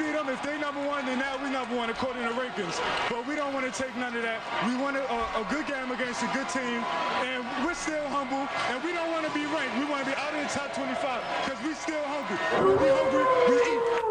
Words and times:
beat 0.00 0.12
them. 0.12 0.28
If 0.28 0.42
they 0.42 0.58
number 0.58 0.80
one, 0.86 1.04
then 1.04 1.18
now 1.18 1.36
we 1.42 1.50
number 1.50 1.76
one 1.76 1.90
according 1.90 2.22
to 2.22 2.30
rankings. 2.30 2.80
But 3.10 3.26
we 3.26 3.36
don't 3.36 3.52
want 3.52 3.66
to 3.68 3.72
take 3.72 3.94
none 3.96 4.16
of 4.16 4.22
that. 4.22 4.40
We 4.66 4.74
want 4.80 4.96
a, 4.96 5.04
a, 5.04 5.44
good 5.50 5.66
game 5.66 5.90
against 5.92 6.22
a 6.22 6.30
good 6.32 6.48
team, 6.48 6.80
and 7.28 7.44
we're 7.64 7.74
still 7.74 8.06
humble, 8.08 8.48
and 8.72 8.82
we 8.82 8.92
don't 8.92 9.12
want 9.12 9.26
to 9.26 9.32
be 9.36 9.44
ranked. 9.46 9.76
We 9.76 9.84
want 9.84 10.04
to 10.04 10.10
be 10.10 10.16
out 10.16 10.32
in 10.32 10.42
the 10.42 10.48
top 10.48 10.72
25 10.72 11.20
because 11.44 11.60
we 11.64 11.74
still 11.74 12.02
hungry. 12.08 12.38
When 12.64 12.80
we 12.80 12.88
hungry, 12.88 13.24
we 13.48 13.56
eat. 13.60 14.06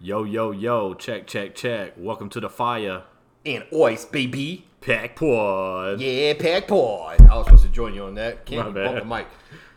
Yo, 0.00 0.22
yo, 0.22 0.52
yo, 0.52 0.94
check, 0.94 1.26
check, 1.26 1.56
check. 1.56 1.94
Welcome 1.96 2.28
to 2.30 2.38
the 2.38 2.48
fire. 2.48 3.02
And 3.46 3.64
Ois, 3.72 4.10
baby. 4.10 4.66
Pack 4.80 5.16
Pod. 5.16 6.00
Yeah, 6.00 6.34
Pack 6.34 6.66
Pod. 6.68 7.20
I 7.22 7.36
was 7.36 7.46
supposed 7.46 7.62
to 7.64 7.68
join 7.70 7.94
you 7.94 8.02
on 8.04 8.14
that. 8.16 8.44
Can't 8.44 8.64
My 8.64 8.70
even 8.70 8.84
bump 8.84 8.94
bad. 8.96 9.02
the 9.02 9.14
mic. 9.14 9.26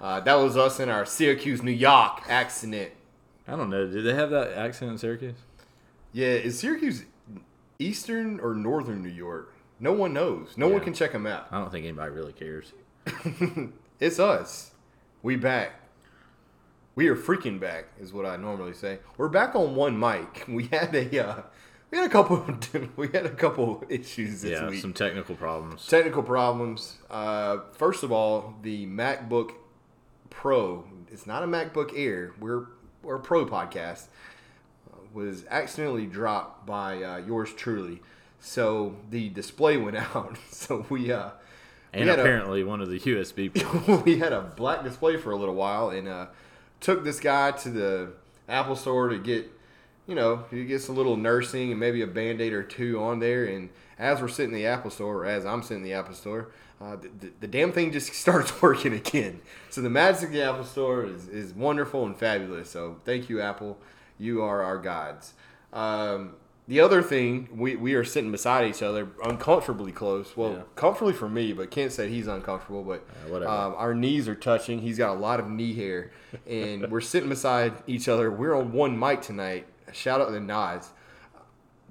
Uh, 0.02 0.20
that 0.22 0.34
was 0.36 0.58
us 0.58 0.80
in 0.80 0.90
our 0.90 1.05
Syracuse, 1.05 1.62
New 1.62 1.72
York 1.72 2.24
accident. 2.27 2.91
I 3.48 3.55
don't 3.55 3.70
know. 3.70 3.88
Did 3.88 4.04
they 4.05 4.13
have 4.16 4.32
that 4.32 4.54
accent 4.54 4.91
in 4.91 4.98
Syracuse? 4.98 5.36
Yeah, 6.13 6.27
is 6.27 6.60
Syracuse 6.60 7.05
eastern 7.77 8.40
or 8.40 8.55
northern 8.55 9.04
New 9.04 9.10
York? 9.10 9.54
No 9.80 9.94
one 9.94 10.13
knows. 10.13 10.58
No 10.58 10.68
one 10.68 10.82
can 10.82 10.94
check 10.94 11.12
them 11.12 11.26
out. 11.27 11.48
I 11.52 11.60
don't 11.60 11.72
think 11.72 11.86
anybody 11.86 12.12
really 12.12 12.34
cares. 12.34 12.74
It's 13.99 14.18
us. 14.18 14.72
We 15.22 15.36
back. 15.36 15.74
We 16.96 17.10
are 17.10 17.18
freaking 17.18 17.60
back, 17.60 17.88
is 17.99 18.13
what 18.13 18.26
I 18.26 18.38
normally 18.38 18.74
say. 18.74 18.99
We're 19.18 19.27
back 19.27 19.55
on 19.55 19.76
one 19.76 19.99
mic. 19.99 20.46
We 20.48 20.68
had 20.68 20.96
a 20.96 21.27
uh, 21.27 21.41
we 21.91 21.98
had 21.98 22.07
a 22.07 22.09
couple 22.09 22.45
we 22.95 23.07
had 23.09 23.25
a 23.25 23.29
couple 23.34 23.84
issues 23.89 24.41
this 24.41 24.52
yeah, 24.59 24.70
week. 24.70 24.81
some 24.81 24.93
technical 24.93 25.35
problems. 25.35 25.88
Technical 25.88 26.23
problems. 26.23 26.98
Uh, 27.09 27.57
first 27.73 28.03
of 28.03 28.12
all, 28.12 28.55
the 28.62 28.85
MacBook 28.87 29.51
Pro. 30.29 30.85
It's 31.12 31.26
not 31.26 31.43
a 31.43 31.48
MacBook 31.48 31.91
Air. 31.96 32.34
We're 32.40 32.65
we're 33.01 33.15
a 33.15 33.20
Pro 33.20 33.46
podcast. 33.46 34.05
uh, 34.91 34.98
Was 35.13 35.46
accidentally 35.49 36.05
dropped 36.05 36.65
by 36.65 37.01
uh, 37.04 37.18
yours 37.18 37.54
truly. 37.55 38.01
So 38.40 38.96
the 39.09 39.29
display 39.29 39.77
went 39.77 39.98
out. 40.15 40.37
So 40.51 40.85
we 40.90 41.12
uh, 41.12 41.31
and 41.91 42.03
we 42.03 42.09
had 42.09 42.20
a- 42.20 42.21
apparently 42.21 42.63
one 42.63 42.81
of 42.81 42.90
the 42.90 42.99
USB 42.99 44.03
we 44.05 44.20
had 44.20 44.31
a 44.34 44.41
black 44.41 44.84
display 44.84 45.18
for 45.18 45.31
a 45.31 45.35
little 45.35 45.55
while 45.55 45.90
and 45.90 46.07
uh, 46.07 46.27
took 46.79 47.03
this 47.03 47.20
guy 47.20 47.51
to 47.51 47.70
the 47.70 48.12
Apple 48.48 48.76
store 48.76 49.09
to 49.09 49.18
get, 49.18 49.49
you 50.10 50.15
know, 50.15 50.43
he 50.49 50.65
gets 50.65 50.88
a 50.88 50.91
little 50.91 51.15
nursing 51.15 51.70
and 51.70 51.79
maybe 51.79 52.02
a 52.02 52.07
band 52.07 52.41
aid 52.41 52.52
or 52.52 52.63
two 52.63 52.99
on 52.99 53.20
there. 53.20 53.46
And 53.46 53.70
as 53.99 54.20
we're 54.20 54.27
sitting 54.27 54.52
in 54.52 54.55
the 54.55 54.65
Apple 54.65 54.90
store, 54.90 55.18
or 55.18 55.26
as 55.27 55.46
I'm 55.46 55.62
sitting 55.62 55.84
in 55.84 55.90
the 55.90 55.93
Apple 55.93 56.15
store, 56.15 56.49
uh, 56.82 56.96
the, 56.96 57.32
the, 57.41 57.48
damn 57.48 57.71
thing 57.71 57.91
just 57.91 58.12
starts 58.15 58.60
working 58.62 58.93
again. 58.93 59.40
So 59.70 59.82
the 59.82 59.90
magic 59.90 60.30
of 60.30 60.32
the 60.32 60.41
Apple 60.41 60.63
store 60.63 61.05
is, 61.05 61.27
is 61.27 61.54
wonderful 61.54 62.05
and 62.07 62.18
fabulous. 62.18 62.71
So 62.71 62.98
thank 63.05 63.30
you, 63.30 63.40
Apple. 63.40 63.77
You 64.18 64.41
are 64.41 64.63
our 64.63 64.80
gods. 64.80 65.34
Um, 65.72 66.34
the 66.68 66.80
other 66.81 67.02
thing, 67.03 67.50
we, 67.56 67.75
we 67.75 67.94
are 67.94 68.03
sitting 68.03 68.31
beside 68.31 68.68
each 68.68 68.81
other, 68.81 69.09
uncomfortably 69.24 69.91
close. 69.91 70.35
Well, 70.35 70.53
Yeah. 70.53 70.62
comfortably 70.75 71.13
for 71.13 71.30
me, 71.30 71.53
but 71.53 71.69
Kent 71.69 71.91
said 71.91 72.09
he's 72.09 72.28
uncomfortable. 72.28 72.84
But 72.84 73.06
Yeah, 73.25 73.31
whatever. 73.31 73.52
um, 73.52 73.75
our 73.78 73.94
knees 73.94 74.28
are 74.28 74.35
touching. 74.35 74.80
He's 74.80 74.97
got 74.97 75.16
a 75.16 75.19
lot 75.19 75.40
of 75.40 75.47
knee 75.50 75.74
hair, 75.74 76.12
and 76.47 76.91
we're 76.91 77.02
sitting 77.02 77.30
beside 77.30 77.74
each 77.88 78.07
other. 78.07 78.31
We're 78.31 78.56
on 78.56 78.72
one 78.72 78.97
mic 78.97 79.22
tonight. 79.22 79.68
Shout 79.94 80.22
out 80.22 80.29
to 80.29 80.40
Nas 80.40 80.90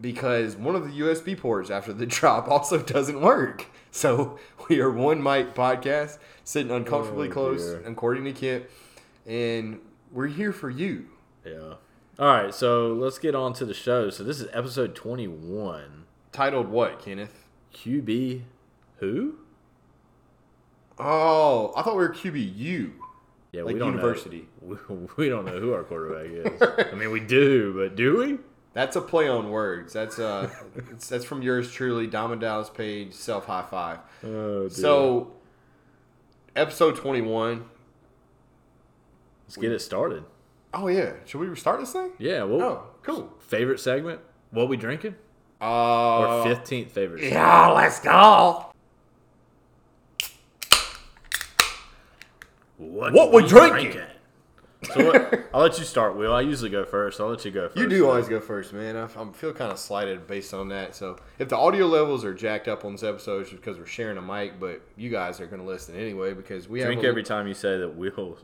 because 0.01 0.57
one 0.57 0.75
of 0.77 0.85
the 0.85 1.01
USB 1.01 1.37
ports 1.39 1.71
after 1.71 1.93
the 1.93 2.07
drop 2.19 2.49
also 2.49 2.83
doesn't 2.83 3.21
work. 3.21 3.67
So 3.91 4.39
we 4.69 4.81
are 4.81 4.91
one 4.91 5.23
mic 5.23 5.55
podcast, 5.55 6.19
sitting 6.45 6.71
uncomfortably 6.73 7.29
Oh, 7.29 7.33
close, 7.33 7.77
according 7.85 8.25
to 8.25 8.33
Kent, 8.33 8.65
and 9.27 9.81
we're 10.13 10.27
here 10.29 10.53
for 10.53 10.71
you. 10.71 11.07
yeah. 11.45 11.75
All 12.21 12.27
right, 12.27 12.53
so 12.53 12.93
let's 12.95 13.19
get 13.19 13.37
on 13.37 13.53
to 13.55 13.65
the 13.65 13.75
show. 13.75 14.11
So 14.11 14.25
this 14.25 14.41
is 14.41 14.49
episode 14.53 14.97
21. 14.97 16.05
Titled 16.33 16.69
what, 16.69 17.01
Kenneth? 17.01 17.45
QB 17.73 18.43
who? 18.97 19.37
Oh, 20.99 21.73
I 21.77 21.83
thought 21.83 21.95
we 21.97 22.03
were 22.03 22.13
QBU. 22.13 22.91
Yeah, 23.53 23.63
Like 23.63 23.75
we 23.75 23.79
don't 23.79 23.95
university. 23.95 24.47
Know, 24.61 24.79
we, 24.89 24.97
we 25.17 25.29
don't 25.29 25.45
know 25.47 25.59
who 25.59 25.73
our 25.73 25.83
quarterback 25.85 26.27
is. 26.31 26.87
I 26.93 26.95
mean, 26.95 27.11
we 27.11 27.21
do, 27.21 27.73
but 27.75 27.97
do 27.97 28.17
we? 28.19 28.39
That's 28.75 28.95
a 28.97 29.01
play 29.01 29.27
on 29.29 29.51
words. 29.51 29.93
That's 29.95 30.19
uh, 30.19 30.51
it's, 30.93 31.09
that's 31.09 31.25
from 31.25 31.43
yours 31.43 31.71
truly, 31.73 32.07
Diamond 32.07 32.43
Dallas 32.43 32.69
Page, 32.71 33.15
self 33.15 33.47
high 33.47 33.63
five. 33.69 33.99
Oh, 34.25 34.69
So, 34.69 35.33
episode 36.55 36.97
21. 36.97 37.65
let's 39.47 39.57
get 39.57 39.73
it 39.73 39.81
started. 39.81 40.25
Oh, 40.75 40.89
yeah. 40.89 41.15
Should 41.25 41.41
we 41.41 41.57
start 41.57 41.81
this 41.81 41.93
thing? 41.93 42.11
Yeah, 42.19 42.43
well, 42.45 42.63
Oh, 42.63 42.83
cool. 43.03 43.33
favorite 43.41 43.81
segment? 43.81 44.21
What 44.51 44.69
we 44.69 44.77
drinking? 44.77 45.17
Uh, 45.61 45.65
Or 46.43 46.45
15th 46.45 46.91
favorite 46.91 47.21
segment? 47.21 47.33
Yeah, 47.33 47.69
let's 47.71 47.99
go. 48.01 48.67
What, 52.79 53.13
What 53.13 53.33
we 53.33 53.47
drinking? 53.47 54.01
So 54.95 55.07
what, 55.07 55.49
I'll 55.53 55.63
let 55.63 55.77
you 55.79 55.85
start, 55.85 56.17
Will. 56.17 56.33
I 56.33 56.41
usually 56.41 56.71
go 56.71 56.85
first. 56.85 57.21
I'll 57.21 57.27
let 57.29 57.45
you 57.45 57.51
go 57.51 57.67
first. 57.69 57.79
You 57.79 57.89
do 57.89 58.09
always 58.09 58.29
go 58.29 58.39
first, 58.41 58.73
man. 58.73 58.97
I, 58.97 59.05
I 59.07 59.33
feel 59.33 59.53
kind 59.53 59.73
of 59.73 59.79
slighted 59.79 60.29
based 60.29 60.55
on 60.55 60.69
that. 60.69 60.95
So, 60.95 61.19
if 61.41 61.49
the 61.49 61.57
audio 61.57 61.87
levels 61.87 62.25
are 62.25 62.33
jacked 62.33 62.69
up 62.69 62.85
on 62.85 62.93
this 62.93 63.03
episode, 63.03 63.43
it's 63.43 63.51
because 63.51 63.77
we're 63.77 63.87
sharing 63.87 64.19
a 64.19 64.23
mic, 64.23 64.61
but 64.61 64.81
you 64.97 65.11
guys 65.11 65.41
are 65.41 65.47
going 65.47 65.61
to 65.61 65.67
listen 65.67 65.97
anyway 65.97 66.33
because 66.33 66.69
we 66.69 66.81
Drink 66.81 66.99
have 67.01 67.05
a- 67.07 67.09
every 67.09 67.25
time 67.25 67.49
you 67.49 67.55
say 67.55 67.77
that 67.79 67.97
Will. 67.97 68.39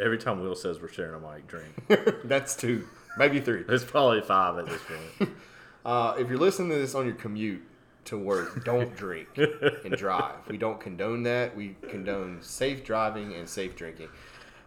Every 0.00 0.16
time 0.18 0.40
Will 0.40 0.54
says 0.54 0.80
we're 0.80 0.88
sharing 0.88 1.22
a 1.22 1.32
mic, 1.34 1.46
drink. 1.48 2.22
That's 2.24 2.56
two, 2.56 2.86
maybe 3.18 3.40
three. 3.40 3.64
There's 3.64 3.84
probably 3.84 4.22
five 4.22 4.56
at 4.58 4.66
this 4.66 4.80
point. 5.18 5.34
Uh, 5.84 6.14
if 6.18 6.30
you're 6.30 6.38
listening 6.38 6.70
to 6.70 6.76
this 6.76 6.94
on 6.94 7.04
your 7.04 7.14
commute 7.14 7.60
to 8.06 8.18
work, 8.18 8.64
don't 8.64 8.94
drink 8.96 9.28
and 9.36 9.96
drive. 9.96 10.34
We 10.48 10.56
don't 10.56 10.80
condone 10.80 11.22
that. 11.24 11.56
We 11.56 11.76
condone 11.88 12.38
safe 12.42 12.84
driving 12.84 13.34
and 13.34 13.48
safe 13.48 13.76
drinking. 13.76 14.08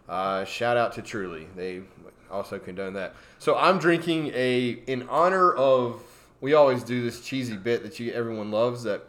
Uh, 0.08 0.44
shout 0.44 0.76
out 0.76 0.92
to 0.94 1.02
Truly. 1.02 1.46
They 1.54 1.82
also 2.30 2.58
condone 2.58 2.94
that. 2.94 3.14
So 3.38 3.56
I'm 3.56 3.78
drinking 3.78 4.32
a 4.34 4.70
in 4.86 5.08
honor 5.08 5.52
of. 5.52 6.02
We 6.40 6.54
always 6.54 6.84
do 6.84 7.02
this 7.02 7.20
cheesy 7.20 7.56
bit 7.56 7.82
that 7.82 7.98
you 7.98 8.12
everyone 8.12 8.50
loves 8.50 8.84
that. 8.84 9.02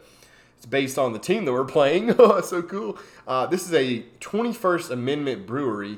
It's 0.56 0.66
based 0.66 0.98
on 0.98 1.14
the 1.14 1.18
team 1.18 1.46
that 1.46 1.52
we're 1.52 1.64
playing. 1.64 2.14
Oh, 2.18 2.40
so 2.42 2.60
cool. 2.60 2.98
Uh, 3.26 3.46
this 3.46 3.66
is 3.66 3.72
a 3.72 4.04
21st 4.20 4.90
Amendment 4.90 5.46
Brewery 5.46 5.96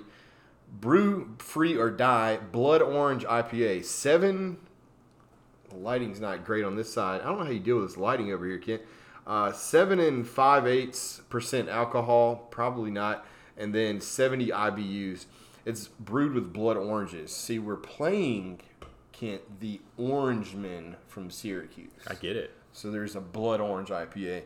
Brew 0.80 1.34
Free 1.38 1.76
or 1.76 1.90
Die 1.90 2.38
Blood 2.52 2.80
Orange 2.80 3.24
IPA. 3.24 3.84
Seven 3.84 4.58
the 5.72 5.78
lighting's 5.78 6.20
not 6.20 6.44
great 6.44 6.64
on 6.64 6.76
this 6.76 6.92
side. 6.92 7.20
I 7.20 7.24
don't 7.24 7.38
know 7.38 7.44
how 7.44 7.50
you 7.50 7.58
deal 7.60 7.76
with 7.78 7.88
this 7.88 7.96
lighting 7.96 8.32
over 8.32 8.46
here, 8.46 8.58
Kent. 8.58 8.82
Uh, 9.26 9.52
seven 9.52 10.00
and 10.00 10.26
five 10.26 10.66
eighths 10.66 11.20
percent 11.28 11.68
alcohol, 11.68 12.48
probably 12.50 12.90
not, 12.90 13.24
and 13.56 13.74
then 13.74 14.00
70 14.00 14.48
IBUs. 14.48 15.26
It's 15.64 15.86
brewed 15.86 16.34
with 16.34 16.52
blood 16.52 16.76
oranges. 16.76 17.34
See, 17.34 17.58
we're 17.60 17.76
playing 17.76 18.60
Kent 19.12 19.60
the 19.60 19.80
Orangeman 19.98 20.96
from 21.06 21.30
Syracuse. 21.30 21.92
I 22.08 22.14
get 22.14 22.36
it. 22.36 22.52
So 22.72 22.90
there's 22.90 23.14
a 23.14 23.20
blood 23.20 23.60
orange 23.60 23.90
IPA, 23.90 24.42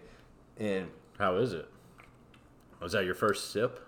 and 0.59 0.89
How 1.19 1.37
is 1.37 1.53
it? 1.55 1.69
Was 2.81 2.93
that 2.93 3.07
your 3.07 3.15
first 3.15 3.51
sip? 3.53 3.81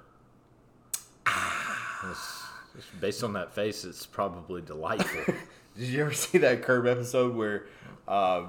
It's- 1.26 2.42
it's 2.76 2.86
based 3.00 3.24
on 3.24 3.32
that 3.32 3.52
face, 3.52 3.84
it's 3.84 4.06
probably 4.06 4.62
delightful. 4.62 5.34
Did 5.78 5.88
you 5.88 6.00
ever 6.02 6.12
see 6.12 6.38
that 6.38 6.62
Curb 6.62 6.86
episode 6.86 7.36
where 7.36 7.66
uh, 8.06 8.46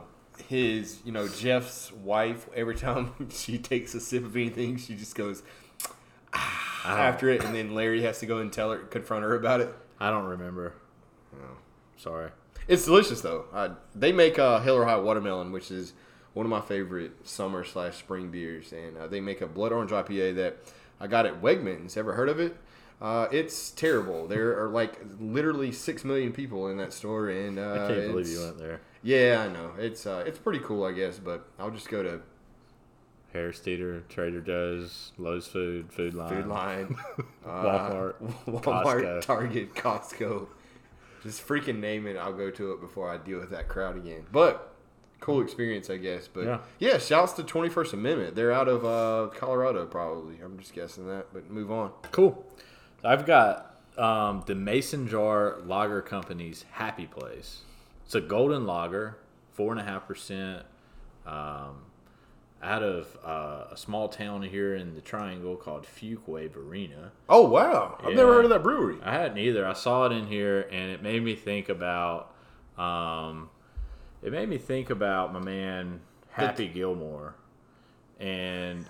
his, 0.47 0.99
you 1.05 1.11
know, 1.11 1.27
Jeff's 1.27 1.93
wife, 1.93 2.49
every 2.55 2.75
time 2.75 3.29
she 3.29 3.57
takes 3.57 3.93
a 3.93 3.99
sip 3.99 4.25
of 4.25 4.35
anything, 4.35 4.77
she 4.77 4.95
just 4.95 5.15
goes 5.15 5.43
"Ah," 6.33 6.97
after 6.97 7.29
it, 7.29 7.43
and 7.43 7.53
then 7.53 7.75
Larry 7.75 8.01
has 8.01 8.19
to 8.19 8.25
go 8.25 8.39
and 8.39 8.51
tell 8.51 8.71
her, 8.71 8.79
confront 8.79 9.23
her 9.23 9.35
about 9.35 9.61
it. 9.61 9.73
I 9.99 10.09
don't 10.09 10.25
remember. 10.25 10.73
Sorry. 11.97 12.31
It's 12.67 12.85
delicious 12.85 13.19
though. 13.19 13.45
Uh, 13.51 13.69
they 13.93 14.13
make 14.13 14.39
uh, 14.39 14.59
Hell 14.61 14.75
or 14.75 14.85
High 14.85 14.97
Watermelon, 14.97 15.51
which 15.51 15.69
is 15.69 15.93
one 16.33 16.45
of 16.45 16.49
my 16.49 16.61
favorite 16.61 17.27
summer 17.27 17.65
slash 17.65 17.97
spring 17.97 18.31
beers, 18.31 18.71
and 18.71 18.97
uh, 18.97 19.07
they 19.07 19.19
make 19.19 19.41
a 19.41 19.47
blood 19.47 19.73
orange 19.73 19.91
IPA 19.91 20.35
that 20.35 20.57
I 20.99 21.07
got 21.07 21.25
at 21.25 21.41
Wegmans. 21.41 21.97
Ever 21.97 22.13
heard 22.13 22.29
of 22.29 22.39
it? 22.39 22.55
Uh, 23.01 23.27
it's 23.31 23.71
terrible. 23.71 24.27
There 24.27 24.61
are 24.61 24.67
like 24.69 24.99
literally 25.19 25.71
six 25.71 26.03
million 26.03 26.33
people 26.33 26.67
in 26.67 26.77
that 26.77 26.91
store, 26.93 27.29
and 27.29 27.57
uh, 27.57 27.85
I 27.85 27.87
can't 27.93 28.07
believe 28.11 28.27
you 28.27 28.39
went 28.41 28.57
there. 28.57 28.81
Yeah, 29.03 29.45
I 29.47 29.51
know. 29.53 29.71
It's 29.77 30.05
uh, 30.05 30.23
it's 30.27 30.37
pretty 30.39 30.59
cool, 30.59 30.83
I 30.83 30.91
guess. 30.91 31.17
But 31.17 31.47
I'll 31.57 31.71
just 31.71 31.87
go 31.89 32.03
to 32.03 32.21
Harris 33.31 33.59
Teeter, 33.59 34.01
Trader 34.09 34.41
Joe's, 34.41 35.13
Lowe's 35.17 35.47
Food, 35.47 35.91
Food 35.93 36.13
Lion. 36.13 36.35
Food 36.43 36.47
Lion, 36.47 36.95
uh, 37.45 37.49
Walmart, 37.49 38.13
Walmart, 38.47 38.61
Costco. 38.63 39.21
Target, 39.21 39.73
Costco. 39.75 40.47
Just 41.23 41.45
freaking 41.47 41.79
name 41.79 42.07
it. 42.07 42.17
I'll 42.17 42.33
go 42.33 42.49
to 42.49 42.71
it 42.73 42.81
before 42.81 43.09
I 43.09 43.17
deal 43.17 43.39
with 43.39 43.51
that 43.51 43.67
crowd 43.69 43.95
again. 43.97 44.25
But 44.31 44.73
cool 45.19 45.41
experience, 45.41 45.89
I 45.89 45.97
guess. 45.97 46.27
But 46.27 46.45
yeah, 46.45 46.59
Yeah. 46.79 46.97
shouts 46.97 47.33
to 47.33 47.43
Twenty 47.43 47.69
First 47.69 47.93
Amendment. 47.93 48.35
They're 48.35 48.51
out 48.51 48.67
of 48.67 48.83
uh, 48.85 49.33
Colorado, 49.37 49.85
probably. 49.85 50.35
I'm 50.43 50.57
just 50.59 50.73
guessing 50.73 51.07
that. 51.07 51.27
But 51.33 51.49
move 51.49 51.71
on. 51.71 51.91
Cool. 52.11 52.45
I've 53.03 53.25
got 53.25 53.75
um, 53.97 54.43
the 54.45 54.55
Mason 54.55 55.07
Jar 55.07 55.57
Lager 55.65 56.01
Company's 56.01 56.65
Happy 56.71 57.05
Place. 57.05 57.61
It's 58.05 58.15
a 58.15 58.21
golden 58.21 58.65
lager, 58.65 59.17
four 59.51 59.71
and 59.71 59.79
a 59.79 59.83
half 59.83 60.07
percent, 60.07 60.63
um, 61.25 61.83
out 62.61 62.83
of 62.83 63.17
uh, 63.23 63.65
a 63.71 63.77
small 63.77 64.09
town 64.09 64.41
here 64.41 64.75
in 64.75 64.95
the 64.95 65.01
Triangle 65.01 65.55
called 65.55 65.85
Fuquay 65.85 66.51
Varina. 66.51 67.11
Oh 67.29 67.47
wow! 67.47 67.97
I've 68.03 68.15
never 68.15 68.33
heard 68.33 68.45
of 68.45 68.49
that 68.51 68.63
brewery. 68.63 68.97
I 69.03 69.13
hadn't 69.13 69.37
either. 69.37 69.65
I 69.65 69.73
saw 69.73 70.05
it 70.05 70.11
in 70.11 70.27
here, 70.27 70.67
and 70.71 70.91
it 70.91 71.01
made 71.01 71.23
me 71.23 71.35
think 71.35 71.69
about. 71.69 72.33
Um, 72.77 73.49
it 74.21 74.31
made 74.31 74.49
me 74.49 74.57
think 74.57 74.89
about 74.89 75.31
my 75.33 75.39
man 75.39 76.01
Happy 76.31 76.67
Gilmore, 76.67 77.35
and 78.19 78.85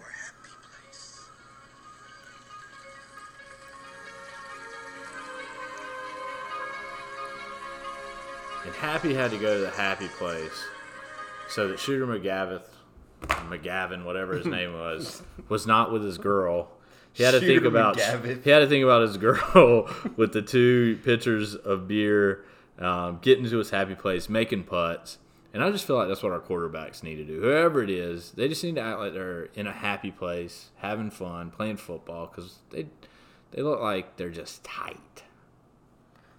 and 8.66 8.74
Happy 8.76 9.14
had 9.14 9.32
to 9.32 9.38
go 9.38 9.56
to 9.56 9.62
the 9.62 9.70
Happy 9.70 10.08
Place, 10.08 10.64
so 11.50 11.68
that 11.70 11.80
Shooter 11.80 12.06
McGavin, 12.06 12.62
McGavin, 13.22 14.04
whatever 14.06 14.36
his 14.36 14.46
name 14.58 14.74
was, 14.74 15.22
was 15.48 15.66
not 15.66 15.92
with 15.92 16.04
his 16.04 16.18
girl. 16.18 16.70
He 17.14 17.24
had 17.24 17.32
to 17.32 17.40
think 17.40 17.64
about 17.64 17.98
McGavin. 17.98 18.44
he 18.44 18.50
had 18.50 18.60
to 18.60 18.68
think 18.68 18.84
about 18.84 19.02
his 19.02 19.18
girl 19.18 19.90
with 20.16 20.34
the 20.34 20.42
two 20.42 21.00
pitchers 21.04 21.56
of 21.56 21.88
beer, 21.88 22.46
um, 22.78 23.20
getting 23.22 23.50
to 23.50 23.58
his 23.58 23.72
happy 23.72 23.96
place, 23.96 24.30
making 24.30 24.64
putts. 24.64 25.18
And 25.52 25.64
I 25.64 25.72
just 25.72 25.86
feel 25.86 25.96
like 25.96 26.08
that's 26.08 26.22
what 26.22 26.32
our 26.32 26.40
quarterbacks 26.40 27.02
need 27.02 27.16
to 27.16 27.24
do. 27.24 27.42
Whoever 27.42 27.82
it 27.82 27.90
is, 27.90 28.32
they 28.34 28.48
just 28.48 28.64
need 28.64 28.76
to 28.76 28.82
act 28.82 29.00
like 29.00 29.14
they're 29.14 29.46
in 29.56 29.66
a 29.66 29.72
happy 29.72 30.12
place, 30.12 30.70
having 30.78 31.10
fun, 31.10 31.50
playing 31.50 31.78
football, 31.78 32.28
because 32.28 32.60
they 32.70 32.86
they 33.52 33.64
look 33.64 33.82
like 33.82 34.18
they're 34.18 34.30
just 34.30 34.64
tight. 34.64 35.24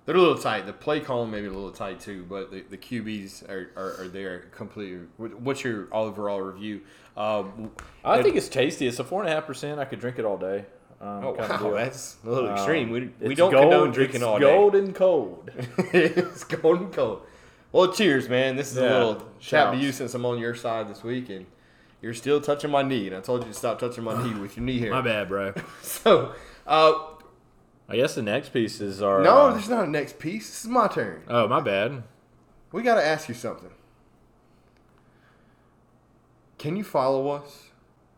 They're 0.07 0.17
a 0.17 0.21
little 0.21 0.39
tight. 0.39 0.67
The 0.67 0.73
play 0.73 1.01
column 1.01 1.31
maybe 1.31 1.47
a 1.47 1.53
little 1.53 1.71
tight 1.71 2.01
too, 2.01 2.25
but 2.29 2.51
the, 2.51 2.63
the 2.63 2.79
QBs 2.79 3.49
are, 3.49 3.71
are, 3.77 4.05
are 4.05 4.09
there 4.09 4.41
completely. 4.51 5.07
What's 5.19 5.63
your 5.63 5.89
overall 5.93 6.41
review? 6.41 6.81
Um, 7.17 7.71
I 8.05 8.23
think 8.23 8.37
it's 8.37 8.49
tasty. 8.49 8.87
It's 8.87 8.99
a 8.99 9.05
four 9.05 9.23
and 9.23 9.31
a 9.31 9.35
half 9.35 9.47
percent. 9.47 9.79
I 9.79 9.85
could 9.85 10.01
drink 10.01 10.19
it 10.19 10.25
all 10.25 10.39
day. 10.39 10.65
Um, 11.01 11.25
oh 11.25 11.33
wow, 11.33 11.73
that's 11.75 12.17
a 12.25 12.29
little 12.31 12.49
Um, 12.51 12.57
extreme. 12.57 12.91
We, 12.91 13.11
we 13.21 13.35
don't 13.35 13.51
gold- 13.51 13.63
condone 13.71 13.91
drinking 13.91 14.17
it's 14.17 14.25
all 14.25 14.39
day. 14.39 14.45
Golden 14.45 14.93
cold. 14.93 15.51
it's 15.79 16.45
golden 16.45 16.91
cold. 16.91 17.23
Well, 17.73 17.93
cheers, 17.93 18.29
man. 18.29 18.57
This 18.57 18.73
is 18.73 18.79
a 18.79 18.83
little 18.83 19.29
shout 19.39 19.75
to 19.75 19.79
you 19.79 19.93
since 19.93 20.13
I'm 20.15 20.27
on 20.27 20.39
your 20.39 20.55
side 20.55 20.89
this 20.89 21.05
week, 21.05 21.31
and 21.31 21.47
you're 22.03 22.15
still 22.15 22.41
touching 22.41 22.71
my 22.71 22.83
knee. 22.83 23.07
And 23.07 23.17
I 23.17 23.21
told 23.21 23.43
you 23.45 23.49
to 23.53 23.55
stop 23.57 23.79
touching 23.79 24.03
my 24.05 24.21
knee 24.23 24.39
with 24.39 24.57
your 24.57 24.65
knee 24.67 24.81
hair. 24.81 24.91
My 24.91 25.03
bad, 25.03 25.29
bro. 25.29 25.55
So, 25.83 26.35
uh, 26.67 26.93
I 27.91 27.97
guess 27.97 28.15
the 28.15 28.23
next 28.23 28.53
pieces 28.53 29.03
are. 29.03 29.21
no, 29.21 29.49
uh, 29.49 29.53
there's 29.53 29.69
not 29.69 29.85
a 29.85 29.91
next 29.91 30.21
piece. 30.21 30.49
This 30.49 30.65
is 30.65 30.71
my 30.71 30.87
turn. 30.87 31.25
oh, 31.27 31.49
my 31.49 31.61
bad. 31.61 32.05
We 32.71 32.83
got 32.83 32.95
to 32.95 33.05
ask 33.05 33.29
you 33.29 33.35
something. 33.35 33.71
Can 36.57 36.77
you 36.77 36.85
follow 36.85 37.29
us? 37.31 37.71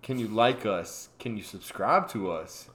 Can 0.02 0.19
you 0.19 0.28
like 0.28 0.66
us? 0.66 1.08
Can 1.19 1.38
you 1.38 1.42
subscribe 1.42 2.08
to 2.10 2.30
us? 2.30 2.69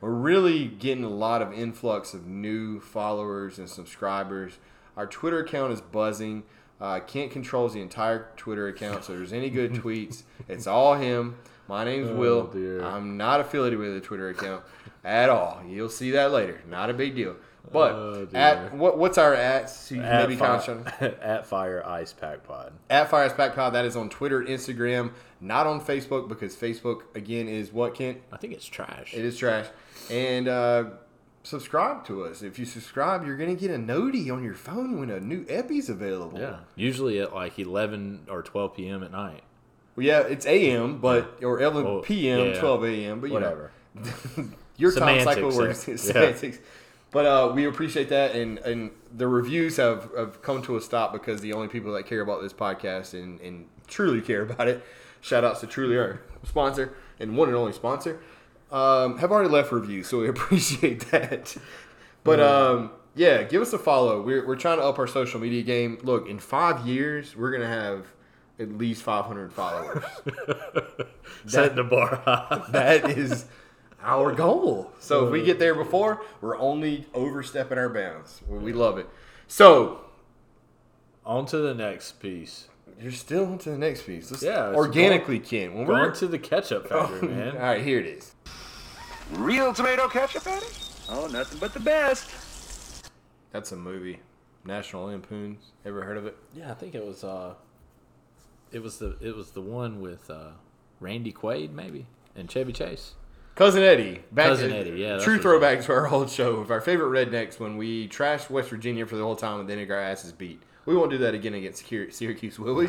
We're 0.00 0.10
really 0.10 0.66
getting 0.68 1.04
a 1.04 1.10
lot 1.10 1.42
of 1.42 1.52
influx 1.52 2.14
of 2.14 2.26
new 2.26 2.80
followers 2.80 3.58
and 3.58 3.68
subscribers. 3.68 4.58
Our 4.96 5.06
Twitter 5.06 5.40
account 5.40 5.72
is 5.74 5.80
buzzing. 5.82 6.44
Uh, 6.80 7.00
Kent 7.00 7.30
controls 7.30 7.74
the 7.74 7.80
entire 7.80 8.28
Twitter 8.36 8.68
account, 8.68 9.04
so 9.04 9.12
there's 9.14 9.32
any 9.32 9.50
good 9.50 9.72
tweets, 9.74 10.22
it's 10.48 10.66
all 10.66 10.94
him. 10.94 11.36
My 11.72 11.84
name's 11.84 12.10
Oh, 12.10 12.16
Will. 12.16 12.46
dear. 12.48 12.84
I'm 12.84 13.16
not 13.16 13.40
affiliated 13.40 13.78
with 13.78 13.96
a 13.96 14.00
Twitter 14.02 14.28
account 14.28 14.62
at 15.02 15.30
all. 15.30 15.62
You'll 15.66 15.88
see 15.88 16.10
that 16.10 16.30
later. 16.30 16.60
Not 16.68 16.90
a 16.90 16.92
big 16.92 17.14
deal. 17.14 17.34
But 17.72 17.92
Oh, 17.92 18.28
at 18.34 18.74
what, 18.74 18.98
what's 18.98 19.16
our 19.16 19.32
at? 19.32 19.70
So 19.70 19.94
you 19.94 20.02
can 20.02 20.10
At, 20.10 20.28
maybe 20.28 20.38
fi- 20.38 21.14
at 21.22 21.46
Fire 21.46 21.82
Ice 21.86 22.12
Pack 22.12 22.44
Pod. 22.44 22.74
at 22.90 23.08
Fire 23.08 23.24
Ice 23.24 23.32
Pack 23.32 23.54
Pod. 23.54 23.72
That 23.72 23.86
is 23.86 23.96
on 23.96 24.10
Twitter, 24.10 24.42
Instagram, 24.42 25.12
not 25.40 25.66
on 25.66 25.80
Facebook 25.80 26.28
because 26.28 26.54
Facebook 26.54 27.04
again 27.14 27.48
is 27.48 27.72
what 27.72 27.94
Kent. 27.94 28.18
I 28.30 28.36
think 28.36 28.52
it's 28.52 28.66
trash. 28.66 29.14
It 29.14 29.24
is 29.24 29.38
trash. 29.38 29.64
And 30.10 30.48
uh, 30.48 30.84
subscribe 31.42 32.04
to 32.04 32.26
us. 32.26 32.42
If 32.42 32.58
you 32.58 32.66
subscribe, 32.66 33.24
you're 33.24 33.38
gonna 33.38 33.54
get 33.54 33.70
a 33.70 33.78
noti 33.78 34.28
on 34.28 34.44
your 34.44 34.52
phone 34.54 35.00
when 35.00 35.08
a 35.08 35.20
new 35.20 35.46
epi's 35.48 35.88
available. 35.88 36.38
Yeah, 36.38 36.58
usually 36.76 37.18
at 37.18 37.34
like 37.34 37.58
11 37.58 38.26
or 38.28 38.42
12 38.42 38.76
p.m. 38.76 39.02
at 39.02 39.10
night. 39.12 39.42
Well, 39.96 40.06
yeah, 40.06 40.20
it's 40.20 40.46
AM, 40.46 40.98
but 40.98 41.38
or 41.42 41.60
11 41.60 41.84
Well, 41.84 42.00
p.m., 42.00 42.48
yeah. 42.54 42.60
12 42.60 42.84
a.m. 42.84 43.20
But 43.20 43.30
you 43.30 43.40
know, 43.40 43.70
Whatever. 43.94 44.52
your 44.76 44.90
time 44.90 45.20
Semantics 45.20 45.24
cycle 45.24 45.56
works. 45.56 45.88
Yeah. 45.88 45.96
semantics. 45.96 46.58
But 47.10 47.26
uh, 47.26 47.52
we 47.54 47.66
appreciate 47.66 48.08
that, 48.08 48.34
and, 48.34 48.58
and 48.60 48.90
the 49.14 49.28
reviews 49.28 49.76
have, 49.76 50.10
have 50.16 50.40
come 50.40 50.62
to 50.62 50.76
a 50.76 50.80
stop 50.80 51.12
because 51.12 51.42
the 51.42 51.52
only 51.52 51.68
people 51.68 51.92
that 51.92 52.06
care 52.06 52.22
about 52.22 52.40
this 52.40 52.54
podcast 52.54 53.12
and, 53.12 53.38
and 53.40 53.66
truly 53.86 54.22
care 54.22 54.40
about 54.40 54.66
it, 54.66 54.82
shout 55.20 55.44
outs 55.44 55.60
to 55.60 55.66
Truly, 55.66 55.98
our 55.98 56.22
sponsor 56.42 56.94
and 57.20 57.36
one 57.36 57.48
and 57.48 57.56
only 57.56 57.72
sponsor, 57.72 58.18
um, 58.70 59.18
have 59.18 59.30
already 59.30 59.50
left 59.50 59.72
reviews, 59.72 60.08
so 60.08 60.20
we 60.20 60.28
appreciate 60.30 61.10
that. 61.10 61.54
But 62.24 62.40
um, 62.40 62.92
yeah, 63.14 63.42
give 63.42 63.60
us 63.60 63.74
a 63.74 63.78
follow. 63.78 64.22
We're, 64.22 64.46
we're 64.46 64.56
trying 64.56 64.78
to 64.78 64.84
up 64.84 64.98
our 64.98 65.06
social 65.06 65.38
media 65.38 65.62
game. 65.62 65.98
Look, 66.02 66.26
in 66.28 66.38
five 66.38 66.86
years, 66.86 67.36
we're 67.36 67.50
going 67.50 67.62
to 67.62 67.68
have 67.68 68.06
at 68.62 68.78
least 68.78 69.02
500 69.02 69.52
followers. 69.52 70.04
Set 71.46 71.74
the 71.76 71.84
bar 71.84 72.16
high. 72.24 72.64
that 72.70 73.10
is 73.10 73.46
our 74.02 74.32
goal. 74.32 74.92
So 74.98 75.26
if 75.26 75.32
we 75.32 75.42
get 75.44 75.58
there 75.58 75.74
before, 75.74 76.22
we're 76.40 76.58
only 76.58 77.06
overstepping 77.14 77.78
our 77.78 77.88
bounds. 77.88 78.40
We 78.48 78.58
we 78.58 78.72
love 78.72 78.98
it. 78.98 79.08
So 79.48 80.04
On 81.24 81.44
to 81.46 81.58
the 81.58 81.74
next 81.74 82.20
piece. 82.20 82.68
you're 83.00 83.12
still 83.12 83.46
on 83.46 83.58
to 83.58 83.70
the 83.70 83.78
next 83.78 84.02
piece. 84.06 84.30
Let's 84.30 84.42
Yeah, 84.42 84.68
it's 84.70 84.76
organically, 84.76 85.38
Ken. 85.40 85.74
When 85.74 85.86
we're 85.86 86.02
Going 86.04 86.12
to 86.14 86.26
the 86.26 86.38
ketchup 86.38 86.88
factory, 86.88 87.28
all 87.28 87.34
man. 87.34 87.52
All 87.56 87.62
right, 87.62 87.82
here 87.82 87.98
it 87.98 88.06
is. 88.06 88.34
Real 89.32 89.72
tomato 89.72 90.08
ketchup, 90.08 90.46
Eddie? 90.46 90.66
Oh, 91.08 91.26
nothing 91.26 91.58
but 91.58 91.72
the 91.74 91.80
best. 91.80 92.28
That's 93.50 93.72
a 93.72 93.76
movie. 93.76 94.20
National 94.64 95.06
Lampoons. 95.06 95.72
Ever 95.84 96.02
heard 96.04 96.16
of 96.16 96.26
it? 96.26 96.36
Yeah, 96.54 96.70
I 96.70 96.74
think 96.74 96.94
it 96.94 97.04
was. 97.04 97.24
uh 97.24 97.54
It 98.72 98.82
was 98.82 98.98
the 98.98 99.16
it 99.20 99.36
was 99.36 99.50
the 99.50 99.60
one 99.60 100.00
with 100.00 100.30
uh 100.30 100.50
Randy 101.00 101.32
Quaid 101.32 101.72
maybe 101.72 102.06
and 102.34 102.50
Chevy 102.50 102.72
Chase. 102.72 103.14
Cousin 103.54 103.82
Eddie. 103.82 104.22
Back 104.32 104.46
Cousin 104.46 104.72
Eddie, 104.72 104.98
yeah, 104.98 105.18
True 105.18 105.38
throwback 105.38 105.82
to 105.82 105.92
our 105.92 106.08
old 106.08 106.30
show 106.30 106.56
of 106.56 106.70
our 106.70 106.80
favorite 106.80 107.10
rednecks 107.10 107.60
when 107.60 107.76
we 107.76 108.08
trashed 108.08 108.48
West 108.48 108.70
Virginia 108.70 109.04
for 109.04 109.16
the 109.16 109.22
whole 109.22 109.36
time 109.36 109.60
and 109.60 109.68
then 109.68 109.86
got 109.86 109.94
our 109.94 110.00
asses 110.00 110.32
beat. 110.32 110.62
We 110.86 110.96
won't 110.96 111.10
do 111.10 111.18
that 111.18 111.34
again 111.34 111.54
against 111.54 111.86
Syracuse, 111.86 112.58
will 112.58 112.74
we? 112.74 112.88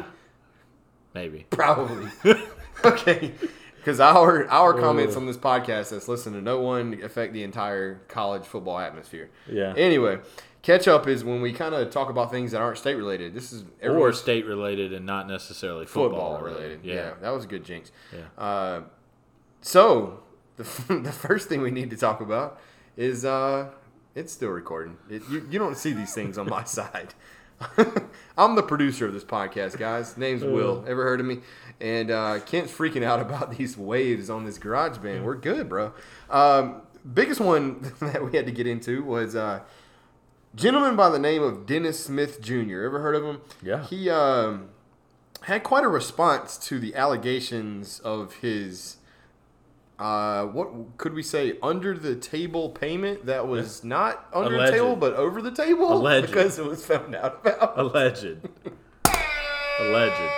Maybe. 1.13 1.45
Probably. 1.49 2.09
okay. 2.85 3.33
Because 3.75 3.99
our 3.99 4.47
our 4.47 4.73
comments 4.73 5.17
on 5.17 5.25
this 5.25 5.35
podcast 5.35 5.89
that's 5.89 6.07
listened 6.07 6.35
to 6.35 6.41
no 6.41 6.61
one 6.61 7.01
affect 7.03 7.33
the 7.33 7.43
entire 7.43 7.95
college 8.07 8.45
football 8.45 8.79
atmosphere. 8.79 9.29
Yeah. 9.51 9.73
Anyway, 9.75 10.19
catch 10.63 10.87
up 10.87 11.07
is 11.07 11.23
when 11.23 11.41
we 11.41 11.53
kind 11.53 11.75
of 11.75 11.91
talk 11.91 12.09
about 12.09 12.31
things 12.31 12.51
that 12.53 12.61
aren't 12.61 12.79
state 12.79 12.95
related. 12.95 13.35
This 13.35 13.53
is 13.53 13.63
Or 13.83 14.11
state 14.11 14.45
related 14.47 14.91
and 14.93 15.05
not 15.05 15.27
necessarily 15.27 15.85
football, 15.85 16.37
football 16.37 16.41
related. 16.41 16.79
Yeah. 16.83 16.95
Yeah. 16.95 17.13
that 17.21 17.29
was 17.29 17.43
a 17.45 17.47
good 17.47 17.63
jinx. 17.63 17.91
Yeah. 18.11 18.43
Uh, 18.43 18.81
so 19.61 20.23
the 20.57 20.63
the 21.03 21.11
first 21.11 21.47
thing 21.49 21.61
we 21.61 21.71
need 21.71 21.89
to 21.91 21.97
talk 21.97 22.19
about 22.21 22.59
is 22.97 23.23
uh, 23.25 23.69
it's 24.15 24.33
still 24.33 24.49
recording. 24.49 24.97
It, 25.09 25.21
you 25.29 25.47
you 25.51 25.59
don't 25.59 25.77
see 25.77 25.93
these 25.93 26.13
things 26.13 26.37
on 26.37 26.49
my 26.49 26.63
side. 26.79 27.13
I'm 28.37 28.55
the 28.55 28.63
producer 28.63 29.05
of 29.05 29.13
this 29.13 29.23
podcast, 29.23 29.77
guys. 29.77 30.17
Name's 30.17 30.43
Will. 30.43 30.83
Ever 30.87 31.03
heard 31.03 31.19
of 31.21 31.25
me? 31.25 31.39
And 31.79 32.11
uh, 32.11 32.39
Kent's 32.41 32.73
freaking 32.73 33.03
out 33.03 33.19
about 33.21 33.57
these 33.57 33.77
waves 33.77 34.29
on 34.29 34.43
this 34.45 34.57
garage 34.57 34.97
band. 34.97 35.23
We're 35.23 35.35
good, 35.35 35.69
bro. 35.69 35.93
Um, 36.29 36.81
biggest 37.13 37.39
one 37.39 37.93
that 38.01 38.23
we 38.23 38.35
had 38.35 38.45
to 38.47 38.51
get 38.51 38.67
into 38.67 39.03
was 39.03 39.35
uh, 39.35 39.61
gentleman 40.55 40.95
by 40.95 41.09
the 41.09 41.19
name 41.19 41.41
of 41.43 41.65
Dennis 41.65 42.03
Smith 42.03 42.41
Jr. 42.41 42.81
Ever 42.81 42.99
heard 43.01 43.15
of 43.15 43.23
him? 43.23 43.41
Yeah. 43.61 43.83
He 43.85 44.09
um, 44.09 44.69
had 45.41 45.63
quite 45.63 45.83
a 45.83 45.87
response 45.87 46.57
to 46.67 46.79
the 46.79 46.95
allegations 46.95 47.99
of 47.99 48.35
his 48.35 48.97
uh, 49.99 50.45
what 50.45 50.97
could 50.97 51.13
we 51.13 51.23
say 51.23 51.57
under 51.61 51.97
the 51.97 52.15
table 52.15 52.69
payment 52.69 53.25
that 53.25 53.47
was 53.47 53.83
not 53.83 54.27
under 54.33 54.55
Alleged. 54.55 54.73
the 54.73 54.77
table 54.77 54.95
but 54.95 55.13
over 55.13 55.41
the 55.41 55.51
table 55.51 55.93
Alleged. 55.93 56.27
because 56.33 56.59
it 56.59 56.65
was 56.65 56.85
found 56.85 57.15
out 57.15 57.39
about. 57.41 57.77
Alleged. 57.77 58.37
Alleged. 59.79 60.31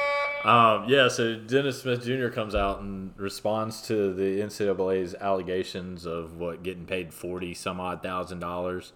Um, 0.43 0.85
yeah, 0.87 1.07
so 1.07 1.35
Dennis 1.35 1.81
Smith 1.81 2.03
Jr. 2.03 2.27
comes 2.27 2.53
out 2.53 2.79
and 2.79 3.13
responds 3.17 3.81
to 3.87 4.13
the 4.13 4.41
NCAA's 4.41 5.15
allegations 5.15 6.05
of 6.05 6.37
what 6.37 6.61
getting 6.61 6.85
paid 6.85 7.13
forty 7.13 7.55
some 7.55 7.79
odd 7.79 8.03
thousand 8.03 8.39
dollars. 8.39 8.93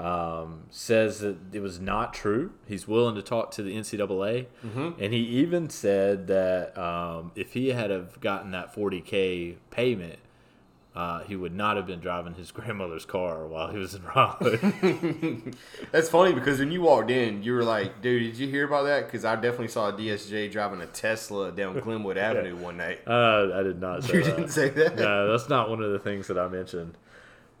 Um, 0.00 0.62
says 0.70 1.20
that 1.20 1.36
it 1.52 1.60
was 1.60 1.78
not 1.78 2.14
true. 2.14 2.52
He's 2.66 2.88
willing 2.88 3.14
to 3.16 3.22
talk 3.22 3.50
to 3.52 3.62
the 3.62 3.76
NCAA, 3.76 4.46
and 4.98 5.12
he 5.12 5.18
even 5.20 5.68
said 5.68 6.26
that 6.28 6.76
um, 6.78 7.32
if 7.34 7.52
he 7.52 7.68
had 7.68 7.90
have 7.90 8.18
gotten 8.20 8.50
that 8.52 8.74
40k 8.74 9.56
payment, 9.70 10.18
uh, 10.96 11.20
he 11.20 11.36
would 11.36 11.54
not 11.54 11.76
have 11.76 11.86
been 11.86 12.00
driving 12.00 12.34
his 12.34 12.50
grandmother's 12.56 13.04
car 13.04 13.46
while 13.46 13.68
he 13.70 13.78
was 13.78 13.94
in 13.94 14.02
Raleigh. 14.04 14.58
That's 15.92 16.08
funny 16.08 16.32
because 16.32 16.58
when 16.58 16.72
you 16.72 16.80
walked 16.82 17.10
in, 17.10 17.42
you 17.42 17.52
were 17.52 17.62
like, 17.62 18.00
"Dude, 18.02 18.22
did 18.32 18.38
you 18.38 18.48
hear 18.48 18.64
about 18.64 18.84
that?" 18.84 19.06
Because 19.06 19.24
I 19.24 19.34
definitely 19.36 19.68
saw 19.68 19.88
a 19.90 19.92
DSJ 19.92 20.50
driving 20.50 20.80
a 20.80 20.86
Tesla 20.86 21.52
down 21.52 21.78
Glenwood 21.80 22.16
Avenue 22.18 22.56
one 22.56 22.76
night. 22.78 23.00
uh, 23.06 23.50
I 23.54 23.62
did 23.62 23.80
not. 23.80 24.02
Say 24.04 24.14
You 24.18 24.24
that. 24.24 24.36
didn't 24.36 24.50
say 24.50 24.68
that. 24.70 24.96
no, 24.96 25.30
that's 25.30 25.48
not 25.48 25.68
one 25.70 25.82
of 25.82 25.92
the 25.92 25.98
things 25.98 26.26
that 26.28 26.38
I 26.38 26.48
mentioned. 26.48 26.96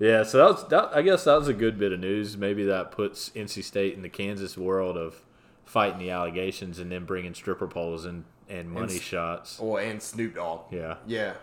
Yeah, 0.00 0.22
so 0.24 0.38
that 0.38 0.46
was 0.48 0.68
that, 0.68 0.90
I 0.96 1.02
guess 1.02 1.24
that 1.24 1.34
was 1.38 1.46
a 1.48 1.52
good 1.54 1.78
bit 1.78 1.92
of 1.92 2.00
news. 2.00 2.36
Maybe 2.36 2.64
that 2.64 2.90
puts 2.90 3.28
NC 3.30 3.62
State 3.62 3.94
in 3.94 4.02
the 4.02 4.08
Kansas 4.08 4.56
world 4.58 4.96
of 4.96 5.22
fighting 5.64 5.98
the 5.98 6.10
allegations 6.10 6.78
and 6.80 6.90
then 6.90 7.04
bringing 7.04 7.34
stripper 7.34 7.68
poles 7.68 8.04
and, 8.06 8.24
and 8.48 8.68
money 8.70 8.96
s- 8.96 9.00
shots. 9.00 9.58
Oh, 9.62 9.76
and 9.76 10.02
Snoop 10.02 10.34
Dogg. 10.36 10.62
Yeah. 10.72 10.96
Yeah. 11.06 11.34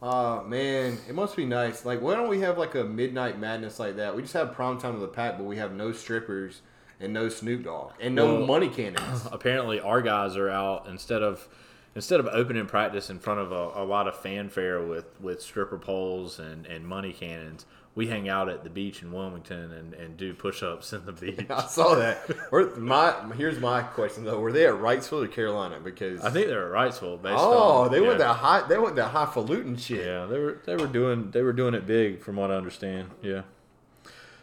Uh 0.00 0.42
man, 0.46 0.96
it 1.08 1.14
must 1.14 1.34
be 1.36 1.44
nice. 1.44 1.84
Like, 1.84 2.00
why 2.00 2.14
don't 2.14 2.28
we 2.28 2.40
have 2.40 2.56
like 2.56 2.76
a 2.76 2.84
midnight 2.84 3.38
madness 3.40 3.80
like 3.80 3.96
that? 3.96 4.14
We 4.14 4.22
just 4.22 4.34
have 4.34 4.52
prime 4.52 4.78
time 4.78 4.94
of 4.94 5.00
the 5.00 5.08
pack, 5.08 5.36
but 5.36 5.44
we 5.44 5.56
have 5.56 5.72
no 5.72 5.90
strippers 5.90 6.62
and 7.00 7.12
no 7.12 7.28
Snoop 7.28 7.64
Dogg 7.64 7.92
and 8.00 8.14
no 8.14 8.36
Well- 8.36 8.46
money 8.46 8.68
cannons. 8.68 9.26
Apparently, 9.32 9.80
our 9.80 10.00
guys 10.02 10.36
are 10.36 10.48
out 10.48 10.86
instead 10.88 11.22
of 11.24 11.48
instead 11.96 12.20
of 12.20 12.28
opening 12.28 12.66
practice 12.66 13.10
in 13.10 13.18
front 13.18 13.40
of 13.40 13.50
a, 13.50 13.82
a 13.82 13.84
lot 13.84 14.06
of 14.06 14.14
fanfare 14.16 14.80
with, 14.80 15.06
with 15.20 15.42
stripper 15.42 15.78
poles 15.78 16.38
and, 16.38 16.64
and 16.66 16.86
money 16.86 17.12
cannons. 17.12 17.66
We 17.98 18.06
hang 18.06 18.28
out 18.28 18.48
at 18.48 18.62
the 18.62 18.70
beach 18.70 19.02
in 19.02 19.10
Wilmington 19.10 19.72
and, 19.72 19.92
and 19.92 20.16
do 20.16 20.32
push 20.32 20.62
ups 20.62 20.92
in 20.92 21.04
the 21.04 21.10
beach. 21.24 21.46
I 21.50 21.66
saw 21.66 21.96
that. 21.96 22.28
My 22.78 23.12
here's 23.36 23.58
my 23.58 23.82
question 23.82 24.22
though: 24.22 24.38
Were 24.38 24.52
they 24.52 24.68
at 24.68 24.74
Wrightsville 24.74 25.24
or 25.24 25.26
Carolina? 25.26 25.80
Because 25.82 26.20
I 26.20 26.30
think 26.30 26.46
they're 26.46 26.72
at 26.72 26.92
Wrightsville. 26.92 27.20
Based 27.20 27.34
oh, 27.36 27.82
on, 27.82 27.90
they 27.90 28.00
yeah. 28.00 28.06
went 28.06 28.18
that 28.20 28.34
high. 28.34 28.68
They 28.68 28.78
went 28.78 28.94
that 28.94 29.08
highfalutin 29.08 29.76
shit. 29.76 30.06
Yeah, 30.06 30.26
they 30.26 30.38
were 30.38 30.62
they 30.64 30.76
were 30.76 30.86
doing 30.86 31.32
they 31.32 31.42
were 31.42 31.52
doing 31.52 31.74
it 31.74 31.88
big 31.88 32.20
from 32.20 32.36
what 32.36 32.52
I 32.52 32.54
understand. 32.54 33.10
Yeah. 33.20 33.42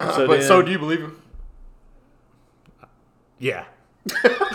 Uh, 0.01 0.27
but 0.27 0.39
then- 0.39 0.43
so 0.43 0.61
do 0.61 0.69
you 0.69 0.77
believe 0.77 0.99
him? 0.99 1.21
Yeah. 3.39 3.63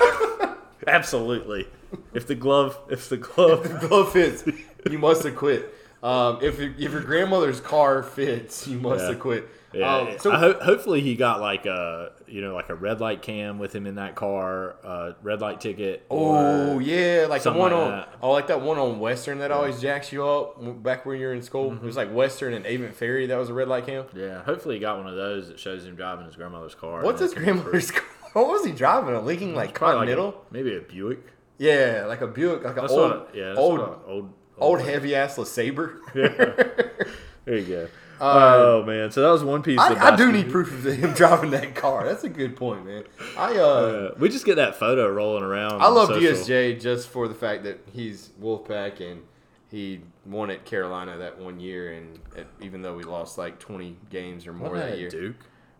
Absolutely. 0.86 1.68
If 2.12 2.26
the 2.26 2.34
glove 2.34 2.78
if 2.90 3.08
the 3.08 3.16
glove 3.16 3.80
glove 3.80 4.12
fits, 4.12 4.44
you 4.90 4.98
must 4.98 5.22
have 5.22 5.36
quit. 5.36 5.74
Um, 6.02 6.38
if 6.42 6.58
if 6.60 6.78
your 6.92 7.02
grandmother's 7.02 7.60
car 7.60 8.02
fits, 8.02 8.66
you 8.66 8.78
must 8.78 9.02
Yeah. 9.02 9.08
have 9.10 9.18
quit. 9.20 9.48
yeah, 9.72 9.96
Um, 9.96 10.08
so 10.18 10.30
ho- 10.32 10.58
hopefully 10.60 11.00
he 11.02 11.14
got 11.14 11.40
like 11.40 11.66
a 11.66 12.12
you 12.26 12.40
know 12.40 12.54
like 12.54 12.70
a 12.70 12.74
red 12.74 13.00
light 13.00 13.20
cam 13.22 13.58
with 13.58 13.74
him 13.74 13.86
in 13.86 13.96
that 13.96 14.14
car, 14.14 14.76
uh, 14.82 15.12
red 15.22 15.40
light 15.42 15.60
ticket. 15.60 16.06
oh 16.10 16.78
yeah, 16.78 17.26
like 17.28 17.42
the 17.42 17.52
one 17.52 17.72
like 17.72 17.80
on 17.82 17.90
that. 17.90 18.08
oh 18.22 18.30
like 18.32 18.46
that 18.46 18.62
one 18.62 18.78
on 18.78 18.98
Western 18.98 19.40
that 19.40 19.50
always 19.50 19.78
jacks 19.80 20.10
you 20.10 20.26
up 20.26 20.56
back 20.82 21.04
when 21.04 21.20
you 21.20 21.26
were 21.26 21.34
in 21.34 21.42
school. 21.42 21.70
Mm-hmm. 21.70 21.84
It 21.84 21.86
was 21.86 21.96
like 21.96 22.10
Western 22.12 22.54
and 22.54 22.64
Avent 22.64 22.94
Ferry. 22.94 23.26
That 23.26 23.38
was 23.38 23.50
a 23.50 23.54
red 23.54 23.68
light 23.68 23.84
cam. 23.86 24.06
yeah. 24.16 24.42
Hopefully 24.44 24.76
he 24.76 24.80
got 24.80 24.96
one 24.96 25.06
of 25.06 25.16
those 25.16 25.48
that 25.48 25.60
shows 25.60 25.84
him 25.84 25.96
driving 25.96 26.24
his 26.24 26.34
grandmother's 26.36 26.74
car. 26.74 27.02
What's 27.02 27.20
his 27.20 27.32
that 27.34 27.36
can 27.36 27.44
be 27.44 27.50
grandmother's 27.60 27.90
car? 27.90 28.04
What 28.32 28.46
was 28.48 28.64
he 28.64 28.70
driving? 28.72 29.12
A 29.14 29.20
leaking 29.20 29.54
like 29.56 29.74
Probably 29.74 29.96
like 29.96 30.08
a- 30.08 30.14
Continental? 30.16 30.44
maybe 30.52 30.76
a 30.76 30.80
Buick. 30.80 31.18
yeah, 31.58 32.04
like 32.06 32.20
a 32.20 32.28
Buick, 32.28 32.62
like 32.64 32.76
an 32.78 32.86
old. 32.88 33.26
Yeah. 33.34 33.54
Old, 33.56 33.80
old. 34.06 34.32
Old 34.60 34.80
heavy 34.82 35.14
ass 35.14 35.36
LeSabre. 35.36 35.96
There 37.46 37.56
you 37.58 37.66
go. 37.66 37.88
oh 38.20 38.84
man, 38.84 39.10
so 39.10 39.22
that 39.22 39.30
was 39.30 39.42
one 39.42 39.62
piece. 39.62 39.80
of 39.80 39.92
Uh, 39.92 39.94
I, 39.94 40.12
I 40.12 40.16
do 40.16 40.30
need 40.30 40.50
proof 40.50 40.70
of 40.72 40.84
him 40.92 41.12
driving 41.14 41.50
that 41.52 41.74
car. 41.74 42.04
That's 42.04 42.22
a 42.22 42.28
good 42.28 42.54
point, 42.54 42.84
man. 42.84 43.04
I 43.36 43.56
uh, 43.56 43.62
Uh, 43.64 44.14
we 44.18 44.28
just 44.28 44.44
get 44.44 44.56
that 44.56 44.76
photo 44.76 45.08
rolling 45.08 45.42
around. 45.42 45.80
I 45.80 45.88
love 45.88 46.08
social. 46.08 46.32
DSJ 46.32 46.80
just 46.80 47.08
for 47.08 47.28
the 47.28 47.34
fact 47.34 47.64
that 47.64 47.80
he's 47.92 48.30
Wolfpack 48.40 49.00
and 49.00 49.22
he 49.70 50.02
won 50.26 50.50
at 50.50 50.64
Carolina 50.66 51.16
that 51.16 51.38
one 51.38 51.58
year, 51.60 51.92
and 51.94 52.18
at, 52.36 52.46
even 52.60 52.82
though 52.82 52.94
we 52.94 53.04
lost 53.04 53.38
like 53.38 53.58
20 53.58 53.96
games 54.10 54.46
or 54.46 54.52
more 54.52 54.76
that 54.76 54.98
year, 54.98 55.08
Duke. 55.08 55.36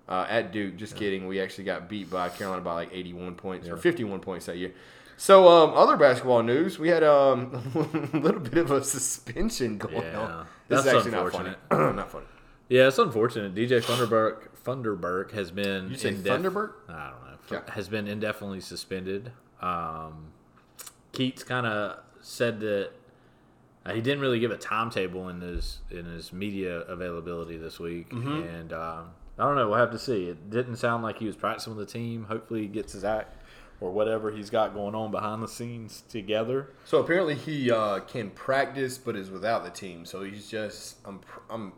Uh, 0.09 0.27
at 0.29 0.51
Duke, 0.51 0.77
just 0.77 0.97
kidding. 0.97 1.29
We 1.29 1.41
actually 1.41 1.65
got 1.65 1.89
beat 1.89 2.11
by 2.11 2.31
Carolina 2.31 2.63
by 2.63 2.73
like 2.73 2.91
81 2.93 3.35
points 3.35 3.69
or 3.69 3.77
51 3.77 4.19
points 4.21 4.47
that 4.47 4.57
year. 4.57 4.73
So, 5.23 5.49
um, 5.49 5.75
other 5.75 5.99
basketball 5.99 6.43
news, 6.43 6.79
we 6.79 6.89
had 6.89 7.03
um, 7.05 7.53
a 8.15 8.17
little 8.17 8.41
bit 8.41 8.57
of 8.57 8.71
a 8.71 8.83
suspension 8.83 9.77
going 9.77 9.97
Yeah, 9.97 10.19
on. 10.19 10.47
This 10.69 10.83
that's 10.83 10.87
is 10.87 10.95
actually 10.95 11.11
not 11.11 11.33
funny. 11.33 11.55
not 11.97 12.11
funny. 12.11 12.25
Yeah, 12.71 12.89
it's 12.89 12.97
unfortunate. 12.99 13.55
DJ 13.55 13.83
Funderburk 13.85 14.49
Funderburk 14.65 15.33
has 15.33 15.51
been 15.51 15.91
You 15.91 15.97
say 15.99 16.15
indef- 16.15 16.23
Thunderbird? 16.23 16.71
I 16.89 17.11
don't 17.11 17.21
know. 17.25 17.37
Yeah. 17.67 17.75
Has 17.75 17.87
been 17.91 18.09
indefinitely 18.09 18.61
suspended. 18.61 19.31
Um, 19.61 20.29
Keatts 21.13 21.45
kind 21.45 21.67
of 21.67 21.99
said 22.23 22.61
that 22.61 22.91
uh, 23.85 23.93
he 23.93 24.01
didn't 24.01 24.21
really 24.21 24.41
give 24.41 24.53
a 24.53 24.57
timetable 24.57 25.29
in 25.29 25.43
his 25.43 25.81
in 25.91 26.07
his 26.07 26.33
media 26.33 26.79
availability 26.83 27.59
this 27.59 27.79
week, 27.79 28.09
Mm-hmm. 28.09 28.49
and 28.57 28.73
um, 28.73 29.11
I 29.39 29.45
don't 29.45 29.57
know. 29.57 29.69
We'll 29.69 29.79
have 29.81 29.91
to 29.91 29.99
see. 29.99 30.29
It 30.31 30.49
didn't 30.49 30.77
sound 30.77 31.03
like 31.03 31.19
he 31.19 31.27
was 31.27 31.37
practicing 31.37 31.77
with 31.77 31.87
the 31.87 31.93
team. 31.93 32.25
Hopefully, 32.25 32.63
he 32.63 32.69
gets 32.69 32.95
his 32.95 33.05
act 33.05 33.37
or 33.81 33.91
whatever 33.91 34.31
he's 34.31 34.51
got 34.51 34.75
going 34.75 34.95
on 34.95 35.11
behind 35.11 35.43
the 35.43 35.49
scenes 35.49 36.03
together. 36.09 36.71
So 36.85 36.99
apparently 36.99 37.35
he 37.35 37.71
uh, 37.71 38.01
can 38.01 38.31
practice, 38.31 38.99
but 38.99 39.17
is 39.17 39.31
without 39.31 39.65
the 39.65 39.71
team. 39.71 40.05
So 40.05 40.23
he's 40.23 40.49
just 40.49 40.97
I'm 41.05 41.21
I'm 41.49 41.73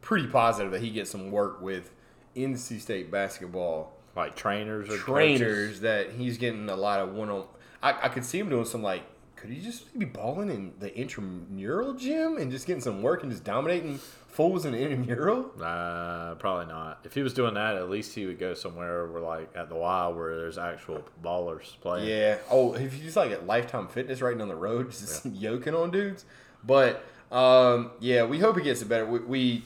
pretty 0.00 0.26
positive 0.28 0.72
that 0.72 0.82
he 0.82 0.90
gets 0.90 1.10
some 1.10 1.30
work 1.30 1.60
with 1.60 1.90
NC 2.36 2.80
State 2.80 3.10
basketball 3.10 3.92
Like 4.14 4.36
trainers 4.36 4.88
or 4.90 4.96
trainers 4.98 5.40
coaches. 5.40 5.80
that 5.80 6.12
he's 6.12 6.38
getting 6.38 6.68
a 6.68 6.76
lot 6.76 7.00
of 7.00 7.12
one 7.14 7.30
on. 7.30 7.44
I, 7.82 8.06
I 8.06 8.08
could 8.08 8.24
see 8.24 8.38
him 8.38 8.48
doing 8.48 8.64
some 8.64 8.82
like. 8.82 9.02
Could 9.40 9.50
he 9.50 9.60
just 9.60 9.96
be 9.96 10.04
balling 10.04 10.50
in 10.50 10.72
the 10.80 10.94
intramural 10.96 11.94
gym 11.94 12.38
and 12.38 12.50
just 12.50 12.66
getting 12.66 12.80
some 12.80 13.02
work 13.02 13.22
and 13.22 13.30
just 13.30 13.44
dominating 13.44 13.98
fools 14.26 14.64
in 14.64 14.72
the 14.72 14.78
intramural? 14.78 15.52
Uh, 15.62 16.34
probably 16.34 16.66
not. 16.66 17.00
If 17.04 17.14
he 17.14 17.22
was 17.22 17.34
doing 17.34 17.54
that, 17.54 17.76
at 17.76 17.88
least 17.88 18.14
he 18.14 18.26
would 18.26 18.38
go 18.38 18.54
somewhere 18.54 19.06
where, 19.06 19.22
like, 19.22 19.50
at 19.54 19.68
the 19.68 19.76
Y, 19.76 20.08
where 20.08 20.36
there's 20.36 20.58
actual 20.58 21.04
ballers 21.22 21.78
playing. 21.80 22.08
Yeah. 22.08 22.38
Oh, 22.50 22.74
if 22.74 22.92
he's 22.94 23.16
like 23.16 23.30
at 23.30 23.46
Lifetime 23.46 23.86
Fitness 23.86 24.20
right 24.20 24.36
down 24.36 24.48
the 24.48 24.56
road, 24.56 24.90
just 24.90 25.24
yoking 25.26 25.74
on 25.74 25.90
dudes. 25.90 26.24
But 26.64 27.04
um, 27.30 27.92
yeah, 28.00 28.24
we 28.24 28.38
hope 28.38 28.56
he 28.56 28.62
gets 28.62 28.82
it 28.82 28.88
better. 28.88 29.06
We, 29.06 29.20
we 29.20 29.64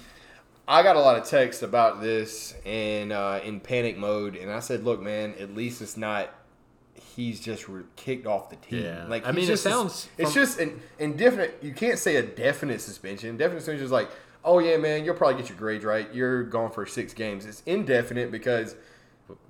I 0.66 0.82
got 0.82 0.96
a 0.96 1.00
lot 1.00 1.16
of 1.16 1.24
texts 1.24 1.62
about 1.62 2.00
this 2.00 2.54
and 2.64 3.12
uh, 3.12 3.40
in 3.44 3.60
panic 3.60 3.96
mode, 3.96 4.36
and 4.36 4.50
I 4.50 4.60
said, 4.60 4.84
"Look, 4.84 5.00
man, 5.00 5.34
at 5.38 5.54
least 5.54 5.82
it's 5.82 5.96
not." 5.96 6.32
He's 7.14 7.40
just 7.40 7.68
re- 7.68 7.82
kicked 7.96 8.26
off 8.26 8.50
the 8.50 8.56
team. 8.56 8.84
Yeah. 8.84 9.04
Like 9.06 9.26
I 9.26 9.32
mean, 9.32 9.50
it 9.50 9.56
sounds 9.58 10.08
It's 10.18 10.32
from- 10.32 10.42
just 10.42 10.58
an 10.58 10.80
indefinite. 10.98 11.58
You 11.62 11.72
can't 11.72 11.98
say 11.98 12.16
a 12.16 12.22
definite 12.22 12.80
suspension. 12.80 13.28
Indefinite 13.30 13.60
suspension 13.60 13.84
is 13.84 13.90
like, 13.92 14.10
oh 14.44 14.58
yeah, 14.58 14.76
man, 14.76 15.04
you'll 15.04 15.14
probably 15.14 15.40
get 15.40 15.48
your 15.48 15.58
grades 15.58 15.84
right. 15.84 16.12
You're 16.14 16.42
gone 16.44 16.70
for 16.70 16.86
six 16.86 17.12
games. 17.14 17.44
It's 17.46 17.62
indefinite 17.66 18.30
because 18.32 18.74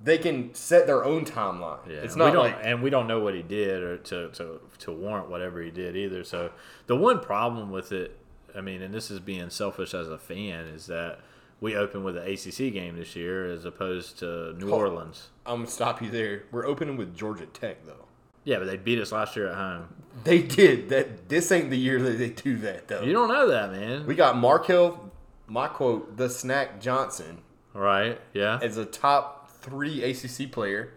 they 0.03 0.17
can 0.17 0.53
set 0.53 0.87
their 0.87 1.03
own 1.03 1.25
timeline. 1.25 1.79
Yeah, 1.87 1.95
it's 1.97 2.15
we 2.15 2.21
don't, 2.21 2.35
like 2.35 2.57
and 2.61 2.81
we 2.83 2.89
don't 2.89 3.07
know 3.07 3.19
what 3.19 3.33
he 3.33 3.41
did 3.41 3.81
or 3.83 3.97
to, 3.97 4.29
to 4.29 4.59
to 4.79 4.91
warrant 4.91 5.29
whatever 5.29 5.61
he 5.61 5.71
did 5.71 5.95
either. 5.95 6.23
So 6.23 6.51
the 6.87 6.95
one 6.95 7.19
problem 7.19 7.71
with 7.71 7.91
it, 7.91 8.17
I 8.55 8.61
mean, 8.61 8.81
and 8.81 8.93
this 8.93 9.09
is 9.11 9.19
being 9.19 9.49
selfish 9.49 9.93
as 9.93 10.07
a 10.09 10.17
fan, 10.17 10.65
is 10.65 10.87
that 10.87 11.19
we 11.63 11.77
open 11.77 12.03
with 12.03 12.17
an 12.17 12.27
ACC 12.27 12.73
game 12.73 12.97
this 12.97 13.15
year 13.15 13.45
as 13.49 13.63
opposed 13.63 14.19
to 14.19 14.53
New 14.59 14.69
Orleans. 14.69 15.29
I'm 15.45 15.59
gonna 15.59 15.69
stop 15.69 16.01
you 16.01 16.11
there. 16.11 16.43
We're 16.51 16.65
opening 16.65 16.97
with 16.97 17.15
Georgia 17.15 17.45
Tech 17.45 17.85
though. 17.85 18.05
Yeah, 18.43 18.59
but 18.59 18.65
they 18.65 18.75
beat 18.75 18.99
us 18.99 19.13
last 19.13 19.37
year 19.37 19.47
at 19.47 19.55
home. 19.55 19.87
They 20.25 20.41
did 20.41 20.89
that. 20.89 21.29
This 21.29 21.53
ain't 21.53 21.69
the 21.69 21.77
year 21.77 22.01
that 22.01 22.17
they 22.19 22.31
do 22.31 22.57
that 22.57 22.89
though. 22.89 23.01
You 23.01 23.13
don't 23.13 23.29
know 23.29 23.47
that, 23.47 23.71
man. 23.71 24.05
we 24.05 24.13
got 24.13 24.35
Markell, 24.35 25.09
my 25.47 25.69
quote, 25.69 26.17
the 26.17 26.29
Snack 26.29 26.81
Johnson, 26.81 27.41
right? 27.73 28.19
Yeah. 28.33 28.59
as 28.61 28.75
a 28.75 28.85
top 28.85 29.49
three 29.49 30.03
ACC 30.03 30.51
player, 30.51 30.93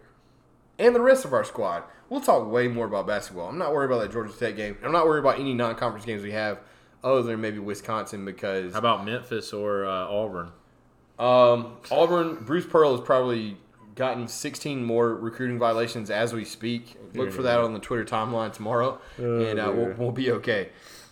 and 0.81 0.97
the 0.97 1.01
rest 1.01 1.25
of 1.25 1.33
our 1.33 1.45
squad. 1.45 1.85
We'll 2.09 2.21
talk 2.21 2.51
way 2.51 2.67
more 2.67 2.87
about 2.87 3.07
basketball. 3.07 3.49
I'm 3.49 3.59
not 3.59 3.73
worried 3.73 3.87
about 3.87 4.01
that 4.01 4.13
Georgia 4.13 4.33
Tech 4.33 4.57
game. 4.57 4.77
I'm 4.83 4.93
not 4.93 5.07
worried 5.07 5.21
about 5.21 5.39
any 5.39 5.55
non-conference 5.55 6.05
games 6.05 6.23
we 6.23 6.33
have, 6.33 6.59
other 7.07 7.23
than 7.23 7.41
maybe 7.41 7.59
Wisconsin 7.59 8.25
because 8.25 8.73
How 8.73 8.81
about 8.81 9.05
Memphis 9.05 9.53
or 9.53 9.87
uh, 9.87 9.91
Auburn? 10.09 10.51
Um, 11.19 11.77
Auburn, 11.91 12.37
Bruce 12.45 12.67
Pearl 12.67 12.97
has 12.97 13.05
probably 13.05 13.57
gotten 13.95 14.29
16 14.29 14.85
more 14.85 15.15
recruiting 15.15 15.59
violations 15.59 16.11
as 16.11 16.35
we 16.35 16.45
speak. 16.45 16.97
Look 17.15 17.33
for 17.33 17.43
that 17.43 17.61
on 17.61 17.73
the 17.73 17.79
Twitter 17.79 18.05
timeline 18.05 18.53
tomorrow, 18.53 19.01
and 19.17 19.59
uh, 19.59 19.73
we'll, 19.75 19.95
we'll 19.97 20.13
be 20.13 20.31
okay. 20.33 20.69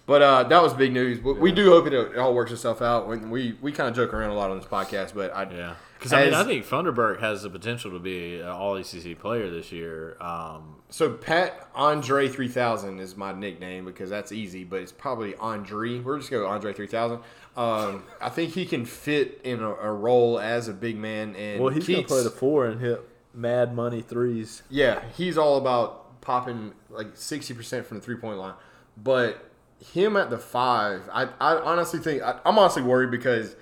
But 0.06 0.20
uh, 0.20 0.42
that 0.44 0.62
was 0.62 0.74
big 0.74 0.92
news. 0.92 1.22
We, 1.22 1.32
we 1.32 1.52
do 1.52 1.70
hope 1.70 1.86
it, 1.86 1.94
it 1.94 2.18
all 2.18 2.34
works 2.34 2.52
itself 2.52 2.82
out. 2.82 3.08
When 3.08 3.30
we 3.30 3.56
we 3.62 3.72
kind 3.72 3.88
of 3.88 3.96
joke 3.96 4.12
around 4.12 4.30
a 4.30 4.34
lot 4.34 4.50
on 4.50 4.58
this 4.58 4.66
podcast, 4.66 5.14
but 5.14 5.34
I 5.34 5.50
Yeah. 5.50 5.74
Because 6.04 6.12
I 6.12 6.24
mean, 6.26 6.34
I 6.34 6.44
think 6.44 6.66
Funderburk 6.66 7.20
has 7.20 7.44
the 7.44 7.48
potential 7.50 7.90
to 7.92 7.98
be 7.98 8.40
an 8.40 8.48
All 8.48 8.76
ACC 8.76 9.18
player 9.18 9.48
this 9.48 9.72
year. 9.72 10.18
Um, 10.20 10.76
So 10.90 11.10
Pat 11.10 11.66
Andre 11.74 12.28
three 12.28 12.48
thousand 12.48 13.00
is 13.00 13.16
my 13.16 13.32
nickname 13.32 13.86
because 13.86 14.10
that's 14.10 14.30
easy, 14.30 14.64
but 14.64 14.80
it's 14.82 14.92
probably 14.92 15.34
Andre. 15.36 16.00
We're 16.00 16.18
just 16.18 16.30
gonna 16.30 16.42
go 16.42 16.48
Andre 16.48 16.74
three 16.74 16.86
thousand. 16.86 17.20
Um, 17.56 18.04
I 18.20 18.28
think 18.28 18.50
he 18.52 18.66
can 18.66 18.84
fit 18.84 19.40
in 19.44 19.62
a, 19.62 19.70
a 19.70 19.92
role 19.92 20.38
as 20.38 20.68
a 20.68 20.74
big 20.74 20.98
man 20.98 21.34
and 21.36 21.62
Well, 21.62 21.72
he's 21.72 21.86
gonna 21.88 22.02
play 22.02 22.22
the 22.22 22.30
four 22.30 22.66
and 22.66 22.80
hit 22.82 23.00
mad 23.32 23.74
money 23.74 24.02
threes. 24.02 24.62
Yeah, 24.68 25.02
he's 25.16 25.38
all 25.38 25.56
about 25.56 26.20
popping 26.20 26.74
like 26.90 27.08
sixty 27.14 27.54
percent 27.54 27.86
from 27.86 27.98
the 27.98 28.04
three 28.04 28.16
point 28.16 28.38
line. 28.38 28.54
But 29.02 29.50
him 29.94 30.16
at 30.16 30.28
the 30.30 30.38
five, 30.38 31.08
I, 31.12 31.24
I 31.40 31.56
honestly 31.56 31.98
think 32.00 32.22
I, 32.22 32.40
I'm 32.44 32.58
honestly 32.58 32.82
worried 32.82 33.10
because 33.10 33.56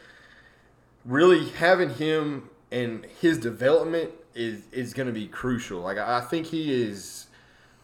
really 1.05 1.49
having 1.51 1.91
him 1.95 2.49
and 2.71 3.05
his 3.21 3.39
development 3.39 4.11
is 4.35 4.63
is 4.73 4.95
going 4.95 5.07
to 5.09 5.13
be 5.13 5.27
crucial. 5.27 5.81
Like 5.81 5.99
I, 5.99 6.21
think 6.21 6.47
he 6.47 6.73
is, 6.73 7.27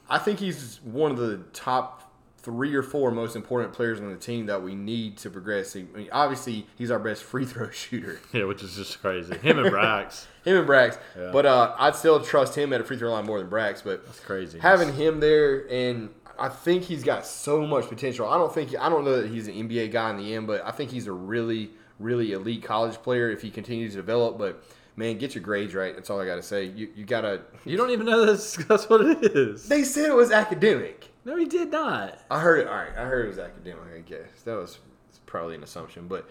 I 0.09 0.19
think 0.19 0.39
he's 0.39 0.81
one 0.83 1.11
of 1.11 1.19
the 1.19 1.39
top 1.53 1.97
three 2.41 2.75
or 2.75 2.83
four 2.83 3.11
most 3.11 3.37
important 3.37 3.75
players 3.75 4.01
on 4.01 4.09
the 4.11 4.17
team 4.17 4.47
that 4.47 4.63
we 4.63 4.75
need 4.75 5.19
to 5.19 5.29
progress. 5.29 5.77
I 5.77 5.83
mean, 5.83 6.09
obviously, 6.13 6.67
he's 6.77 6.91
our 6.91 6.99
best 6.99 7.23
free 7.25 7.45
throw 7.45 7.69
shooter. 7.73 8.19
yeah, 8.33 8.45
which 8.45 8.63
is 8.63 8.77
just 8.77 9.01
crazy. 9.03 9.37
Him 9.39 9.59
and 9.59 9.71
Brax, 9.71 10.25
Him 10.45 10.57
and 10.57 10.67
Brax, 10.69 10.97
Yeah. 11.19 11.31
but 11.33 11.45
uh, 11.45 11.75
I'd 11.79 11.97
still 11.97 12.21
trust 12.21 12.55
him 12.55 12.73
at 12.73 12.81
a 12.81 12.85
free 12.85 12.97
throw 12.97 13.11
line 13.13 13.27
more 13.27 13.39
than 13.41 13.51
Brax. 13.51 13.85
But 13.85 14.05
it's 14.09 14.21
crazy. 14.21 14.59
having 14.59 14.95
him 14.95 15.21
there 15.21 15.71
and 15.71 16.09
I 16.39 16.49
think 16.49 16.85
he's 16.85 17.03
got 17.03 17.27
so 17.27 17.67
much 17.67 17.89
potential. 17.89 18.27
I 18.29 18.39
don't 18.39 18.55
think 18.55 18.75
I 18.79 18.89
don't 18.89 19.05
know 19.05 19.21
that 19.21 19.31
he's 19.31 19.49
an 19.49 19.55
NBA 19.55 19.91
guy 19.91 20.09
in 20.11 20.17
the 20.17 20.35
end, 20.35 20.47
but 20.47 20.65
I 20.65 20.71
think 20.71 20.91
he's 20.93 21.09
a 21.09 21.13
really 21.13 21.71
really 21.99 22.33
elite 22.33 22.63
college 22.63 22.95
player 23.03 23.31
if 23.31 23.43
he 23.43 23.51
continues 23.51 23.93
to 23.93 23.97
develop. 23.99 24.39
But 24.39 24.63
man, 24.97 25.19
get 25.19 25.35
your 25.35 25.43
grades 25.45 25.75
right. 25.75 25.95
That's 25.95 26.11
all 26.11 26.21
I 26.21 26.27
got 26.27 26.37
to 26.37 26.43
say. 26.43 26.65
You 26.65 26.89
you 26.95 27.05
gotta. 27.05 27.43
you 27.65 27.77
don't 27.77 27.91
even 27.91 28.07
know 28.07 28.27
that's, 28.27 28.57
that's 28.67 28.89
what 28.89 29.01
it 29.03 29.37
is. 29.37 29.69
They 29.69 29.85
said 29.85 30.07
it 30.11 30.15
was 30.15 30.31
academic. 30.31 31.09
No, 31.25 31.37
he 31.37 31.45
did 31.45 31.71
not. 31.71 32.19
I 32.31 32.41
heard 32.41 32.61
it. 32.61 32.69
All 32.69 32.75
right, 32.75 32.97
I 32.97 33.05
heard 33.05 33.27
it 33.27 33.29
was 33.29 33.39
academic. 33.39 33.83
I 33.95 34.01
guess 34.01 34.43
that 34.45 34.55
was 34.57 34.79
probably 35.27 35.57
an 35.57 35.63
assumption, 35.63 36.09
but 36.09 36.27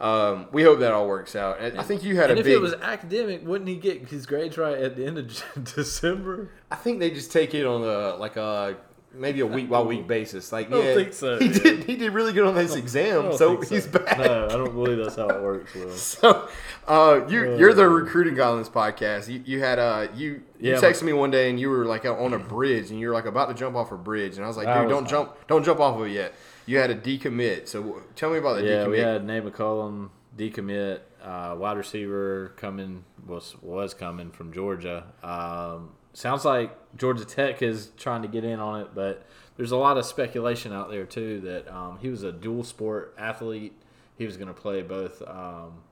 um, 0.00 0.46
we 0.52 0.62
hope 0.62 0.78
that 0.80 0.92
all 0.92 1.08
works 1.08 1.34
out. 1.34 1.58
And 1.58 1.80
I 1.80 1.82
think 1.82 2.04
you 2.04 2.14
had 2.16 2.30
And 2.30 2.38
a 2.38 2.40
if 2.40 2.44
big. 2.44 2.54
it 2.54 2.60
was 2.60 2.74
academic, 2.74 3.44
wouldn't 3.44 3.68
he 3.68 3.76
get 3.76 4.08
his 4.08 4.24
grades 4.26 4.56
right 4.56 4.76
at 4.78 4.94
the 4.94 5.04
end 5.04 5.18
of 5.18 5.42
December? 5.74 6.50
I 6.70 6.76
think 6.76 7.00
they 7.00 7.10
just 7.10 7.32
take 7.32 7.54
it 7.54 7.66
on 7.66 7.82
a 7.82 8.14
like 8.16 8.36
a 8.36 8.76
maybe 9.18 9.40
a 9.40 9.46
week 9.46 9.68
by 9.68 9.80
week 9.80 10.06
basis. 10.06 10.52
Like, 10.52 10.70
don't 10.70 10.84
yeah, 10.84 10.94
think 10.94 11.12
so, 11.12 11.38
He 11.38 11.48
dude. 11.48 11.62
did. 11.62 11.84
He 11.84 11.96
did 11.96 12.12
really 12.12 12.32
good 12.32 12.46
on 12.46 12.54
this 12.54 12.74
exam, 12.74 13.36
so 13.36 13.60
he's 13.60 13.86
back. 13.86 14.18
No, 14.18 14.46
I 14.46 14.52
don't 14.52 14.72
believe 14.74 14.98
that's 14.98 15.16
how 15.16 15.28
it 15.30 15.42
works. 15.42 15.74
Will. 15.74 15.90
So, 15.96 16.48
uh, 16.86 17.26
you 17.28 17.56
you're 17.56 17.74
the 17.74 17.88
recruiting 17.88 18.34
guy 18.34 18.48
on 18.48 18.58
this 18.58 18.68
podcast. 18.68 19.28
You, 19.28 19.42
you 19.44 19.60
had 19.60 19.78
uh 19.78 20.08
you 20.14 20.42
you 20.60 20.72
Yeah, 20.72 20.76
texted 20.80 21.02
me 21.02 21.12
one 21.12 21.30
day 21.30 21.50
and 21.50 21.58
you 21.58 21.68
were 21.70 21.84
like 21.84 22.04
on 22.04 22.32
a 22.32 22.38
bridge 22.38 22.90
and 22.90 23.00
you 23.00 23.08
were 23.08 23.14
like 23.14 23.26
about 23.26 23.48
to 23.48 23.54
jump 23.54 23.74
off 23.76 23.90
a 23.92 23.96
bridge 23.96 24.36
and 24.36 24.44
I 24.44 24.48
was 24.48 24.56
like, 24.56 24.66
dude, 24.66 24.84
was 24.84 24.90
don't 24.90 25.08
jump, 25.08 25.34
don't 25.48 25.64
jump 25.64 25.80
off 25.80 25.98
of 26.00 26.06
it 26.06 26.10
yet. 26.12 26.34
You 26.66 26.78
had 26.78 26.90
a 26.90 26.94
decommit. 26.96 27.68
So 27.68 28.02
tell 28.14 28.30
me 28.30 28.38
about 28.38 28.56
the 28.56 28.64
Yeah, 28.64 28.84
decommit. 28.84 28.90
we 28.90 28.98
had 28.98 29.24
Nate 29.24 29.44
McCollum 29.44 30.10
decommit, 30.36 31.00
uh, 31.22 31.54
wide 31.58 31.76
receiver 31.76 32.52
coming 32.56 33.04
was 33.26 33.56
was 33.62 33.94
coming 33.94 34.30
from 34.30 34.52
Georgia. 34.52 35.04
Um, 35.22 35.90
sounds 36.16 36.44
like 36.44 36.74
Georgia 36.96 37.24
Tech 37.24 37.60
is 37.62 37.90
trying 37.96 38.22
to 38.22 38.28
get 38.28 38.42
in 38.44 38.58
on 38.58 38.80
it, 38.80 38.88
but 38.94 39.26
there's 39.56 39.70
a 39.72 39.76
lot 39.76 39.98
of 39.98 40.06
speculation 40.06 40.72
out 40.72 40.90
there 40.90 41.04
too 41.04 41.40
that 41.40 41.68
um, 41.72 41.98
he 42.00 42.08
was 42.08 42.22
a 42.22 42.32
dual 42.32 42.64
sport 42.64 43.14
athlete. 43.18 43.72
He 44.16 44.24
was 44.24 44.36
going 44.36 44.48
to 44.48 44.54
play 44.54 44.82
both 44.82 45.22
um, 45.26 45.82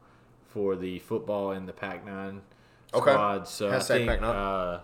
for 0.49 0.77
the 0.77 0.99
football 1.01 1.51
and 1.51 1.69
the 1.69 1.73
Pac-9 1.73 2.41
Okay. 2.95 3.11
squad. 3.11 3.49
So 3.49 3.71
I 3.71 3.81
think 3.81 4.09
Pac-9. 4.09 4.23
uh, 4.23 4.81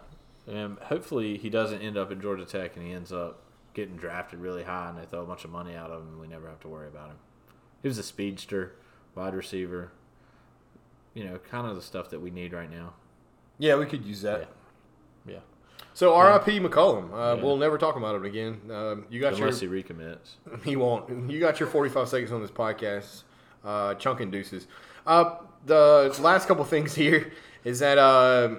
and 0.46 0.78
hopefully 0.80 1.38
he 1.38 1.48
doesn't 1.48 1.80
end 1.80 1.96
up 1.96 2.10
at 2.10 2.20
Georgia 2.20 2.44
Tech 2.44 2.76
and 2.76 2.84
he 2.86 2.92
ends 2.92 3.12
up 3.12 3.40
getting 3.72 3.96
drafted 3.96 4.40
really 4.40 4.64
high 4.64 4.88
and 4.90 4.98
they 4.98 5.04
throw 5.06 5.22
a 5.22 5.26
bunch 5.26 5.44
of 5.44 5.50
money 5.50 5.74
out 5.74 5.90
of 5.90 6.02
him 6.02 6.08
and 6.08 6.20
we 6.20 6.26
never 6.26 6.48
have 6.48 6.60
to 6.60 6.68
worry 6.68 6.88
about 6.88 7.08
him. 7.08 7.16
He 7.82 7.88
was 7.88 7.96
a 7.98 8.02
speedster, 8.02 8.74
wide 9.14 9.34
receiver. 9.34 9.92
You 11.14 11.24
know, 11.24 11.38
kind 11.38 11.66
of 11.66 11.76
the 11.76 11.82
stuff 11.82 12.10
that 12.10 12.20
we 12.20 12.30
need 12.30 12.52
right 12.52 12.70
now. 12.70 12.92
yeah, 13.58 13.76
we 13.76 13.86
could 13.86 14.04
use 14.04 14.22
that. 14.22 14.40
Yeah. 14.40 14.46
So 15.92 16.14
R.I.P. 16.14 16.60
McCollum. 16.60 17.12
Uh, 17.12 17.36
Yeah. 17.36 17.42
We'll 17.42 17.56
never 17.56 17.76
talk 17.76 17.96
about 17.96 18.14
him 18.14 18.24
again. 18.24 18.60
Um, 18.70 19.04
you 19.10 19.20
got 19.20 19.34
Unless 19.34 19.60
your 19.60 19.74
he 19.74 19.82
recommits. 19.82 20.36
He 20.64 20.76
won't. 20.76 21.30
You 21.30 21.40
got 21.40 21.60
your 21.60 21.68
45 21.68 22.08
seconds 22.08 22.32
on 22.32 22.40
this 22.40 22.50
podcast. 22.50 23.24
Uh, 23.64 23.94
chunk 23.94 24.20
and 24.20 24.32
deuces. 24.32 24.66
Uh, 25.06 25.36
the 25.66 26.16
last 26.22 26.46
couple 26.48 26.64
things 26.64 26.94
here 27.04 27.32
is 27.64 27.80
that 27.80 27.98
uh, 27.98 28.54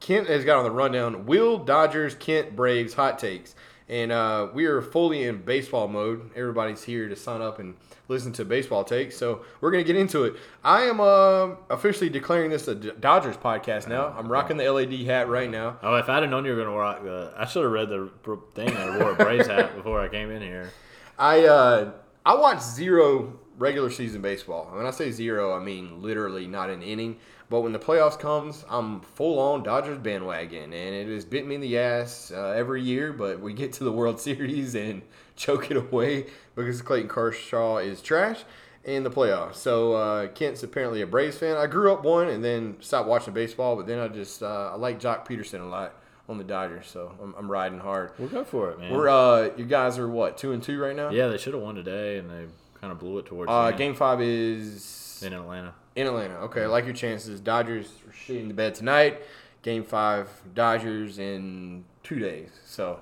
Kent 0.00 0.28
has 0.28 0.44
got 0.44 0.58
on 0.58 0.64
the 0.64 0.70
rundown 0.70 1.26
Will 1.26 1.58
Dodgers, 1.58 2.14
Kent 2.14 2.56
Braves 2.56 2.94
hot 2.94 3.18
takes. 3.18 3.54
And 3.88 4.12
uh, 4.12 4.48
we 4.52 4.66
are 4.66 4.82
fully 4.82 5.24
in 5.24 5.42
baseball 5.42 5.88
mode. 5.88 6.30
Everybody's 6.36 6.84
here 6.84 7.08
to 7.08 7.16
sign 7.16 7.40
up 7.40 7.58
and 7.58 7.74
listen 8.08 8.32
to 8.34 8.44
baseball 8.44 8.84
takes. 8.84 9.16
So 9.16 9.44
we're 9.60 9.70
going 9.70 9.82
to 9.82 9.86
get 9.90 9.98
into 9.98 10.24
it. 10.24 10.36
I 10.62 10.82
am 10.82 11.00
uh, 11.00 11.56
officially 11.70 12.10
declaring 12.10 12.50
this 12.50 12.68
a 12.68 12.74
Dodgers 12.74 13.36
podcast 13.36 13.88
now. 13.88 14.14
I'm 14.16 14.30
rocking 14.30 14.58
the 14.58 14.70
LAD 14.70 14.92
hat 15.06 15.28
right 15.28 15.50
now. 15.50 15.78
Oh, 15.82 15.96
if 15.96 16.08
I'd 16.08 16.22
have 16.22 16.30
known 16.30 16.44
you 16.44 16.50
were 16.50 16.56
going 16.56 16.68
to 16.68 16.78
rock 16.78 17.02
the, 17.02 17.32
I 17.36 17.46
should 17.46 17.62
have 17.62 17.72
read 17.72 17.88
the 17.88 18.10
thing 18.54 18.76
I 18.76 18.98
wore 18.98 19.12
a 19.12 19.14
Braves 19.14 19.46
hat 19.46 19.74
before 19.76 20.00
I 20.00 20.08
came 20.08 20.30
in 20.30 20.42
here. 20.42 20.70
I 21.18 21.46
uh, 21.46 21.92
I 22.24 22.34
watched 22.34 22.62
zero 22.62 23.38
regular 23.58 23.90
season 23.90 24.22
baseball. 24.22 24.70
When 24.72 24.86
I 24.86 24.90
say 24.90 25.10
zero, 25.10 25.54
I 25.54 25.62
mean 25.62 26.02
literally 26.02 26.46
not 26.46 26.70
an 26.70 26.82
inning. 26.82 27.16
But 27.50 27.60
when 27.62 27.72
the 27.72 27.78
playoffs 27.78 28.18
comes, 28.18 28.64
I'm 28.68 29.00
full 29.00 29.38
on 29.38 29.62
Dodgers 29.62 29.98
bandwagon, 29.98 30.64
and 30.64 30.94
it 30.94 31.08
has 31.08 31.24
bit 31.24 31.46
me 31.46 31.54
in 31.54 31.60
the 31.62 31.78
ass 31.78 32.30
uh, 32.34 32.48
every 32.48 32.82
year. 32.82 33.12
But 33.12 33.40
we 33.40 33.54
get 33.54 33.72
to 33.74 33.84
the 33.84 33.92
World 33.92 34.20
Series 34.28 34.74
and 34.74 35.02
choke 35.36 35.70
it 35.70 35.76
away 35.76 36.26
because 36.54 36.82
Clayton 36.82 37.08
Kershaw 37.08 37.78
is 37.78 38.02
trash 38.02 38.44
in 38.84 39.02
the 39.02 39.10
playoffs. 39.10 39.54
So 39.56 39.94
uh, 39.94 40.26
Kent's 40.28 40.62
apparently 40.62 41.00
a 41.02 41.06
Braves 41.06 41.38
fan. 41.38 41.56
I 41.56 41.66
grew 41.66 41.92
up 41.92 42.04
one 42.04 42.28
and 42.28 42.44
then 42.44 42.76
stopped 42.80 43.08
watching 43.08 43.32
baseball, 43.34 43.76
but 43.76 43.86
then 43.86 43.98
I 43.98 44.08
just 44.08 44.42
uh, 44.42 44.70
I 44.72 44.76
like 44.76 45.00
Joc 45.00 45.26
Pederson 45.26 45.60
a 45.60 45.64
lot 45.64 45.94
on 46.28 46.36
the 46.36 46.44
Dodgers, 46.44 46.86
so 46.86 47.14
I'm, 47.22 47.34
I'm 47.38 47.50
riding 47.50 47.78
hard. 47.78 48.12
We'll 48.18 48.28
go 48.28 48.44
for 48.44 48.70
it, 48.70 48.78
man. 48.78 48.92
We're 48.92 49.08
uh, 49.08 49.50
you 49.56 49.64
guys 49.64 49.98
are 49.98 50.08
what 50.08 50.36
two 50.36 50.52
and 50.52 50.62
two 50.62 50.78
right 50.78 50.94
now? 50.94 51.08
yeah, 51.08 51.28
they 51.28 51.38
should 51.38 51.54
have 51.54 51.62
won 51.62 51.74
today, 51.74 52.18
and 52.18 52.28
they 52.28 52.44
kind 52.80 52.92
of 52.92 52.98
blew 52.98 53.18
it 53.18 53.24
towards 53.26 53.50
Uh, 53.50 53.70
game 53.70 53.94
five 53.94 54.20
is 54.20 54.84
in 55.22 55.32
Atlanta. 55.32 55.74
in 55.96 56.06
Atlanta. 56.06 56.34
Okay, 56.40 56.62
I 56.62 56.66
like 56.66 56.84
your 56.84 56.94
chances. 56.94 57.40
Dodgers 57.40 57.86
are 58.06 58.12
shitting 58.12 58.48
the 58.48 58.54
bed 58.54 58.74
tonight. 58.74 59.22
Game 59.62 59.84
five, 59.84 60.28
Dodgers 60.54 61.18
in 61.18 61.84
two 62.02 62.18
days. 62.18 62.50
So 62.64 63.00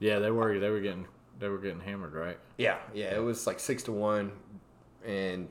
Yeah, 0.00 0.18
they 0.18 0.30
were 0.30 0.58
they 0.58 0.70
were 0.70 0.80
getting 0.80 1.06
they 1.38 1.48
were 1.48 1.58
getting 1.58 1.80
hammered, 1.80 2.14
right? 2.14 2.38
yeah, 2.58 2.78
yeah, 2.94 3.14
it 3.14 3.22
was 3.22 3.46
like 3.46 3.60
six 3.60 3.82
to 3.84 3.92
one, 3.92 4.32
and 5.04 5.48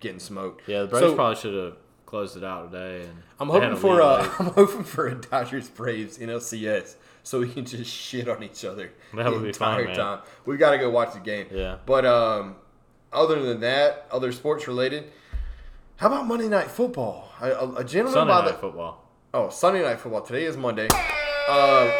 getting 0.00 0.18
smoked. 0.18 0.68
Yeah, 0.68 0.82
the 0.82 0.88
Braves 0.88 1.06
So, 1.06 1.14
probably 1.14 1.36
should 1.36 1.54
have 1.54 1.76
closed 2.06 2.36
it 2.36 2.44
out 2.44 2.70
today. 2.72 3.04
And 3.04 3.22
I'm 3.40 3.48
hoping 3.48 3.76
for 3.76 3.94
lead 3.96 4.02
uh, 4.02 4.22
late. 4.22 4.30
I'm 4.40 4.46
hoping 4.46 4.84
for 4.84 5.08
a 5.08 5.14
Dodgers 5.14 5.68
Braves 5.68 6.18
NLCS 6.18 6.96
so 7.22 7.40
we 7.40 7.48
can 7.52 7.64
just 7.64 7.90
shit 7.94 8.28
on 8.28 8.42
each 8.42 8.64
other 8.64 8.92
That 9.14 9.24
the 9.24 9.30
would 9.30 9.42
be 9.42 9.48
entire 9.48 9.94
time. 9.94 10.20
We 10.46 10.56
got 10.56 10.70
to 10.72 10.78
go 10.78 10.90
watch 10.90 11.14
the 11.14 11.20
game. 11.20 11.46
Yeah. 11.52 11.78
But 11.86 12.04
um, 12.06 12.56
other 13.12 13.40
than 13.42 13.60
that, 13.60 14.06
other 14.10 14.32
sports 14.32 14.66
related. 14.66 15.10
How 15.98 16.06
about 16.06 16.26
Monday 16.28 16.48
Night 16.48 16.70
Football? 16.70 17.28
A, 17.40 17.50
a, 17.50 17.74
a 17.76 17.84
gentleman 17.84 18.12
Sunday 18.12 18.32
by 18.32 18.40
night 18.42 18.48
the 18.52 18.54
football. 18.58 19.04
Oh, 19.34 19.48
Sunday 19.50 19.82
night 19.82 19.98
football. 19.98 20.22
Today 20.22 20.44
is 20.44 20.56
Monday. 20.56 20.86
Uh, 21.48 21.90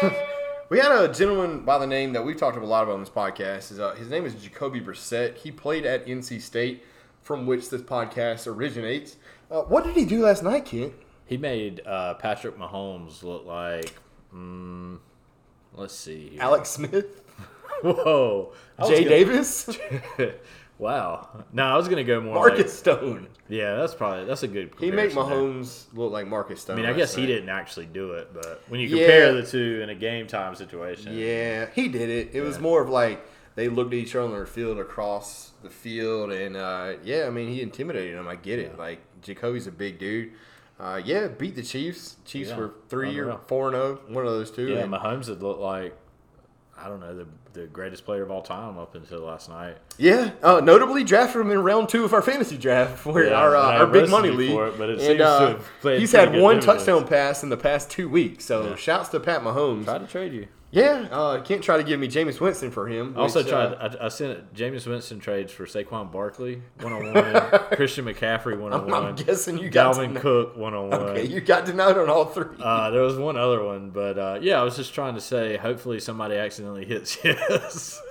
we 0.70 0.78
had 0.78 0.92
a 0.92 1.12
gentleman 1.12 1.64
by 1.64 1.76
the 1.78 1.86
name 1.86 2.12
that 2.12 2.24
we've 2.24 2.36
talked 2.36 2.56
about 2.56 2.66
a 2.66 2.70
lot 2.70 2.84
about 2.84 2.94
on 2.94 3.00
this 3.00 3.10
podcast. 3.10 3.72
Is 3.72 3.80
uh, 3.80 3.94
his 3.96 4.10
name 4.10 4.24
is 4.24 4.34
Jacoby 4.36 4.80
Brissett. 4.80 5.36
He 5.38 5.50
played 5.50 5.84
at 5.86 6.06
NC 6.06 6.40
State, 6.40 6.84
from 7.20 7.46
which 7.46 7.68
this 7.68 7.82
podcast 7.82 8.46
originates. 8.46 9.16
Uh, 9.50 9.62
what 9.62 9.82
did 9.84 9.96
he 9.96 10.04
do 10.04 10.20
last 10.22 10.44
night, 10.44 10.64
Kent? 10.64 10.92
He 11.26 11.36
made 11.36 11.82
uh, 11.84 12.14
Patrick 12.14 12.56
Mahomes 12.56 13.24
look 13.24 13.44
like. 13.44 13.92
Mm, 14.32 14.98
let's 15.74 15.94
see. 15.94 16.28
here. 16.30 16.42
Alex 16.42 16.70
Smith, 16.70 17.22
Whoa. 17.82 18.52
Jay 18.86 18.98
gonna- 19.02 19.08
Davis, 19.08 19.68
wow. 20.78 21.28
No, 21.52 21.64
I 21.64 21.76
was 21.76 21.88
gonna 21.88 22.04
go 22.04 22.20
more. 22.20 22.34
Marcus 22.34 22.58
Like, 22.58 22.68
Stone. 22.98 23.28
yeah, 23.48 23.76
that's 23.76 23.94
probably 23.94 24.24
that's 24.24 24.42
a 24.42 24.48
good. 24.48 24.72
He 24.78 24.90
made 24.90 25.10
comparison 25.12 25.28
there. 25.30 25.38
Mahomes 25.62 25.84
look 25.94 26.12
like 26.12 26.26
Marcus 26.26 26.60
Stone. 26.60 26.78
I 26.78 26.82
mean, 26.82 26.90
I 26.90 26.92
guess 26.94 27.14
he 27.14 27.26
didn't 27.26 27.48
actually 27.48 27.86
do 27.86 28.12
it, 28.12 28.32
but 28.32 28.62
when 28.68 28.80
you 28.80 28.88
Yeah. 28.88 28.96
compare 29.06 29.32
the 29.34 29.42
two 29.46 29.80
in 29.82 29.90
a 29.90 29.94
game 29.94 30.26
time 30.26 30.54
situation, 30.54 31.16
Yeah, 31.16 31.66
he 31.74 31.88
did 31.88 32.08
it. 32.08 32.30
It 32.34 32.42
was 32.42 32.58
more 32.58 32.80
of 32.82 32.88
like 32.88 33.20
they 33.54 33.68
looked 33.68 33.92
at 33.92 33.98
each 33.98 34.14
other 34.14 34.26
on 34.26 34.30
their 34.32 34.46
field 34.46 34.78
across 34.78 35.52
the 35.62 35.70
field, 35.70 36.30
and 36.30 36.56
uh, 36.56 36.92
yeah, 37.02 37.26
I 37.26 37.30
mean 37.30 37.48
he 37.48 37.60
intimidated 37.62 38.14
him. 38.16 38.28
I 38.28 38.36
get 38.36 38.58
it. 38.58 38.78
Like 38.78 39.00
Jacoby's 39.22 39.66
a 39.66 39.72
big 39.72 39.98
dude. 39.98 40.32
Uh, 40.80 41.00
yeah, 41.04 41.26
beat 41.26 41.56
the 41.56 41.62
Chiefs. 41.64 42.18
Chiefs 42.24 42.50
Yeah, 42.50 42.56
were 42.56 42.74
three 42.88 43.18
or 43.18 43.36
four 43.48 43.66
and 43.66 43.74
zero, 43.74 44.00
one 44.06 44.24
of 44.24 44.30
those 44.32 44.48
two. 44.52 44.68
yeah, 44.68 44.78
and- 44.84 44.92
Mahomes 44.92 45.26
had 45.26 45.42
looked 45.42 45.60
like 45.60 45.96
I 46.80 46.86
don't 46.88 47.00
know 47.00 47.16
the 47.16 47.26
the 47.60 47.66
greatest 47.66 48.04
player 48.04 48.22
of 48.22 48.30
all 48.30 48.42
time 48.42 48.78
up 48.78 48.94
until 48.94 49.20
last 49.20 49.48
night. 49.48 49.76
Yeah, 49.96 50.30
uh, 50.42 50.60
notably 50.62 51.02
drafted 51.04 51.40
him 51.40 51.50
in 51.50 51.58
round 51.58 51.88
two 51.88 52.04
of 52.04 52.12
our 52.14 52.22
fantasy 52.22 52.56
draft, 52.56 53.04
where 53.06 53.26
Yeah, 53.26 53.34
our 53.34 53.56
uh, 53.56 53.78
our 53.78 53.86
big 53.86 54.08
money 54.08 54.30
league. 54.30 54.50
for 54.52 54.68
it, 54.68 54.78
but 54.78 54.90
it 54.90 55.00
and 55.00 55.20
uh, 55.20 55.58
he's 55.82 56.12
had 56.12 56.34
one 56.34 56.60
touchdown 56.60 57.06
pass 57.06 57.42
in 57.42 57.48
the 57.48 57.56
past 57.56 57.90
two 57.90 58.08
weeks. 58.08 58.44
So 58.44 58.74
shouts 58.76 59.08
to 59.10 59.20
Pat 59.20 59.42
Mahomes. 59.42 59.84
Tried 59.84 59.98
to 59.98 60.06
trade 60.06 60.32
you. 60.32 60.46
Yeah, 60.70 61.08
uh, 61.10 61.40
can't 61.40 61.62
try 61.62 61.78
to 61.78 61.82
give 61.82 61.98
me 61.98 62.08
Jameis 62.08 62.40
Winston 62.40 62.70
for 62.70 62.86
him. 62.88 63.14
I 63.16 63.20
also 63.22 63.40
which, 63.40 63.48
tried. 63.48 63.72
uh, 63.72 63.96
I, 64.00 64.06
I 64.06 64.08
sent 64.08 64.52
Jameis 64.54 64.86
Winston 64.86 65.18
trades 65.18 65.50
for 65.50 65.64
Saquon 65.64 66.12
Barkley 66.12 66.60
one 66.82 66.92
on 66.92 67.14
one, 67.14 67.42
Christian 67.74 68.04
McCaffrey 68.04 68.58
one 68.58 68.74
on 68.74 68.86
one, 68.90 69.14
guessing 69.14 69.56
you 69.56 69.70
got 69.70 69.94
Dalvin 69.96 70.12
to. 70.14 70.20
Cook 70.20 70.56
one 70.58 70.74
on 70.74 70.90
one. 70.90 71.00
Okay, 71.00 71.26
you 71.26 71.40
got 71.40 71.66
know 71.74 71.88
on 72.02 72.10
all 72.10 72.26
three. 72.26 72.54
Uh, 72.60 72.90
there 72.90 73.00
was 73.00 73.16
one 73.16 73.38
other 73.38 73.64
one, 73.64 73.88
but 73.90 74.18
uh, 74.18 74.38
yeah, 74.42 74.60
I 74.60 74.62
was 74.62 74.76
just 74.76 74.92
trying 74.92 75.14
to 75.14 75.22
say. 75.22 75.56
Hopefully, 75.56 76.00
somebody 76.00 76.34
accidentally 76.36 76.84
hits 76.84 77.16
yes. 77.24 78.02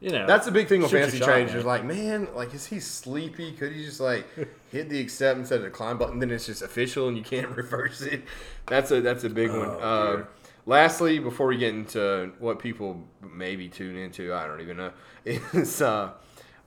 you 0.00 0.10
know, 0.10 0.28
That's 0.28 0.46
the 0.46 0.52
big 0.52 0.68
thing 0.68 0.80
with 0.80 0.92
fantasy 0.92 1.18
trades. 1.18 1.52
like, 1.64 1.84
man, 1.84 2.28
like, 2.36 2.54
is 2.54 2.66
he 2.66 2.78
sleepy? 2.78 3.50
Could 3.50 3.72
he 3.72 3.84
just 3.84 3.98
like 3.98 4.26
hit 4.70 4.90
the 4.90 5.00
accept 5.00 5.40
instead 5.40 5.56
of 5.56 5.62
the 5.62 5.68
decline 5.70 5.96
button? 5.96 6.20
Then 6.20 6.30
it's 6.30 6.46
just 6.46 6.62
official 6.62 7.08
and 7.08 7.16
you 7.16 7.24
can't 7.24 7.48
reverse 7.56 8.00
it. 8.00 8.22
That's 8.66 8.92
a 8.92 9.00
that's 9.00 9.24
a 9.24 9.28
big 9.30 9.50
one. 9.50 9.70
Oh, 9.70 9.78
Uh, 9.80 10.16
dear. 10.16 10.28
Lastly, 10.66 11.18
before 11.18 11.46
we 11.48 11.56
get 11.56 11.74
into 11.74 12.32
what 12.38 12.58
people 12.58 13.02
maybe 13.22 13.68
tune 13.68 13.96
into, 13.96 14.32
I 14.34 14.46
don't 14.46 14.60
even 14.60 14.76
know. 14.76 14.92
Is 15.24 15.80
uh, 15.82 16.12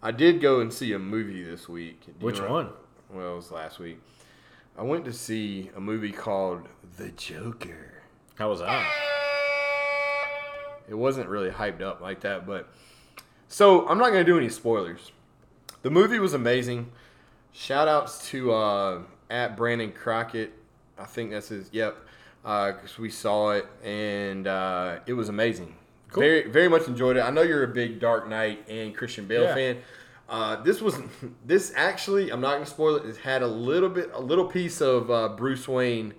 I 0.02 0.12
did 0.12 0.42
go 0.42 0.60
and 0.60 0.74
see 0.74 0.94
a 0.94 1.00
movie 1.00 1.44
this 1.44 1.68
week. 1.70 2.02
Do 2.20 2.26
Which 2.26 2.40
wanna- 2.40 2.52
one? 2.54 2.70
Well, 3.12 3.34
it 3.34 3.36
was 3.38 3.52
last 3.52 3.80
week. 3.80 4.00
I 4.78 4.84
went 4.84 5.06
to 5.06 5.14
see 5.14 5.72
a 5.76 5.80
movie 5.80 6.12
called 6.12 6.68
The 6.98 7.10
Joker. 7.10 8.04
How 8.36 8.50
was 8.50 8.60
that? 8.60 8.86
It 10.90 10.94
wasn't 10.94 11.28
really 11.28 11.50
hyped 11.50 11.82
up 11.82 12.00
like 12.02 12.22
that, 12.22 12.46
but 12.46 12.70
so 13.48 13.88
I'm 13.88 13.98
not 13.98 14.10
gonna 14.10 14.24
do 14.24 14.38
any 14.38 14.50
spoilers. 14.50 15.12
The 15.82 15.90
movie 15.90 16.20
was 16.20 16.34
amazing. 16.34 16.92
Shout 17.52 17.88
outs 17.88 18.30
to 18.30 18.54
uh, 18.54 19.02
at 19.30 19.58
Brandon 19.58 19.92
Crockett. 19.92 20.54
I 20.98 21.06
think 21.06 21.32
that's 21.32 21.50
his. 21.50 21.70
Yep, 21.72 21.98
because 22.48 22.98
we 22.98 23.10
saw 23.10 23.52
it 23.52 23.66
and 23.84 24.48
uh, 24.48 25.00
it 25.06 25.14
was 25.14 25.28
amazing. 25.30 25.76
Cool. 26.12 26.22
Very 26.22 26.50
very 26.50 26.70
much 26.70 26.88
enjoyed 26.88 27.18
it. 27.18 27.22
I 27.22 27.30
know 27.30 27.42
you're 27.42 27.64
a 27.64 27.68
big 27.68 28.00
Dark 28.00 28.30
Knight 28.30 28.64
and 28.70 28.96
Christian 28.96 29.26
Bale 29.28 29.44
Yeah. 29.44 29.54
fan. 29.56 29.78
Uh, 30.30 30.56
this 30.64 30.82
was 30.82 30.98
this 31.46 31.74
actually. 31.76 32.32
I'm 32.32 32.40
not 32.42 32.54
gonna 32.54 32.66
spoil 32.66 32.96
it. 32.96 33.06
It 33.06 33.18
had 33.18 33.42
a 33.42 33.48
little 33.48 33.90
bit 33.90 34.10
a 34.14 34.22
little 34.22 34.46
piece 34.46 34.80
of 34.82 35.12
uh, 35.12 35.30
Bruce 35.30 35.68
Wayne 35.68 36.14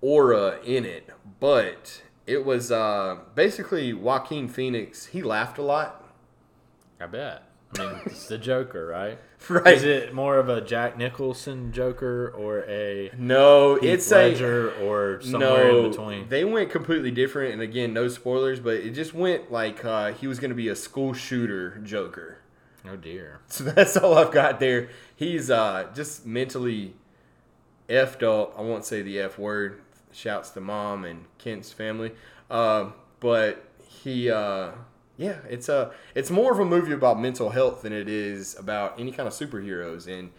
aura 0.00 0.58
in 0.64 0.84
it, 0.84 1.10
but 1.40 2.02
it 2.26 2.44
was 2.44 2.70
uh, 2.70 3.18
basically 3.34 3.92
Joaquin 3.92 4.48
Phoenix. 4.48 5.06
He 5.06 5.22
laughed 5.22 5.58
a 5.58 5.62
lot. 5.62 6.04
I 7.00 7.06
bet. 7.06 7.42
I 7.78 7.86
mean, 7.86 8.00
it's 8.06 8.26
the 8.26 8.38
Joker, 8.38 8.86
right? 8.86 9.18
Right. 9.46 9.76
Is 9.76 9.82
it 9.84 10.14
more 10.14 10.38
of 10.38 10.48
a 10.48 10.62
Jack 10.62 10.96
Nicholson 10.96 11.70
Joker 11.70 12.32
or 12.34 12.60
a 12.60 13.10
No, 13.18 13.74
Heath 13.74 13.84
it's 13.84 14.10
a 14.10 14.30
Ledger 14.30 14.72
or 14.80 15.20
somewhere 15.20 15.70
no. 15.70 15.84
in 15.84 15.90
between? 15.90 16.28
They 16.30 16.44
went 16.46 16.70
completely 16.70 17.10
different, 17.10 17.52
and 17.52 17.60
again, 17.60 17.92
no 17.92 18.08
spoilers, 18.08 18.58
but 18.58 18.76
it 18.76 18.92
just 18.92 19.12
went 19.12 19.52
like 19.52 19.84
uh, 19.84 20.14
he 20.14 20.26
was 20.26 20.38
going 20.38 20.48
to 20.48 20.54
be 20.54 20.68
a 20.68 20.74
school 20.74 21.12
shooter 21.12 21.76
Joker. 21.84 22.38
Oh 22.88 22.96
dear. 22.96 23.40
So 23.48 23.64
that's 23.64 23.98
all 23.98 24.16
I've 24.16 24.32
got 24.32 24.60
there. 24.60 24.88
He's 25.14 25.50
uh, 25.50 25.88
just 25.94 26.24
mentally 26.24 26.94
effed 27.88 28.22
up. 28.22 28.58
I 28.58 28.62
won't 28.62 28.84
say 28.84 29.02
the 29.02 29.18
f 29.20 29.38
word. 29.38 29.80
Shouts 30.12 30.50
to 30.50 30.60
mom 30.60 31.04
and 31.04 31.24
Kent's 31.38 31.72
family. 31.72 32.12
Uh, 32.50 32.90
but 33.20 33.64
he, 33.82 34.30
uh, 34.30 34.70
yeah, 35.16 35.38
it's 35.48 35.68
a 35.68 35.92
it's 36.14 36.30
more 36.30 36.52
of 36.52 36.58
a 36.58 36.64
movie 36.64 36.92
about 36.92 37.20
mental 37.20 37.50
health 37.50 37.82
than 37.82 37.92
it 37.92 38.08
is 38.08 38.58
about 38.58 38.98
any 38.98 39.12
kind 39.12 39.26
of 39.26 39.32
superheroes. 39.32 40.06
And 40.06 40.30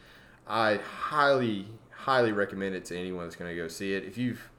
I 0.47 0.77
highly, 0.77 1.67
highly 1.91 2.31
recommend 2.31 2.75
it 2.75 2.85
to 2.85 2.97
anyone 2.97 3.23
that's 3.25 3.35
going 3.35 3.49
to 3.49 3.55
go 3.55 3.67
see 3.67 3.93
it. 3.93 4.03
If 4.03 4.17
you've 4.17 4.49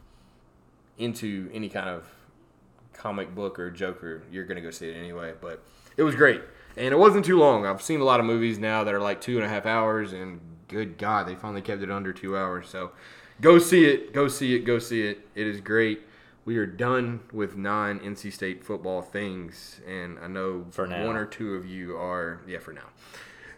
into 0.99 1.51
any 1.53 1.69
kind 1.69 1.89
of 1.89 2.05
comic 2.93 3.35
book 3.35 3.59
or 3.59 3.71
Joker, 3.71 4.23
you're 4.31 4.45
gonna 4.45 4.61
go 4.61 4.71
see 4.71 4.89
it 4.89 4.95
anyway. 4.95 5.35
But 5.41 5.63
it 5.97 6.03
was 6.03 6.15
great, 6.15 6.41
and 6.77 6.87
it 6.87 6.99
wasn't 6.99 7.25
too 7.25 7.39
long. 7.39 7.67
I've 7.67 7.83
seen 7.83 8.01
a 8.01 8.05
lot 8.05 8.21
of 8.21 8.27
movies 8.27 8.59
now 8.59 8.85
that 8.85 8.95
are 8.95 9.01
like 9.01 9.21
two 9.21 9.37
and 9.37 9.45
a 9.45 9.49
half 9.49 9.67
hours, 9.67 10.13
and 10.13 10.41
good 10.69 10.99
God, 10.99 11.29
they 11.29 11.35
finally 11.35 11.63
kept 11.63 11.83
it 11.83 11.91
under 11.91 12.13
two 12.13 12.37
hours. 12.37 12.69
So 12.69 12.93
go 13.41 13.59
see 13.59 13.85
it, 13.85 14.13
go 14.13 14.29
see 14.29 14.57
it, 14.57 14.61
go 14.61 14.79
see 14.79 15.03
it. 15.03 15.27
It 15.35 15.47
is 15.47 15.61
great. 15.61 16.01
We 16.47 16.57
are 16.59 16.67
done 16.67 17.21
with 17.33 17.57
non 17.57 17.99
NC 18.01 18.33
State 18.33 18.65
football 18.65 19.03
things, 19.03 19.81
and 19.87 20.19
I 20.21 20.29
know 20.29 20.65
For 20.71 20.87
now. 20.87 21.05
one 21.05 21.17
or 21.17 21.27
two 21.27 21.55
of 21.55 21.67
you 21.67 21.97
are 21.97 22.41
yeah 22.47 22.59
for 22.61 22.73
now. 22.73 22.89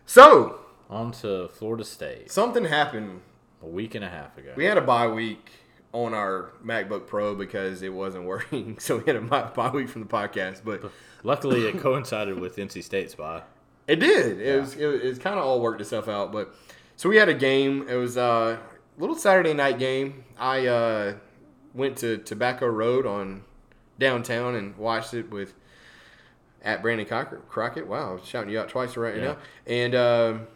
So 0.06 0.60
On 0.90 1.12
to 1.12 1.48
Florida 1.48 1.84
State. 1.84 2.30
something 2.32 2.64
happened 2.64 3.20
A 3.62 3.66
week 3.66 3.94
and 3.94 4.04
a 4.04 4.08
half 4.08 4.36
ago. 4.38 4.52
we 4.56 4.64
had 4.64 4.78
a 4.78 4.80
bye 4.80 5.06
week 5.06 5.50
on 5.92 6.14
our 6.14 6.52
MacBook 6.64 7.06
Pro 7.06 7.34
because 7.34 7.82
it 7.82 7.92
wasn't 7.92 8.24
working, 8.34 8.78
so 8.78 8.96
we 8.98 9.04
had 9.04 9.16
a 9.16 9.20
bye 9.20 9.70
week 9.70 9.88
from 9.90 10.02
the 10.02 10.08
podcast. 10.08 10.62
But 10.64 10.90
Luckily, 11.22 11.66
it 11.66 11.78
coincided 11.80 12.38
with 12.40 12.56
NC 12.56 12.82
State's 12.84 13.14
bye. 13.14 13.42
it 13.86 13.96
did. 13.96 14.40
It 14.40 14.60
was. 14.60 14.74
It, 14.76 14.86
it's 14.86 15.18
kind 15.18 15.38
of 15.38 15.44
all 15.44 15.60
worked 15.60 15.80
itself 15.82 16.08
out. 16.08 16.32
But 16.32 16.54
so 16.96 17.08
we 17.10 17.16
had 17.16 17.28
a 17.28 17.34
game. 17.34 17.86
It 17.88 17.96
was 17.96 18.16
uh, 18.16 18.56
a 18.56 19.00
little 19.00 19.16
Saturday 19.16 19.52
night 19.52 19.78
game. 19.78 20.24
I 20.38 20.66
uh, 20.66 21.14
went 21.74 21.96
to 21.98 22.18
Tobacco 22.18 22.66
Road 22.66 23.06
on 23.06 23.42
downtown 23.98 24.54
and 24.54 24.76
watched 24.76 25.14
it 25.14 25.30
with 25.30 25.54
at 26.62 26.82
Brandon 26.82 27.06
Crockett. 27.06 27.48
Crockett. 27.48 27.86
Wow, 27.86 28.12
I'm 28.18 28.24
shouting 28.24 28.50
you 28.50 28.58
out 28.60 28.68
twice 28.68 28.96
right 28.96 29.16
Yeah. 29.16 29.22
now. 29.24 29.36
And 29.66 29.94
um, 29.94 30.46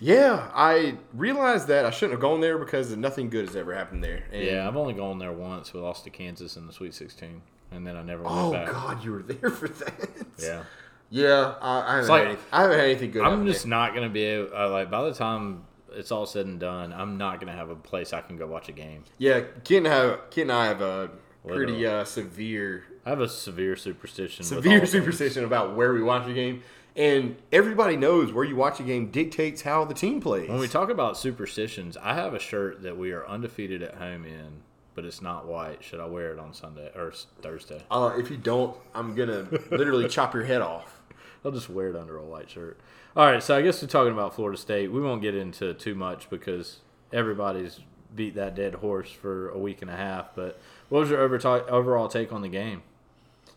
yeah, 0.00 0.50
I 0.54 0.96
realized 1.14 1.68
that 1.68 1.84
I 1.84 1.90
shouldn't 1.90 2.12
have 2.12 2.20
gone 2.20 2.40
there 2.40 2.58
because 2.58 2.94
nothing 2.96 3.28
good 3.30 3.46
has 3.46 3.54
ever 3.56 3.74
happened 3.74 4.02
there. 4.02 4.24
And 4.32 4.42
Yeah, 4.44 4.66
I've 4.66 4.76
only 4.76 4.94
gone 4.94 5.18
there 5.18 5.32
once. 5.32 5.72
We 5.72 5.80
lost 5.80 6.04
to 6.04 6.10
Kansas 6.10 6.56
in 6.56 6.66
the 6.66 6.72
Sweet 6.72 6.94
16, 6.94 7.42
and 7.70 7.86
then 7.86 7.96
I 7.96 8.02
never 8.02 8.22
went 8.22 8.34
Oh 8.36 8.52
back. 8.52 8.68
God, 8.70 9.04
you 9.04 9.12
were 9.12 9.22
there 9.22 9.50
for 9.50 9.68
that. 9.68 9.94
Yeah. 10.38 10.62
Yeah, 11.10 11.54
I, 11.60 11.80
I, 11.80 11.94
haven't, 11.96 12.08
like- 12.08 12.22
had 12.22 12.28
any, 12.30 12.38
I 12.52 12.60
haven't 12.62 12.78
had 12.78 12.84
anything 12.88 13.10
good. 13.10 13.22
I'm 13.22 13.46
just 13.46 13.64
there. 13.64 13.70
not 13.70 13.94
gonna 13.94 14.08
be 14.08 14.22
able. 14.24 14.56
Uh, 14.56 14.70
like 14.70 14.90
by 14.90 15.02
the 15.04 15.12
time 15.14 15.64
it's 15.94 16.10
all 16.10 16.26
said 16.26 16.46
and 16.46 16.58
done, 16.60 16.92
I'm 16.92 17.16
not 17.18 17.40
gonna 17.40 17.52
have 17.56 17.70
a 17.70 17.74
place 17.76 18.12
I 18.12 18.20
can 18.20 18.36
go 18.36 18.46
watch 18.46 18.68
a 18.68 18.72
game. 18.72 19.04
Yeah, 19.18 19.40
Kent 19.64 19.86
and 19.86 19.88
I, 19.88 20.16
Kent 20.30 20.50
and 20.50 20.52
I 20.52 20.66
have 20.66 20.80
a 20.80 21.10
pretty 21.46 21.86
uh, 21.86 22.04
severe, 22.04 22.84
I 23.04 23.10
have 23.10 23.20
a 23.20 23.28
severe 23.28 23.76
superstition. 23.76 24.44
severe 24.44 24.86
superstition 24.86 25.44
about 25.44 25.74
where 25.76 25.92
we 25.92 26.02
watch 26.02 26.28
a 26.28 26.34
game, 26.34 26.62
and 26.96 27.36
everybody 27.50 27.96
knows 27.96 28.32
where 28.32 28.44
you 28.44 28.56
watch 28.56 28.80
a 28.80 28.82
game 28.82 29.10
dictates 29.10 29.62
how 29.62 29.84
the 29.84 29.94
team 29.94 30.20
plays. 30.20 30.48
When 30.48 30.58
we 30.58 30.68
talk 30.68 30.90
about 30.90 31.16
superstitions, 31.16 31.96
I 31.96 32.14
have 32.14 32.34
a 32.34 32.38
shirt 32.38 32.82
that 32.82 32.96
we 32.96 33.12
are 33.12 33.26
undefeated 33.26 33.82
at 33.82 33.94
home 33.94 34.24
in, 34.24 34.62
but 34.94 35.04
it's 35.04 35.22
not 35.22 35.46
white. 35.46 35.82
Should 35.82 36.00
I 36.00 36.06
wear 36.06 36.32
it 36.32 36.38
on 36.38 36.54
Sunday 36.54 36.90
or 36.94 37.12
Thursday? 37.40 37.82
uh, 37.90 38.12
if 38.16 38.30
you 38.30 38.36
don't, 38.36 38.76
I'm 38.94 39.14
gonna 39.14 39.46
literally 39.70 40.08
chop 40.10 40.34
your 40.34 40.44
head 40.44 40.60
off. 40.62 41.00
I'll 41.44 41.50
just 41.50 41.68
wear 41.68 41.88
it 41.88 41.96
under 41.96 42.16
a 42.18 42.24
white 42.24 42.50
shirt. 42.50 42.78
All 43.14 43.26
right, 43.26 43.42
so 43.42 43.54
I 43.54 43.60
guess 43.60 43.82
we're 43.82 43.88
talking 43.88 44.14
about 44.14 44.34
Florida 44.34 44.56
State. 44.56 44.90
We 44.90 45.02
won't 45.02 45.20
get 45.20 45.34
into 45.34 45.74
too 45.74 45.94
much 45.94 46.30
because 46.30 46.78
everybody's 47.12 47.80
beat 48.14 48.36
that 48.36 48.54
dead 48.54 48.76
horse 48.76 49.12
for 49.12 49.50
a 49.50 49.58
week 49.58 49.82
and 49.82 49.90
a 49.90 49.96
half. 49.96 50.34
But 50.34 50.58
what 50.88 51.00
was 51.00 51.10
your 51.10 51.20
over 51.20 51.36
overall 51.68 52.08
take 52.08 52.32
on 52.32 52.40
the 52.40 52.48
game? 52.48 52.82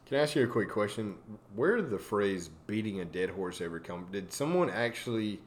Can 0.07 0.17
I 0.17 0.23
ask 0.23 0.35
you 0.35 0.43
a 0.43 0.47
quick 0.47 0.69
question? 0.69 1.15
Where 1.55 1.77
did 1.77 1.89
the 1.89 1.97
phrase 1.97 2.49
"beating 2.67 2.99
a 2.99 3.05
dead 3.05 3.29
horse" 3.29 3.61
ever 3.61 3.79
come? 3.79 4.07
Did 4.11 4.33
someone 4.33 4.69
actually 4.69 5.39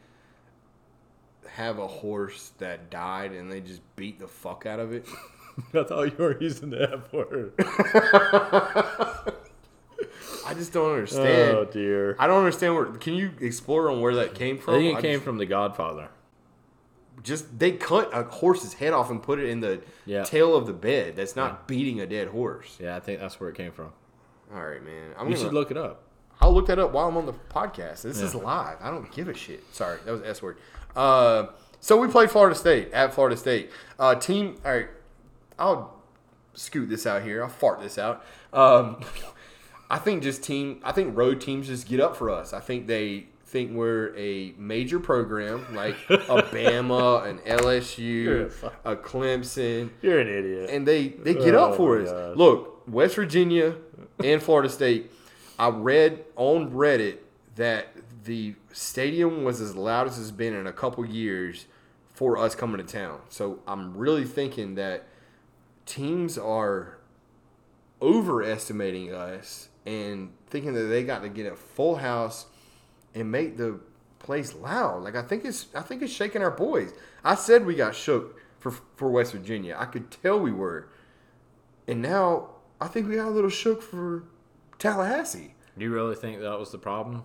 have 1.47 1.79
a 1.79 1.87
horse 1.87 2.53
that 2.57 2.89
died 2.89 3.33
and 3.33 3.53
they 3.53 3.61
just 3.61 3.83
beat 3.95 4.19
the 4.19 4.29
fuck 4.29 4.65
out 4.65 4.81
of 4.81 4.95
it? 4.95 5.07
I 5.75 5.83
thought 5.83 6.05
you 6.05 6.17
were 6.17 6.41
using 6.41 6.71
the 6.71 6.95
F 6.95 7.13
word. 7.13 7.53
I 10.49 10.55
just 10.55 10.73
don't 10.73 10.91
understand. 10.93 11.57
oh 11.57 11.65
dear. 11.65 12.17
I 12.19 12.27
don't 12.27 12.39
understand 12.39 12.75
where. 12.75 12.87
Can 12.87 13.15
you 13.15 13.33
explore 13.41 13.91
on 13.91 14.01
where 14.01 14.15
that 14.17 14.35
came 14.35 14.59
from? 14.59 14.75
I 14.75 14.79
think 14.79 14.99
it 14.99 15.03
came 15.03 15.15
just, 15.15 15.25
from 15.25 15.39
The 15.39 15.47
Godfather. 15.47 16.09
just 17.23 17.59
they 17.59 17.73
cut 17.73 18.11
a 18.13 18.23
horse's 18.25 18.75
head 18.75 18.93
off 18.93 19.11
and 19.11 19.23
put 19.23 19.39
it 19.39 19.49
in 19.49 19.61
the 19.61 19.81
Yeah. 20.07 20.25
tail 20.25 20.55
of 20.57 20.67
the 20.67 20.73
bed. 20.73 21.17
That's 21.17 21.37
not 21.37 21.67
beating 21.69 22.01
a 22.01 22.07
dead 22.07 22.29
horse. 22.29 22.77
Yeah, 22.81 22.97
I 22.97 23.01
think 23.01 23.21
that's 23.21 23.39
where 23.41 23.51
it 23.51 23.57
came 23.57 23.73
from. 23.73 23.91
All 24.55 24.65
right, 24.67 24.83
man. 24.83 25.11
I'm 25.19 25.29
You 25.29 25.35
gonna, 25.35 25.45
should 25.47 25.53
look 25.55 25.71
it 25.71 25.77
up. 25.77 26.03
I'll 26.41 26.55
look 26.55 26.67
that 26.69 26.79
up 26.79 26.93
while 26.93 27.09
I'm 27.09 27.17
on 27.17 27.27
the 27.27 27.33
podcast. 27.33 28.03
This 28.03 28.21
is 28.21 28.35
live. 28.35 28.79
I 28.81 28.91
don't 28.91 29.11
give 29.13 29.29
a 29.29 29.35
shit. 29.35 29.63
Sorry, 29.75 29.99
that 30.05 30.13
was 30.13 30.23
S 30.23 30.41
word. 30.41 30.57
Uh, 30.97 31.49
so 31.81 31.97
we 32.01 32.09
played 32.09 32.31
Florida 32.31 32.55
State 32.55 32.93
at 32.93 33.13
Florida 33.13 33.37
State. 33.37 33.71
Uh, 33.99 34.15
team. 34.15 34.57
All 34.65 34.73
right, 34.73 34.89
I'll 35.59 36.01
scoot 36.55 36.89
this 36.89 37.07
out 37.07 37.23
here. 37.23 37.43
I'll 37.43 37.49
fart 37.51 37.81
this 37.81 37.99
out. 37.99 38.25
Um, 38.53 39.01
I 39.91 39.99
think 39.99 40.23
just 40.23 40.43
team. 40.43 40.81
I 40.83 40.93
think 40.93 41.17
road 41.17 41.41
teams 41.41 41.67
just 41.67 41.89
get 41.89 42.01
up 42.01 42.17
for 42.17 42.31
us. 42.31 42.53
I 42.53 42.61
think 42.61 42.87
they 42.87 43.27
think 43.47 43.73
we're 43.73 44.15
a 44.17 44.53
major 44.59 45.01
program 45.01 45.75
like 45.75 45.97
a 46.11 46.19
Bama, 46.19 47.27
an 47.27 47.41
a 47.47 47.57
LSU, 47.57 48.53
a 48.85 48.95
Clemson 48.97 49.89
You're 50.03 50.19
an 50.21 50.29
idiot. 50.29 50.69
and 50.71 50.87
they 50.87 51.09
they 51.09 51.33
get 51.35 51.55
Oh 51.55 51.71
up 51.71 51.77
for 51.77 51.99
oh 51.99 52.03
us. 52.03 52.11
gosh. 52.11 52.37
Look, 52.37 52.83
West 52.87 53.15
Virginia 53.17 53.77
and 54.23 54.43
Florida 54.43 54.69
State 54.69 55.11
I 55.59 55.71
read 55.71 56.25
on 56.37 56.71
Reddit 56.71 57.17
that 57.57 57.89
the 58.25 58.55
stadium 58.73 59.43
was 59.45 59.61
as 59.63 59.75
loud 59.75 60.07
as 60.07 60.19
it's 60.19 60.31
been 60.31 60.53
in 60.55 60.67
a 60.67 60.73
couple 60.73 61.05
years 61.07 61.65
for 62.13 62.37
us 62.37 62.55
coming 62.55 62.77
to 62.85 62.93
town. 62.93 63.21
So 63.31 63.61
I'm 63.67 63.97
really 63.97 64.25
thinking 64.25 64.75
that 64.75 65.07
teams 65.87 66.37
are 66.37 66.99
overestimating 68.01 69.13
us 69.13 69.69
and 69.89 70.31
thinking 70.49 70.75
that 70.75 70.83
they 70.83 71.03
got 71.03 71.23
to 71.23 71.31
get 71.31 71.51
a 71.51 71.57
full 71.57 71.97
house 71.97 72.45
and 73.15 73.33
make 73.33 73.57
the 73.57 73.81
place 74.19 74.55
loud. 74.55 75.03
Like 75.03 75.17
I 75.17 75.23
think 75.23 75.47
it's 75.47 75.67
I 75.75 75.81
think 75.81 76.03
it's 76.03 76.13
shaking 76.13 76.43
our 76.43 76.51
boys. 76.51 76.93
I 77.25 77.35
said 77.35 77.65
we 77.65 77.75
got 77.75 77.95
shook 77.95 78.39
for 78.59 78.73
for 78.97 79.11
West 79.11 79.33
Virginia. 79.33 79.77
I 79.79 79.87
could 79.87 80.11
tell 80.11 80.39
we 80.39 80.53
were. 80.53 80.91
And 81.87 82.03
now 82.03 82.51
I 82.79 82.89
think 82.89 83.09
we 83.09 83.17
got 83.17 83.29
a 83.29 83.31
little 83.31 83.49
shook 83.49 83.83
for 83.83 84.25
Tallahassee. 84.79 85.55
Do 85.79 85.85
you 85.85 85.93
really 85.93 86.17
think 86.17 86.41
that 86.41 86.59
was 86.59 86.71
the 86.71 86.79
problem? 86.79 87.23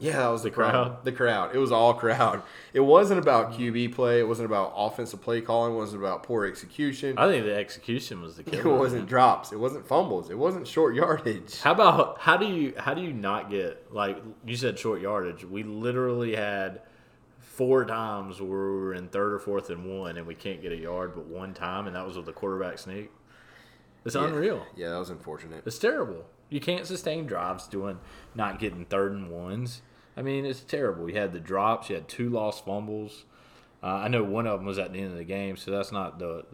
Yeah, 0.00 0.18
that 0.18 0.28
was 0.28 0.42
the, 0.42 0.50
The 0.50 0.54
crowd. 0.54 0.70
crowd? 0.70 1.04
The 1.04 1.12
crowd. 1.12 1.54
It 1.56 1.58
was 1.58 1.72
all 1.72 1.92
crowd. 1.94 2.42
It 2.72 2.80
wasn't 2.80 3.18
about 3.20 3.52
QB 3.54 3.94
play. 3.94 4.20
It 4.20 4.28
wasn't 4.28 4.46
about 4.46 4.72
offensive 4.76 5.20
play 5.20 5.40
calling. 5.40 5.74
It 5.74 5.76
wasn't 5.76 6.02
about 6.02 6.22
poor 6.22 6.46
execution. 6.46 7.18
I 7.18 7.26
think 7.26 7.44
the 7.44 7.54
execution 7.56 8.20
was 8.22 8.36
the 8.36 8.44
killer. 8.44 8.74
It 8.74 8.78
wasn't 8.78 9.02
man. 9.02 9.08
drops. 9.08 9.52
It 9.52 9.58
wasn't 9.58 9.88
fumbles. 9.88 10.30
It 10.30 10.38
wasn't 10.38 10.68
short 10.68 10.94
yardage. 10.94 11.60
How 11.62 11.72
about 11.72 12.18
how 12.20 12.36
do 12.36 12.46
you 12.46 12.74
how 12.78 12.94
do 12.94 13.02
you 13.02 13.12
not 13.12 13.50
get 13.50 13.92
like 13.92 14.18
you 14.46 14.56
said 14.56 14.78
short 14.78 15.00
yardage? 15.00 15.44
We 15.44 15.64
literally 15.64 16.36
had 16.36 16.82
four 17.40 17.84
times 17.84 18.40
where 18.40 18.48
we 18.50 18.76
were 18.78 18.94
in 18.94 19.08
third 19.08 19.32
or 19.32 19.40
fourth 19.40 19.68
and 19.70 19.98
one, 19.98 20.16
and 20.16 20.26
we 20.28 20.34
can't 20.36 20.62
get 20.62 20.70
a 20.70 20.76
yard, 20.76 21.12
but 21.16 21.24
one 21.26 21.54
time, 21.54 21.88
and 21.88 21.96
that 21.96 22.06
was 22.06 22.16
with 22.16 22.26
the 22.26 22.32
quarterback 22.32 22.78
sneak. 22.78 23.10
It's 24.04 24.14
unreal. 24.14 24.64
Yeah, 24.76 24.90
that 24.90 24.98
was 24.98 25.10
unfortunate. 25.10 25.64
It's 25.66 25.78
terrible. 25.78 26.24
You 26.50 26.60
can't 26.60 26.86
sustain 26.86 27.26
drives 27.26 27.66
doing 27.66 27.98
not 28.34 28.58
getting 28.60 28.84
third 28.84 29.12
and 29.12 29.28
ones. 29.30 29.82
I 30.18 30.22
mean, 30.22 30.44
it's 30.44 30.60
terrible. 30.60 31.08
You 31.08 31.16
had 31.16 31.32
the 31.32 31.38
drops. 31.38 31.88
You 31.88 31.94
had 31.94 32.08
two 32.08 32.28
lost 32.28 32.64
fumbles. 32.64 33.24
Uh, 33.80 33.86
I 33.86 34.08
know 34.08 34.24
one 34.24 34.48
of 34.48 34.58
them 34.58 34.66
was 34.66 34.76
at 34.76 34.92
the 34.92 34.98
end 34.98 35.12
of 35.12 35.16
the 35.16 35.24
game, 35.24 35.56
so 35.56 35.70
that's 35.70 35.92
not 35.92 36.18
the. 36.18 36.44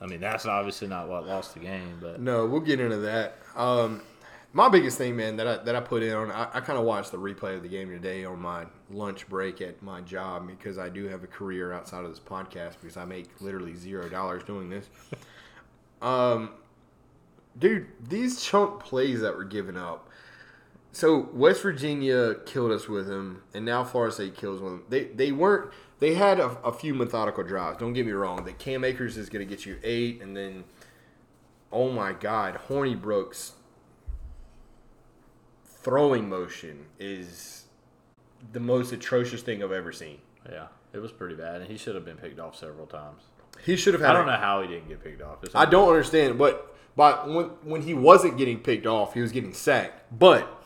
I 0.00 0.06
mean, 0.06 0.20
that's 0.20 0.46
obviously 0.46 0.88
not 0.88 1.06
what 1.06 1.26
lost 1.26 1.52
the 1.52 1.60
game, 1.60 1.98
but 2.00 2.20
No, 2.20 2.46
we'll 2.46 2.62
get 2.62 2.80
into 2.80 2.96
that. 2.98 3.36
Um, 3.54 4.00
my 4.54 4.70
biggest 4.70 4.96
thing, 4.96 5.14
man, 5.14 5.36
that 5.36 5.46
I, 5.46 5.56
that 5.58 5.76
I 5.76 5.80
put 5.80 6.02
in 6.02 6.14
on, 6.14 6.32
I, 6.32 6.48
I 6.54 6.60
kind 6.60 6.78
of 6.78 6.86
watched 6.86 7.12
the 7.12 7.18
replay 7.18 7.54
of 7.54 7.62
the 7.62 7.68
game 7.68 7.90
today 7.90 8.24
on 8.24 8.40
my 8.40 8.64
lunch 8.90 9.28
break 9.28 9.60
at 9.60 9.82
my 9.82 10.00
job 10.00 10.46
because 10.46 10.78
I 10.78 10.88
do 10.88 11.06
have 11.08 11.22
a 11.22 11.26
career 11.26 11.74
outside 11.74 12.04
of 12.04 12.10
this 12.10 12.18
podcast 12.18 12.76
because 12.80 12.96
I 12.96 13.04
make 13.04 13.28
literally 13.42 13.74
zero 13.74 14.08
dollars 14.08 14.42
doing 14.44 14.70
this. 14.70 14.88
Um, 16.02 16.52
dude, 17.58 17.88
these 18.08 18.42
chunk 18.42 18.80
plays 18.80 19.20
that 19.20 19.36
were 19.36 19.44
given 19.44 19.76
up. 19.76 20.09
So 20.92 21.28
West 21.32 21.62
Virginia 21.62 22.34
killed 22.46 22.72
us 22.72 22.88
with 22.88 23.06
them, 23.06 23.42
and 23.54 23.64
now 23.64 23.84
Florida 23.84 24.12
State 24.12 24.36
kills 24.36 24.60
with 24.60 24.72
them. 24.72 24.82
They 24.88 25.04
they 25.04 25.32
weren't. 25.32 25.70
They 26.00 26.14
had 26.14 26.40
a, 26.40 26.46
a 26.64 26.72
few 26.72 26.94
methodical 26.94 27.44
drives. 27.44 27.78
Don't 27.78 27.92
get 27.92 28.06
me 28.06 28.12
wrong. 28.12 28.44
That 28.44 28.58
Cam 28.58 28.84
Akers 28.84 29.16
is 29.16 29.28
going 29.28 29.46
to 29.46 29.48
get 29.54 29.66
you 29.66 29.78
eight, 29.84 30.20
and 30.22 30.36
then 30.36 30.64
oh 31.70 31.90
my 31.92 32.12
God, 32.12 32.58
Hornibrook's 32.68 33.52
throwing 35.64 36.28
motion 36.28 36.86
is 36.98 37.64
the 38.52 38.60
most 38.60 38.92
atrocious 38.92 39.42
thing 39.42 39.62
I've 39.62 39.72
ever 39.72 39.92
seen. 39.92 40.18
yeah, 40.50 40.66
it 40.92 40.98
was 40.98 41.12
pretty 41.12 41.34
bad, 41.34 41.60
and 41.60 41.70
he 41.70 41.76
should 41.76 41.94
have 41.94 42.04
been 42.04 42.16
picked 42.16 42.40
off 42.40 42.56
several 42.56 42.86
times. 42.86 43.22
He 43.64 43.76
should 43.76 43.94
have 43.94 44.00
had. 44.00 44.10
I 44.10 44.12
don't 44.14 44.28
a- 44.28 44.32
know 44.32 44.38
how 44.38 44.62
he 44.62 44.68
didn't 44.68 44.88
get 44.88 45.02
picked 45.04 45.22
off. 45.22 45.38
I 45.54 45.66
don't 45.66 45.88
understand, 45.88 46.38
but 46.38 46.74
but 46.96 47.28
when 47.28 47.46
when 47.62 47.82
he 47.82 47.94
wasn't 47.94 48.38
getting 48.38 48.58
picked 48.58 48.86
off, 48.86 49.14
he 49.14 49.20
was 49.20 49.32
getting 49.32 49.52
sacked. 49.52 50.18
But 50.18 50.59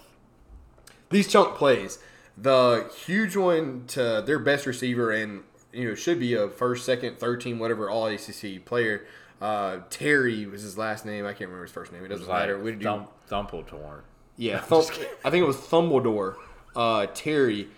these 1.14 1.28
chunk 1.28 1.56
plays, 1.56 1.98
the 2.36 2.90
huge 3.06 3.36
one 3.36 3.84
to 3.88 4.22
their 4.26 4.38
best 4.38 4.66
receiver 4.66 5.10
and 5.12 5.42
you 5.72 5.88
know 5.88 5.94
should 5.94 6.18
be 6.20 6.34
a 6.34 6.48
first, 6.48 6.84
second, 6.84 7.18
third 7.18 7.40
team, 7.40 7.58
whatever, 7.58 7.88
all 7.88 8.06
ACC 8.06 8.64
player. 8.64 9.06
Uh, 9.40 9.78
Terry 9.90 10.46
was 10.46 10.62
his 10.62 10.76
last 10.78 11.04
name. 11.06 11.24
I 11.26 11.30
can't 11.30 11.42
remember 11.50 11.64
his 11.64 11.72
first 11.72 11.92
name. 11.92 12.04
It 12.04 12.08
doesn't 12.08 12.26
matter. 12.28 12.58
We 12.58 12.72
do 12.72 12.84
Thump, 12.84 13.10
Thumpletorn. 13.28 14.00
yeah, 14.36 14.58
Thump, 14.70 14.86
I 15.24 15.30
think 15.30 15.42
it 15.42 15.46
was 15.46 15.56
Thumbledore, 15.56 16.36
uh, 16.76 17.06
Terry. 17.14 17.68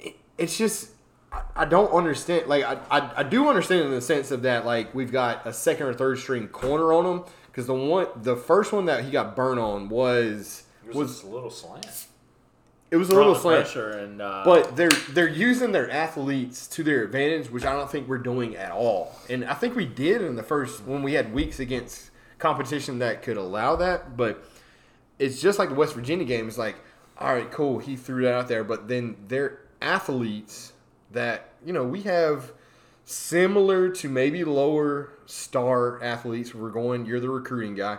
It- 0.00 0.16
it's 0.38 0.56
just 0.58 0.90
I, 1.32 1.42
I 1.56 1.64
don't 1.64 1.90
understand. 1.92 2.46
Like 2.46 2.64
I, 2.64 2.78
I 2.90 3.10
I 3.18 3.22
do 3.22 3.48
understand 3.48 3.84
in 3.84 3.90
the 3.90 4.00
sense 4.00 4.30
of 4.30 4.42
that 4.42 4.64
like 4.66 4.94
we've 4.94 5.12
got 5.12 5.46
a 5.46 5.52
second 5.52 5.86
or 5.86 5.94
third 5.94 6.18
string 6.18 6.48
corner 6.48 6.92
on 6.92 7.04
him 7.06 7.24
because 7.46 7.66
the 7.66 7.74
one 7.74 8.06
the 8.22 8.36
first 8.36 8.72
one 8.72 8.86
that 8.86 9.04
he 9.04 9.10
got 9.10 9.34
burnt 9.36 9.58
on 9.60 9.88
was 9.88 10.64
was 10.94 11.22
a 11.22 11.26
little 11.26 11.50
slant. 11.50 12.06
it 12.90 12.96
was 12.96 13.10
a 13.10 13.14
little 13.14 13.34
slant. 13.34 13.64
pressure 13.64 13.90
and 13.90 14.20
uh, 14.22 14.42
But 14.44 14.76
they're 14.76 14.90
they're 15.10 15.28
using 15.28 15.72
their 15.72 15.90
athletes 15.90 16.66
to 16.68 16.82
their 16.82 17.02
advantage, 17.04 17.50
which 17.50 17.64
I 17.64 17.72
don't 17.72 17.90
think 17.90 18.08
we're 18.08 18.18
doing 18.18 18.56
at 18.56 18.70
all. 18.72 19.14
And 19.28 19.44
I 19.44 19.54
think 19.54 19.74
we 19.74 19.86
did 19.86 20.22
in 20.22 20.36
the 20.36 20.42
first 20.42 20.84
when 20.84 21.02
we 21.02 21.14
had 21.14 21.32
weeks 21.34 21.58
against 21.60 22.10
competition 22.38 22.98
that 23.00 23.22
could 23.22 23.36
allow 23.36 23.76
that. 23.76 24.16
But 24.16 24.44
it's 25.18 25.40
just 25.40 25.58
like 25.58 25.70
the 25.70 25.74
West 25.74 25.94
Virginia 25.94 26.24
game. 26.26 26.46
It's 26.48 26.58
like, 26.58 26.76
all 27.18 27.32
right, 27.32 27.50
cool, 27.50 27.78
he 27.78 27.96
threw 27.96 28.22
that 28.24 28.34
out 28.34 28.48
there, 28.48 28.62
but 28.64 28.88
then 28.88 29.16
they're 29.28 29.60
athletes 29.80 30.72
that 31.12 31.50
you 31.64 31.72
know 31.72 31.84
we 31.84 32.02
have 32.02 32.52
similar 33.04 33.88
to 33.88 34.08
maybe 34.08 34.44
lower 34.44 35.12
star 35.26 36.02
athletes. 36.02 36.54
We're 36.54 36.70
going, 36.70 37.06
you're 37.06 37.20
the 37.20 37.30
recruiting 37.30 37.74
guy. 37.74 37.98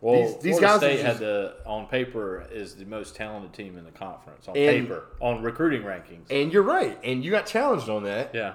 Well, 0.00 0.22
these, 0.22 0.36
these 0.38 0.58
Florida 0.58 0.66
guys 0.66 0.78
State 0.80 0.92
just- 0.96 1.06
had 1.06 1.18
the 1.18 1.54
on 1.64 1.86
paper 1.86 2.46
is 2.50 2.74
the 2.76 2.84
most 2.84 3.16
talented 3.16 3.52
team 3.52 3.76
in 3.78 3.84
the 3.84 3.90
conference 3.90 4.46
on 4.48 4.56
And- 4.56 4.86
paper 4.86 5.04
on 5.20 5.42
recruiting 5.42 5.82
rankings. 5.82 6.26
and 6.30 6.52
you're 6.52 6.62
right, 6.62 6.98
and 7.02 7.24
you 7.24 7.30
got 7.30 7.46
challenged 7.46 7.88
on 7.88 8.04
that. 8.04 8.34
Yeah. 8.34 8.54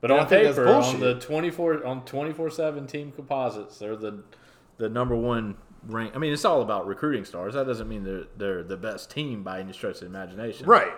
But 0.00 0.10
And 0.12 0.20
on 0.20 0.26
paper, 0.28 0.68
on 0.68 1.00
the 1.00 1.14
twenty 1.18 1.50
four 1.50 1.84
on 1.84 2.04
twenty 2.04 2.32
four 2.32 2.50
seven 2.50 2.86
team 2.86 3.10
composites, 3.10 3.78
they're 3.78 3.96
the 3.96 4.22
the 4.76 4.88
number 4.88 5.16
one 5.16 5.56
rank. 5.88 6.12
I 6.14 6.18
mean, 6.18 6.32
it's 6.32 6.44
all 6.44 6.62
about 6.62 6.86
recruiting 6.86 7.24
stars. 7.24 7.54
That 7.54 7.66
doesn't 7.66 7.88
mean 7.88 8.04
they're 8.04 8.24
they're 8.36 8.62
the 8.62 8.76
best 8.76 9.10
team 9.10 9.42
by 9.42 9.58
any 9.58 9.72
stretch 9.72 9.94
of 9.96 10.00
the 10.02 10.06
imagination. 10.06 10.66
Right, 10.66 10.92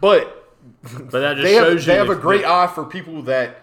but 0.00 0.48
But 0.82 1.10
that 1.20 1.34
just 1.36 1.44
they 1.44 1.54
shows 1.54 1.74
have, 1.74 1.86
they 1.86 1.94
have 1.94 2.10
a 2.10 2.16
great 2.20 2.44
eye 2.44 2.66
for 2.66 2.84
people 2.84 3.22
that 3.22 3.56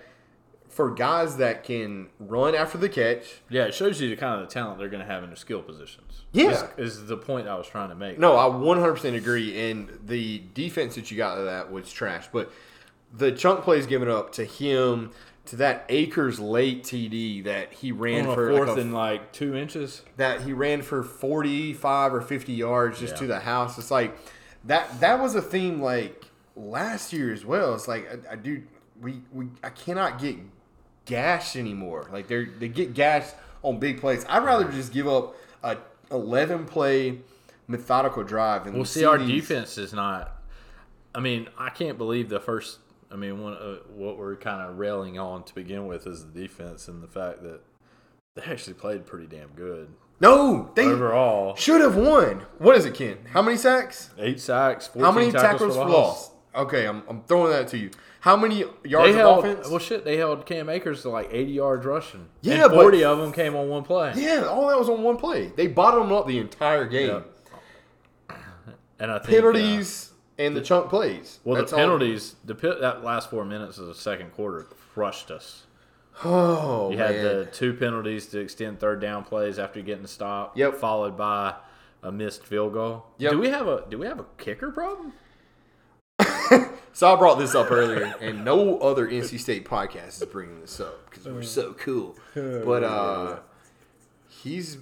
for 0.78 0.92
guys 0.92 1.38
that 1.38 1.64
can 1.64 2.08
run 2.20 2.56
after 2.56 2.78
the 2.78 2.88
catch. 2.88 3.42
Yeah, 3.50 3.66
it 3.66 3.74
shows 3.74 4.00
you 4.00 4.10
the 4.10 4.16
kind 4.16 4.40
of 4.42 4.48
the 4.48 4.54
talent 4.54 4.78
they're 4.80 4.88
going 4.90 5.06
to 5.06 5.12
have 5.12 5.24
in 5.24 5.30
the 5.32 5.36
skill 5.36 5.62
positions. 5.62 6.22
Yeah. 6.32 6.70
is, 6.78 6.94
is 7.00 7.08
the 7.08 7.18
point 7.18 7.48
I 7.48 7.56
was 7.56 7.68
trying 7.68 7.90
to 7.90 7.96
make. 7.96 8.20
No, 8.20 8.38
I 8.38 8.46
100% 8.46 9.16
agree. 9.16 9.70
And 9.72 10.00
the 10.06 10.44
defense 10.54 10.94
that 10.96 11.10
you 11.12 11.18
got 11.18 11.38
of 11.40 11.46
that 11.46 11.72
was 11.72 11.92
trash. 11.92 12.28
But 12.32 12.52
the 13.12 13.32
chunk 13.32 13.64
plays 13.64 13.88
given 13.88 14.08
up 14.08 14.32
to 14.34 14.46
him, 14.46 15.12
to 15.46 15.56
that 15.56 15.86
Akers 15.90 16.40
late 16.40 16.84
TD 16.84 17.44
that 17.46 17.74
he 17.74 17.92
ran 17.92 18.28
on 18.28 18.36
for 18.36 18.52
fourth 18.52 18.70
like 18.70 18.78
a- 18.78 18.82
and 18.82 18.94
like 18.94 19.32
two 19.32 19.56
inches. 19.56 20.04
that 20.18 20.42
he 20.42 20.54
ran 20.54 20.82
for 20.84 21.02
45 21.04 22.14
or 22.14 22.22
50 22.22 22.54
yards 22.54 23.00
just 23.00 23.14
Yeah. 23.16 23.20
to 23.22 23.28
the 23.28 23.40
house. 23.40 23.78
It's 23.78 23.90
like 23.90 24.16
that 24.66 25.00
that 25.00 25.20
was 25.20 25.34
a 25.36 25.42
theme 25.42 25.82
like 25.82 26.26
last 26.56 27.14
year 27.14 27.34
as 27.34 27.44
well. 27.46 27.74
It's 27.74 27.88
like 27.88 28.08
I, 28.30 28.34
I 28.34 28.36
do 28.36 28.62
we 29.02 29.22
we 29.32 29.48
I 29.64 29.70
cannot 29.70 30.20
get 30.20 30.36
gashed 31.08 31.56
anymore. 31.56 32.08
Like 32.12 32.28
they 32.28 32.46
they 32.46 32.68
get 32.68 32.94
gashed 32.94 33.34
on 33.64 33.80
big 33.80 34.00
plays. 34.00 34.26
I'd 34.30 34.44
rather 34.44 34.66
just 34.72 34.94
give 34.94 35.08
up 35.08 35.36
a 35.64 35.78
11 36.12 36.66
play 36.66 37.20
methodical 37.68 38.24
drive 38.24 38.66
and 38.68 38.76
Well, 38.76 38.86
see, 38.86 39.04
our 39.06 39.18
these- 39.18 39.42
defense 39.42 39.78
is 39.78 39.94
not. 39.94 40.34
I 41.16 41.20
mean, 41.20 41.50
I 41.58 41.70
can't 41.70 41.98
believe 41.98 42.30
the 42.30 42.40
first. 42.40 42.80
I 43.12 43.16
mean, 43.16 43.42
one 43.42 43.54
uh, 43.54 43.78
what 43.96 44.18
we're 44.18 44.36
kind 44.36 44.62
of 44.70 44.78
railing 44.78 45.18
on 45.18 45.44
to 45.46 45.56
begin 45.56 45.88
with 45.88 46.06
is 46.06 46.26
the 46.26 46.42
defense 46.42 46.88
and 46.88 47.02
the 47.02 47.08
fact 47.08 47.42
that 47.42 47.62
they 48.36 48.44
actually 48.44 48.74
played 48.76 49.06
pretty 49.06 49.26
damn 49.28 49.48
good 49.56 49.88
No, 50.20 50.72
they 50.76 50.86
overall. 50.86 51.56
should 51.56 51.82
have 51.82 51.96
won. 51.96 52.46
What 52.60 52.76
is 52.76 52.86
it, 52.86 52.94
Ken? 52.94 53.18
How 53.32 53.42
many 53.42 53.58
sacks? 53.58 54.10
Eight 54.20 54.40
sacks. 54.42 54.88
14 54.88 55.04
How 55.04 55.12
many 55.12 55.32
tackles, 55.32 55.74
tackles 55.74 55.76
for 55.78 55.86
loss? 55.90 56.32
Okay, 56.54 56.86
I'm, 56.86 57.02
I'm 57.08 57.22
throwing 57.24 57.52
that 57.52 57.68
to 57.70 57.78
you. 57.78 57.92
How 58.28 58.36
many 58.36 58.66
yards 58.84 58.84
They 58.84 59.10
of 59.12 59.16
held 59.16 59.46
offense? 59.46 59.70
well, 59.70 59.80
shit. 59.80 60.04
They 60.04 60.18
held 60.18 60.46
Cam 60.46 60.68
Akers 60.70 61.02
to 61.04 61.10
like 61.10 61.30
eighty 61.32 61.54
yards 61.54 61.86
rushing. 61.86 62.28
Yeah, 62.42 62.64
and 62.66 62.72
but- 62.72 62.82
forty 62.82 63.04
of 63.04 63.18
them 63.20 63.32
came 63.32 63.56
on 63.56 63.70
one 63.70 63.84
play. 63.84 64.12
Yeah, 64.16 64.44
all 64.46 64.68
that 64.68 64.78
was 64.78 64.90
on 64.90 65.02
one 65.02 65.16
play. 65.18 65.52
They 65.56 65.68
bottomed 65.68 66.12
up 66.12 66.28
the 66.28 66.38
entire 66.38 66.86
game. 66.86 67.24
Yeah. 68.30 68.38
And 69.00 69.12
I 69.12 69.20
think 69.20 69.30
uh, 69.30 69.42
Penalties 69.42 70.12
and 70.38 70.56
the 70.58 70.62
chunk 70.62 70.90
plays. 70.90 71.40
well, 71.44 71.56
That's 71.56 71.72
the 71.72 71.78
all- 71.78 71.84
penalties. 71.84 72.36
The 72.46 72.54
that 72.82 73.04
last 73.04 73.30
four 73.30 73.46
minutes 73.46 73.78
of 73.78 73.88
the 73.88 73.96
second 73.96 74.32
quarter 74.34 74.64
crushed 74.94 75.32
us. 75.32 75.64
Oh, 76.26 76.90
You 76.92 76.98
had 76.98 77.12
man. 77.16 77.24
the 77.24 77.46
two 77.46 77.74
penalties 77.76 78.26
to 78.28 78.40
extend 78.40 78.80
third 78.80 79.00
down 79.00 79.24
plays 79.24 79.60
after 79.60 79.82
getting 79.82 80.08
stopped. 80.08 80.58
Yep. 80.58 80.76
Followed 80.78 81.16
by 81.16 81.54
a 82.02 82.12
missed 82.12 82.44
field 82.44 82.74
goal. 82.74 83.06
Yep. 83.20 83.32
Do 83.34 83.40
we 83.40 83.50
have 83.50 83.68
a 83.68 83.84
Do 83.88 84.00
we 84.00 84.08
have 84.08 84.20
a 84.20 84.26
kicker 84.40 84.72
problem? 84.72 85.14
So 86.98 87.14
I 87.14 87.16
brought 87.16 87.38
this 87.38 87.54
up 87.54 87.70
earlier, 87.72 88.16
and 88.22 88.44
no 88.44 88.80
other 88.80 89.08
NC 89.08 89.40
State 89.40 89.66
podcast 89.66 90.20
is 90.20 90.28
bringing 90.32 90.62
this 90.62 90.80
up 90.80 91.08
because 91.08 91.28
we're 91.28 91.44
so 91.44 91.74
cool. 91.74 92.16
But 92.34 92.84
uh, 92.84 93.38
he's 94.28 94.80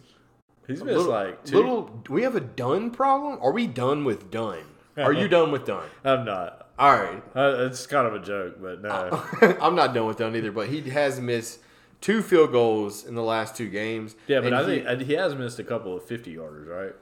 He's 0.65 0.81
missed 0.81 0.85
little, 0.97 1.11
like 1.11 1.43
two. 1.43 1.57
little. 1.57 1.81
Do 2.05 2.13
we 2.13 2.23
have 2.23 2.37
a 2.37 2.39
Dunn 2.39 2.91
problem? 2.91 3.37
Are 3.41 3.51
we 3.51 3.67
done 3.67 4.05
with 4.05 4.31
Dunn? 4.31 4.63
Are 4.95 5.11
you 5.11 5.27
done 5.37 5.51
with 5.51 5.65
Dunn? 5.65 5.89
I'm 6.05 6.23
not. 6.23 6.69
All 6.79 6.93
right. 6.93 7.21
Uh, 7.35 7.65
it's 7.65 7.85
kind 7.85 8.07
of 8.07 8.13
a 8.13 8.19
joke, 8.19 8.61
but 8.61 8.81
no. 8.81 9.21
I'm 9.59 9.75
not 9.75 9.93
done 9.93 10.05
with 10.07 10.15
Dunn 10.15 10.37
either, 10.37 10.53
but 10.53 10.69
he 10.69 10.89
has 10.91 11.19
missed 11.19 11.59
two 11.99 12.21
field 12.21 12.53
goals 12.53 13.03
in 13.05 13.15
the 13.15 13.23
last 13.23 13.57
two 13.57 13.69
games. 13.69 14.15
yeah, 14.27 14.39
but 14.39 14.53
and 14.53 14.55
I 14.55 14.61
he- 14.73 14.79
think 14.83 15.01
he 15.01 15.15
has 15.15 15.35
missed 15.35 15.59
a 15.59 15.65
couple 15.65 15.93
of 15.97 16.05
50 16.05 16.33
yarders, 16.33 16.69
right? 16.69 16.95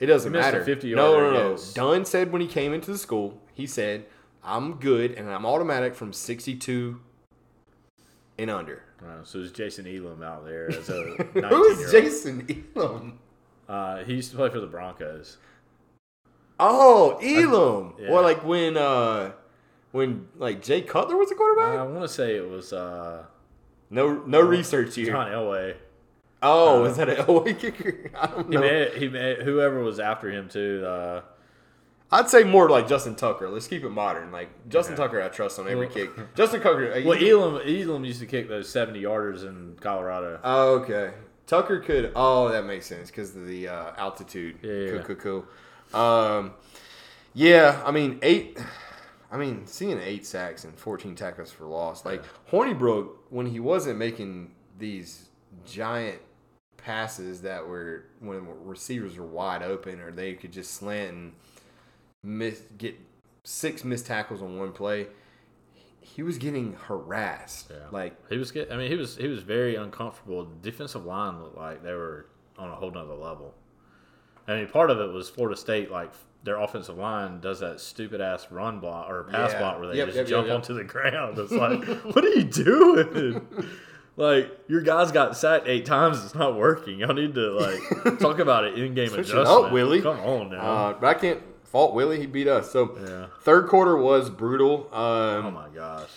It 0.00 0.06
doesn't 0.06 0.32
He 0.32 0.36
missed 0.36 0.48
a 0.48 0.52
matter. 0.54 0.64
50 0.64 0.92
no, 0.96 1.20
no, 1.20 1.30
no. 1.32 1.50
yes. 1.52 1.72
Dunn 1.72 2.04
said 2.04 2.32
when 2.32 2.42
he 2.42 2.48
came 2.48 2.74
into 2.74 2.90
the 2.90 2.98
school, 2.98 3.40
he 3.54 3.64
said, 3.68 4.06
"I'm 4.46 4.74
good 4.74 5.12
and 5.12 5.28
I'm 5.28 5.44
automatic 5.44 5.94
from 5.94 6.12
62 6.12 7.00
and 8.38 8.50
under." 8.50 8.82
Uh, 9.04 9.22
so 9.24 9.38
is 9.40 9.52
Jason 9.52 9.86
Elam 9.86 10.22
out 10.22 10.46
there 10.46 10.70
as 10.70 10.88
a 10.88 11.02
Who 11.34 11.64
is 11.64 11.90
Jason 11.92 12.64
Elam? 12.76 13.18
Uh, 13.68 14.04
he 14.04 14.14
used 14.14 14.30
to 14.30 14.36
play 14.36 14.48
for 14.48 14.60
the 14.60 14.66
Broncos. 14.66 15.36
Oh, 16.58 17.18
Elam. 17.22 17.94
yeah. 17.98 18.10
Well, 18.10 18.22
like 18.22 18.42
when 18.44 18.76
uh 18.76 19.32
when 19.92 20.28
like 20.36 20.62
Jay 20.62 20.82
Cutler 20.82 21.16
was 21.16 21.28
the 21.30 21.36
I 21.36 21.82
want 21.82 22.02
to 22.02 22.08
say 22.08 22.36
it 22.36 22.48
was 22.48 22.72
uh, 22.72 23.24
no, 23.90 24.22
no 24.26 24.40
research 24.40 24.94
here. 24.94 25.06
John 25.12 25.28
Elway. 25.28 25.76
Oh, 26.42 26.84
uh, 26.84 26.88
is 26.88 26.96
that 26.96 27.08
an 27.08 27.16
Elway 27.16 27.58
kicker? 27.58 28.10
I 28.14 28.26
don't 28.26 28.48
He 28.48 28.54
know. 28.54 28.60
may, 28.60 28.98
he 28.98 29.08
may, 29.08 29.42
whoever 29.42 29.82
was 29.82 29.98
after 29.98 30.30
him 30.30 30.48
too. 30.48 30.84
Uh, 30.86 31.22
I'd 32.12 32.30
say 32.30 32.44
more 32.44 32.68
like 32.70 32.86
Justin 32.88 33.16
Tucker. 33.16 33.48
Let's 33.48 33.66
keep 33.66 33.82
it 33.84 33.90
modern. 33.90 34.30
Like 34.30 34.48
Justin 34.68 34.94
Yeah. 34.96 35.04
Tucker, 35.04 35.22
I 35.22 35.28
trust 35.28 35.58
on 35.58 35.66
every 35.68 35.86
Well- 35.86 35.94
kick. 35.94 36.10
Justin 36.36 36.60
Tucker. 36.62 37.02
well, 37.04 37.18
Elam 37.22 37.60
Elam 37.66 38.04
used 38.04 38.20
to 38.20 38.26
kick 38.26 38.48
those 38.48 38.68
70 38.68 39.02
yarders 39.02 39.42
in 39.42 39.76
Colorado. 39.80 40.38
Oh, 40.44 40.74
okay. 40.80 41.12
Tucker 41.46 41.80
could. 41.80 42.12
Oh, 42.16 42.48
that 42.48 42.64
makes 42.64 42.86
sense 42.86 43.10
because 43.10 43.34
of 43.36 43.46
the 43.46 43.68
uh, 43.68 43.92
altitude. 43.96 44.58
Yeah, 44.62 44.72
yeah, 44.72 44.90
Cool, 45.02 45.16
cool, 45.16 45.44
cool. 45.92 46.00
Um, 46.00 46.52
yeah, 47.34 47.82
I 47.84 47.90
mean 47.90 48.18
eight. 48.22 48.58
I 49.30 49.36
mean, 49.38 49.66
seeing 49.66 50.00
eight 50.00 50.24
sacks 50.24 50.64
and 50.64 50.78
14 50.78 51.14
tackles 51.16 51.50
for 51.52 51.64
loss. 51.66 52.04
Like 52.04 52.22
Hornibrook, 52.50 53.10
when 53.30 53.46
he 53.46 53.58
wasn't 53.60 53.98
making 53.98 54.52
these 54.78 55.28
giant 55.66 56.20
passes 56.76 57.42
that 57.42 57.66
were 57.66 58.04
when 58.20 58.46
receivers 58.64 59.16
were 59.18 59.26
wide 59.26 59.62
open 59.62 60.00
or 60.00 60.12
they 60.12 60.34
could 60.34 60.52
just 60.52 60.72
slant 60.74 61.12
and 61.12 61.32
miss, 62.26 62.60
get 62.76 62.96
six 63.44 63.84
missed 63.84 64.06
tackles 64.06 64.42
on 64.42 64.58
one 64.58 64.72
play, 64.72 65.06
he 66.00 66.22
was 66.22 66.38
getting 66.38 66.74
harassed. 66.74 67.70
Yeah. 67.70 67.76
Like 67.90 68.16
He 68.28 68.36
was 68.36 68.50
get, 68.50 68.70
I 68.72 68.76
mean, 68.76 68.90
he 68.90 68.96
was 68.96 69.16
he 69.16 69.28
was 69.28 69.42
very 69.42 69.76
uncomfortable. 69.76 70.44
The 70.44 70.70
defensive 70.70 71.04
line 71.04 71.40
looked 71.42 71.56
like 71.56 71.82
they 71.82 71.92
were 71.92 72.26
on 72.58 72.70
a 72.70 72.74
whole 72.74 72.90
nother 72.90 73.14
level. 73.14 73.54
I 74.48 74.56
mean, 74.56 74.68
part 74.68 74.90
of 74.90 75.00
it 75.00 75.12
was 75.12 75.28
Florida 75.28 75.56
State, 75.56 75.90
like 75.90 76.12
their 76.44 76.56
offensive 76.60 76.96
line 76.96 77.40
does 77.40 77.58
that 77.60 77.80
stupid 77.80 78.20
ass 78.20 78.46
run 78.50 78.78
block 78.78 79.10
or 79.10 79.24
pass 79.24 79.50
Yeah. 79.52 79.58
block 79.58 79.78
where 79.80 79.88
they 79.88 79.96
Yep, 79.96 80.06
just 80.08 80.16
yep, 80.18 80.26
jump 80.28 80.46
yep. 80.46 80.56
onto 80.56 80.74
the 80.74 80.84
ground. 80.84 81.38
It's 81.38 81.50
like, 81.52 81.84
what 82.14 82.24
are 82.24 82.28
you 82.28 82.44
doing? 82.44 83.46
like 84.16 84.50
your 84.68 84.80
guys 84.82 85.10
got 85.12 85.36
sacked 85.36 85.66
eight 85.66 85.84
times. 85.84 86.24
It's 86.24 86.34
not 86.34 86.56
working. 86.56 87.00
Y'all 87.00 87.12
need 87.14 87.34
to 87.34 87.50
like 87.50 88.18
talk 88.20 88.38
about 88.38 88.64
it 88.64 88.78
in 88.78 88.94
game 88.94 89.12
adjustment. 89.12 89.46
up, 89.48 89.72
Willie. 89.72 90.00
Come 90.02 90.20
on 90.20 90.50
now. 90.50 90.60
Uh, 90.60 90.92
but 91.00 91.06
I 91.08 91.14
can't 91.14 91.42
fault 91.66 91.94
Willie. 91.94 92.18
He 92.20 92.26
beat 92.26 92.48
us. 92.48 92.70
So 92.70 92.96
Yeah. 92.98 93.26
third 93.42 93.68
quarter 93.68 93.96
was 93.96 94.30
brutal. 94.30 94.88
Oh 94.92 95.38
Um, 95.40 95.54
my 95.54 95.68
gosh. 95.74 96.10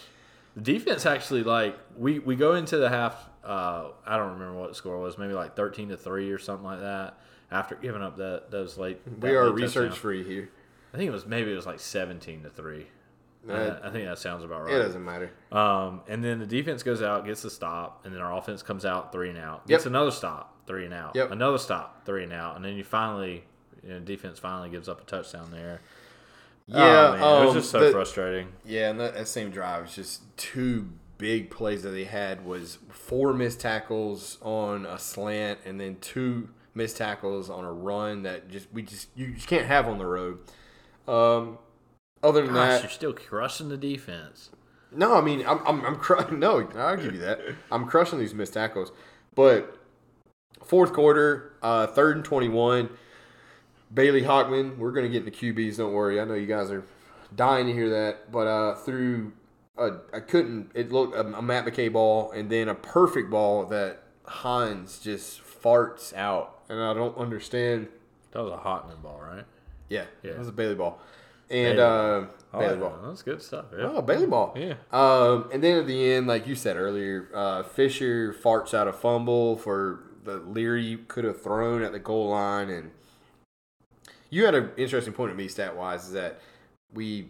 The 0.56 0.62
defense 0.62 1.06
actually 1.06 1.44
like 1.44 1.78
we 1.98 2.20
we 2.20 2.36
go 2.36 2.56
into 2.56 2.78
the 2.78 2.90
half 2.90 3.30
uh 3.44 3.90
I 4.06 4.18
don't 4.18 4.34
remember 4.34 4.54
what 4.60 4.70
the 4.70 4.76
score 4.76 4.98
was, 5.00 5.18
maybe 5.18 5.34
like 5.34 5.56
13 5.56 5.90
to 5.90 5.98
3 5.98 6.32
or 6.32 6.38
something 6.38 6.66
like 6.66 6.80
that 6.82 7.18
after 7.52 7.76
giving 7.76 8.02
up 8.02 8.18
that 8.18 8.52
those 8.52 8.78
late 8.78 9.00
we 9.22 9.36
are 9.36 9.46
late 9.46 9.56
research 9.64 9.90
touchdown. 9.90 10.00
free 10.02 10.24
here. 10.24 10.50
I 10.94 10.98
think 10.98 11.08
it 11.08 11.12
was 11.14 11.26
maybe 11.26 11.52
it 11.52 11.56
was 11.56 11.66
like 11.66 11.80
17 11.80 12.44
to 12.44 12.50
3. 12.50 12.88
Uh, 13.48 13.52
Uh, 13.54 13.80
I 13.84 13.90
think 13.90 14.06
that 14.06 14.20
sounds 14.20 14.44
about 14.44 14.64
right. 14.66 14.74
It 14.76 14.80
doesn't 14.80 15.04
matter. 15.06 15.32
Um, 15.52 16.02
and 16.10 16.22
then 16.24 16.40
the 16.40 16.46
defense 16.46 16.84
goes 16.84 17.02
out, 17.02 17.26
gets 17.26 17.42
the 17.42 17.50
stop, 17.50 18.06
and 18.06 18.14
then 18.14 18.22
our 18.22 18.36
offense 18.38 18.62
comes 18.62 18.86
out 18.86 19.12
three 19.14 19.30
and 19.30 19.38
out, 19.38 19.66
gets 19.66 19.86
Yep. 19.86 19.92
another 19.92 20.12
stop, 20.12 20.58
three 20.68 20.84
and 20.84 20.94
out, 20.94 21.16
Yep. 21.16 21.32
another 21.32 21.58
stop, 21.58 22.06
three 22.06 22.24
and 22.24 22.34
out, 22.34 22.58
and 22.58 22.66
then 22.66 22.74
you 22.76 22.84
finally, 22.84 23.46
you 23.84 23.90
know, 23.90 24.00
defense 24.00 24.40
finally 24.40 24.70
gives 24.70 24.88
up 24.90 25.02
a 25.02 25.06
touchdown 25.06 25.52
there. 25.52 25.82
Yeah, 26.68 26.78
Oh, 26.78 27.12
man, 27.14 27.18
it 27.20 27.46
was 27.46 27.50
um, 27.50 27.56
just 27.56 27.72
so 27.72 27.80
the- 27.80 27.92
frustrating. 27.92 28.50
Yeah, 28.66 28.90
and 28.92 29.00
that, 29.00 29.16
that 29.16 29.28
same 29.28 29.50
drive 29.50 29.84
was 29.84 29.96
just 29.96 30.22
two 30.38 30.90
big 31.18 31.50
plays 31.50 31.84
that 31.84 31.90
they 31.90 32.06
had 32.06 32.46
was 32.46 32.78
four 32.90 33.34
missed 33.34 33.60
tackles 33.60 34.38
on 34.42 34.86
a 34.86 34.98
slant 35.00 35.60
and 35.66 35.80
then 35.80 35.98
two 36.00 36.50
missed 36.76 36.96
tackles 36.98 37.50
on 37.50 37.66
a 37.66 37.74
run 37.74 38.24
that 38.24 38.50
just 38.50 38.68
we 38.72 38.82
just 38.82 39.10
you 39.16 39.34
just 39.34 39.48
can't 39.48 39.66
have 39.66 39.88
on 39.88 39.98
the 39.98 40.06
road. 40.06 40.38
Um, 41.08 41.58
other 42.24 42.44
than 42.46 42.54
Gosh, 42.54 42.68
that, 42.70 42.84
you're 42.84 42.90
still 42.92 43.14
crushing 43.14 43.70
the 43.70 43.78
defense. 43.78 44.52
No, 44.92 45.16
I 45.16 45.22
mean, 45.22 45.46
I'm, 45.46 45.60
I'm, 45.68 45.86
I'm 45.86 45.96
cru- 45.96 46.32
no, 46.38 46.68
I'll 46.76 46.98
give 46.98 47.14
you 47.14 47.20
that. 47.22 47.40
I'm 47.72 47.86
crushing 47.86 48.20
these 48.20 48.34
missed 48.34 48.54
tackles. 48.54 48.92
But 49.36 49.78
fourth 50.64 50.94
quarter, 50.94 51.54
uh, 51.62 51.88
third 51.88 52.16
and 52.18 52.26
21, 52.26 52.90
Bailey 53.94 54.22
Hockman, 54.22 54.78
we're 54.78 54.92
going 54.92 55.06
to 55.06 55.12
get 55.12 55.26
into 55.26 55.32
QBs, 55.54 55.78
don't 55.78 55.94
worry. 55.94 56.20
I 56.22 56.26
know 56.26 56.34
you 56.36 56.46
guys 56.48 56.70
are 56.72 56.84
dying 57.36 57.68
to 57.68 57.74
hear 57.74 57.90
that. 57.90 58.32
But 58.32 58.48
uh, 58.48 58.76
through, 58.76 59.34
a, 59.78 59.98
I 60.14 60.20
couldn't, 60.20 60.72
it 60.76 60.92
looked 60.92 61.16
a, 61.16 61.22
a 61.22 61.42
Matt 61.42 61.66
McKay 61.66 61.92
ball 61.92 62.32
and 62.32 62.50
then 62.50 62.68
a 62.70 62.76
perfect 62.76 63.30
ball 63.32 63.66
that 63.66 64.04
Hines 64.26 65.00
just 65.00 65.42
farts 65.42 66.14
out. 66.16 66.60
And 66.70 66.80
I 66.82 66.94
don't 66.94 67.18
understand. 67.18 67.88
That 68.32 68.44
was 68.44 68.54
a 68.54 68.58
Hockman 68.58 69.02
ball, 69.02 69.20
right? 69.22 69.46
Yeah, 69.90 70.06
Yeah. 70.22 70.32
it 70.32 70.40
was 70.40 70.48
a 70.50 70.52
Bailey 70.52 70.76
ball. 70.76 71.00
And 71.50 71.78
Bailey. 71.78 71.82
uh, 71.82 72.26
Oh, 72.52 72.60
Bailey 72.60 72.74
yeah, 72.76 72.80
ball. 72.80 72.98
That's 73.06 73.22
good 73.24 73.42
stuff. 73.42 73.66
Yeah. 73.76 73.92
Oh, 73.96 74.02
Bailey 74.04 74.26
ball. 74.28 74.54
Yeah. 74.56 74.74
Um, 74.92 75.50
and 75.54 75.64
then 75.64 75.78
at 75.80 75.88
the 75.88 76.14
end, 76.14 76.26
like 76.28 76.46
you 76.48 76.56
said 76.56 76.78
earlier, 76.78 77.30
uh, 77.34 77.62
Fisher 77.64 78.34
farts 78.34 78.74
out 78.74 78.88
a 78.88 78.94
fumble 78.94 79.56
for 79.58 80.04
the 80.24 80.38
Leary 80.38 80.98
could 81.08 81.24
have 81.26 81.42
thrown 81.42 81.82
at 81.84 81.92
the 81.92 82.00
goal 82.00 82.30
line, 82.30 82.70
and 82.70 82.90
you 84.30 84.46
had 84.46 84.56
an 84.56 84.72
interesting 84.78 85.14
point 85.14 85.32
to 85.32 85.38
me 85.38 85.48
stat 85.48 85.76
wise 85.76 86.08
is 86.08 86.14
that 86.14 86.40
we 86.94 87.28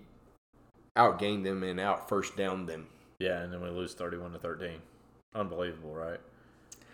outgained 0.96 1.44
them 1.44 1.64
and 1.64 1.80
out 1.80 2.10
first 2.10 2.36
down 2.36 2.66
them. 2.66 2.88
Yeah, 3.20 3.42
and 3.42 3.52
then 3.52 3.62
we 3.62 3.70
lose 3.70 3.94
thirty-one 3.94 4.32
to 4.34 4.40
thirteen. 4.40 4.80
Unbelievable, 5.36 5.94
right? 5.94 6.20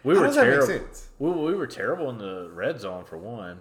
We 0.04 0.14
How 0.14 0.22
were 0.22 0.28
does 0.28 0.36
that 0.36 0.48
make 0.48 0.68
terrible. 0.68 0.90
We, 1.20 1.32
we 1.32 1.54
were 1.56 1.68
terrible 1.68 2.10
in 2.10 2.18
the 2.18 2.50
red 2.54 2.80
zone 2.80 3.06
for 3.06 3.18
one, 3.18 3.60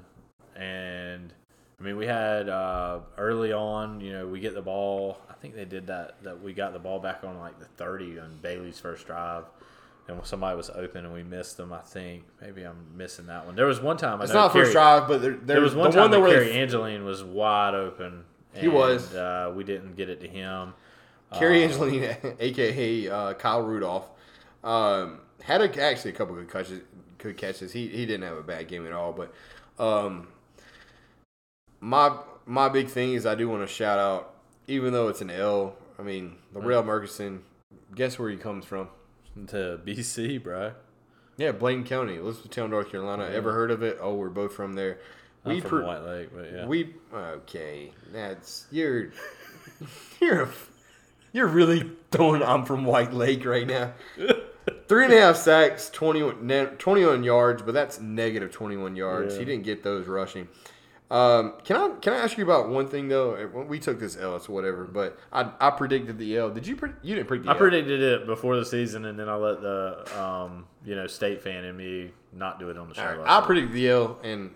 and 0.56 1.32
I 1.80 1.82
mean 1.82 1.96
we 1.96 2.06
had 2.06 2.48
uh, 2.48 3.00
early 3.18 3.52
on. 3.52 4.00
You 4.00 4.12
know, 4.12 4.26
we 4.26 4.40
get 4.40 4.54
the 4.54 4.62
ball. 4.62 5.18
I 5.30 5.34
think 5.34 5.54
they 5.54 5.64
did 5.64 5.86
that. 5.88 6.22
That 6.22 6.42
we 6.42 6.52
got 6.52 6.72
the 6.72 6.78
ball 6.78 6.98
back 6.98 7.22
on 7.24 7.38
like 7.38 7.58
the 7.58 7.66
thirty 7.66 8.18
on 8.18 8.38
Bailey's 8.42 8.80
first 8.80 9.06
drive. 9.06 9.44
And 10.06 10.20
somebody 10.26 10.54
was 10.56 10.68
open 10.70 11.06
and 11.06 11.14
we 11.14 11.22
missed 11.22 11.56
them, 11.56 11.72
I 11.72 11.78
think 11.80 12.24
maybe 12.40 12.62
I'm 12.64 12.76
missing 12.94 13.26
that 13.26 13.46
one. 13.46 13.56
There 13.56 13.64
was 13.66 13.80
one 13.80 13.96
time 13.96 14.20
I 14.20 14.24
It's 14.24 14.34
not 14.34 14.52
first 14.52 14.72
drive, 14.72 15.08
but 15.08 15.22
there, 15.22 15.32
There 15.32 15.60
was 15.62 15.74
one 15.74 15.90
the 15.90 15.94
time 15.94 16.02
one 16.02 16.10
that 16.10 16.16
that 16.18 16.22
where 16.22 16.32
Cary 16.34 16.46
they- 16.48 16.60
Angeline 16.60 17.04
was 17.04 17.24
wide 17.24 17.74
open. 17.74 18.24
He 18.52 18.68
was. 18.68 19.14
Uh, 19.14 19.52
we 19.56 19.64
didn't 19.64 19.96
get 19.96 20.08
it 20.10 20.20
to 20.20 20.28
him. 20.28 20.74
Cary 21.32 21.64
Uh, 21.64 21.68
Angeline, 21.68 22.16
aka 22.38 23.08
uh, 23.08 23.32
Kyle 23.34 23.62
Rudolph, 23.62 24.08
um, 24.62 25.20
had 25.42 25.60
a, 25.60 25.82
actually 25.82 26.10
a 26.12 26.14
couple 26.14 26.34
good 26.34 26.50
catches. 26.50 26.80
Good 27.18 27.36
catches. 27.36 27.72
He 27.72 27.88
he 27.88 28.04
didn't 28.06 28.22
have 28.28 28.36
a 28.36 28.42
bad 28.42 28.68
game 28.68 28.86
at 28.86 28.92
all. 28.92 29.12
But 29.12 29.32
um, 29.82 30.28
my 31.80 32.16
my 32.46 32.68
big 32.68 32.88
thing 32.88 33.14
is 33.14 33.26
I 33.26 33.34
do 33.34 33.48
want 33.48 33.66
to 33.66 33.72
shout 33.72 33.98
out, 33.98 34.34
even 34.68 34.92
though 34.92 35.08
it's 35.08 35.20
an 35.22 35.30
L. 35.30 35.74
I 35.98 36.02
mean, 36.02 36.36
the 36.52 36.60
real 36.60 36.82
Murkison. 36.82 37.40
Guess 37.94 38.18
where 38.18 38.28
he 38.30 38.36
comes 38.36 38.64
from? 38.64 38.88
To 39.48 39.80
BC, 39.84 40.42
bro. 40.42 40.72
Yeah, 41.36 41.52
Bladen 41.52 41.84
County, 41.84 42.16
Elizabethtown, 42.16 42.70
North 42.70 42.90
Carolina. 42.90 43.24
Ever 43.24 43.52
heard 43.52 43.70
of 43.70 43.82
it? 43.82 43.98
Oh, 44.00 44.14
we're 44.14 44.28
both 44.28 44.54
from 44.54 44.74
there. 44.74 44.98
I'm 45.44 45.56
We 45.56 45.60
from 45.60 45.84
White 45.84 46.02
Lake, 46.04 46.28
but 46.34 46.52
yeah. 46.52 46.66
we 46.66 46.94
okay. 47.12 47.92
That's 48.12 48.66
you're 48.70 49.10
you're 50.20 50.42
a, 50.44 50.48
you're 51.32 51.48
really 51.48 51.90
throwing. 52.10 52.42
I'm 52.42 52.64
from 52.64 52.84
White 52.84 53.12
Lake 53.12 53.44
right 53.44 53.66
now. 53.66 53.92
Three 54.88 55.04
and 55.04 55.12
a 55.12 55.20
half 55.20 55.36
sacks, 55.36 55.90
21, 55.90 56.76
21 56.78 57.24
yards, 57.24 57.62
but 57.62 57.74
that's 57.74 58.00
negative 58.00 58.50
21 58.52 58.96
yards. 58.96 59.34
Yeah. 59.34 59.40
He 59.40 59.44
didn't 59.44 59.64
get 59.64 59.82
those 59.82 60.06
rushing. 60.06 60.48
Um, 61.10 61.54
can 61.64 61.76
I 61.76 61.88
can 62.00 62.14
I 62.14 62.16
ask 62.16 62.38
you 62.38 62.44
about 62.44 62.70
one 62.70 62.88
thing 62.88 63.08
though? 63.08 63.64
We 63.68 63.78
took 63.78 64.00
this 64.00 64.16
L, 64.16 64.36
it's 64.36 64.48
whatever, 64.48 64.84
but 64.84 65.18
I, 65.32 65.50
I 65.60 65.70
predicted 65.70 66.18
the 66.18 66.36
L. 66.38 66.50
Did 66.50 66.66
you? 66.66 66.76
Pre- 66.76 66.92
you 67.02 67.14
didn't 67.14 67.28
predict. 67.28 67.44
The 67.44 67.50
I 67.50 67.54
L. 67.54 67.58
predicted 67.58 68.00
it 68.00 68.26
before 68.26 68.56
the 68.56 68.64
season, 68.64 69.04
and 69.04 69.18
then 69.18 69.28
I 69.28 69.34
let 69.34 69.60
the 69.60 70.20
um, 70.20 70.66
you 70.84 70.96
know 70.96 71.06
state 71.06 71.42
fan 71.42 71.64
in 71.64 71.76
me 71.76 72.12
not 72.32 72.58
do 72.58 72.70
it 72.70 72.78
on 72.78 72.88
the 72.88 72.94
show. 72.94 73.04
Right, 73.04 73.20
I 73.26 73.44
predicted 73.44 73.74
the 73.74 73.88
L, 73.90 74.18
and 74.22 74.50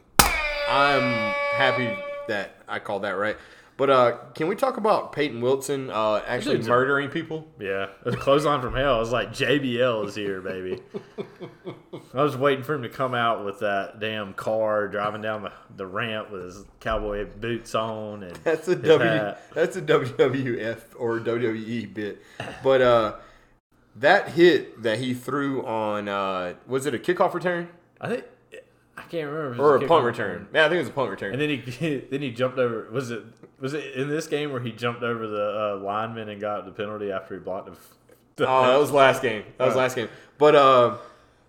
I'm 0.68 1.32
happy 1.53 1.96
that 2.28 2.62
I 2.66 2.78
called 2.78 3.03
that 3.03 3.12
right. 3.18 3.36
But 3.79 3.91
uh, 3.91 4.18
can 4.35 4.49
we 4.49 4.57
talk 4.57 4.76
about 4.76 5.12
Peyton 5.12 5.41
Wilson 5.41 5.89
uh, 5.89 6.20
actually 6.26 6.59
murdering 6.59 7.11
people? 7.11 7.47
Yeah, 7.61 7.87
a 8.05 8.11
clothesline 8.11 8.61
from 8.61 8.74
hell. 8.74 8.97
I 8.97 8.99
was 8.99 9.12
like, 9.12 9.31
JBL 9.31 10.09
is 10.09 10.16
here, 10.16 10.41
baby. 10.41 10.83
I 12.12 12.22
was 12.24 12.37
waiting 12.37 12.64
for 12.64 12.74
him 12.74 12.83
to 12.83 12.89
come 12.89 13.14
out 13.14 13.45
with 13.45 13.61
that 13.61 14.01
damn 14.01 14.35
car 14.35 14.89
driving 14.89 15.22
down 15.22 15.43
the, 15.43 15.53
the 15.76 15.87
ramp 15.87 16.33
with 16.33 16.43
his 16.43 16.64
cowboy 16.81 17.24
boots 17.24 17.76
on 17.76 18.24
and 18.24 18.35
That's 18.43 18.66
a 18.66 18.74
W. 18.74 19.09
hat. 19.09 19.43
That's 19.55 19.76
a 19.76 19.83
WWF 19.83 20.81
or 20.99 21.20
WWE 21.20 21.95
bit. 21.95 22.20
But 22.64 22.83
uh, 22.83 23.14
that 23.95 24.31
hit 24.31 24.83
that 24.83 24.99
he 24.99 25.14
threw 25.14 25.64
on 25.64 26.09
uh, 26.09 26.55
was 26.66 26.85
it 26.87 26.95
a 26.95 26.99
kickoff 26.99 27.33
return 27.33 27.68
I 28.01 28.09
think 28.09 28.24
can't 29.09 29.30
remember. 29.30 29.52
if 29.52 29.59
it 29.59 29.62
was 29.62 29.82
or 29.82 29.84
a 29.84 29.88
punt 29.88 30.04
return? 30.04 30.48
Yeah, 30.52 30.66
I 30.66 30.68
think 30.68 30.76
it 30.76 30.80
was 30.80 30.88
a 30.88 30.92
punt 30.92 31.11
return. 31.11 31.32
And 31.32 31.40
then 31.40 31.48
he 31.50 31.96
then 32.11 32.22
he 32.22 32.30
jumped 32.30 32.59
over. 32.59 32.90
Was 32.90 33.11
it 33.11 33.22
was 33.61 33.74
it 33.74 33.94
in 33.94 34.09
this 34.09 34.26
game 34.26 34.52
where 34.52 34.61
he 34.61 34.72
jumped 34.72 35.02
over 35.02 35.26
the 35.26 35.76
uh, 35.78 35.84
lineman 35.84 36.28
and 36.28 36.40
got 36.40 36.64
the 36.64 36.72
penalty 36.72 37.11
after 37.11 37.34
he 37.34 37.40
blocked 37.40 37.66
the? 37.66 37.76
the 38.36 38.48
Oh, 38.48 38.66
that 38.66 38.78
was 38.78 38.92
last 38.92 39.22
game. 39.22 39.44
That 39.59 39.66
was 39.66 39.76
last 39.76 39.96
game. 39.96 40.09
But 40.38 40.54
uh, 40.54 40.96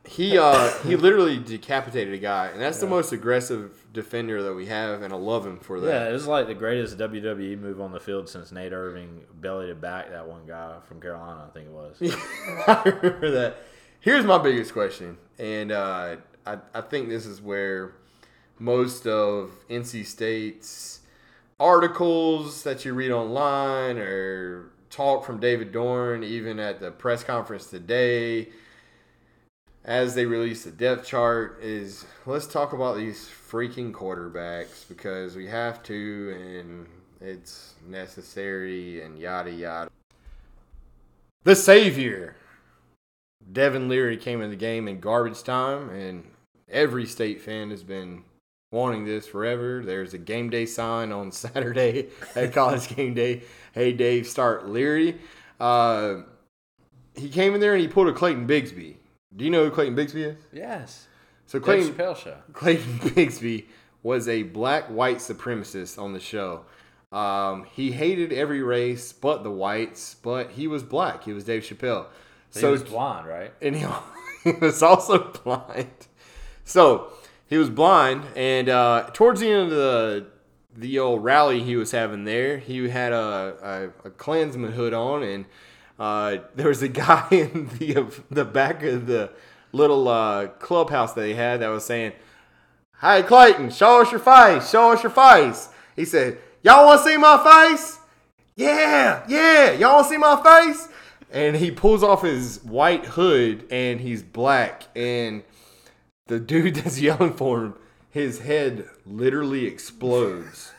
he 0.06 0.38
uh, 0.38 0.72
he 0.80 0.96
literally 0.96 1.38
decapitated 1.38 2.14
a 2.14 2.18
guy, 2.18 2.48
and 2.48 2.60
that's 2.60 2.80
the 2.80 2.88
most 2.88 3.12
aggressive 3.12 3.86
defender 3.94 4.42
that 4.44 4.54
we 4.54 4.66
have, 4.66 5.02
and 5.02 5.14
I 5.14 5.18
love 5.18 5.46
him 5.46 5.60
for 5.60 5.80
that. 5.80 5.88
yeah, 5.88 6.00
that. 6.00 6.10
it 6.10 6.14
was 6.14 6.26
like 6.26 6.48
the 6.48 6.56
greatest 6.56 6.98
WWE 6.98 7.60
move 7.60 7.80
on 7.80 7.92
the 7.92 8.00
field 8.00 8.28
since 8.28 8.52
Nate 8.52 8.74
Irving 8.74 9.22
bellied 9.40 9.80
back 9.80 10.10
that 10.10 10.28
one 10.28 10.48
guy 10.48 10.78
from 10.88 11.00
Carolina. 11.00 11.48
I 11.48 11.54
think 11.54 11.68
it 11.68 11.72
was. 11.72 12.02
I 12.68 12.82
remember 12.86 13.32
that. 13.32 13.58
Here's 14.00 14.26
my 14.26 14.38
biggest 14.38 14.74
question, 14.74 15.18
and 15.38 15.72
uh, 15.72 16.16
I 16.50 16.80
I 16.80 16.82
think 16.82 17.10
this 17.10 17.26
is 17.26 17.42
where 17.42 17.94
most 18.58 19.08
of 19.08 19.52
NC 19.70 20.06
State's 20.06 21.00
articles 21.60 22.64
that 22.64 22.86
you 22.86 22.94
read 22.94 23.12
online 23.12 23.98
or 23.98 24.72
talk 24.90 25.26
from 25.26 25.40
David 25.40 25.72
Doeren, 25.72 26.24
even 26.24 26.60
at 26.60 26.80
the 26.80 26.92
press 26.92 27.24
conference 27.24 27.68
today, 27.68 28.50
as 29.86 30.16
they 30.16 30.26
release 30.26 30.64
the 30.64 30.72
depth 30.72 31.06
chart, 31.06 31.60
is 31.62 32.06
let's 32.26 32.48
talk 32.48 32.74
about 32.74 32.98
these 32.98 33.30
freaking 33.30 33.92
quarterbacks 33.92 34.88
because 34.88 35.36
we 35.36 35.48
have 35.48 35.84
to 35.84 36.36
and 36.60 36.88
it's 37.22 37.76
necessary 37.88 39.02
and 39.02 39.20
yada 39.20 39.52
yada. 39.52 39.90
The 41.44 41.56
Savior. 41.56 42.36
Devin 43.52 43.90
Leary 43.90 44.18
came 44.18 44.42
in 44.42 44.50
the 44.50 44.56
game 44.56 44.88
in 44.88 45.00
garbage 45.00 45.42
time, 45.42 45.90
and 45.90 46.24
every 46.72 47.06
state 47.06 47.42
fan 47.42 47.70
has 47.72 47.84
been 47.84 48.24
wanting 48.72 49.06
this 49.06 49.28
forever. 49.28 49.84
There's 49.84 50.14
a 50.14 50.18
game 50.18 50.50
day 50.50 50.66
sign 50.66 51.12
on 51.12 51.32
Saturday 51.34 52.10
at 52.36 52.54
college 52.54 52.96
game 52.96 53.14
day. 53.14 53.44
Hey, 53.74 53.94
Dave, 53.94 54.28
start 54.28 54.68
Leary. 54.70 55.18
Uh, 55.60 56.22
he 57.16 57.30
came 57.30 57.54
in 57.54 57.60
there 57.62 57.74
and 57.74 57.82
he 57.82 57.88
pulled 57.88 58.08
a 58.08 58.14
Clayton 58.14 58.48
Bigsby. 58.48 58.96
Do 59.36 59.44
you 59.46 59.52
know 59.52 59.66
who 59.66 59.72
Clayton 59.72 59.96
Bigsby 59.96 60.26
is? 60.26 60.38
Yes. 60.52 61.08
So 61.46 61.60
Clayton, 61.60 61.94
Chappelle 61.94 62.16
show. 62.16 62.38
Clayton 62.54 63.00
Bigsby 63.00 63.66
was 64.04 64.28
a 64.28 64.44
black 64.44 64.86
white 64.86 65.18
supremacist 65.18 66.02
on 66.02 66.14
the 66.14 66.20
show. 66.20 66.66
Um, 67.12 67.66
he 67.74 67.92
hated 67.92 68.32
every 68.32 68.62
race 68.62 69.12
but 69.14 69.44
the 69.44 69.52
whites, 69.52 70.16
but 70.22 70.52
he 70.52 70.68
was 70.68 70.84
black. 70.84 71.24
He 71.24 71.34
was 71.34 71.44
Dave 71.44 71.64
Chappelle. 71.64 72.06
So 72.52 72.68
He 72.68 72.72
was 72.72 72.84
blonde, 72.84 73.28
right? 73.28 73.52
and 73.62 73.76
he, 73.76 73.86
he 74.44 74.52
was 74.60 74.82
also 74.84 75.32
blind. 75.44 76.08
So 76.70 77.14
he 77.48 77.58
was 77.58 77.72
blind, 77.72 78.26
and 78.36 78.70
uh, 78.70 79.10
towards 79.12 79.40
the 79.40 79.50
end 79.50 79.64
of 79.64 79.70
the 79.72 80.28
the 80.78 81.00
old 81.00 81.24
rally 81.24 81.64
he 81.64 81.76
was 81.76 81.92
having 81.92 82.26
there, 82.26 82.60
he 82.60 82.88
had 82.90 83.12
a 83.12 83.92
a, 84.04 84.08
a 84.08 84.12
Klansman 84.12 84.74
hood 84.74 84.94
on, 84.94 85.24
and 85.24 85.46
uh, 85.98 86.38
there 86.54 86.68
was 86.68 86.84
a 86.84 86.88
guy 86.88 87.26
in 87.32 87.70
the 87.80 88.06
the 88.30 88.46
back 88.46 88.84
of 88.84 89.08
the 89.08 89.32
little 89.72 90.08
uh, 90.08 90.46
clubhouse 90.60 91.14
that 91.14 91.22
they 91.22 91.34
had 91.34 91.62
that 91.62 91.70
was 91.70 91.86
saying, 91.86 92.12
"Hey 93.02 93.24
Clayton, 93.24 93.72
show 93.72 94.04
us 94.04 94.12
your 94.12 94.20
face. 94.20 94.70
Show 94.70 94.92
us 94.92 95.02
your 95.02 95.12
face." 95.12 95.70
He 95.96 96.06
said, 96.06 96.38
"Y'all 96.62 96.86
want 96.86 97.02
to 97.02 97.10
see 97.10 97.18
my 97.18 97.68
face?" 97.68 97.98
Yeah, 98.56 99.26
yeah. 99.28 99.72
Y'all 99.72 99.96
want 99.96 100.06
to 100.06 100.10
see 100.12 100.18
my 100.18 100.68
face? 100.68 100.88
And 101.32 101.56
he 101.56 101.72
pulls 101.72 102.04
off 102.04 102.22
his 102.22 102.64
white 102.64 103.06
hood 103.06 103.66
and 103.72 104.00
he's 104.00 104.22
black. 104.22 104.84
And 104.96 105.44
the 106.30 106.40
dude 106.40 106.76
that's 106.78 107.00
yelling 107.02 107.34
for 107.34 107.66
him, 107.66 107.74
his 108.10 108.40
head 108.40 108.86
literally 109.06 109.66
explodes. 109.66 110.72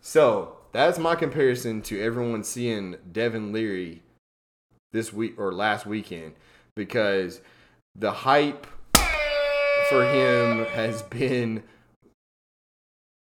so 0.00 0.56
that's 0.72 0.98
my 0.98 1.14
comparison 1.14 1.80
to 1.82 2.00
everyone 2.00 2.44
seeing 2.44 2.96
Devin 3.10 3.52
Leary 3.52 4.02
this 4.92 5.12
week 5.12 5.38
or 5.38 5.52
last 5.52 5.86
weekend 5.86 6.34
because 6.76 7.40
the 7.96 8.10
hype 8.12 8.66
for 9.88 10.04
him 10.04 10.66
has 10.66 11.02
been 11.02 11.62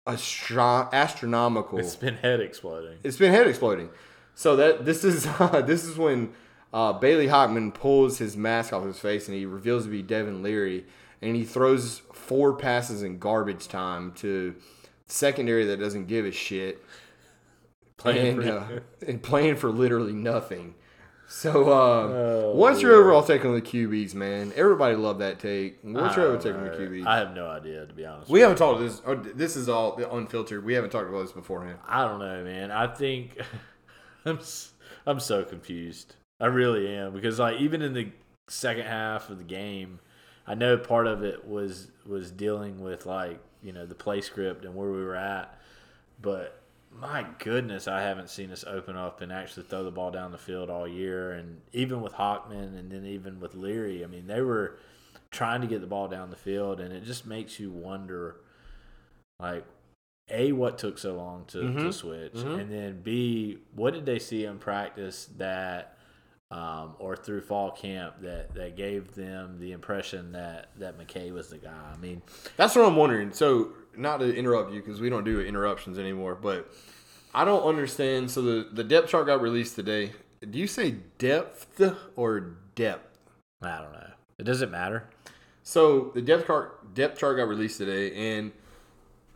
astro- 0.07 0.89
astronomical 0.93 1.79
It's 1.79 1.95
been 1.95 2.15
head 2.15 2.39
exploding. 2.39 2.97
it's 3.03 3.17
been 3.17 3.31
head 3.31 3.47
exploding. 3.47 3.89
So 4.35 4.55
that 4.55 4.85
this 4.85 5.03
is 5.03 5.23
this 5.65 5.83
is 5.83 5.97
when 5.97 6.33
uh, 6.73 6.93
Bailey 6.93 7.27
Hockman 7.27 7.73
pulls 7.73 8.17
his 8.19 8.37
mask 8.37 8.71
off 8.73 8.85
his 8.85 8.99
face 8.99 9.27
and 9.27 9.35
he 9.37 9.45
reveals 9.45 9.83
to 9.85 9.89
be 9.91 10.01
Devin 10.01 10.41
Leary, 10.41 10.85
and 11.21 11.35
he 11.35 11.43
throws 11.43 12.01
four 12.13 12.53
passes 12.53 13.03
in 13.03 13.19
garbage 13.19 13.67
time 13.67 14.11
to 14.13 14.55
secondary 15.07 15.65
that 15.65 15.77
doesn't 15.79 16.07
give 16.07 16.25
a 16.25 16.31
shit, 16.31 16.83
Playing 17.97 18.39
and, 18.39 18.43
for- 18.43 18.49
uh, 18.51 18.79
and 19.07 19.21
playing 19.21 19.55
for 19.57 19.69
literally 19.69 20.13
nothing. 20.13 20.75
So, 21.27 21.69
uh, 21.71 22.07
Oh, 22.11 22.51
what's 22.55 22.81
your 22.81 22.91
Lord. 22.93 23.03
overall 23.03 23.23
take 23.23 23.45
on 23.45 23.53
the 23.53 23.61
QBs, 23.61 24.13
man? 24.15 24.51
Everybody 24.55 24.95
loved 24.97 25.21
that 25.21 25.39
take. 25.39 25.77
What's 25.81 26.17
your 26.17 26.25
overall 26.25 26.41
take 26.41 26.55
on 26.55 26.63
the. 26.65 26.71
QBs? 26.71 27.05
I 27.05 27.17
have 27.19 27.33
no 27.33 27.47
idea 27.47 27.85
to 27.85 27.93
be 27.93 28.05
honest. 28.05 28.29
we 28.29 28.41
haven't 28.41 28.57
talked 28.57 28.81
this. 28.81 29.01
Or 29.05 29.15
this 29.15 29.55
is 29.55 29.69
all 29.69 29.95
unfiltered. 30.11 30.65
We 30.65 30.73
haven't 30.73 30.89
talked 30.89 31.07
about 31.07 31.21
this 31.21 31.31
beforehand. 31.31 31.77
I 31.87 32.05
don't 32.05 32.19
know, 32.19 32.43
man. 32.43 32.69
I 32.71 32.87
think 32.87 33.37
I'm 34.25 34.39
I'm 35.05 35.19
so 35.21 35.43
confused. 35.45 36.15
I 36.41 36.47
really 36.47 36.87
am 36.93 37.13
because 37.13 37.39
like 37.39 37.61
even 37.61 37.81
in 37.81 37.93
the 37.93 38.09
second 38.49 38.87
half 38.87 39.29
of 39.29 39.37
the 39.37 39.43
game, 39.45 39.99
I 40.47 40.55
know 40.55 40.77
part 40.77 41.07
of 41.07 41.23
it 41.23 41.47
was 41.47 41.87
was 42.05 42.31
dealing 42.31 42.81
with 42.81 43.05
like 43.05 43.39
you 43.61 43.71
know 43.71 43.85
the 43.85 43.95
play 43.95 44.21
script 44.21 44.65
and 44.65 44.75
where 44.75 44.89
we 44.89 45.03
were 45.03 45.15
at, 45.15 45.59
but 46.21 46.61
my 46.99 47.25
goodness, 47.39 47.87
I 47.87 48.01
haven't 48.01 48.29
seen 48.29 48.51
us 48.51 48.65
open 48.67 48.97
up 48.97 49.21
and 49.21 49.31
actually 49.31 49.63
throw 49.63 49.83
the 49.83 49.91
ball 49.91 50.11
down 50.11 50.31
the 50.31 50.37
field 50.37 50.69
all 50.69 50.85
year. 50.87 51.31
And 51.31 51.61
even 51.71 52.01
with 52.01 52.13
Hockman 52.13 52.77
and 52.77 52.91
then 52.91 53.05
even 53.05 53.39
with 53.39 53.55
Leary, 53.55 54.03
I 54.03 54.07
mean 54.07 54.27
they 54.27 54.41
were 54.41 54.77
trying 55.29 55.61
to 55.61 55.67
get 55.67 55.79
the 55.81 55.87
ball 55.87 56.07
down 56.07 56.29
the 56.29 56.35
field, 56.35 56.79
and 56.81 56.93
it 56.93 57.03
just 57.05 57.25
makes 57.25 57.59
you 57.59 57.71
wonder, 57.71 58.37
like 59.39 59.65
a 60.29 60.51
what 60.51 60.77
took 60.77 60.97
so 60.97 61.15
long 61.15 61.45
to, 61.45 61.61
to 61.61 61.67
mm-hmm. 61.67 61.91
switch 61.91 62.33
mm-hmm. 62.33 62.59
and 62.59 62.71
then 62.71 63.01
b 63.01 63.57
what 63.75 63.93
did 63.93 64.05
they 64.05 64.19
see 64.19 64.45
in 64.45 64.57
practice 64.57 65.29
that 65.37 65.97
um, 66.51 66.95
or 66.99 67.15
through 67.15 67.41
fall 67.41 67.71
camp 67.71 68.15
that 68.21 68.53
that 68.53 68.75
gave 68.75 69.15
them 69.15 69.57
the 69.59 69.71
impression 69.71 70.31
that 70.33 70.69
that 70.77 70.97
mckay 70.99 71.31
was 71.33 71.49
the 71.49 71.57
guy 71.57 71.71
i 71.93 71.97
mean 71.97 72.21
That's 72.57 72.75
what 72.75 72.85
I'm 72.85 72.95
wondering. 72.95 73.31
So, 73.33 73.69
not 73.95 74.19
to 74.19 74.33
interrupt 74.35 74.71
you 74.73 74.81
because 74.81 74.99
we 75.01 75.09
don't 75.09 75.23
do 75.23 75.39
interruptions 75.41 75.97
anymore, 75.97 76.35
but 76.35 76.71
I 77.33 77.45
don't 77.45 77.63
understand. 77.63 78.29
So 78.31 78.41
the 78.41 78.67
the 78.71 78.83
depth 78.83 79.09
chart 79.09 79.25
got 79.27 79.41
released 79.41 79.75
today. 79.75 80.11
Do 80.49 80.57
you 80.59 80.67
say 80.67 80.95
depth 81.17 81.81
or 82.15 82.55
depth? 82.75 83.07
i 83.63 83.77
don't 83.79 83.91
know 83.93 84.07
it 84.39 84.43
doesn't 84.43 84.71
matter 84.71 85.07
So 85.63 86.11
the 86.15 86.21
depth 86.21 86.47
chart 86.47 86.93
depth 86.95 87.19
chart 87.19 87.37
got 87.37 87.47
released 87.47 87.77
today, 87.77 88.37
and 88.37 88.51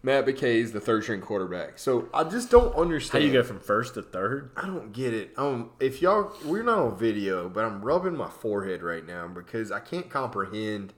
Matt 0.05 0.27
McKay 0.27 0.57
is 0.57 0.71
the 0.71 0.79
third 0.79 1.01
string 1.01 1.19
quarterback. 1.19 1.79
So 1.79 2.09
I 2.13 2.25
just 2.25 2.51
don't 2.51 2.75
understand. 2.75 3.23
how 3.23 3.27
you 3.27 3.33
go 3.33 3.41
from 3.41 3.59
first 3.59 3.95
to 3.95 4.03
third 4.03 4.51
I 4.55 4.67
don't 4.67 4.93
get 4.93 5.15
it. 5.15 5.33
Um, 5.35 5.71
if 5.79 5.99
y'all, 5.99 6.31
we're 6.45 6.61
not 6.61 6.77
on 6.77 6.95
video, 6.95 7.49
but 7.49 7.65
I'm 7.65 7.81
rubbing 7.81 8.15
my 8.15 8.29
forehead 8.29 8.83
right 8.83 9.03
now 9.03 9.27
because 9.27 9.71
I 9.71 9.79
can't 9.79 10.07
comprehend 10.07 10.93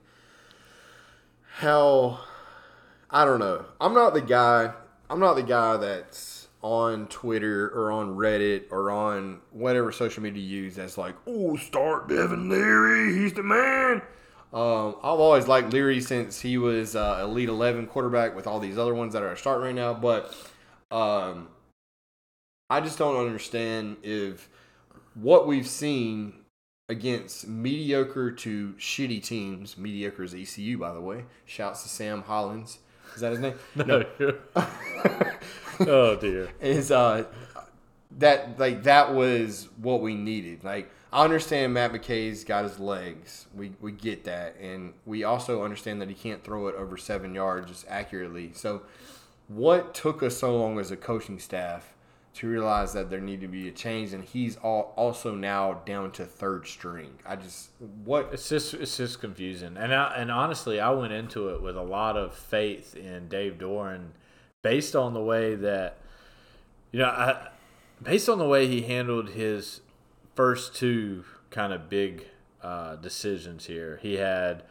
how. 1.56 2.20
I 3.10 3.24
don't 3.24 3.38
know. 3.38 3.64
I'm 3.80 3.94
not 3.94 4.12
the 4.12 4.20
guy. 4.20 4.74
I'm 5.08 5.20
not 5.20 5.36
the 5.36 5.42
guy 5.42 5.78
that's 5.78 6.48
on 6.60 7.06
Twitter 7.06 7.70
or 7.70 7.90
on 7.90 8.14
Reddit 8.14 8.64
or 8.70 8.90
on 8.90 9.40
whatever 9.52 9.90
social 9.90 10.22
media 10.22 10.42
you 10.42 10.64
use 10.64 10.76
that's 10.76 10.98
like, 10.98 11.14
oh, 11.26 11.56
start 11.56 12.10
Devin 12.10 12.50
Leary. 12.50 13.14
He's 13.14 13.32
the 13.32 13.42
man. 13.42 14.02
Um, 14.52 14.96
I've 15.02 15.20
always 15.20 15.46
liked 15.46 15.72
Leary 15.72 16.00
since 16.00 16.40
he 16.40 16.56
was 16.56 16.96
uh, 16.96 17.20
Elite 17.22 17.48
11 17.48 17.86
quarterback 17.86 18.34
with 18.34 18.46
all 18.46 18.60
these 18.60 18.78
other 18.78 18.94
ones 18.94 19.12
that 19.12 19.22
are 19.22 19.36
starting 19.36 19.64
right 19.64 19.74
now. 19.74 19.92
But 19.92 20.34
um, 20.90 21.48
I 22.70 22.80
just 22.80 22.98
don't 22.98 23.16
understand 23.16 23.98
if 24.02 24.48
what 25.14 25.46
we've 25.46 25.68
seen 25.68 26.32
against 26.88 27.46
mediocre 27.46 28.30
to 28.30 28.74
shitty 28.78 29.22
teams, 29.22 29.76
mediocre 29.76 30.24
is 30.24 30.34
ECU, 30.34 30.78
by 30.78 30.94
the 30.94 31.00
way. 31.00 31.24
Shouts 31.44 31.82
to 31.82 31.88
Sam 31.88 32.22
Hollins. 32.22 32.78
Is 33.14 33.20
that 33.20 33.32
his 33.32 33.40
name? 33.40 33.54
No. 33.76 34.04
oh 35.80 36.16
dear. 36.16 36.48
is 36.60 36.90
uh 36.90 37.24
that 38.18 38.58
like 38.58 38.84
that 38.84 39.14
was 39.14 39.68
what 39.76 40.00
we 40.00 40.14
needed. 40.14 40.64
Like 40.64 40.90
I 41.12 41.24
understand 41.24 41.72
Matt 41.72 41.92
McKay's 41.92 42.44
got 42.44 42.64
his 42.64 42.78
legs. 42.78 43.46
We 43.54 43.72
we 43.80 43.92
get 43.92 44.24
that, 44.24 44.56
and 44.60 44.92
we 45.06 45.24
also 45.24 45.64
understand 45.64 46.02
that 46.02 46.08
he 46.08 46.14
can't 46.14 46.44
throw 46.44 46.68
it 46.68 46.74
over 46.74 46.96
seven 46.96 47.34
yards 47.34 47.68
just 47.68 47.86
accurately. 47.88 48.52
So, 48.54 48.82
what 49.48 49.94
took 49.94 50.22
us 50.22 50.36
so 50.36 50.56
long 50.56 50.78
as 50.78 50.90
a 50.90 50.96
coaching 50.96 51.38
staff 51.38 51.94
to 52.34 52.46
realize 52.46 52.92
that 52.92 53.08
there 53.08 53.20
needed 53.20 53.40
to 53.40 53.48
be 53.48 53.68
a 53.68 53.72
change? 53.72 54.12
And 54.12 54.22
he's 54.22 54.56
all, 54.58 54.92
also 54.96 55.34
now 55.34 55.80
down 55.86 56.12
to 56.12 56.26
third 56.26 56.66
string. 56.66 57.14
I 57.24 57.36
just 57.36 57.70
what 58.04 58.28
It's 58.32 58.50
just 58.50 58.74
it's 58.74 58.98
just 58.98 59.18
confusing, 59.18 59.78
and 59.78 59.94
I, 59.94 60.14
and 60.16 60.30
honestly, 60.30 60.78
I 60.78 60.90
went 60.90 61.14
into 61.14 61.48
it 61.48 61.62
with 61.62 61.78
a 61.78 61.82
lot 61.82 62.18
of 62.18 62.34
faith 62.34 62.94
in 62.94 63.28
Dave 63.28 63.54
Doeren, 63.54 64.08
based 64.62 64.94
on 64.94 65.14
the 65.14 65.22
way 65.22 65.54
that, 65.54 65.96
you 66.92 66.98
know, 66.98 67.06
I, 67.06 67.48
based 68.02 68.28
on 68.28 68.38
the 68.38 68.46
way 68.46 68.66
he 68.66 68.82
handled 68.82 69.30
his 69.30 69.80
first 70.38 70.76
two 70.76 71.24
kind 71.50 71.72
of 71.72 71.88
big 71.90 72.24
uh, 72.62 72.94
decisions 72.94 73.66
here. 73.66 73.98
He 74.00 74.14
had 74.14 74.62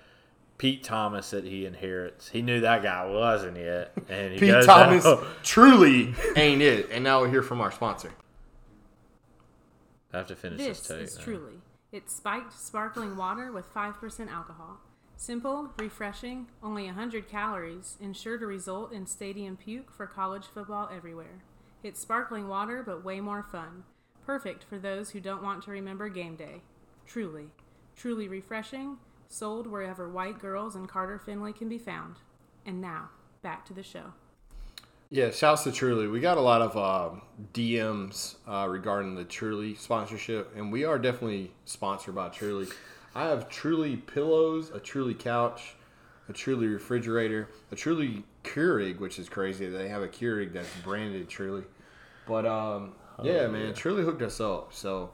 Pete 0.57 0.81
Thomas 0.81 1.31
that 1.31 1.43
he 1.43 1.65
inherits. 1.65 2.29
He 2.29 2.41
knew 2.41 2.61
that 2.61 2.83
guy 2.83 3.05
wasn't 3.05 3.57
it, 3.57 3.91
and 4.07 4.31
he 4.31 4.39
Pete 4.39 4.49
goes 4.51 4.65
Thomas 4.65 5.05
out- 5.05 5.25
truly 5.43 6.15
ain't 6.37 6.61
it. 6.61 6.89
And 6.89 7.03
now 7.03 7.19
we're 7.19 7.29
here 7.29 7.43
from 7.43 7.59
our 7.59 7.71
sponsor. 7.73 8.11
I 10.13 10.19
have 10.19 10.27
to 10.27 10.37
finish 10.37 10.57
this, 10.57 10.79
This 10.79 10.87
tape. 10.87 11.01
is 11.01 11.17
now. 11.17 11.23
truly. 11.25 11.53
It's 11.91 12.15
spiked 12.15 12.53
sparkling 12.57 13.17
water 13.17 13.51
with 13.51 13.73
5% 13.73 14.31
alcohol. 14.31 14.77
Simple, 15.17 15.71
refreshing, 15.77 16.47
only 16.63 16.85
100 16.85 17.27
calories, 17.27 17.97
and 18.01 18.15
sure 18.15 18.37
to 18.37 18.45
result 18.45 18.93
in 18.93 19.05
stadium 19.05 19.57
puke 19.57 19.91
for 19.91 20.07
college 20.07 20.45
football 20.45 20.89
everywhere. 20.95 21.43
It's 21.83 21.99
sparkling 21.99 22.47
water, 22.47 22.83
but 22.85 23.03
way 23.03 23.19
more 23.19 23.43
fun. 23.43 23.83
Perfect 24.27 24.65
for 24.65 24.77
those 24.77 25.11
who 25.11 25.21
don't 25.21 25.41
want 25.41 25.63
to 25.63 25.71
remember 25.71 26.09
game 26.09 26.35
day. 26.35 26.61
Truly. 27.05 27.47
Truly 27.95 28.27
refreshing, 28.27 28.97
sold 29.29 29.67
wherever 29.67 30.09
white 30.09 30.37
girls 30.37 30.75
and 30.75 30.87
Carter 30.87 31.17
Finley 31.17 31.53
can 31.53 31.69
be 31.69 31.77
found. 31.77 32.17
And 32.65 32.81
now, 32.81 33.07
back 33.41 33.65
to 33.67 33.73
the 33.73 33.83
show. 33.83 34.11
Yeah, 35.09 35.31
shouts 35.31 35.63
to 35.63 35.71
Truly. 35.71 36.09
We 36.09 36.19
got 36.19 36.37
a 36.37 36.41
lot 36.41 36.61
of 36.61 36.75
uh, 36.75 37.21
DMs 37.53 38.35
uh, 38.45 38.67
regarding 38.67 39.15
the 39.15 39.23
Truly 39.23 39.75
sponsorship, 39.75 40.53
and 40.57 40.73
we 40.73 40.83
are 40.83 40.99
definitely 40.99 41.53
sponsored 41.63 42.15
by 42.15 42.27
Truly. 42.27 42.67
I 43.15 43.29
have 43.29 43.47
Truly 43.47 43.95
pillows, 43.95 44.71
a 44.71 44.81
Truly 44.81 45.13
couch, 45.13 45.75
a 46.27 46.33
Truly 46.33 46.67
refrigerator, 46.67 47.47
a 47.71 47.77
Truly 47.77 48.25
Keurig, 48.43 48.99
which 48.99 49.19
is 49.19 49.29
crazy. 49.29 49.69
They 49.69 49.87
have 49.87 50.03
a 50.03 50.09
Keurig 50.09 50.51
that's 50.51 50.75
branded 50.83 51.29
Truly. 51.29 51.63
But 52.27 52.45
um, 52.45 52.91
yeah, 53.23 53.47
man, 53.47 53.73
Truly 53.73 54.03
hooked 54.03 54.21
us 54.21 54.39
up. 54.39 54.73
So 54.73 55.11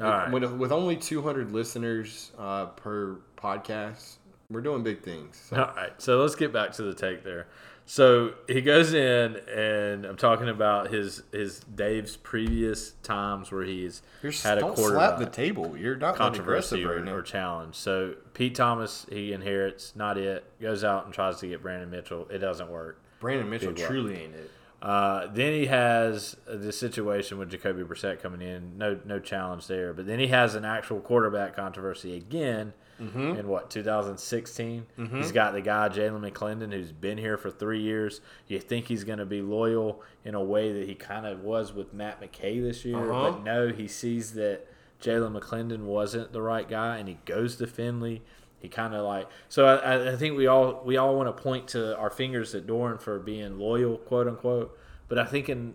All 0.00 0.08
right. 0.08 0.30
with, 0.30 0.44
with 0.52 0.72
only 0.72 0.96
200 0.96 1.52
listeners 1.52 2.32
uh, 2.38 2.66
per 2.66 3.18
podcast, 3.36 4.16
we're 4.50 4.60
doing 4.60 4.82
big 4.82 5.02
things. 5.02 5.42
So, 5.48 5.56
All 5.56 5.74
right, 5.74 5.92
so 6.00 6.20
let's 6.20 6.34
get 6.34 6.52
back 6.52 6.72
to 6.72 6.82
the 6.82 6.94
take 6.94 7.24
there. 7.24 7.48
So 7.88 8.34
he 8.48 8.62
goes 8.62 8.94
in, 8.94 9.36
and 9.48 10.04
I'm 10.04 10.16
talking 10.16 10.48
about 10.48 10.92
his 10.92 11.22
his 11.30 11.60
Dave's 11.60 12.16
previous 12.16 12.90
times 13.04 13.52
where 13.52 13.62
he's 13.62 14.02
You're, 14.24 14.32
had 14.32 14.58
a 14.58 14.62
don't 14.62 14.74
quarterback 14.74 15.10
slap 15.10 15.18
the 15.20 15.26
table. 15.26 15.76
You're 15.76 15.94
not 15.94 16.16
controversy 16.16 16.84
or, 16.84 17.00
right 17.00 17.08
or 17.08 17.22
challenge. 17.22 17.76
So 17.76 18.14
Pete 18.34 18.56
Thomas 18.56 19.06
he 19.08 19.32
inherits, 19.32 19.94
not 19.94 20.18
it. 20.18 20.44
Goes 20.60 20.82
out 20.82 21.04
and 21.04 21.14
tries 21.14 21.38
to 21.38 21.46
get 21.46 21.62
Brandon 21.62 21.88
Mitchell. 21.88 22.26
It 22.28 22.38
doesn't 22.38 22.68
work. 22.68 23.00
Brandon 23.20 23.48
Mitchell 23.48 23.68
Big 23.72 23.78
work. 23.78 23.88
truly 23.88 24.20
ain't 24.20 24.34
it. 24.34 24.50
Uh, 24.82 25.26
then 25.32 25.52
he 25.52 25.66
has 25.66 26.36
the 26.46 26.70
situation 26.72 27.38
with 27.38 27.50
Jacoby 27.50 27.82
Brissett 27.82 28.20
coming 28.20 28.42
in. 28.42 28.76
No, 28.78 28.98
no 29.04 29.18
challenge 29.18 29.66
there. 29.66 29.92
But 29.92 30.06
then 30.06 30.18
he 30.18 30.26
has 30.28 30.54
an 30.54 30.64
actual 30.64 31.00
quarterback 31.00 31.56
controversy 31.56 32.16
again 32.16 32.72
Mm-hmm. 32.98 33.36
in 33.36 33.46
what 33.48 33.68
2016. 33.68 34.86
He's 35.12 35.30
got 35.30 35.52
the 35.52 35.60
guy 35.60 35.90
Jalen 35.90 36.30
McClendon 36.32 36.72
who's 36.72 36.92
been 36.92 37.18
here 37.18 37.36
for 37.36 37.50
three 37.50 37.82
years. 37.82 38.22
You 38.48 38.58
think 38.58 38.86
he's 38.86 39.04
going 39.04 39.18
to 39.18 39.26
be 39.26 39.42
loyal 39.42 40.00
in 40.24 40.34
a 40.34 40.42
way 40.42 40.72
that 40.72 40.88
he 40.88 40.94
kind 40.94 41.26
of 41.26 41.40
was 41.40 41.74
with 41.74 41.92
Matt 41.92 42.22
McKay 42.22 42.62
this 42.62 42.86
year, 42.86 42.96
Uh-huh. 43.12 43.32
but 43.32 43.44
no, 43.44 43.68
he 43.68 43.86
sees 43.86 44.32
that 44.32 44.66
Jalen 45.02 45.38
McClendon 45.38 45.80
wasn't 45.80 46.32
the 46.32 46.40
right 46.40 46.66
guy, 46.66 46.96
and 46.96 47.06
he 47.06 47.18
goes 47.26 47.56
to 47.56 47.66
Finley. 47.66 48.22
He 48.66 48.70
kind 48.70 48.96
of 48.96 49.04
like 49.04 49.28
so. 49.48 49.64
I, 49.64 50.10
I 50.14 50.16
think 50.16 50.36
we 50.36 50.48
all 50.48 50.82
we 50.84 50.96
all 50.96 51.14
want 51.14 51.28
to 51.28 51.40
point 51.40 51.68
to 51.68 51.96
our 51.96 52.10
fingers 52.10 52.52
at 52.52 52.66
Doeren 52.66 53.00
for 53.00 53.20
being 53.20 53.60
loyal, 53.60 53.96
quote 53.98 54.26
unquote. 54.26 54.76
But 55.08 55.20
I 55.20 55.24
think 55.24 55.48
in 55.48 55.74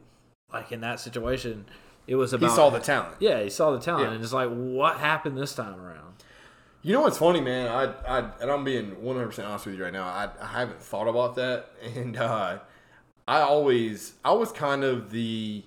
like 0.51 0.73
in 0.73 0.81
that 0.81 0.99
situation, 0.99 1.67
it 2.05 2.15
was 2.15 2.33
about 2.33 2.49
He 2.49 2.53
saw 2.57 2.69
the 2.69 2.81
talent. 2.81 3.15
yeah, 3.21 3.41
he 3.41 3.49
saw 3.49 3.71
the 3.71 3.79
talent, 3.79 4.07
Yeah. 4.09 4.13
and 4.15 4.21
it's 4.21 4.33
like 4.33 4.49
what 4.49 4.97
happened 4.97 5.37
this 5.37 5.55
time 5.55 5.79
around. 5.79 6.15
You 6.81 6.91
know 6.91 6.99
what's 6.99 7.17
funny, 7.17 7.39
man? 7.39 7.69
I, 7.69 7.93
I 8.05 8.29
and 8.41 8.51
I'm 8.51 8.65
being 8.65 9.01
100 9.01 9.25
percent 9.27 9.47
honest 9.47 9.67
with 9.67 9.75
you 9.75 9.83
right 9.85 9.93
now. 9.93 10.03
I, 10.03 10.27
I 10.41 10.47
haven't 10.47 10.81
thought 10.81 11.07
about 11.07 11.35
that, 11.35 11.71
and 11.95 12.17
uh, 12.17 12.59
I 13.25 13.39
always 13.39 14.15
I 14.25 14.33
was 14.33 14.51
kind 14.51 14.83
of 14.83 15.11
the 15.11 15.63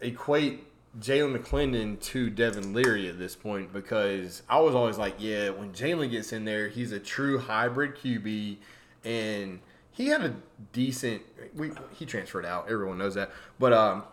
equate 0.00 0.64
Jalen 1.00 1.36
McClendon 1.38 1.98
to 2.00 2.28
Devin 2.28 2.74
Leary 2.74 3.08
at 3.08 3.18
this 3.18 3.34
point 3.34 3.72
because 3.72 4.42
I 4.48 4.60
was 4.60 4.74
always 4.74 4.98
like, 4.98 5.14
yeah, 5.18 5.50
when 5.50 5.72
Jalen 5.72 6.10
gets 6.10 6.32
in 6.32 6.44
there, 6.44 6.68
he's 6.68 6.92
a 6.92 7.00
true 7.00 7.38
hybrid 7.38 7.96
QB, 7.96 8.58
and 9.04 9.60
he 9.90 10.08
had 10.08 10.20
a 10.22 10.34
decent. 10.72 11.22
We 11.54 11.70
he 11.94 12.04
transferred 12.06 12.44
out. 12.44 12.70
Everyone 12.70 12.98
knows 12.98 13.14
that, 13.14 13.30
but 13.58 13.72
um, 13.72 14.04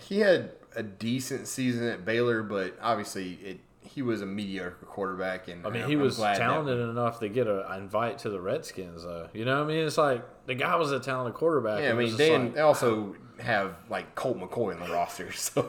he 0.00 0.20
had 0.20 0.52
a 0.76 0.82
decent 0.84 1.48
season 1.48 1.88
at 1.88 2.04
Baylor, 2.04 2.42
but 2.44 2.78
obviously 2.80 3.32
it 3.44 3.60
he 3.82 4.02
was 4.02 4.22
a 4.22 4.26
mediocre 4.26 4.86
quarterback. 4.86 5.48
And 5.48 5.66
I 5.66 5.70
mean, 5.70 5.84
he 5.86 5.94
I'm 5.94 6.00
was 6.00 6.16
glad 6.16 6.36
that- 6.36 6.40
talented 6.40 6.78
enough 6.78 7.18
to 7.20 7.28
get 7.28 7.48
a 7.48 7.74
invite 7.76 8.18
to 8.20 8.30
the 8.30 8.40
Redskins, 8.40 9.02
though. 9.02 9.28
You 9.32 9.44
know 9.44 9.56
what 9.58 9.64
I 9.64 9.74
mean? 9.74 9.84
It's 9.84 9.98
like 9.98 10.22
the 10.46 10.54
guy 10.54 10.76
was 10.76 10.92
a 10.92 11.00
talented 11.00 11.34
quarterback. 11.34 11.82
Yeah, 11.82 11.90
I 11.90 11.94
mean, 11.94 12.16
they, 12.16 12.38
like- 12.38 12.56
also 12.58 13.16
have 13.40 13.74
like 13.88 14.14
Colt 14.14 14.38
McCoy 14.38 14.72
in 14.74 14.80
the 14.80 14.92
roster, 14.92 15.32
so 15.32 15.62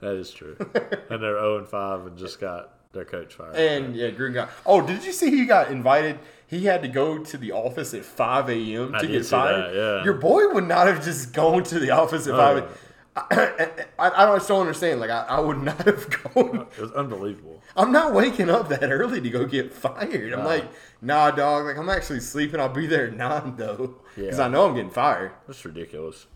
that 0.00 0.14
is 0.14 0.30
true. 0.30 0.56
and 0.58 1.22
they're 1.22 1.34
zero 1.38 1.58
and 1.58 1.68
five 1.68 2.06
and 2.06 2.16
just 2.18 2.40
got 2.40 2.74
their 2.92 3.04
coach 3.04 3.34
fired. 3.34 3.54
and 3.56 3.94
yeah, 3.94 4.10
Gruden 4.10 4.34
got. 4.34 4.50
Oh, 4.66 4.84
did 4.84 5.04
you 5.04 5.12
see 5.12 5.30
he 5.30 5.44
got 5.46 5.70
invited? 5.70 6.18
He 6.46 6.64
had 6.64 6.82
to 6.82 6.88
go 6.88 7.18
to 7.18 7.36
the 7.38 7.52
office 7.52 7.94
at 7.94 8.04
five 8.04 8.48
a.m. 8.50 8.92
To 8.98 9.06
get 9.06 9.24
fired. 9.24 9.72
that, 9.72 9.74
yeah. 9.74 10.04
Your 10.04 10.14
boy 10.14 10.48
would 10.52 10.66
not 10.66 10.86
have 10.88 11.04
just 11.04 11.32
gone 11.32 11.62
to 11.64 11.78
the 11.78 11.90
office 11.90 12.26
at 12.26 12.34
Oh, 12.34 12.36
five. 12.36 12.86
I, 13.16 13.68
I, 13.98 14.22
I 14.22 14.26
don't 14.26 14.42
still 14.42 14.60
understand. 14.60 15.00
Like 15.00 15.10
I, 15.10 15.22
I 15.28 15.40
would 15.40 15.62
not 15.62 15.84
have 15.84 16.08
gone. 16.34 16.66
it 16.76 16.80
was 16.80 16.92
unbelievable. 16.92 17.60
I'm 17.76 17.92
not 17.92 18.14
waking 18.14 18.50
up 18.50 18.68
that 18.68 18.82
early 18.90 19.20
to 19.20 19.30
go 19.30 19.44
get 19.46 19.72
fired. 19.72 20.32
I'm 20.32 20.44
like, 20.44 20.64
nah, 21.00 21.30
dog. 21.30 21.66
Like 21.66 21.76
I'm 21.76 21.88
actually 21.88 22.20
sleeping. 22.20 22.58
I'll 22.60 22.68
be 22.68 22.86
there 22.86 23.06
at 23.08 23.14
nine 23.16 23.54
though, 23.56 23.96
because 24.16 24.38
Yeah. 24.38 24.44
I 24.44 24.48
know 24.48 24.66
I'm 24.66 24.74
getting 24.74 24.90
fired. 24.90 25.32
That's 25.46 25.64
ridiculous. 25.64 26.26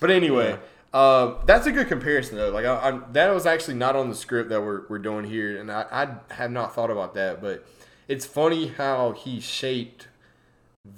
But 0.00 0.10
anyway, 0.10 0.58
uh, 0.92 1.34
that's 1.44 1.66
a 1.66 1.72
good 1.72 1.88
comparison 1.88 2.36
though. 2.36 2.50
Like 2.50 2.64
I, 2.64 2.90
I, 2.90 3.00
that 3.12 3.34
was 3.34 3.46
actually 3.46 3.74
not 3.74 3.96
on 3.96 4.08
the 4.08 4.14
script 4.14 4.50
that 4.50 4.62
we're, 4.62 4.82
we're 4.88 4.98
doing 4.98 5.24
here, 5.24 5.60
and 5.60 5.70
I, 5.70 5.84
I 5.90 6.34
have 6.34 6.50
not 6.50 6.74
thought 6.74 6.90
about 6.90 7.14
that. 7.14 7.40
But 7.40 7.66
it's 8.06 8.24
funny 8.24 8.68
how 8.68 9.12
he 9.12 9.40
shaped 9.40 10.08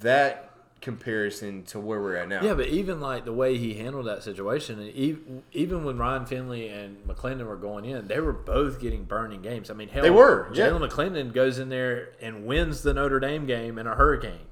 that 0.01 0.51
comparison 0.81 1.63
to 1.65 1.79
where 1.79 2.01
we're 2.01 2.17
at 2.17 2.29
now. 2.29 2.43
Yeah, 2.43 2.55
but 2.55 2.69
even 2.69 3.01
like 3.01 3.25
the 3.25 3.33
way 3.33 3.59
he 3.59 3.75
handled 3.75 4.07
that 4.07 4.23
situation, 4.23 4.81
and 4.81 4.91
even, 4.93 5.43
even 5.53 5.85
when 5.85 5.99
Ryan 5.99 6.27
Finley 6.27 6.69
and 6.69 7.05
McClendon 7.07 7.47
were 7.47 7.57
going 7.57 7.85
in, 7.85 8.09
they 8.09 8.21
were 8.21 8.33
both 8.33 8.81
getting 8.81 9.05
burning 9.05 9.43
games. 9.43 9.71
I 9.71 9.75
mean, 9.75 9.89
hell, 9.89 10.03
They 10.03 10.11
were, 10.11 10.51
yeah. 10.55 10.69
Jalen 10.69 10.89
McClendon 10.89 11.33
goes 11.33 11.59
in 11.59 11.69
there 11.69 12.11
and 12.21 12.47
wins 12.47 12.83
the 12.83 12.95
Notre 12.95 13.21
Dame 13.21 13.47
game 13.47 13.79
in 13.79 13.87
a 13.87 13.95
hurricane. 13.95 14.47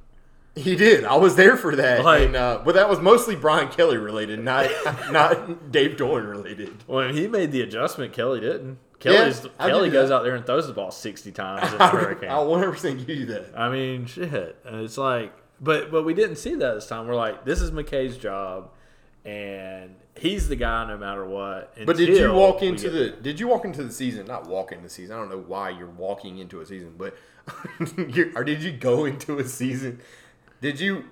He 0.58 0.76
did. 0.76 1.04
I 1.04 1.16
was 1.16 1.36
there 1.36 1.56
for 1.56 1.74
that, 1.76 2.04
Like- 2.04 2.26
and, 2.26 2.36
uh, 2.36 2.60
but 2.64 2.74
that 2.74 2.88
was 2.88 3.00
mostly 3.00 3.36
Brian 3.36 3.68
Kelly 3.68 3.96
related, 3.96 4.40
not 4.42 4.68
not 5.12 5.70
Dave 5.72 5.96
Doeren 5.96 6.28
related. 6.28 6.82
When 6.86 7.14
he 7.14 7.26
made 7.28 7.52
the 7.52 7.62
adjustment, 7.62 8.12
Kelly 8.12 8.40
didn't. 8.40 8.78
Kelly's, 8.98 9.38
I 9.38 9.42
give 9.42 9.56
Kelly 9.58 9.90
goes 9.90 10.08
that. 10.08 10.16
out 10.16 10.22
there 10.24 10.34
and 10.34 10.44
throws 10.44 10.66
the 10.66 10.72
ball 10.72 10.90
sixty 10.90 11.30
times 11.30 11.72
in 11.72 11.80
a 11.80 11.86
hurricane. 11.88 12.30
I'll 12.30 12.48
100 12.48 12.72
percent 12.72 13.06
give 13.06 13.16
you 13.16 13.26
that. 13.26 13.52
I 13.56 13.68
mean, 13.70 14.06
shit. 14.06 14.56
It's 14.64 14.98
like, 14.98 15.32
but 15.60 15.90
but 15.92 16.04
we 16.04 16.14
didn't 16.14 16.36
see 16.36 16.54
that 16.56 16.74
this 16.74 16.86
time. 16.88 17.06
We're 17.06 17.14
like, 17.14 17.44
this 17.44 17.60
is 17.60 17.70
McKay's 17.70 18.16
job, 18.16 18.70
and 19.24 19.94
he's 20.18 20.48
the 20.48 20.56
guy 20.56 20.86
no 20.88 20.96
matter 20.98 21.24
what. 21.24 21.74
But 21.86 21.96
did 21.96 22.08
you 22.08 22.32
walk 22.32 22.62
into 22.62 22.90
the? 22.90 23.10
Did 23.10 23.38
you 23.38 23.46
walk 23.48 23.64
into 23.64 23.84
the 23.84 23.92
season? 23.92 24.26
Not 24.26 24.48
walk 24.48 24.72
into 24.72 24.84
the 24.84 24.90
season. 24.90 25.14
I 25.14 25.18
don't 25.20 25.30
know 25.30 25.44
why 25.46 25.70
you're 25.70 25.86
walking 25.86 26.38
into 26.38 26.60
a 26.60 26.66
season, 26.66 26.94
but 26.98 27.16
you're, 28.08 28.30
or 28.34 28.42
did 28.44 28.62
you 28.62 28.72
go 28.72 29.04
into 29.04 29.38
a 29.38 29.44
season? 29.44 30.00
Did 30.60 30.80
you? 30.80 31.04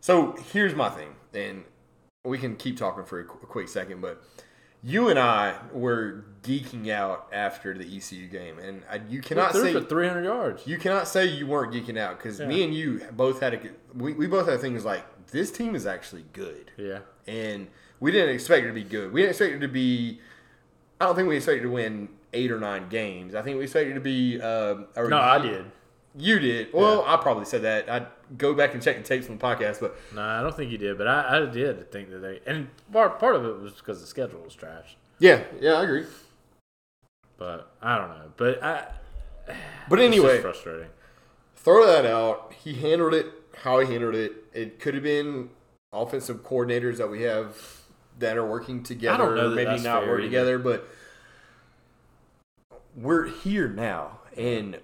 So 0.00 0.36
here's 0.52 0.74
my 0.74 0.88
thing, 0.90 1.10
and 1.34 1.64
we 2.24 2.38
can 2.38 2.56
keep 2.56 2.76
talking 2.76 3.04
for 3.04 3.20
a, 3.20 3.24
qu- 3.24 3.40
a 3.42 3.46
quick 3.46 3.68
second. 3.68 4.00
But 4.00 4.22
you 4.82 5.08
and 5.08 5.18
I 5.18 5.56
were 5.72 6.24
geeking 6.42 6.88
out 6.90 7.28
after 7.32 7.74
the 7.76 7.84
ECU 7.96 8.28
game, 8.28 8.58
and 8.58 8.82
I, 8.90 9.00
you 9.08 9.20
cannot 9.20 9.52
say 9.54 9.72
for 9.72 9.80
300 9.80 10.24
yards. 10.24 10.66
you 10.66 10.78
cannot 10.78 11.08
say 11.08 11.26
you 11.26 11.46
weren't 11.46 11.72
geeking 11.74 11.98
out 11.98 12.16
because 12.18 12.40
me 12.40 12.62
and 12.62 12.72
you 12.74 13.00
both 13.12 13.40
had 13.40 13.54
a 13.54 13.60
we, 13.94 14.12
we 14.14 14.26
both 14.26 14.48
had 14.48 14.60
things 14.60 14.84
like 14.84 15.04
this 15.32 15.50
team 15.50 15.74
is 15.74 15.84
actually 15.86 16.24
good, 16.32 16.70
Yeah. 16.76 17.00
and 17.26 17.66
we 18.00 18.12
didn't 18.12 18.34
expect 18.34 18.64
it 18.64 18.68
to 18.68 18.72
be 18.74 18.84
good. 18.84 19.12
We 19.12 19.22
didn't 19.22 19.30
expect 19.30 19.54
it 19.54 19.58
to 19.60 19.68
be. 19.68 20.20
I 21.00 21.06
don't 21.06 21.16
think 21.16 21.28
we 21.28 21.36
expected 21.36 21.62
to 21.64 21.70
win 21.70 22.08
eight 22.32 22.50
or 22.52 22.58
nine 22.60 22.88
games. 22.88 23.34
I 23.34 23.42
think 23.42 23.56
we 23.58 23.64
expected 23.64 23.94
to 23.94 24.00
be. 24.00 24.40
Uh, 24.40 24.76
or 24.96 25.08
No, 25.08 25.18
I 25.18 25.38
did. 25.38 25.64
You 26.16 26.38
did. 26.38 26.72
Well, 26.72 27.04
I 27.06 27.16
probably 27.16 27.44
said 27.44 27.62
that. 27.62 27.88
I'd 27.88 28.06
go 28.36 28.54
back 28.54 28.74
and 28.74 28.82
check 28.82 28.96
the 28.96 29.02
tapes 29.02 29.26
from 29.26 29.38
the 29.38 29.44
podcast, 29.44 29.80
but 29.80 29.96
No, 30.14 30.22
I 30.22 30.40
don't 30.42 30.56
think 30.56 30.70
you 30.72 30.78
did, 30.78 30.98
but 30.98 31.06
I, 31.06 31.38
I 31.38 31.46
did 31.46 31.90
think 31.92 32.10
that 32.10 32.18
they 32.18 32.40
and 32.46 32.68
part 32.92 33.18
part 33.20 33.36
of 33.36 33.44
it 33.44 33.60
was 33.60 33.74
because 33.74 34.00
the 34.00 34.06
schedule 34.06 34.40
was 34.40 34.54
trash. 34.54 34.96
yeah, 35.18 35.42
yeah, 35.60 35.74
I 35.74 35.84
agree. 35.84 36.06
But 37.36 37.70
I 37.80 37.96
don't 37.98 38.08
know. 38.10 38.32
But 38.36 38.62
I 38.62 38.86
But 39.88 40.00
anyway, 40.00 40.40
frustrating. 40.40 40.88
throw 41.56 41.86
that 41.86 42.04
out. 42.04 42.52
He 42.64 42.74
handled 42.74 43.14
it 43.14 43.26
how 43.62 43.80
he 43.80 43.92
handled 43.92 44.14
it. 44.14 44.32
It 44.52 44.78
could 44.80 44.94
have 44.94 45.02
been 45.02 45.50
offensive 45.92 46.42
coordinators 46.42 46.96
that 46.98 47.10
we 47.10 47.22
have 47.22 47.56
that 48.18 48.36
are 48.36 48.46
working 48.46 48.82
together, 48.82 49.34
know 49.36 49.50
that 49.50 49.54
maybe 49.56 49.82
not 49.82 50.06
working 50.06 50.24
together, 50.26 50.58
but 50.58 50.88
we're 52.96 53.26
here 53.26 53.68
now, 53.68 54.18
and 54.36 54.78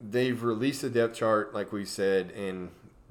they've 0.00 0.42
released 0.42 0.82
the 0.82 0.90
depth 0.90 1.14
chart, 1.14 1.54
like 1.54 1.72
we 1.72 1.84
said, 1.84 2.30
and 2.32 2.70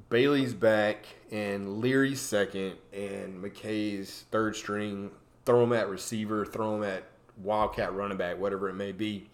Bailey's 0.09 0.53
back, 0.53 1.05
and 1.31 1.79
Leary's 1.79 2.21
second, 2.21 2.75
and 2.91 3.43
McKay's 3.43 4.25
third 4.31 4.55
string. 4.55 5.11
Throw 5.45 5.63
him 5.63 5.73
at 5.73 5.89
receiver, 5.89 6.45
throw 6.45 6.75
him 6.75 6.83
at 6.83 7.03
wildcat 7.37 7.93
running 7.93 8.17
back, 8.17 8.37
whatever 8.37 8.69
it 8.69 8.75
may 8.75 8.91
be. 8.91 9.29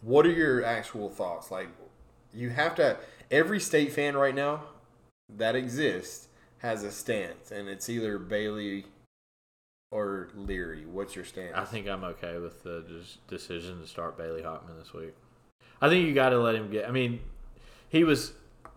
What 0.00 0.24
are 0.26 0.32
your 0.32 0.64
actual 0.64 1.10
thoughts? 1.10 1.50
Like, 1.50 1.68
you 2.32 2.50
have 2.50 2.74
to. 2.76 2.96
Every 3.30 3.60
state 3.60 3.92
fan 3.92 4.16
right 4.16 4.34
now 4.34 4.64
that 5.36 5.54
exists 5.54 6.28
has 6.58 6.82
a 6.84 6.90
stance, 6.90 7.50
and 7.50 7.68
it's 7.68 7.88
either 7.88 8.18
Bailey 8.18 8.86
or 9.90 10.28
Leary. 10.34 10.86
What's 10.86 11.16
your 11.16 11.24
stance? 11.24 11.52
I 11.54 11.64
think 11.64 11.88
I'm 11.88 12.04
okay 12.04 12.38
with 12.38 12.62
the 12.62 12.84
decision 13.28 13.80
to 13.80 13.86
start 13.86 14.16
Bailey 14.16 14.42
Hockman 14.42 14.78
this 14.78 14.92
week. 14.92 15.14
I 15.80 15.88
think 15.88 16.06
you 16.06 16.14
got 16.14 16.30
to 16.30 16.38
let 16.38 16.54
him 16.54 16.70
get. 16.70 16.86
I 16.88 16.90
mean, 16.90 17.20
he 17.88 18.04
was 18.04 18.32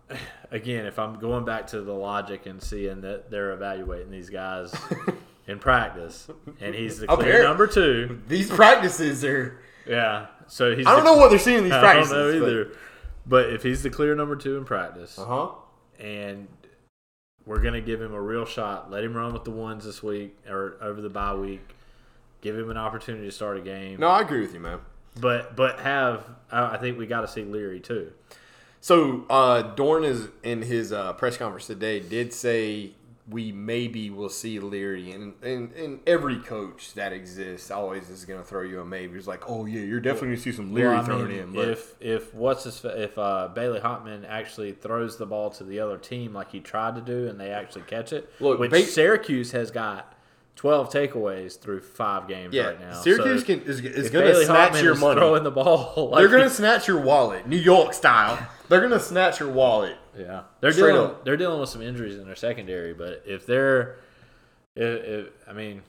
again. 0.50 0.86
If 0.86 0.98
I'm 0.98 1.18
going 1.18 1.44
back 1.44 1.66
to 1.68 1.80
the 1.80 1.92
logic 1.92 2.46
and 2.46 2.62
seeing 2.62 3.00
that 3.02 3.30
they're 3.30 3.52
evaluating 3.52 4.10
these 4.10 4.30
guys 4.30 4.74
in 5.46 5.58
practice, 5.58 6.28
and 6.60 6.74
he's 6.74 7.00
the 7.00 7.06
clear 7.06 7.42
number 7.42 7.66
two. 7.66 8.20
These 8.28 8.50
practices 8.50 9.24
are. 9.24 9.58
Yeah, 9.86 10.26
so 10.46 10.74
he's. 10.74 10.86
I 10.86 10.94
don't 10.96 11.04
the- 11.04 11.12
know 11.12 11.18
what 11.18 11.28
they're 11.30 11.38
seeing 11.38 11.58
in 11.58 11.64
these 11.64 11.72
I 11.74 11.80
practices. 11.80 12.12
don't 12.12 12.40
know 12.40 12.46
either. 12.46 12.72
But 13.26 13.50
if 13.50 13.62
he's 13.62 13.82
the 13.82 13.90
clear 13.90 14.14
number 14.14 14.36
two 14.36 14.56
in 14.58 14.64
practice, 14.64 15.18
Uh 15.18 15.24
huh. 15.24 15.48
and 15.98 16.46
we're 17.46 17.60
gonna 17.60 17.80
give 17.80 18.00
him 18.00 18.12
a 18.14 18.20
real 18.20 18.44
shot. 18.46 18.90
Let 18.90 19.04
him 19.04 19.14
run 19.14 19.32
with 19.34 19.44
the 19.44 19.50
ones 19.50 19.84
this 19.84 20.02
week 20.02 20.36
or 20.48 20.76
over 20.80 21.00
the 21.02 21.10
bye 21.10 21.34
week. 21.34 21.60
Give 22.40 22.58
him 22.58 22.70
an 22.70 22.76
opportunity 22.76 23.24
to 23.26 23.30
start 23.32 23.56
a 23.56 23.60
game. 23.62 24.00
No, 24.00 24.08
I 24.08 24.20
agree 24.20 24.40
with 24.42 24.52
you, 24.54 24.60
man. 24.60 24.78
But 25.18 25.56
but 25.56 25.80
have 25.80 26.24
I 26.50 26.74
I 26.74 26.76
think 26.78 26.98
we 26.98 27.06
got 27.06 27.22
to 27.22 27.28
see 27.28 27.44
Leary 27.44 27.80
too. 27.80 28.12
So 28.80 29.24
uh, 29.30 29.74
Doeren 29.74 30.04
is 30.04 30.28
in 30.42 30.62
his 30.62 30.92
uh, 30.92 31.14
press 31.14 31.36
conference 31.36 31.66
today 31.66 32.00
did 32.00 32.32
say 32.32 32.92
we 33.28 33.52
maybe 33.52 34.10
will 34.10 34.28
see 34.28 34.60
Leary, 34.60 35.10
and 35.10 35.32
and, 35.42 35.72
and 35.72 36.00
every 36.06 36.38
coach 36.38 36.92
that 36.94 37.12
exists 37.12 37.70
always 37.70 38.10
is 38.10 38.24
going 38.24 38.40
to 38.40 38.46
throw 38.46 38.62
you 38.62 38.80
a 38.80 38.84
maybe. 38.84 39.14
He's 39.14 39.26
like, 39.26 39.48
oh 39.48 39.64
yeah, 39.64 39.80
you're 39.80 40.00
definitely 40.00 40.28
going 40.28 40.36
to 40.36 40.42
see 40.42 40.52
some 40.52 40.74
Leary 40.74 40.94
Well, 40.94 41.04
thrown 41.04 41.28
mean, 41.28 41.38
in. 41.38 41.52
But 41.52 41.68
if 41.68 41.94
if 42.00 42.34
what's 42.34 42.64
his 42.64 42.84
if 42.84 43.16
uh, 43.16 43.48
Bailey 43.54 43.80
Hockman 43.80 44.26
actually 44.28 44.72
throws 44.72 45.16
the 45.16 45.26
ball 45.26 45.50
to 45.50 45.64
the 45.64 45.80
other 45.80 45.96
team 45.96 46.34
like 46.34 46.50
he 46.50 46.60
tried 46.60 46.96
to 46.96 47.00
do 47.00 47.28
and 47.28 47.40
they 47.40 47.50
actually 47.50 47.82
catch 47.82 48.12
it, 48.12 48.30
Look, 48.40 48.58
which 48.58 48.70
Ba- 48.70 48.82
Syracuse 48.82 49.52
has 49.52 49.70
got 49.70 50.13
twelve 50.56 50.90
takeaways 50.90 51.58
through 51.58 51.80
five 51.80 52.28
games 52.28 52.54
yeah, 52.54 52.66
right 52.68 52.80
now. 52.80 52.92
Syracuse 53.00 53.40
So 53.40 53.46
can, 53.46 53.62
is, 53.62 53.80
is 53.80 54.10
going 54.10 54.26
to 54.26 54.44
snatch 54.44 54.72
Hockman 54.72 54.82
your 54.82 54.94
money. 54.96 55.20
throwing 55.20 55.42
the 55.44 55.50
ball. 55.50 56.08
Like 56.12 56.20
They're 56.20 56.28
going 56.28 56.48
to 56.48 56.54
snatch 56.54 56.86
your 56.88 57.00
wallet, 57.00 57.46
New 57.46 57.56
York 57.58 57.92
style. 57.94 58.38
They're 58.68 58.80
going 58.80 58.92
to 58.92 59.00
snatch 59.00 59.40
your 59.40 59.50
wallet. 59.50 59.96
Yeah, 60.16 60.42
they're 60.60 60.72
Straight 60.72 60.92
dealing. 60.92 61.10
up. 61.10 61.24
They're 61.24 61.36
dealing 61.36 61.60
with 61.60 61.68
some 61.68 61.82
injuries 61.82 62.16
in 62.16 62.24
their 62.24 62.36
secondary, 62.36 62.94
but 62.94 63.22
if 63.26 63.46
they're, 63.46 63.96
if, 64.76 65.04
if 65.04 65.26
I 65.48 65.52
mean, 65.52 65.82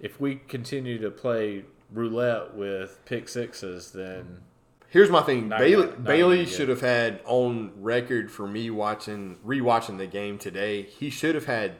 if 0.00 0.18
we 0.20 0.36
continue 0.36 0.98
to 0.98 1.10
play 1.10 1.64
roulette 1.92 2.54
with 2.54 2.98
pick 3.04 3.28
sixes, 3.28 3.92
then 3.92 4.40
Here's 4.88 5.10
my 5.10 5.22
thing. 5.22 5.48
Bailey 5.50 5.86
gonna- 5.86 5.98
Bailey 5.98 6.46
should 6.46 6.68
have 6.68 6.80
had 6.80 7.20
on 7.24 7.70
record 7.76 8.30
for 8.32 8.48
me 8.48 8.70
watching 8.70 9.36
rewatching 9.46 9.98
the 9.98 10.06
game 10.06 10.36
today. 10.38 10.82
He 10.82 11.10
should 11.10 11.36
have 11.36 11.44
had 11.44 11.74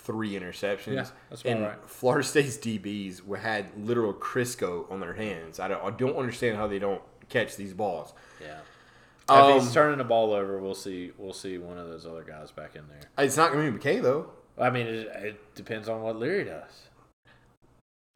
three 0.00 0.32
interceptions. 0.32 0.94
Yeah, 0.94 1.06
that's 1.28 1.42
about 1.42 1.52
and 1.52 1.62
right. 1.62 1.78
Florida 1.86 2.26
State's 2.26 2.56
DBs 2.56 3.38
had 3.38 3.66
literal 3.76 4.14
Crisco 4.14 4.90
on 4.90 5.00
their 5.00 5.14
hands. 5.14 5.60
I 5.60 5.68
don't 5.68 5.82
I 5.82 5.90
don't 5.90 6.16
understand 6.16 6.56
how 6.56 6.66
they 6.66 6.78
don't 6.78 7.02
catch 7.28 7.56
these 7.56 7.74
balls. 7.74 8.12
yeah. 8.40 8.58
Um, 9.28 9.58
if 9.58 9.62
he's 9.62 9.72
turning 9.72 9.98
the 9.98 10.04
ball 10.04 10.32
over, 10.32 10.58
we'll 10.58 10.74
see. 10.74 11.12
We'll 11.16 11.32
see 11.32 11.56
one 11.58 11.78
of 11.78 11.88
those 11.88 12.04
other 12.04 12.24
guys 12.24 12.50
back 12.50 12.74
in 12.74 12.82
there. 12.88 13.24
It's 13.24 13.36
not 13.36 13.52
going 13.52 13.64
to 13.64 13.72
be 13.72 13.78
McKay 13.78 14.02
though. 14.02 14.30
I 14.58 14.70
mean, 14.70 14.86
it, 14.86 15.06
it 15.06 15.54
depends 15.54 15.88
on 15.88 16.02
what 16.02 16.16
Leary 16.16 16.44
does. 16.44 16.88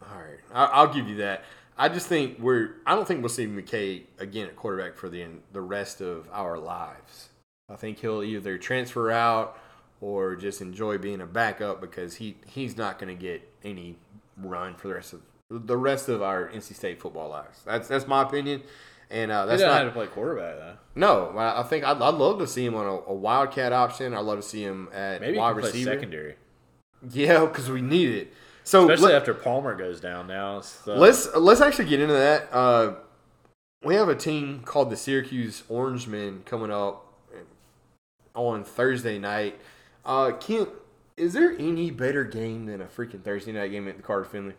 All 0.02 0.18
right, 0.18 0.40
I, 0.52 0.64
I'll 0.64 0.92
give 0.92 1.08
you 1.08 1.16
that. 1.16 1.44
I 1.78 1.88
just 1.88 2.08
think 2.08 2.40
we're. 2.40 2.76
I 2.84 2.96
don't 2.96 3.06
think 3.06 3.20
we'll 3.20 3.28
see 3.28 3.46
McKay 3.46 4.02
again 4.18 4.48
at 4.48 4.56
quarterback 4.56 4.96
for 4.96 5.08
the 5.08 5.26
the 5.52 5.60
rest 5.60 6.00
of 6.00 6.28
our 6.32 6.58
lives. 6.58 7.28
I 7.70 7.76
think 7.76 8.00
he'll 8.00 8.22
either 8.22 8.58
transfer 8.58 9.10
out 9.10 9.58
or 10.00 10.36
just 10.36 10.60
enjoy 10.60 10.98
being 10.98 11.20
a 11.20 11.26
backup 11.26 11.80
because 11.80 12.16
he 12.16 12.36
he's 12.46 12.76
not 12.76 12.98
going 12.98 13.14
to 13.16 13.20
get 13.20 13.48
any 13.62 13.96
run 14.36 14.74
for 14.74 14.88
the 14.88 14.94
rest 14.94 15.12
of 15.12 15.20
the 15.50 15.76
rest 15.76 16.08
of 16.08 16.22
our 16.22 16.48
NC 16.48 16.74
State 16.74 17.00
football 17.00 17.28
lives. 17.30 17.60
That's 17.64 17.88
that's 17.88 18.06
my 18.06 18.22
opinion, 18.22 18.62
and 19.10 19.30
uh, 19.30 19.46
that's 19.46 19.62
not 19.62 19.78
have 19.78 19.86
to 19.88 19.92
play 19.92 20.06
quarterback 20.06 20.56
though. 20.56 20.76
no. 20.94 21.38
I 21.38 21.60
I 21.60 21.62
think 21.62 21.84
I'd, 21.84 22.00
I'd 22.02 22.14
love 22.14 22.38
to 22.40 22.46
see 22.46 22.64
him 22.64 22.74
on 22.74 22.86
a, 22.86 22.94
a 23.10 23.14
wildcat 23.14 23.72
option. 23.72 24.14
I'd 24.14 24.20
love 24.20 24.38
to 24.40 24.42
see 24.46 24.62
him 24.62 24.88
at 24.92 25.20
Maybe 25.20 25.38
wide 25.38 25.56
receiver. 25.56 25.90
secondary, 25.92 26.36
Yeah, 27.10 27.44
because 27.46 27.70
we 27.70 27.80
need 27.82 28.08
it. 28.10 28.32
So 28.64 28.82
especially 28.90 29.12
let- 29.12 29.20
after 29.20 29.34
Palmer 29.34 29.76
goes 29.76 30.00
down. 30.00 30.26
Now 30.26 30.62
the, 30.84 30.94
Let's 30.96 31.32
let's 31.36 31.60
actually 31.60 31.84
get 31.86 32.00
into 32.00 32.14
that. 32.14 32.48
Uh, 32.52 32.94
we 33.84 33.94
have 33.96 34.08
a 34.08 34.16
team 34.16 34.60
called 34.64 34.88
the 34.90 34.96
Syracuse 34.96 35.62
Orangemen 35.68 36.42
coming 36.46 36.70
up 36.70 37.04
on 38.34 38.64
Thursday 38.64 39.18
night. 39.18 39.58
Uh, 40.04 40.32
Kent, 40.32 40.68
is 41.16 41.32
there 41.32 41.52
any 41.58 41.90
better 41.90 42.24
game 42.24 42.66
than 42.66 42.80
a 42.80 42.86
freaking 42.86 43.22
Thursday 43.22 43.52
night 43.52 43.70
game 43.70 43.88
at 43.88 43.96
the 43.96 44.02
Carter 44.02 44.24
Finley? 44.24 44.54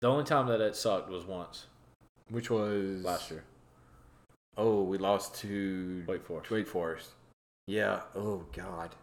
the 0.00 0.08
only 0.08 0.24
time 0.24 0.46
that 0.46 0.62
it 0.62 0.74
sucked 0.74 1.10
was 1.10 1.26
once 1.26 1.66
Which 2.30 2.48
was 2.50 3.04
last 3.04 3.30
year. 3.30 3.44
Oh, 4.56 4.82
we 4.82 4.96
lost 4.98 5.34
to 5.40 6.04
Wake 6.06 6.24
Forest. 6.24 6.50
Wake 6.50 6.66
Forest. 6.66 7.10
Yeah. 7.66 8.00
Oh 8.16 8.44
God. 8.54 8.94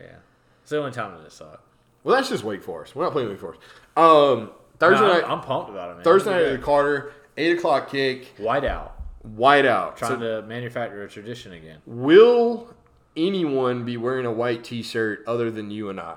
Yeah, 0.00 0.16
it's 0.62 0.70
the 0.70 0.78
only 0.78 0.92
time 0.92 1.16
that 1.16 1.24
it 1.26 1.32
sucked. 1.32 1.62
Well, 2.04 2.14
that's 2.16 2.28
just 2.28 2.44
Wake 2.44 2.62
Forest. 2.62 2.94
We're 2.94 3.04
not 3.04 3.12
playing 3.12 3.28
Wake 3.30 3.40
Forest. 3.40 3.60
Um, 3.96 4.50
Thursday 4.78 5.04
No, 5.06 5.12
night. 5.12 5.24
I'm, 5.24 5.40
pumped 5.40 5.70
about 5.70 5.90
it, 5.90 5.94
man. 5.96 6.04
Thursday 6.04 6.30
night 6.30 6.42
at 6.42 6.60
the 6.60 6.64
Carter. 6.64 7.12
Eight 7.36 7.58
o'clock 7.58 7.90
kick. 7.90 8.36
that. 8.36 8.42
White 8.44 8.64
out, 8.64 9.00
White 9.22 9.66
out. 9.66 9.96
trying 9.96 10.20
So- 10.20 10.40
to 10.40 10.46
manufacture 10.46 11.02
a 11.02 11.08
tradition 11.08 11.52
again. 11.52 11.80
Will 11.86 12.72
anyone 13.16 13.84
be 13.84 13.96
wearing 13.96 14.26
a 14.26 14.32
white 14.32 14.64
T-shirt 14.64 15.24
other 15.26 15.50
than 15.50 15.70
you 15.70 15.88
and 15.90 16.00
I? 16.00 16.16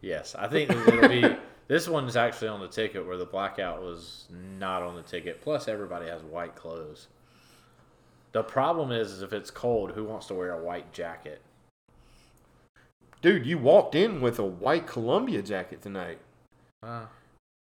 Yes, 0.00 0.34
I 0.34 0.48
think 0.48 0.70
it'll 0.70 1.08
be. 1.08 1.36
This 1.68 1.86
one's 1.88 2.16
actually 2.16 2.48
on 2.48 2.58
the 2.58 2.66
ticket, 2.66 3.06
where 3.06 3.16
the 3.16 3.24
blackout 3.24 3.80
was 3.80 4.26
not 4.58 4.82
on 4.82 4.96
the 4.96 5.02
ticket. 5.02 5.40
Plus, 5.40 5.68
everybody 5.68 6.08
has 6.08 6.20
white 6.20 6.56
clothes. 6.56 7.06
The 8.32 8.42
problem 8.42 8.90
is, 8.90 9.12
is 9.12 9.22
if 9.22 9.32
it's 9.32 9.52
cold, 9.52 9.92
who 9.92 10.02
wants 10.02 10.26
to 10.26 10.34
wear 10.34 10.50
a 10.52 10.60
white 10.60 10.92
jacket? 10.92 11.40
Dude, 13.22 13.46
you 13.46 13.56
walked 13.56 13.94
in 13.94 14.20
with 14.20 14.40
a 14.40 14.44
white 14.44 14.88
Columbia 14.88 15.42
jacket 15.42 15.80
tonight. 15.80 16.18
Uh, 16.82 17.04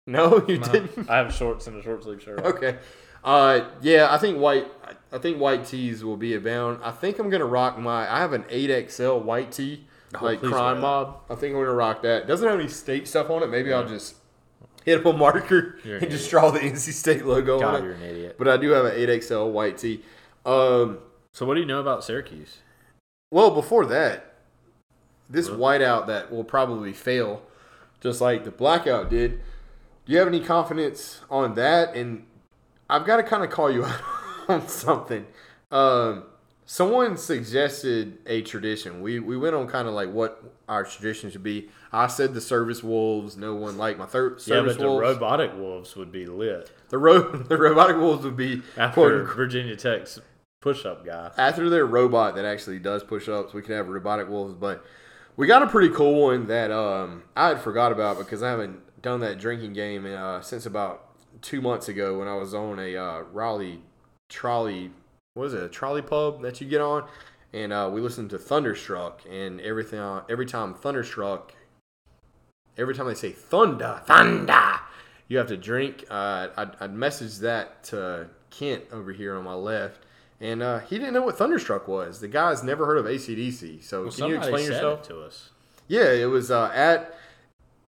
No, 0.05 0.43
you 0.49 0.57
didn't. 0.57 1.09
I 1.09 1.15
have 1.19 1.33
shorts 1.33 1.67
and 1.67 1.79
a 1.79 1.81
short 1.81 2.03
sleeve 2.03 2.21
shirt. 2.21 2.39
on. 2.39 2.45
okay. 2.47 2.77
Uh, 3.23 3.69
yeah, 3.81 4.09
I 4.13 4.17
think 4.17 4.37
white. 4.37 4.67
I 5.13 5.19
think 5.19 5.37
white 5.39 5.65
tees 5.65 6.03
will 6.03 6.17
be 6.17 6.33
abound. 6.33 6.79
I 6.83 6.91
think 6.91 7.19
I'm 7.19 7.29
gonna 7.29 7.45
rock 7.45 7.77
my. 7.77 8.11
I 8.11 8.19
have 8.19 8.33
an 8.33 8.43
8XL 8.45 9.21
white 9.23 9.51
tee, 9.51 9.85
Oh, 10.15 10.23
like 10.25 10.41
crime 10.41 10.81
mob. 10.81 11.19
I 11.29 11.35
think 11.35 11.53
I'm 11.55 11.61
gonna 11.61 11.73
rock 11.73 12.01
that. 12.01 12.27
Doesn't 12.27 12.47
have 12.47 12.59
any 12.59 12.67
state 12.69 13.07
stuff 13.07 13.29
on 13.29 13.43
it. 13.43 13.47
Maybe 13.47 13.71
I'll 13.71 13.87
just 13.87 14.15
hit 14.85 14.99
up 14.99 15.05
a 15.05 15.13
marker 15.17 15.77
and 15.85 16.09
just 16.09 16.29
draw 16.29 16.49
the 16.51 16.59
NC 16.59 16.91
State 16.91 17.25
logo 17.25 17.59
God, 17.59 17.75
on 17.75 17.83
you're 17.83 17.93
an 17.93 18.01
idiot. 18.01 18.35
But 18.37 18.47
I 18.47 18.57
do 18.57 18.71
have 18.71 18.85
an 18.85 18.93
8XL 18.95 19.51
white 19.51 19.77
tee. 19.77 20.03
Um, 20.45 20.97
So, 21.31 21.45
what 21.45 21.53
do 21.55 21.61
you 21.61 21.65
know 21.65 21.79
about 21.79 22.03
Syracuse? 22.03 22.57
Well, 23.31 23.51
before 23.51 23.85
that, 23.87 24.33
this 25.29 25.49
whiteout 25.49 26.05
that 26.07 26.31
will 26.31 26.43
probably 26.43 26.93
fail, 26.93 27.41
just 28.01 28.19
like 28.21 28.43
the 28.43 28.51
blackout 28.51 29.09
did, 29.09 29.39
Do 30.05 30.11
you 30.11 30.17
have 30.19 30.27
any 30.27 30.41
confidence 30.41 31.21
on 31.29 31.55
that? 31.55 31.95
And 31.95 32.25
I've 32.89 33.05
got 33.05 33.17
to 33.17 33.23
kind 33.23 33.43
of 33.43 33.49
call 33.49 33.71
you 33.71 33.85
out 33.85 34.01
on 34.49 34.67
something. 34.67 35.25
Um, 35.71 36.23
someone 36.65 37.17
suggested 37.17 38.17
a 38.25 38.41
tradition. 38.41 39.01
We 39.01 39.19
we 39.19 39.37
went 39.37 39.55
on 39.55 39.67
kind 39.67 39.87
of 39.87 39.93
like 39.93 40.11
what 40.11 40.43
our 40.67 40.83
tradition 40.83 41.29
should 41.31 41.43
be. 41.43 41.69
I 41.91 42.07
said 42.07 42.33
the 42.33 42.41
service 42.41 42.83
wolves. 42.83 43.37
No 43.37 43.55
one 43.55 43.77
liked 43.77 43.99
my 43.99 44.05
third 44.05 44.33
Yeah, 44.39 44.55
service 44.55 44.77
but 44.77 44.83
the 44.83 44.89
wolves. 44.89 45.01
robotic 45.07 45.55
wolves 45.55 45.95
would 45.95 46.11
be 46.11 46.25
lit 46.25 46.71
the 46.89 46.97
ro- 46.97 47.31
the 47.49 47.57
robotic 47.57 47.97
wolves 47.97 48.23
would 48.23 48.37
be 48.37 48.61
after 48.77 49.23
Virginia 49.23 49.75
Tech's 49.75 50.19
push-up 50.61 51.05
guy. 51.05 51.29
after 51.37 51.69
their 51.69 51.85
robot 51.85 52.35
that 52.35 52.45
actually 52.45 52.79
does 52.79 53.03
push 53.03 53.27
ups, 53.27 53.53
we 53.53 53.61
could 53.61 53.75
have 53.75 53.89
robotic 53.89 54.29
wolves. 54.29 54.53
But 54.53 54.83
we 55.35 55.45
got 55.47 55.61
a 55.61 55.67
pretty 55.67 55.89
cool 55.93 56.21
one 56.21 56.47
that 56.47 56.71
um, 56.71 57.23
I 57.35 57.49
had 57.49 57.59
forgot 57.61 57.91
about 57.91 58.17
because 58.17 58.41
I 58.41 58.49
haven't 58.51 58.79
done 59.01 59.19
that 59.21 59.39
drinking 59.39 59.73
game 59.73 60.05
uh, 60.05 60.39
since 60.41 60.65
about 60.65 61.09
two 61.41 61.61
months 61.61 61.89
ago 61.89 62.19
when 62.19 62.27
I 62.29 62.35
was 62.35 62.53
on 62.53 62.79
a 62.79 62.95
uh, 62.95 63.21
Raleigh 63.33 63.81
trolley. 64.33 64.91
What 65.35 65.45
is 65.45 65.53
it? 65.53 65.63
A 65.63 65.69
trolley 65.69 66.01
pub 66.01 66.41
that 66.41 66.59
you 66.59 66.67
get 66.67 66.81
on, 66.81 67.07
and 67.53 67.71
uh, 67.71 67.89
we 67.93 68.01
listened 68.01 68.31
to 68.31 68.37
Thunderstruck 68.37 69.21
and 69.29 69.61
everything. 69.61 69.99
Uh, 69.99 70.23
every 70.29 70.45
time 70.45 70.73
Thunderstruck, 70.73 71.53
every 72.77 72.95
time 72.95 73.07
they 73.07 73.13
say 73.13 73.31
thunder, 73.31 74.01
thunder, 74.05 74.79
you 75.27 75.37
have 75.37 75.47
to 75.47 75.57
drink. 75.57 76.05
Uh, 76.09 76.49
I'd, 76.57 76.71
I'd 76.79 76.93
message 76.93 77.37
that 77.39 77.83
to 77.85 78.27
Kent 78.49 78.83
over 78.91 79.11
here 79.11 79.35
on 79.35 79.43
my 79.43 79.53
left. 79.53 80.03
And 80.41 80.61
uh, 80.61 80.79
he 80.79 80.97
didn't 80.97 81.13
know 81.13 81.21
what 81.21 81.37
Thunderstruck 81.37 81.87
was. 81.87 82.19
The 82.19 82.27
guy's 82.27 82.63
never 82.63 82.85
heard 82.85 82.97
of 82.97 83.05
ACDC. 83.05 83.81
So 83.83 84.03
Well, 84.03 84.11
can 84.11 84.27
you 84.27 84.37
explain 84.37 84.65
yourself? 84.65 85.07
to 85.07 85.21
us. 85.21 85.51
Yeah, 85.87 86.11
it 86.11 86.25
was 86.25 86.51
uh, 86.51 86.69
at 86.73 87.17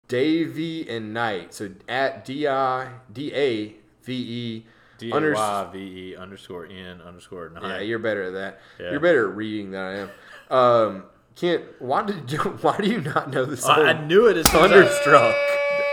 Davy 0.06 0.88
and 0.88 1.12
Knight. 1.12 1.54
So 1.54 1.70
at 1.88 2.24
D 2.24 2.46
I 2.46 2.90
D 3.12 3.34
A 3.34 3.74
V 4.04 4.12
E. 4.12 4.66
D 4.98 5.10
A 5.12 5.20
Y 5.32 5.68
V 5.72 5.78
E 5.78 6.16
underscore 6.16 6.66
N 6.66 7.00
underscore 7.02 7.48
nine. 7.50 7.62
Yeah, 7.62 7.80
you're 7.80 7.98
better 7.98 8.22
at 8.24 8.32
that. 8.34 8.60
Yeah. 8.78 8.90
You're 8.92 9.00
better 9.00 9.28
at 9.30 9.36
reading 9.36 9.70
than 9.72 9.80
I 9.82 9.96
am. 9.98 10.10
Um, 10.50 11.04
Kent, 11.34 11.64
why 11.80 12.02
did 12.02 12.30
you, 12.32 12.38
why 12.62 12.76
do 12.78 12.88
you 12.88 13.00
not 13.00 13.30
know 13.30 13.44
the 13.44 13.56
song 13.56 13.80
I, 13.80 13.92
knew 14.06 14.26
it 14.28 14.36
as 14.36 14.46
I- 14.46 14.52
Thunderstruck? 14.52 15.34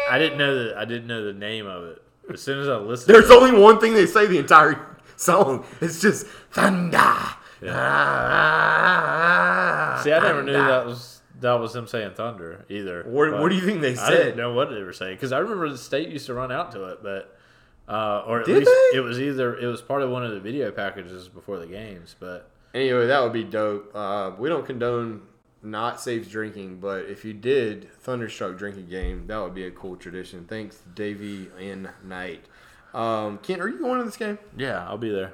I 0.09 0.17
didn't 0.19 0.37
know 0.37 0.53
the 0.63 0.77
I 0.77 0.85
didn't 0.85 1.07
know 1.07 1.23
the 1.25 1.33
name 1.33 1.65
of 1.65 1.83
it. 1.85 2.01
As 2.31 2.41
soon 2.41 2.59
as 2.59 2.67
I 2.69 2.75
listened, 2.77 3.13
There's 3.13 3.27
to 3.27 3.33
it, 3.33 3.37
only 3.41 3.59
one 3.59 3.79
thing 3.79 3.93
they 3.93 4.05
say 4.05 4.25
the 4.27 4.37
entire 4.37 4.97
song. 5.17 5.65
It's 5.81 5.99
just 6.01 6.25
thunder. 6.51 6.97
ah 8.15 10.01
see, 10.03 10.11
I 10.13 10.19
never 10.19 10.43
knew 10.43 10.53
that 10.53 10.85
was 10.85 11.21
that 11.41 11.53
was 11.53 11.73
them 11.73 11.87
saying 11.87 12.11
thunder 12.15 12.65
either. 12.69 13.03
What- 13.03 13.39
what 13.39 13.49
do 13.49 13.55
you 13.55 13.61
think 13.61 13.81
they 13.81 13.95
said? 13.95 14.13
I 14.13 14.15
didn't 14.15 14.37
know 14.37 14.53
what 14.53 14.69
they 14.69 14.81
were 14.81 14.93
saying 14.93 15.15
because 15.15 15.31
I 15.33 15.39
remember 15.39 15.69
the 15.69 15.77
state 15.77 16.09
used 16.09 16.25
to 16.27 16.33
run 16.33 16.51
out 16.51 16.71
to 16.73 16.85
it, 16.85 16.99
but 17.03 17.37
uh, 17.87 18.23
or 18.25 18.41
at 18.41 18.45
Did 18.45 18.59
least 18.59 18.71
they? 18.91 18.97
it 18.97 19.01
was 19.01 19.19
either 19.19 19.57
it 19.57 19.65
was 19.67 19.81
part 19.81 20.01
of 20.01 20.09
one 20.09 20.23
of 20.25 20.31
the 20.31 20.39
video 20.39 20.71
packages 20.71 21.27
before 21.29 21.59
the 21.59 21.67
games. 21.67 22.15
But 22.19 22.49
Anyway, 22.73 23.05
that 23.07 23.21
would 23.21 23.33
be 23.33 23.43
dope. 23.43 23.91
Uh, 23.95 24.31
we 24.37 24.49
don't 24.49 24.65
condone 24.65 25.21
not 25.61 26.01
safe 26.01 26.29
drinking, 26.29 26.79
but 26.79 27.05
if 27.05 27.23
you 27.23 27.33
did 27.33 27.89
Thunderstruck 28.01 28.57
drinking 28.57 28.87
game, 28.87 29.27
that 29.27 29.37
would 29.37 29.53
be 29.53 29.65
a 29.65 29.71
cool 29.71 29.95
tradition. 29.95 30.45
Thanks, 30.45 30.79
Davey 30.95 31.49
and 31.59 31.89
Knight. 32.03 32.45
Um, 32.93 33.37
Kent, 33.39 33.61
are 33.61 33.69
you 33.69 33.79
going 33.79 33.99
to 33.99 34.05
this 34.05 34.17
game? 34.17 34.37
yeah, 34.57 34.85
I'll 34.87 34.97
be 34.97 35.09
there. 35.09 35.33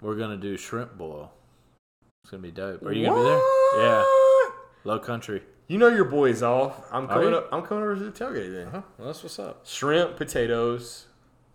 We're 0.00 0.16
gonna 0.16 0.36
do 0.38 0.56
shrimp 0.56 0.96
boil. 0.96 1.30
It's 2.24 2.30
gonna 2.30 2.42
be 2.42 2.50
dope. 2.50 2.82
Are 2.82 2.92
you 2.92 3.04
gonna 3.06 3.20
be 3.20 3.28
there? 3.28 3.40
Yeah, 3.84 4.04
low 4.84 4.98
country. 4.98 5.42
You 5.68 5.76
know 5.78 5.88
your 5.88 6.06
boy's 6.06 6.42
off. 6.42 6.86
I'm 6.90 7.06
coming 7.06 7.34
up. 7.34 7.48
I'm 7.52 7.62
coming 7.62 7.84
over 7.84 7.94
to 7.96 8.04
the 8.04 8.10
tailgate 8.10 8.52
then. 8.52 8.68
Huh? 8.72 8.82
Well, 8.98 9.08
that's 9.08 9.22
what's 9.22 9.38
up. 9.38 9.66
Shrimp, 9.66 10.16
potatoes, 10.16 11.06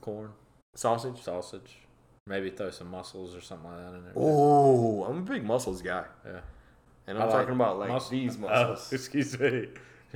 Corn, 0.05 0.29
sausage. 0.75 1.21
sausage, 1.21 1.77
maybe 2.27 2.49
throw 2.51 2.69
some 2.69 2.89
mussels 2.91 3.35
or 3.35 3.41
something 3.41 3.69
like 3.69 3.79
that 3.79 3.93
in 3.97 4.03
there. 4.03 4.13
Oh, 4.15 5.03
I'm 5.03 5.17
a 5.17 5.21
big 5.21 5.43
muscles 5.43 5.81
guy, 5.81 6.05
Yeah. 6.25 6.39
and 7.07 7.17
I'm 7.17 7.23
I 7.23 7.25
like 7.25 7.33
talking 7.33 7.55
about 7.55 7.79
like 7.79 7.89
mus- 7.89 8.09
these 8.09 8.37
Oh, 8.47 8.77
excuse 8.91 9.39
me. 9.39 9.67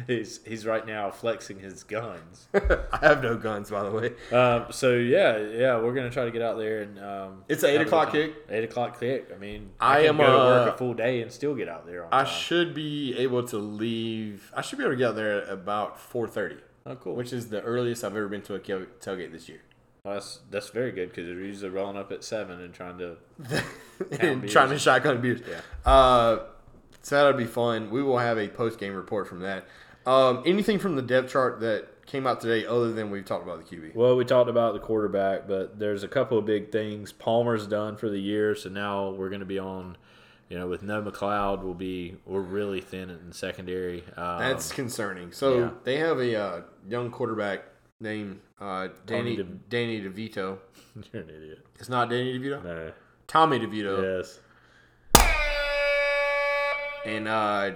He's 0.07 0.39
he's 0.45 0.65
right 0.65 0.85
now 0.87 1.11
flexing 1.11 1.59
his 1.59 1.83
guns. 1.83 2.47
I 2.53 2.99
have 3.01 3.21
no 3.21 3.35
guns, 3.35 3.69
by 3.69 3.83
the 3.83 3.91
way. 3.91 4.13
um, 4.31 4.67
so 4.71 4.93
yeah, 4.95 5.37
yeah, 5.39 5.77
we're 5.81 5.93
gonna 5.93 6.09
try 6.11 6.23
to 6.23 6.31
get 6.31 6.41
out 6.41 6.57
there 6.57 6.83
and 6.83 6.97
um, 6.99 7.43
It's 7.49 7.63
an 7.63 7.71
eight 7.71 7.73
have 7.73 7.81
a 7.81 7.83
good 7.83 7.87
o'clock 7.89 8.05
time. 8.13 8.21
kick. 8.21 8.35
Eight 8.49 8.63
o'clock 8.63 8.99
kick. 8.99 9.29
I 9.35 9.37
mean, 9.37 9.71
I 9.79 9.97
I, 9.97 10.01
can 10.03 10.09
am, 10.09 10.17
go 10.17 10.25
to 10.27 10.31
work 10.37 10.67
uh, 10.69 10.71
a 10.73 10.77
full 10.77 10.93
day 10.93 11.21
and 11.21 11.29
still 11.29 11.53
get 11.53 11.67
out 11.67 11.85
there 11.85 12.05
on 12.05 12.09
I 12.13 12.23
time. 12.23 12.33
should 12.33 12.73
be 12.73 13.17
able 13.17 13.43
to 13.47 13.57
leave. 13.57 14.49
I 14.55 14.61
should 14.61 14.77
be 14.77 14.85
able 14.85 14.93
to 14.93 14.97
get 14.97 15.09
out 15.09 15.15
there 15.17 15.41
at 15.43 15.49
about 15.49 15.97
4:30. 15.97 16.59
oh, 16.85 16.95
cool. 16.95 17.15
which 17.15 17.33
is 17.33 17.49
the 17.49 17.61
earliest 17.63 18.05
I've 18.05 18.15
ever 18.15 18.29
been 18.29 18.43
to 18.43 18.55
a 18.55 18.59
tailgate 18.59 19.33
this 19.33 19.49
year. 19.49 19.59
Well, 20.09 20.17
that's 20.17 20.39
that's 20.49 20.69
very 20.69 20.91
good 20.91 21.09
because 21.09 21.27
they're 21.27 21.39
usually 21.39 21.69
rolling 21.69 21.95
up 21.95 22.11
at 22.11 22.23
seven 22.23 22.59
and 22.61 22.73
trying 22.73 22.97
to. 22.97 23.17
and 24.19 24.41
beers. 24.41 24.51
trying 24.51 24.69
to 24.69 24.79
shotgun 24.79 25.21
beers. 25.21 25.39
Yeah. 25.47 25.61
Uh, 25.85 26.45
so 27.03 27.15
that'll 27.15 27.33
be 27.33 27.45
fun. 27.45 27.91
We 27.91 28.01
will 28.01 28.17
have 28.17 28.39
a 28.39 28.47
post 28.47 28.79
game 28.79 28.95
report 28.95 29.27
from 29.27 29.41
that. 29.41 29.67
Um, 30.07 30.41
anything 30.47 30.79
from 30.79 30.95
the 30.95 31.03
depth 31.03 31.31
chart 31.31 31.59
that 31.59 32.07
came 32.07 32.25
out 32.25 32.41
today, 32.41 32.65
other 32.65 32.91
than 32.91 33.11
we've 33.11 33.23
talked 33.23 33.43
about 33.43 33.63
the 33.63 33.75
QB. 33.75 33.93
Well, 33.93 34.15
we 34.15 34.25
talked 34.25 34.49
about 34.49 34.73
the 34.73 34.79
quarterback, 34.79 35.47
but 35.47 35.77
there's 35.77 36.01
a 36.01 36.07
couple 36.07 36.39
of 36.39 36.45
big 36.45 36.71
things. 36.71 37.11
Palmer's 37.11 37.67
done 37.67 37.95
for 37.95 38.09
the 38.09 38.19
year, 38.19 38.55
so 38.55 38.69
now 38.69 39.11
we're 39.11 39.29
going 39.29 39.41
to 39.41 39.45
be 39.45 39.59
on. 39.59 39.95
You 40.49 40.57
know, 40.57 40.67
with 40.67 40.81
no 40.81 41.03
McLeod, 41.03 41.61
we'll 41.61 41.75
be 41.75 42.15
we're 42.25 42.41
really 42.41 42.81
thin 42.81 43.11
in 43.11 43.31
secondary. 43.31 44.03
Um, 44.17 44.39
That's 44.39 44.71
concerning. 44.71 45.31
So 45.33 45.59
yeah. 45.59 45.69
they 45.83 45.97
have 45.97 46.17
a 46.17 46.35
uh, 46.35 46.61
young 46.87 47.11
quarterback 47.11 47.65
named 47.99 48.39
uh, 48.61 48.87
Danny 49.05 49.35
De- 49.35 49.43
Danny 49.43 50.01
DeVito. 50.01 50.57
you're 51.13 51.23
an 51.23 51.29
idiot. 51.29 51.65
It's 51.79 51.89
not 51.89 52.09
Danny 52.09 52.37
DeVito. 52.39 52.63
No. 52.63 52.91
Tommy 53.27 53.59
DeVito, 53.59 54.17
Yes. 54.17 54.39
and 57.05 57.27
uh, 57.27 57.71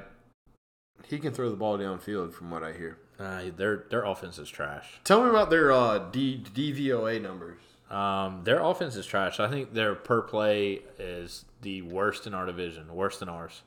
he 1.06 1.20
can 1.20 1.32
throw 1.34 1.50
the 1.50 1.56
ball 1.56 1.78
downfield, 1.78 2.34
from 2.34 2.50
what 2.52 2.64
I 2.64 2.74
hear. 2.74 2.98
Uh, 3.20 3.44
their 3.56 3.86
their 3.90 4.04
offense 4.04 4.40
is 4.40 4.50
trash. 4.50 5.00
Tell 5.04 5.24
me 5.24 5.30
about 5.30 5.50
their 5.52 5.72
uh, 5.72 6.00
D- 6.00 6.44
DVOA 6.54 7.22
numbers. 7.22 7.60
Um, 7.92 8.42
their 8.44 8.60
offense 8.60 8.96
is 8.96 9.06
trash. 9.06 9.40
I 9.40 9.48
think 9.50 9.74
their 9.74 9.94
per 9.94 10.22
play 10.24 10.82
is 10.98 11.46
the 11.62 11.84
worst 11.84 12.26
in 12.26 12.34
our 12.34 12.46
division, 12.48 12.94
worse 12.96 13.20
than 13.20 13.30
ours. 13.30 13.62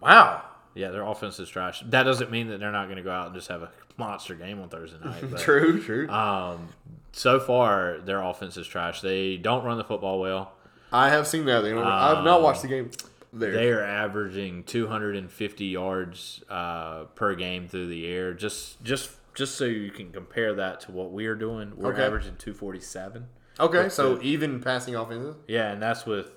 Wow. 0.00 0.42
Yeah, 0.74 0.90
their 0.90 1.02
offense 1.02 1.38
is 1.38 1.48
trash. 1.48 1.82
That 1.86 2.02
doesn't 2.02 2.30
mean 2.30 2.48
that 2.48 2.58
they're 2.60 2.72
not 2.72 2.86
going 2.86 2.96
to 2.96 3.02
go 3.02 3.12
out 3.12 3.26
and 3.26 3.34
just 3.34 3.48
have 3.48 3.62
a 3.62 3.70
monster 3.96 4.34
game 4.34 4.60
on 4.60 4.68
Thursday 4.68 4.96
night. 5.04 5.22
But, 5.30 5.40
True, 5.40 5.80
true. 5.82 6.08
Um, 6.08 6.68
so 7.12 7.38
far, 7.38 7.98
their 8.04 8.20
offense 8.20 8.56
is 8.56 8.66
trash. 8.66 9.00
They 9.00 9.36
don't 9.36 9.64
run 9.64 9.78
the 9.78 9.84
football 9.84 10.18
well. 10.20 10.52
I 10.92 11.10
have 11.10 11.26
seen 11.26 11.44
that. 11.46 11.60
They 11.60 11.70
don't, 11.70 11.84
I've 11.84 12.24
not 12.24 12.42
watched 12.42 12.62
the 12.62 12.68
game 12.68 12.90
there. 13.32 13.52
They 13.52 13.70
are 13.70 13.82
averaging 13.82 14.64
250 14.64 15.64
yards 15.64 16.42
uh, 16.48 17.04
per 17.14 17.34
game 17.34 17.68
through 17.68 17.88
the 17.88 18.06
air. 18.06 18.32
Just, 18.34 18.82
just, 18.84 19.10
just 19.34 19.54
so 19.56 19.64
you 19.64 19.90
can 19.90 20.10
compare 20.12 20.54
that 20.54 20.80
to 20.82 20.92
what 20.92 21.12
we 21.12 21.26
are 21.26 21.34
doing, 21.34 21.72
we're 21.76 21.92
Okay. 21.92 22.02
averaging 22.04 22.36
247. 22.38 23.26
okay, 23.60 23.88
so 23.88 24.20
even 24.22 24.60
passing 24.60 24.94
offenses. 24.96 25.36
Yeah, 25.48 25.70
and 25.72 25.80
that's 25.82 26.04
with 26.06 26.30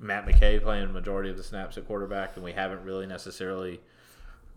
Matt 0.00 0.26
McKay 0.26 0.62
playing 0.62 0.86
the 0.86 0.92
majority 0.92 1.30
of 1.30 1.36
the 1.36 1.42
snaps 1.42 1.76
at 1.76 1.86
quarterback, 1.86 2.36
and 2.36 2.44
we 2.44 2.52
haven't 2.52 2.84
really 2.84 3.06
necessarily 3.06 3.80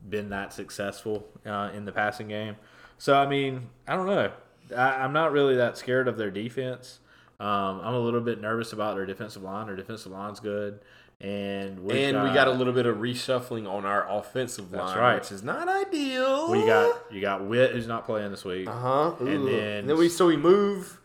been 0.07 0.29
that 0.29 0.53
successful 0.53 1.27
uh, 1.45 1.71
in 1.73 1.85
the 1.85 1.91
passing 1.91 2.27
game. 2.27 2.55
So, 2.97 3.15
I 3.15 3.25
mean, 3.27 3.69
I 3.87 3.95
don't 3.95 4.05
know. 4.05 4.31
I, 4.75 5.03
I'm 5.03 5.13
not 5.13 5.31
really 5.31 5.55
that 5.55 5.77
scared 5.77 6.07
of 6.07 6.17
their 6.17 6.29
defense. 6.31 6.99
Um, 7.39 7.81
I'm 7.83 7.95
a 7.95 7.99
little 7.99 8.21
bit 8.21 8.39
nervous 8.39 8.71
about 8.71 8.95
their 8.95 9.07
defensive 9.07 9.41
line. 9.41 9.65
Their 9.65 9.75
defensive 9.75 10.11
line's 10.11 10.39
good, 10.39 10.79
and 11.19 11.79
and 11.89 12.23
we 12.23 12.33
got 12.35 12.47
a 12.47 12.51
little 12.51 12.73
bit 12.73 12.85
of 12.85 12.97
reshuffling 12.97 13.67
on 13.67 13.83
our 13.83 14.07
offensive 14.07 14.69
That's 14.69 14.89
line, 14.91 14.97
right. 14.99 15.15
which 15.15 15.31
is 15.31 15.41
not 15.41 15.67
ideal. 15.67 16.51
we 16.51 16.63
got 16.67 17.01
you 17.11 17.19
got 17.19 17.43
Witt 17.43 17.71
who's 17.71 17.87
not 17.87 18.05
playing 18.05 18.29
this 18.29 18.45
week. 18.45 18.67
uh 18.67 18.71
huh. 18.71 19.13
And 19.19 19.47
then- 19.47 19.87
then 19.87 19.97
we 19.97 20.07
so 20.07 20.27
we 20.27 20.37
move. 20.37 20.99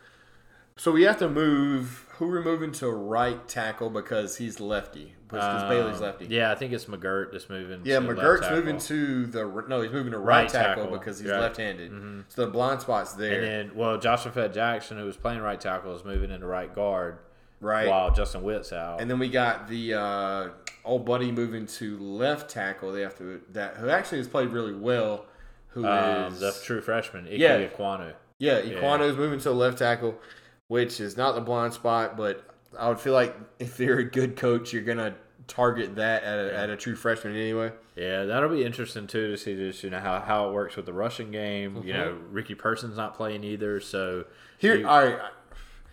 So 0.76 0.92
we 0.92 1.04
have 1.04 1.18
to 1.20 1.28
move. 1.30 2.05
Who 2.18 2.28
we're 2.28 2.42
moving 2.42 2.72
to 2.72 2.90
right 2.90 3.46
tackle 3.48 3.90
because 3.90 4.36
he's 4.36 4.58
lefty 4.60 5.14
because 5.28 5.62
Um, 5.64 5.68
Bailey's 5.68 6.00
lefty. 6.00 6.26
Yeah, 6.26 6.50
I 6.50 6.54
think 6.54 6.72
it's 6.72 6.86
McGirt 6.86 7.32
that's 7.32 7.50
moving. 7.50 7.82
Yeah, 7.84 7.98
to 7.98 8.06
McGurk's 8.06 8.50
moving 8.50 8.78
to 8.78 9.26
the 9.26 9.64
no, 9.68 9.82
he's 9.82 9.92
moving 9.92 10.12
to 10.12 10.18
right, 10.18 10.42
Right 10.42 10.48
tackle, 10.48 10.84
tackle, 10.84 10.98
because 10.98 11.18
he's 11.18 11.30
right. 11.30 11.40
left-handed. 11.40 11.90
Mhm. 11.92 12.24
So 12.28 12.46
the 12.46 12.50
blind 12.50 12.80
spot's 12.80 13.12
there, 13.14 13.42
And 13.42 13.70
then, 13.70 13.76
well, 13.76 13.98
Joshua 13.98 14.32
Fett 14.32 14.54
Jackson, 14.54 14.98
who 14.98 15.04
was 15.04 15.16
playing 15.16 15.40
right 15.40 15.60
tackle, 15.60 15.94
is 15.94 16.04
moving 16.04 16.30
into 16.30 16.46
right 16.46 16.74
guard, 16.74 17.18
right? 17.60 17.86
while 17.88 18.10
Justin 18.12 18.42
Witt's 18.42 18.72
out. 18.72 19.00
And 19.00 19.10
then 19.10 19.18
we 19.18 19.28
got 19.28 19.68
the 19.68 19.94
uh, 19.94 20.48
old 20.86 21.04
buddy 21.04 21.30
moving 21.32 21.66
to 21.66 21.98
left 21.98 22.50
tackle. 22.50 22.92
They 22.92 23.02
have 23.02 23.18
to 23.18 23.42
that 23.52 23.76
who 23.76 23.90
actually 23.90 24.18
has 24.18 24.28
played 24.28 24.48
really 24.50 24.74
well. 24.74 25.26
Who 25.70 25.80
is 25.86 25.86
um, 26.34 26.38
the 26.40 26.56
true 26.64 26.80
freshman, 26.80 27.26
Ike 27.26 27.32
Yeah. 27.38 27.58
Ekwonu. 27.66 28.14
yeah? 28.38 28.60
yeah. 28.60 28.76
Ekwonu's 28.80 29.18
moving 29.18 29.38
to 29.40 29.50
left 29.50 29.76
tackle, 29.78 30.18
which 30.68 31.00
is 31.00 31.16
not 31.16 31.34
the 31.34 31.40
blind 31.40 31.72
spot, 31.72 32.16
but 32.16 32.44
I 32.78 32.88
would 32.88 32.98
feel 33.00 33.12
like 33.14 33.36
if 33.58 33.78
you're 33.80 33.98
a 33.98 34.04
good 34.04 34.36
coach, 34.36 34.72
you're 34.72 34.82
gonna 34.82 35.14
target 35.46 35.96
that 35.96 36.24
at 36.24 36.38
a, 36.38 36.56
at 36.58 36.70
a 36.70 36.76
true 36.76 36.96
freshman 36.96 37.36
anyway. 37.36 37.72
Yeah, 37.94 38.24
that'll 38.24 38.48
be 38.50 38.64
interesting 38.64 39.06
too 39.06 39.28
to 39.30 39.36
see 39.38 39.54
just 39.56 39.82
you 39.84 39.90
know 39.90 40.00
how, 40.00 40.20
how 40.20 40.48
it 40.48 40.52
works 40.52 40.76
with 40.76 40.86
the 40.86 40.92
rushing 40.92 41.30
game. 41.30 41.82
You 41.84 41.94
Uh-huh. 41.94 42.04
know, 42.06 42.18
Ricky 42.30 42.54
Person's 42.54 42.96
not 42.96 43.14
playing 43.16 43.44
either, 43.44 43.80
so 43.80 44.24
Here, 44.58 44.74
you, 44.76 44.86
all 44.88 45.04
right. 45.04 45.18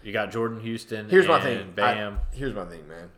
you 0.03 0.11
got 0.11 0.31
Jordan 0.31 0.59
Houston. 0.59 1.07
Here's 1.09 1.27
my 1.27 1.39
thing. 1.39 1.71
Bam. 1.75 2.19
I- 2.31 2.35
here's 2.35 2.53
my 2.53 2.65
thing, 2.65 2.87
man. 2.87 3.09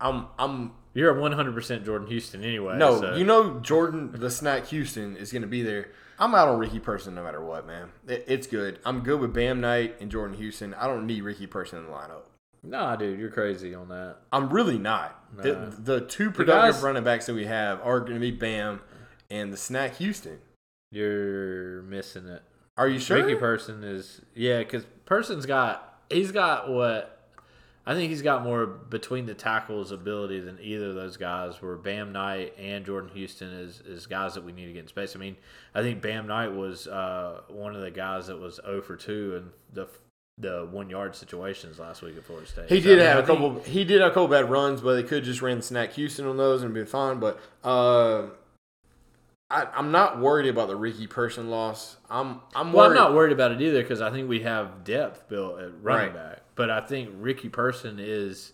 I'm 0.00 0.26
I'm 0.38 0.72
You're 0.94 1.16
a 1.16 1.20
100 1.20 1.54
percent 1.54 1.84
Jordan 1.84 2.08
Houston 2.08 2.42
anyway. 2.42 2.76
no. 2.78 3.00
so- 3.00 3.14
You 3.14 3.24
know 3.24 3.60
Jordan 3.60 4.12
the 4.12 4.30
Snack 4.30 4.66
Houston 4.68 5.16
is 5.16 5.30
going 5.30 5.42
to 5.42 5.48
be 5.48 5.62
there. 5.62 5.90
I'm 6.18 6.34
out 6.34 6.48
on 6.48 6.58
Ricky 6.58 6.78
Person 6.78 7.14
no 7.14 7.22
matter 7.22 7.42
what, 7.44 7.66
man. 7.66 7.88
It, 8.06 8.24
it's 8.26 8.46
good. 8.46 8.78
I'm 8.84 9.00
good 9.00 9.20
with 9.20 9.32
Bam 9.34 9.60
Knight 9.60 9.96
and 10.00 10.10
Jordan 10.10 10.36
Houston. 10.36 10.74
I 10.74 10.86
don't 10.86 11.06
need 11.06 11.22
Ricky 11.22 11.46
Person 11.46 11.78
in 11.80 11.86
the 11.86 11.92
lineup. 11.92 12.22
Nah, 12.62 12.96
dude, 12.96 13.18
you're 13.18 13.30
crazy 13.30 13.74
on 13.74 13.88
that. 13.88 14.16
I'm 14.32 14.50
really 14.50 14.78
not. 14.78 15.22
Nah. 15.36 15.42
The, 15.42 15.76
the 15.78 16.00
two 16.00 16.30
productive 16.30 16.74
guys- 16.74 16.82
running 16.82 17.04
backs 17.04 17.26
that 17.26 17.34
we 17.34 17.46
have 17.46 17.80
are 17.82 18.00
going 18.00 18.14
to 18.14 18.20
be 18.20 18.30
Bam 18.30 18.80
and 19.30 19.52
the 19.52 19.56
Snack 19.56 19.96
Houston. 19.96 20.38
You're 20.90 21.82
missing 21.82 22.26
it. 22.26 22.42
Are 22.76 22.88
you 22.88 22.98
sure? 22.98 23.24
Ricky 23.24 23.38
Person 23.38 23.82
is 23.84 24.20
yeah, 24.34 24.58
because 24.58 24.84
Person's 25.04 25.46
got 25.46 26.00
he's 26.10 26.30
got 26.30 26.68
what 26.68 27.15
I 27.88 27.94
think 27.94 28.10
he's 28.10 28.22
got 28.22 28.42
more 28.42 28.66
between 28.66 29.26
the 29.26 29.34
tackles 29.34 29.92
ability 29.92 30.40
than 30.40 30.58
either 30.60 30.88
of 30.88 30.96
those 30.96 31.16
guys. 31.16 31.62
Where 31.62 31.76
Bam 31.76 32.10
Knight 32.12 32.52
and 32.58 32.84
Jordan 32.84 33.10
Houston 33.14 33.52
is 33.52 33.80
is 33.86 34.06
guys 34.06 34.34
that 34.34 34.42
we 34.44 34.50
need 34.52 34.66
to 34.66 34.72
get 34.72 34.80
in 34.80 34.88
space. 34.88 35.14
I 35.14 35.20
mean, 35.20 35.36
I 35.74 35.82
think 35.82 36.02
Bam 36.02 36.26
Knight 36.26 36.48
was 36.52 36.88
uh, 36.88 37.42
one 37.48 37.76
of 37.76 37.82
the 37.82 37.90
guys 37.92 38.26
that 38.26 38.38
was 38.40 38.58
0 38.66 38.82
for 38.82 38.96
two 38.96 39.36
in 39.36 39.50
the 39.72 39.86
the 40.38 40.68
one 40.70 40.90
yard 40.90 41.14
situations 41.16 41.78
last 41.78 42.02
week 42.02 42.16
at 42.16 42.24
Florida 42.24 42.46
State. 42.48 42.68
He 42.68 42.80
So, 42.80 42.88
did 42.88 42.98
I 42.98 43.02
mean, 43.02 43.06
have 43.06 43.16
I 43.16 43.20
a 43.20 43.26
think- 43.26 43.38
couple. 43.38 43.72
He 43.72 43.84
did 43.84 44.00
have 44.00 44.10
a 44.10 44.14
couple 44.14 44.28
bad 44.28 44.50
runs, 44.50 44.80
but 44.80 44.94
they 44.96 45.02
could 45.04 45.22
just 45.24 45.40
ran 45.40 45.62
Snack 45.62 45.92
Houston 45.92 46.26
on 46.26 46.36
those 46.36 46.62
and 46.64 46.74
been 46.74 46.86
fine. 46.86 47.20
But 47.20 47.38
uh, 47.64 48.26
I, 49.50 49.66
I'm 49.74 49.92
not 49.92 50.18
worried 50.20 50.48
about 50.48 50.66
the 50.68 50.76
Ricky 50.76 51.06
Person 51.06 51.50
loss. 51.50 51.96
I'm 52.10 52.40
I'm 52.54 52.72
Well, 52.72 52.86
I'm 52.90 52.94
not 52.94 53.14
worried 53.14 53.32
about 53.32 53.52
it 53.52 53.60
either 53.60 53.80
because 53.80 54.00
I 54.00 54.10
think 54.10 54.28
we 54.28 54.40
have 54.40 54.82
depth 54.84 55.28
built 55.28 55.60
at 55.60 55.70
running 55.82 56.12
Right. 56.12 56.14
back. 56.14 56.38
But 56.56 56.70
I 56.70 56.80
think 56.80 57.10
Ricky 57.18 57.48
Person 57.48 57.98
is 58.00 58.52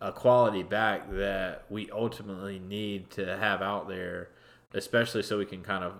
a 0.00 0.12
quality 0.12 0.62
back 0.62 1.10
that 1.12 1.64
we 1.70 1.90
ultimately 1.90 2.58
need 2.60 3.10
to 3.12 3.36
have 3.36 3.62
out 3.62 3.88
there, 3.88 4.28
especially 4.74 5.22
so 5.22 5.38
we 5.38 5.46
can 5.46 5.62
kind 5.62 5.82
of 5.84 5.94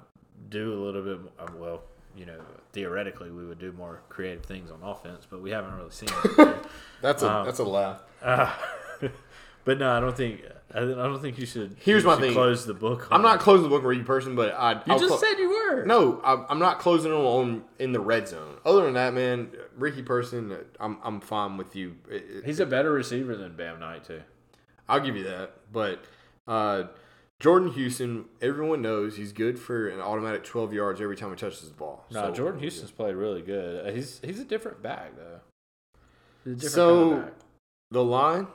do 0.50 0.72
a 0.74 0.78
little 0.84 1.02
bit. 1.02 1.18
uh, 1.38 1.46
Well, 1.56 1.82
you 2.16 2.26
know, 2.26 2.38
theoretically 2.72 3.30
we 3.30 3.44
would 3.46 3.58
do 3.58 3.72
more 3.72 4.02
creative 4.08 4.44
things 4.44 4.70
on 4.70 4.82
offense, 4.82 5.26
but 5.28 5.40
we 5.42 5.50
haven't 5.50 5.74
really 5.76 5.90
seen 5.90 6.08
it. 6.38 6.56
That's 7.02 7.22
a 7.22 7.30
Um, 7.32 7.44
that's 7.46 7.58
a 7.58 7.64
laugh. 7.64 8.00
but 9.64 9.78
no, 9.78 9.90
I 9.90 10.00
don't 10.00 10.16
think. 10.16 10.42
I 10.74 10.80
don't 10.80 11.20
think 11.20 11.38
you 11.38 11.46
should. 11.46 11.76
Here's 11.80 12.02
you 12.02 12.08
my 12.08 12.14
should 12.14 12.22
thing. 12.22 12.32
Close 12.32 12.66
the 12.66 12.74
book. 12.74 13.06
I'm 13.10 13.16
on 13.16 13.22
not 13.22 13.40
closing 13.40 13.64
the 13.64 13.68
book 13.68 13.82
on 13.82 13.88
Ricky 13.88 14.02
Person, 14.04 14.34
but 14.34 14.52
I. 14.54 14.72
You 14.72 14.80
I'll 14.88 14.98
just 14.98 15.08
clo- 15.08 15.18
said 15.18 15.38
you 15.38 15.50
were. 15.50 15.84
no. 15.84 16.20
I'm, 16.24 16.46
I'm 16.48 16.58
not 16.58 16.78
closing 16.78 17.10
them 17.12 17.20
on 17.20 17.64
in 17.78 17.92
the 17.92 18.00
red 18.00 18.26
zone. 18.28 18.56
Other 18.64 18.84
than 18.84 18.94
that, 18.94 19.12
man, 19.14 19.50
Ricky 19.76 20.02
Person, 20.02 20.56
I'm 20.80 20.98
I'm 21.02 21.20
fine 21.20 21.56
with 21.56 21.74
you. 21.76 21.96
It- 22.10 22.24
it- 22.30 22.44
He's 22.44 22.60
a 22.60 22.66
better 22.66 22.92
receiver 22.92 23.36
than 23.36 23.56
Bam 23.56 23.80
Knight 23.80 24.04
too. 24.04 24.22
I'll 24.88 25.00
give 25.00 25.16
you 25.16 25.24
that. 25.24 25.54
But 25.72 26.04
uh, 26.46 26.84
Jordan 27.40 27.70
Houston, 27.72 28.26
everyone 28.42 28.82
knows 28.82 29.16
he's 29.16 29.32
good 29.32 29.58
for 29.58 29.88
an 29.88 30.00
automatic 30.00 30.44
12 30.44 30.72
yards 30.72 31.00
every 31.00 31.16
time 31.16 31.30
he 31.30 31.36
touches 31.36 31.68
the 31.68 31.74
ball. 31.74 32.04
No, 32.10 32.28
So- 32.28 32.32
Jordan 32.34 32.60
Houston's 32.60 32.90
played 32.90 33.14
really 33.16 33.42
good. 33.42 33.86
Uh, 33.86 33.90
He's 33.92 34.20
he's 34.24 34.40
a 34.40 34.44
different 34.44 34.82
back 34.82 35.16
though. 35.16 35.40
He's 36.44 36.52
a 36.52 36.56
different 36.56 36.72
So- 36.74 37.10
kind 37.10 37.18
of 37.20 37.24
back. 37.26 37.34
The 37.90 38.04
line, 38.04 38.46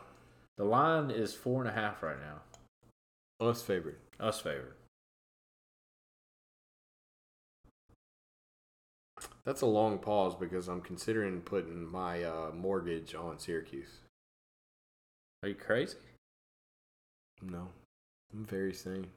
The 0.58 0.64
line 0.66 1.12
is 1.12 1.34
four 1.34 1.62
and 1.62 1.70
a 1.70 1.74
half 1.74 2.04
right 2.04 2.18
now. 2.20 2.42
us 3.46 3.62
favorite. 3.62 4.00
Us 4.20 4.42
favored. 4.42 4.74
That's 9.50 9.62
a 9.62 9.66
long 9.66 9.97
pause 9.97 10.36
because 10.36 10.68
I'm 10.68 10.80
considering 10.80 11.41
putting 11.41 11.91
my 11.91 12.22
uh, 12.22 12.52
mortgage 12.54 13.16
on 13.16 13.39
Syracuse. 13.39 13.89
Are 15.41 15.50
you 15.50 15.56
crazy? 15.56 15.97
No, 17.41 17.68
I'm 18.32 18.45
very 18.45 18.76
sane. 18.76 19.08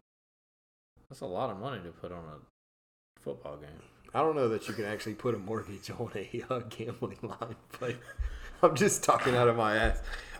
That's 1.11 1.21
a 1.21 1.27
lot 1.27 1.51
of 1.51 1.59
money 1.59 1.83
to 1.83 1.91
put 1.91 2.13
on 2.13 2.25
a 2.25 3.21
football 3.21 3.59
game. 3.59 3.69
I 4.15 4.21
don't 4.21 4.35
know 4.35 4.49
that 4.49 4.69
you 4.69 4.73
can 4.73 4.87
actually 4.87 5.17
put 5.17 5.35
a 5.35 5.39
mortgage 5.39 5.91
on 5.91 6.11
a 6.15 6.43
uh, 6.49 6.61
gambling 6.61 7.19
line, 7.21 7.57
but 7.79 7.97
I'm 8.63 8.75
just 8.75 9.05
talking 9.05 9.37
out 9.37 9.49
of 9.49 9.57
my 9.59 9.77
ass. 9.77 9.99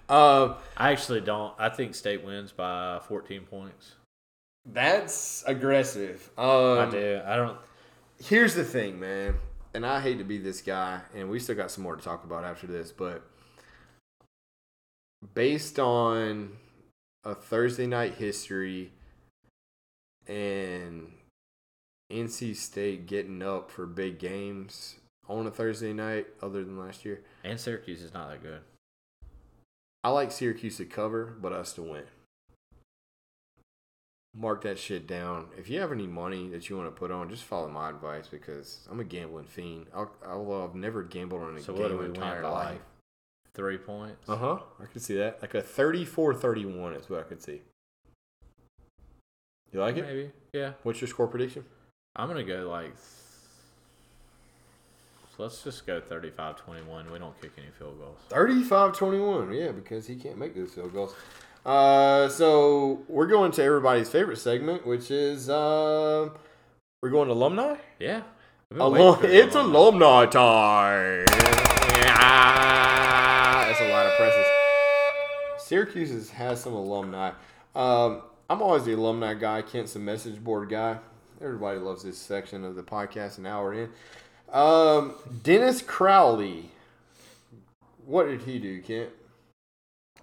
Um, 0.09 0.55
I 0.75 0.93
actually 0.93 1.21
don't. 1.21 1.53
I 1.59 1.69
think 1.69 1.95
State 1.95 2.25
wins 2.25 2.51
by 2.51 2.99
14 3.09 3.43
points. 3.43 3.97
that's 4.65 5.45
aggressive. 5.47 6.31
Um, 6.39 6.79
I 6.79 6.89
do. 6.91 7.21
I 7.27 7.37
don't. 7.37 7.59
here's 8.25 8.55
the 8.55 8.65
thing, 8.65 8.99
man, 8.99 9.35
and 9.75 9.87
I 9.87 10.01
hate 10.01 10.19
to 10.19 10.25
be 10.25 10.39
this 10.39 10.61
guy, 10.61 11.01
and 11.15 11.31
we 11.31 11.39
still 11.39 11.57
got 11.57 11.71
some 11.71 11.85
more 11.85 11.97
to 11.97 12.03
talk 12.03 12.25
about 12.25 12.45
after 12.45 12.67
this, 12.67 12.93
but 12.93 13.23
based 15.35 15.79
on 15.79 16.57
a 17.25 17.35
Thursday 17.35 17.87
night 17.87 18.15
history 18.15 18.93
and 20.27 21.13
NC 22.11 22.57
State 22.57 23.07
getting 23.07 23.43
up 23.43 23.71
for 23.71 23.87
big 23.87 24.19
games 24.19 24.97
on 25.29 25.47
a 25.47 25.51
Thursday 25.51 25.93
night, 25.93 26.27
other 26.43 26.65
than 26.65 26.79
last 26.79 27.05
year, 27.05 27.23
And 27.45 27.59
Syracuse 27.59 28.03
is 28.03 28.13
not 28.13 28.29
that 28.29 28.43
good. 28.43 28.61
I 30.05 30.11
like 30.11 30.33
Syracuse 30.33 30.79
to 30.79 30.85
cover, 30.85 31.37
but 31.41 31.53
us 31.53 31.73
to 31.75 31.83
win. 31.83 32.05
Mark 34.35 34.63
that 34.63 34.79
shit 34.79 35.07
down. 35.07 35.49
If 35.59 35.69
you 35.69 35.79
have 35.81 35.93
any 35.93 36.07
money 36.07 36.49
that 36.49 36.69
you 36.69 36.77
want 36.77 36.89
to 36.89 36.99
put 36.99 37.11
on, 37.11 37.29
just 37.29 37.45
follow 37.45 37.69
my 37.69 37.91
advice 37.91 38.29
because 38.29 38.87
I'm 38.91 38.99
a 38.99 39.05
gambling 39.05 39.45
fiend. 39.45 39.87
I'll, 39.95 40.11
although 40.27 40.65
I've 40.65 40.75
never 40.75 41.03
gambled 41.03 41.43
on 41.43 41.57
a 41.57 41.61
So 41.61 41.75
game 41.75 41.97
my 41.99 42.05
entire 42.07 42.43
life. 42.43 42.81
Three 43.55 43.77
points. 43.77 44.27
Uh 44.27 44.37
huh. 44.37 44.59
I 44.81 44.87
could 44.87 45.03
see 45.03 45.17
that. 45.17 45.43
Like 45.43 45.55
a 45.55 45.63
34-31 45.63 46.99
is 46.99 47.11
what 47.11 47.21
I 47.21 47.23
could 47.25 47.43
see. 47.43 47.61
You 49.71 49.81
like 49.81 49.99
it? 49.99 50.07
Maybe. 50.07 50.31
Yeah. 50.55 50.73
What's 50.83 51.01
your 51.03 51.09
score 51.09 51.27
prediction? 51.27 51.65
I'm 52.17 52.29
gonna 52.29 52.45
go 52.45 52.69
like. 52.69 52.95
Let's 55.39 55.65
just 55.65 55.87
go 55.87 56.01
35-21. 56.01 57.11
We 57.11 57.19
don't 57.19 57.41
kick 57.41 57.53
any 57.57 57.69
field 57.79 57.99
goals. 57.99 58.19
35-21. 58.29 59.59
Yeah, 59.59 59.73
because 59.73 60.07
he 60.07 60.15
can't 60.15 60.39
make 60.39 60.55
those 60.55 60.75
field 60.75 60.93
goals. 60.93 61.15
Uh, 61.65 62.29
so 62.29 63.03
we're 63.09 63.27
going 63.27 63.53
to 63.53 63.63
everybody's 63.63 64.09
favorite 64.09 64.39
segment, 64.39 64.85
which 64.87 65.11
is 65.11 65.49
uh, 65.49 66.29
we're 67.01 67.11
going 67.11 67.29
to 67.29 67.35
alumni. 67.35 67.77
Yeah. 68.01 68.23
I've 68.71 68.79
been 68.79 68.91
waiting 68.93 69.07
Alum- 69.07 69.25
it's 69.25 69.55
alumni. 69.55 69.79
alumni 69.79 70.27
time. 70.27 71.27
Yeah, 71.99 73.65
that's 73.69 73.81
a 73.81 73.89
lot 73.91 74.07
of 74.07 74.13
presses. 74.17 74.47
Syracuse 75.59 76.11
has, 76.11 76.31
has 76.31 76.61
some 76.63 76.73
alumni. 76.73 77.33
Um, 77.75 78.23
I'm 78.51 78.61
always 78.63 78.85
the 78.85 78.95
alumni 78.95 79.35
guy. 79.35 79.63
Kent's 79.63 79.93
the 79.93 79.99
message 79.99 80.43
board 80.43 80.69
guy. 80.69 80.99
Everybody 81.41 81.79
loves 81.79 82.03
this 82.03 82.19
section 82.19 82.65
of 82.65 82.75
the 82.77 82.83
podcast 82.83 83.39
an 83.39 83.47
hour 83.47 83.73
in. 83.75 83.89
Um, 84.53 85.15
Dennis 85.43 85.81
Crowley. 85.83 86.71
What 88.05 88.25
did 88.27 88.43
he 88.43 88.59
do, 88.59 88.83
Kent? 88.83 89.11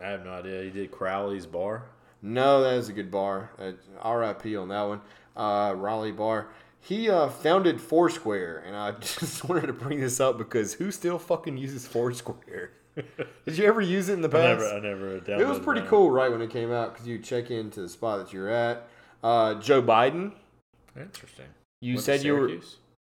I 0.02 0.08
have 0.08 0.24
no 0.26 0.32
idea. 0.32 0.64
He 0.64 0.70
did 0.70 0.92
Crowley's 0.92 1.46
bar. 1.46 1.84
No, 2.22 2.62
that 2.64 2.74
is 2.76 2.90
a 2.90 2.94
good 2.94 3.12
bar. 3.12 3.52
Uh, 3.58 3.72
RIP 4.10 4.58
on 4.58 4.70
that 4.70 4.82
one. 4.84 5.02
Uh, 5.36 5.74
Raleigh 5.76 6.12
Bar. 6.12 6.50
He 6.82 7.10
uh, 7.10 7.30
founded 7.30 7.80
Foursquare, 7.82 8.64
and 8.66 8.76
I 8.76 8.92
just 9.00 9.48
wanted 9.48 9.68
to 9.68 9.74
bring 9.74 10.00
this 10.00 10.20
up 10.20 10.38
because 10.38 10.74
who 10.74 10.92
still 10.92 11.20
fucking 11.20 11.58
uses 11.58 11.88
Foursquare? 11.88 12.72
Did 12.96 13.58
you 13.58 13.66
ever 13.66 13.82
use 13.82 14.10
it 14.10 14.14
in 14.14 14.22
the 14.22 14.28
I 14.28 14.32
past? 14.32 14.60
never, 14.60 14.76
I 14.76 14.80
never 14.80 15.42
it 15.42 15.48
was 15.48 15.60
pretty 15.60 15.82
that. 15.82 15.90
cool, 15.90 16.12
right, 16.12 16.30
when 16.32 16.42
it 16.42 16.50
came 16.50 16.72
out 16.72 16.94
because 16.94 17.08
you 17.08 17.20
check 17.20 17.52
into 17.52 17.82
the 17.82 17.90
spot 17.90 18.20
that 18.20 18.34
you're 18.34 18.50
at. 18.50 18.88
Uh, 19.24 19.56
Joe 19.56 19.82
Biden. 19.82 20.34
Interesting. 20.98 21.46
You 21.82 21.96
Went 21.96 22.06
said 22.06 22.24
you 22.24 22.34
were, 22.36 22.52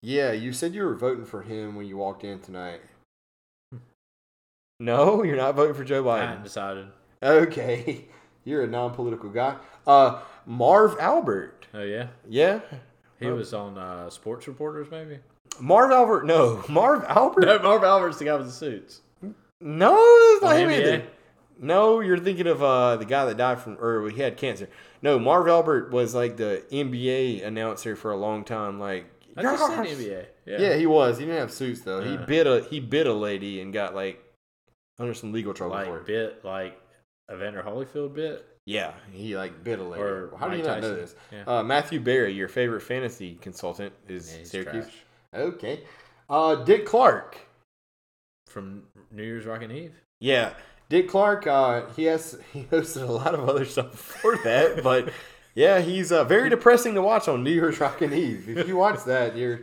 yeah, 0.01 0.31
you 0.31 0.53
said 0.53 0.73
you 0.73 0.83
were 0.83 0.95
voting 0.95 1.25
for 1.25 1.41
him 1.41 1.75
when 1.75 1.85
you 1.85 1.97
walked 1.97 2.23
in 2.23 2.39
tonight. 2.39 2.79
No, 4.79 5.23
you're 5.23 5.35
not 5.37 5.55
voting 5.55 5.75
for 5.75 5.83
Joe 5.83 6.07
I 6.09 6.19
Biden. 6.19 6.27
hadn't 6.27 6.43
decided. 6.43 6.87
Okay, 7.21 8.05
you're 8.45 8.63
a 8.63 8.67
non-political 8.67 9.29
guy. 9.29 9.55
Uh, 9.85 10.19
Marv 10.45 10.95
Albert. 10.99 11.67
Oh 11.73 11.83
yeah, 11.83 12.07
Yeah, 12.27 12.61
he 13.19 13.27
Oh. 13.27 13.35
was 13.35 13.53
on 13.53 13.77
uh, 13.77 14.09
Sports 14.09 14.47
Reporters, 14.47 14.87
maybe. 14.89 15.19
Marv 15.59 15.91
Albert. 15.91 16.25
No, 16.25 16.63
Marv 16.69 17.03
Albert. 17.07 17.45
No, 17.45 17.59
Marv 17.59 17.83
Albert's 17.83 18.17
the 18.19 18.25
guy 18.25 18.35
with 18.35 18.45
the 18.47 18.51
suits. 18.51 19.01
No, 19.61 19.95
it's 19.97 20.41
not 20.43 20.57
him 20.57 20.71
either. 20.71 21.03
No, 21.61 21.99
you're 21.99 22.17
thinking 22.17 22.47
of 22.47 22.63
uh, 22.63 22.95
the 22.95 23.03
guy 23.03 23.25
that 23.25 23.35
died 23.35 23.59
from, 23.59 23.77
or 23.81 24.09
he 24.09 24.21
had 24.21 24.37
cancer. 24.37 24.69
No, 25.01 25.19
Marv 25.19 25.49
Albert 25.49 25.91
was 25.91 26.15
like 26.15 26.37
the 26.37 26.63
NBA 26.71 27.45
announcer 27.45 27.97
for 27.97 28.11
a 28.11 28.15
long 28.15 28.45
time. 28.45 28.79
Like, 28.79 29.05
I 29.35 29.41
just 29.41 29.65
said 29.67 29.85
NBA. 29.85 30.25
Yeah. 30.45 30.57
Yeah, 30.61 30.75
he 30.77 30.85
was. 30.85 31.17
He 31.17 31.25
didn't 31.25 31.41
have 31.41 31.51
suits 31.51 31.81
though. 31.81 32.01
He 32.01 32.15
bit 32.15 32.47
a 32.47 32.61
he 32.69 32.79
bit 32.79 33.05
a 33.07 33.13
lady 33.13 33.59
and 33.59 33.73
got 33.73 33.93
like 33.93 34.23
under 34.99 35.13
some 35.13 35.31
legal 35.31 35.53
trouble 35.53 35.77
for 35.83 35.91
like 35.93 36.01
it. 36.01 36.05
bit 36.05 36.45
like 36.45 36.79
Evander 37.31 37.63
Holyfield 37.63 38.13
bit. 38.13 38.45
Yeah, 38.65 38.93
he 39.11 39.35
like 39.35 39.63
bit 39.63 39.79
a 39.79 39.83
lady. 39.83 40.03
Or 40.03 40.31
How 40.37 40.47
do 40.47 40.57
you 40.57 40.63
Mike 40.63 40.71
not 40.73 40.81
know 40.81 40.95
this? 40.95 41.15
Yeah. 41.31 41.43
Uh, 41.47 41.63
Matthew 41.63 41.99
Berry, 41.99 42.33
your 42.33 42.47
favorite 42.47 42.81
fantasy 42.81 43.35
consultant, 43.41 43.93
is 44.07 44.35
Yeah, 44.37 44.43
Syracuse. 44.43 44.85
trash. 44.85 44.95
Okay. 45.33 45.83
Uh, 46.29 46.55
Dick 46.55 46.85
Clark. 46.85 47.37
From 48.47 48.83
New 49.11 49.23
Year's 49.23 49.45
Rockin' 49.45 49.71
Eve. 49.71 49.93
Yeah, 50.19 50.53
Dick 50.89 51.07
Clark. 51.07 51.45
Uh, 51.47 51.85
he 51.95 52.03
has 52.05 52.39
he 52.53 52.63
hosted 52.63 53.07
a 53.07 53.11
lot 53.11 53.33
of 53.33 53.47
other 53.47 53.65
stuff 53.65 53.91
before 53.91 54.37
that, 54.43 54.83
but 54.83 55.11
yeah, 55.55 55.81
he's 55.81 56.11
uh, 56.11 56.23
very 56.23 56.49
depressing 56.55 56.95
to 56.95 57.01
watch 57.01 57.27
on 57.27 57.43
New 57.43 57.51
Year's 57.51 57.79
Rockin' 57.79 58.11
Eve. 58.13 58.49
If 58.57 58.67
you 58.67 58.75
watch 58.75 59.03
that, 59.05 59.35
you're 59.35 59.61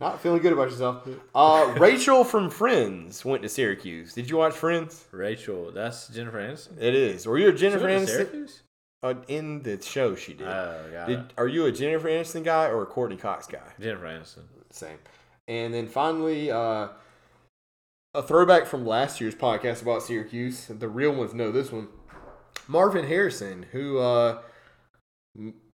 not 0.00 0.20
feeling 0.20 0.40
good 0.42 0.52
about 0.52 0.70
yourself. 0.70 1.08
Uh, 1.34 1.74
Rachel 1.78 2.24
from 2.24 2.50
Friends 2.50 3.24
went 3.24 3.42
to 3.42 3.48
Syracuse. 3.48 4.14
Did 4.14 4.28
you 4.28 4.36
watch 4.36 4.54
Friends? 4.54 5.06
Rachel, 5.12 5.70
that's 5.72 6.08
Jennifer 6.08 6.38
Aniston. 6.40 6.80
It 6.80 6.94
is. 6.94 7.26
Were 7.26 7.38
you 7.38 7.48
a 7.48 7.52
Jennifer 7.52 7.86
Aniston? 7.86 8.06
Syracuse? 8.06 8.62
Uh, 9.02 9.14
in 9.26 9.62
the 9.62 9.80
show, 9.82 10.14
she 10.14 10.32
did. 10.32 10.46
Oh, 10.46 10.84
got 10.92 11.08
did 11.08 11.18
it. 11.18 11.32
are 11.36 11.48
you 11.48 11.66
a 11.66 11.72
Jennifer 11.72 12.08
Aniston 12.08 12.44
guy 12.44 12.66
or 12.66 12.82
a 12.82 12.86
Courteney 12.86 13.16
Cox 13.16 13.46
guy? 13.46 13.58
Jennifer 13.80 14.04
Aniston. 14.04 14.44
Same. 14.70 14.98
And 15.48 15.74
then 15.74 15.88
finally, 15.88 16.52
uh, 16.52 16.88
a 18.14 18.22
throwback 18.22 18.66
from 18.66 18.86
last 18.86 19.20
year's 19.20 19.34
podcast 19.34 19.82
about 19.82 20.02
Syracuse. 20.02 20.66
The 20.66 20.88
real 20.88 21.12
ones 21.14 21.34
know 21.34 21.50
this 21.50 21.72
one. 21.72 21.88
Marvin 22.68 23.06
Harrison, 23.06 23.66
who 23.72 23.98
uh, 23.98 24.38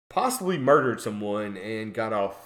possibly 0.09 0.57
murdered 0.57 1.01
someone 1.01 1.57
and 1.57 1.93
got 1.93 2.13
off 2.13 2.44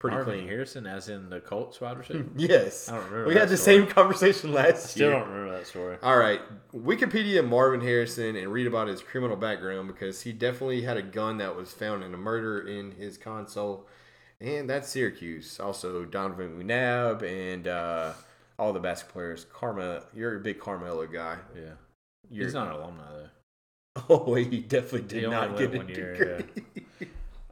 pretty 0.00 0.16
Marvin 0.16 0.34
clean. 0.38 0.48
Harrison, 0.48 0.86
as 0.86 1.08
in 1.08 1.30
the 1.30 1.38
Colts 1.40 1.80
wide 1.80 1.96
receiver. 1.98 2.24
Yes. 2.36 2.88
I 2.88 2.96
don't 2.96 3.04
remember 3.04 3.28
We 3.28 3.34
had 3.36 3.48
the 3.48 3.56
story. 3.56 3.78
same 3.78 3.86
conversation 3.86 4.52
last 4.52 4.86
Still 4.90 5.10
year. 5.10 5.18
Still 5.18 5.20
don't 5.20 5.28
remember 5.32 5.58
that 5.58 5.66
story. 5.68 5.96
All 6.02 6.16
right, 6.16 6.40
Wikipedia 6.74 7.46
Marvin 7.46 7.80
Harrison 7.80 8.34
and 8.34 8.52
read 8.52 8.66
about 8.66 8.88
his 8.88 9.00
criminal 9.02 9.36
background 9.36 9.86
because 9.86 10.22
he 10.22 10.32
definitely 10.32 10.82
had 10.82 10.96
a 10.96 11.02
gun 11.02 11.38
that 11.38 11.54
was 11.54 11.72
found 11.72 12.02
in 12.02 12.12
a 12.12 12.16
murder 12.18 12.66
in 12.66 12.90
his 12.92 13.16
console, 13.16 13.86
and 14.40 14.68
that's 14.68 14.88
Syracuse. 14.88 15.60
Also, 15.60 16.04
Donovan 16.04 16.58
McNabb 16.58 17.22
and 17.22 17.68
uh, 17.68 18.12
all 18.58 18.72
the 18.72 18.80
basketball 18.80 19.12
players. 19.20 19.46
Karma, 19.52 20.02
you're 20.14 20.36
a 20.36 20.40
big 20.40 20.58
Carmelo 20.58 21.06
guy. 21.06 21.36
Yeah. 21.54 21.72
You're, 22.30 22.44
He's 22.46 22.54
not 22.54 22.68
an 22.68 22.72
alumni 22.74 23.02
though. 23.12 23.26
Oh, 24.08 24.30
wait, 24.30 24.52
he 24.52 24.60
definitely 24.60 25.02
did 25.02 25.24
He 25.24 25.28
not 25.28 25.58
get 25.58 25.74
a 25.74 25.78
one 25.78 25.88
year, 25.88 26.38
degree. 26.38 26.64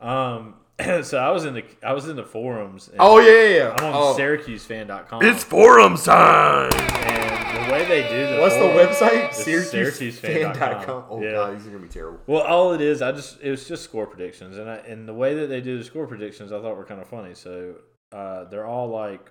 Um, 0.00 0.54
so 1.02 1.18
I 1.18 1.30
was 1.30 1.44
in 1.44 1.54
the 1.54 1.64
I 1.82 1.92
was 1.92 2.08
in 2.08 2.16
the 2.16 2.24
forums. 2.24 2.88
And 2.88 2.96
Oh 3.00 3.18
yeah, 3.18 3.56
yeah. 3.56 3.76
I'm 3.78 3.86
on 3.86 3.92
oh. 3.94 4.16
SyracuseFan.com. 4.18 5.22
It's 5.24 5.42
forums 5.44 6.04
time. 6.04 6.70
and 6.72 7.66
the 7.68 7.72
way 7.72 7.84
they 7.86 8.02
do 8.08 8.34
the 8.34 8.40
What's 8.40 8.54
the 8.54 8.60
website? 9.06 9.28
It's 9.28 9.44
SyracuseFan.com. 9.44 11.04
Oh 11.10 11.20
Yeah. 11.22 11.32
god, 11.32 11.56
these 11.58 11.66
are 11.66 11.70
gonna 11.70 11.82
be 11.82 11.88
terrible. 11.88 12.20
Well, 12.26 12.42
all 12.42 12.72
it 12.72 12.80
is, 12.80 13.02
I 13.02 13.12
just 13.12 13.40
it 13.42 13.50
was 13.50 13.66
just 13.66 13.82
score 13.82 14.06
predictions, 14.06 14.56
and 14.56 14.70
I, 14.70 14.76
and 14.76 15.08
the 15.08 15.14
way 15.14 15.34
that 15.34 15.48
they 15.48 15.60
do 15.60 15.78
the 15.78 15.84
score 15.84 16.06
predictions, 16.06 16.52
I 16.52 16.60
thought 16.60 16.76
were 16.76 16.84
kind 16.84 17.00
of 17.00 17.08
funny. 17.08 17.34
So 17.34 17.74
uh, 18.12 18.44
they're 18.44 18.66
all 18.66 18.88
like 18.88 19.30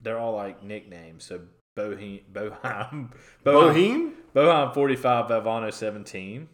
they're 0.00 0.18
all 0.18 0.34
like 0.34 0.62
nicknames. 0.64 1.24
So 1.24 1.42
Boeheim, 1.78 2.22
Boeheim? 3.44 4.12
Boeheim 4.34 4.74
forty 4.74 4.96
five, 4.96 5.26
Valvano 5.30 5.72
seventeen. 5.72 6.48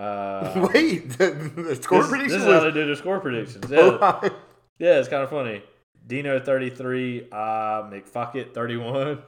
Uh, 0.00 0.68
Wait, 0.74 1.10
the, 1.18 1.30
the 1.56 1.76
score 1.76 2.00
this, 2.00 2.08
prediction 2.08 2.38
this 2.38 2.48
is 2.48 2.52
how 2.52 2.60
they 2.60 2.70
do 2.70 2.86
the 2.86 2.96
score 2.96 3.20
predictions. 3.20 3.70
Yeah, 3.70 4.20
yeah, 4.78 4.98
it's 4.98 5.08
kind 5.08 5.22
of 5.22 5.28
funny. 5.28 5.62
Dino 6.06 6.40
thirty 6.40 6.70
three, 6.70 7.28
uh, 7.30 7.82
McFuckett 7.82 8.54
thirty 8.54 8.78
one. 8.78 9.22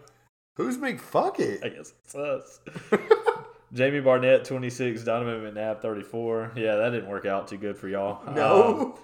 Who's 0.54 0.78
McFuck 0.78 1.62
I 1.62 1.68
guess 1.68 1.92
it's 2.04 2.14
us. 2.14 2.60
Jamie 3.72 4.00
Barnett, 4.00 4.44
26. 4.44 5.02
Donovan 5.02 5.54
McNabb, 5.54 5.80
34. 5.80 6.52
Yeah, 6.56 6.76
that 6.76 6.90
didn't 6.90 7.08
work 7.08 7.24
out 7.24 7.48
too 7.48 7.56
good 7.56 7.78
for 7.78 7.88
y'all. 7.88 8.22
No. 8.34 8.80
Um, 8.82 8.94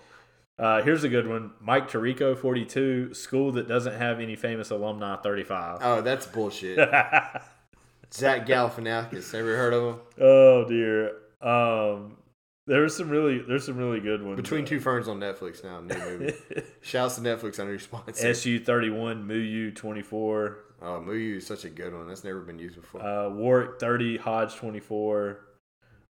uh, 0.58 0.82
here's 0.82 1.04
a 1.04 1.08
good 1.08 1.26
one. 1.26 1.52
Mike 1.58 1.90
Tirico, 1.90 2.36
42. 2.36 3.14
School 3.14 3.52
that 3.52 3.66
doesn't 3.66 3.94
have 3.94 4.20
any 4.20 4.36
famous 4.36 4.70
alumni, 4.70 5.16
35. 5.16 5.78
oh, 5.80 6.02
that's 6.02 6.26
bullshit. 6.26 6.76
Zach 8.12 8.46
Galifianakis. 8.46 9.34
Ever 9.34 9.56
heard 9.56 9.72
of 9.72 9.94
him? 9.94 10.00
oh, 10.20 10.68
dear. 10.68 11.12
Um, 11.40 12.16
there's 12.66 12.96
some 12.96 13.08
really 13.08 13.38
there's 13.38 13.64
some 13.64 13.76
really 13.78 14.00
good 14.00 14.22
ones. 14.22 14.36
Between 14.36 14.64
Two 14.64 14.80
Ferns 14.80 15.08
on 15.08 15.18
Netflix 15.20 15.64
now. 15.64 15.80
New 15.80 15.94
movie. 15.98 16.34
Shouts 16.82 17.14
to 17.16 17.20
Netflix 17.22 17.58
under 17.58 17.72
your 17.72 17.80
sponsor. 17.80 18.28
SU 18.28 18.58
31, 18.60 19.26
Muyu 19.26 19.74
24, 19.74 20.58
oh, 20.82 20.84
Muyu 21.06 21.36
is 21.36 21.46
such 21.46 21.64
a 21.64 21.70
good 21.70 21.94
one. 21.94 22.06
That's 22.08 22.24
never 22.24 22.40
been 22.40 22.58
used 22.58 22.76
before. 22.76 23.02
uh, 23.02 23.30
Warwick 23.30 23.80
30, 23.80 24.18
Hodge 24.18 24.54
24. 24.56 25.40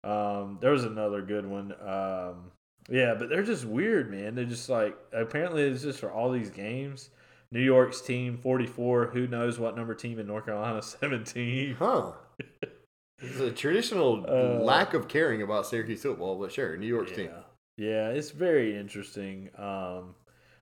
Um, 0.05 0.59
there 0.61 0.73
was 0.73 0.85
another 0.85 1.23
good 1.23 1.47
one. 1.47 1.73
Um, 1.81 2.51
yeah, 2.91 3.15
but 3.19 3.29
they're 3.29 3.43
just 3.43 3.65
weird, 3.65 4.11
man. 4.11 4.35
They're 4.35 4.45
just 4.45 4.69
like 4.69 4.97
apparently 5.13 5.63
it's 5.63 5.83
just 5.83 6.01
for 6.01 6.11
all 6.11 6.31
these 6.33 6.51
games. 6.51 7.11
New 7.53 7.61
York's 7.61 8.01
team 8.01 8.37
44. 8.37 9.07
Who 9.07 9.27
knows 9.27 9.59
what 9.59 9.77
number 9.77 9.95
team 9.95 10.19
in 10.19 10.27
North 10.27 10.47
Carolina 10.47 10.83
17? 10.83 11.77
huh. 11.79 12.13
It's 13.21 13.41
a 13.41 13.51
traditional 13.51 14.25
Uh, 14.29 14.61
lack 14.63 14.95
of 14.95 15.09
caring 15.09 15.43
about 15.43 15.67
Syracuse 15.67 16.03
football, 16.03 16.39
but 16.39 16.53
sure, 16.53 16.77
New 16.77 16.87
York's 16.87 17.13
team. 17.13 17.31
Yeah, 17.77 17.87
yeah, 17.89 18.09
it's 18.11 18.31
very 18.31 18.77
interesting 18.79 19.51
um, 19.59 20.15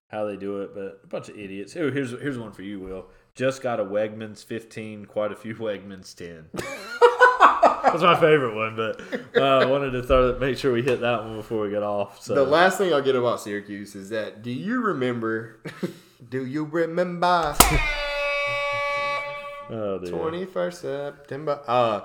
how 0.08 0.24
they 0.24 0.36
do 0.36 0.62
it, 0.62 0.74
but 0.74 1.00
a 1.04 1.06
bunch 1.06 1.28
of 1.28 1.38
idiots. 1.38 1.76
Oh, 1.76 1.90
here's 1.90 2.12
here's 2.12 2.38
one 2.38 2.52
for 2.52 2.62
you, 2.62 2.80
Will. 2.80 3.06
Just 3.34 3.60
got 3.62 3.78
a 3.80 3.84
Wegmans 3.84 4.42
15, 4.44 5.04
quite 5.04 5.30
a 5.32 5.36
few 5.36 5.54
Wegmans 5.54 6.14
10. 6.14 6.48
That's 7.82 8.02
my 8.02 8.18
favorite 8.18 8.54
one, 8.54 8.74
but 8.74 9.00
uh, 9.36 9.58
I 9.58 9.66
wanted 9.66 9.90
to 9.90 10.02
throw 10.02 10.38
make 10.38 10.56
sure 10.56 10.72
we 10.72 10.82
hit 10.82 11.00
that 11.00 11.22
one 11.22 11.36
before 11.36 11.62
we 11.62 11.70
get 11.70 11.82
off. 11.82 12.22
So 12.22 12.34
The 12.34 12.42
last 12.44 12.78
thing 12.78 12.92
I'll 12.92 13.02
get 13.02 13.14
about 13.16 13.40
Syracuse 13.40 13.94
is 13.94 14.08
that 14.10 14.42
do 14.42 14.50
you 14.50 14.80
remember? 14.82 15.60
do 16.30 16.46
you 16.46 16.64
remember? 16.64 17.54
oh, 19.70 19.98
dear. 19.98 20.12
21st 20.12 20.74
September. 20.74 21.60
Uh, 21.66 22.00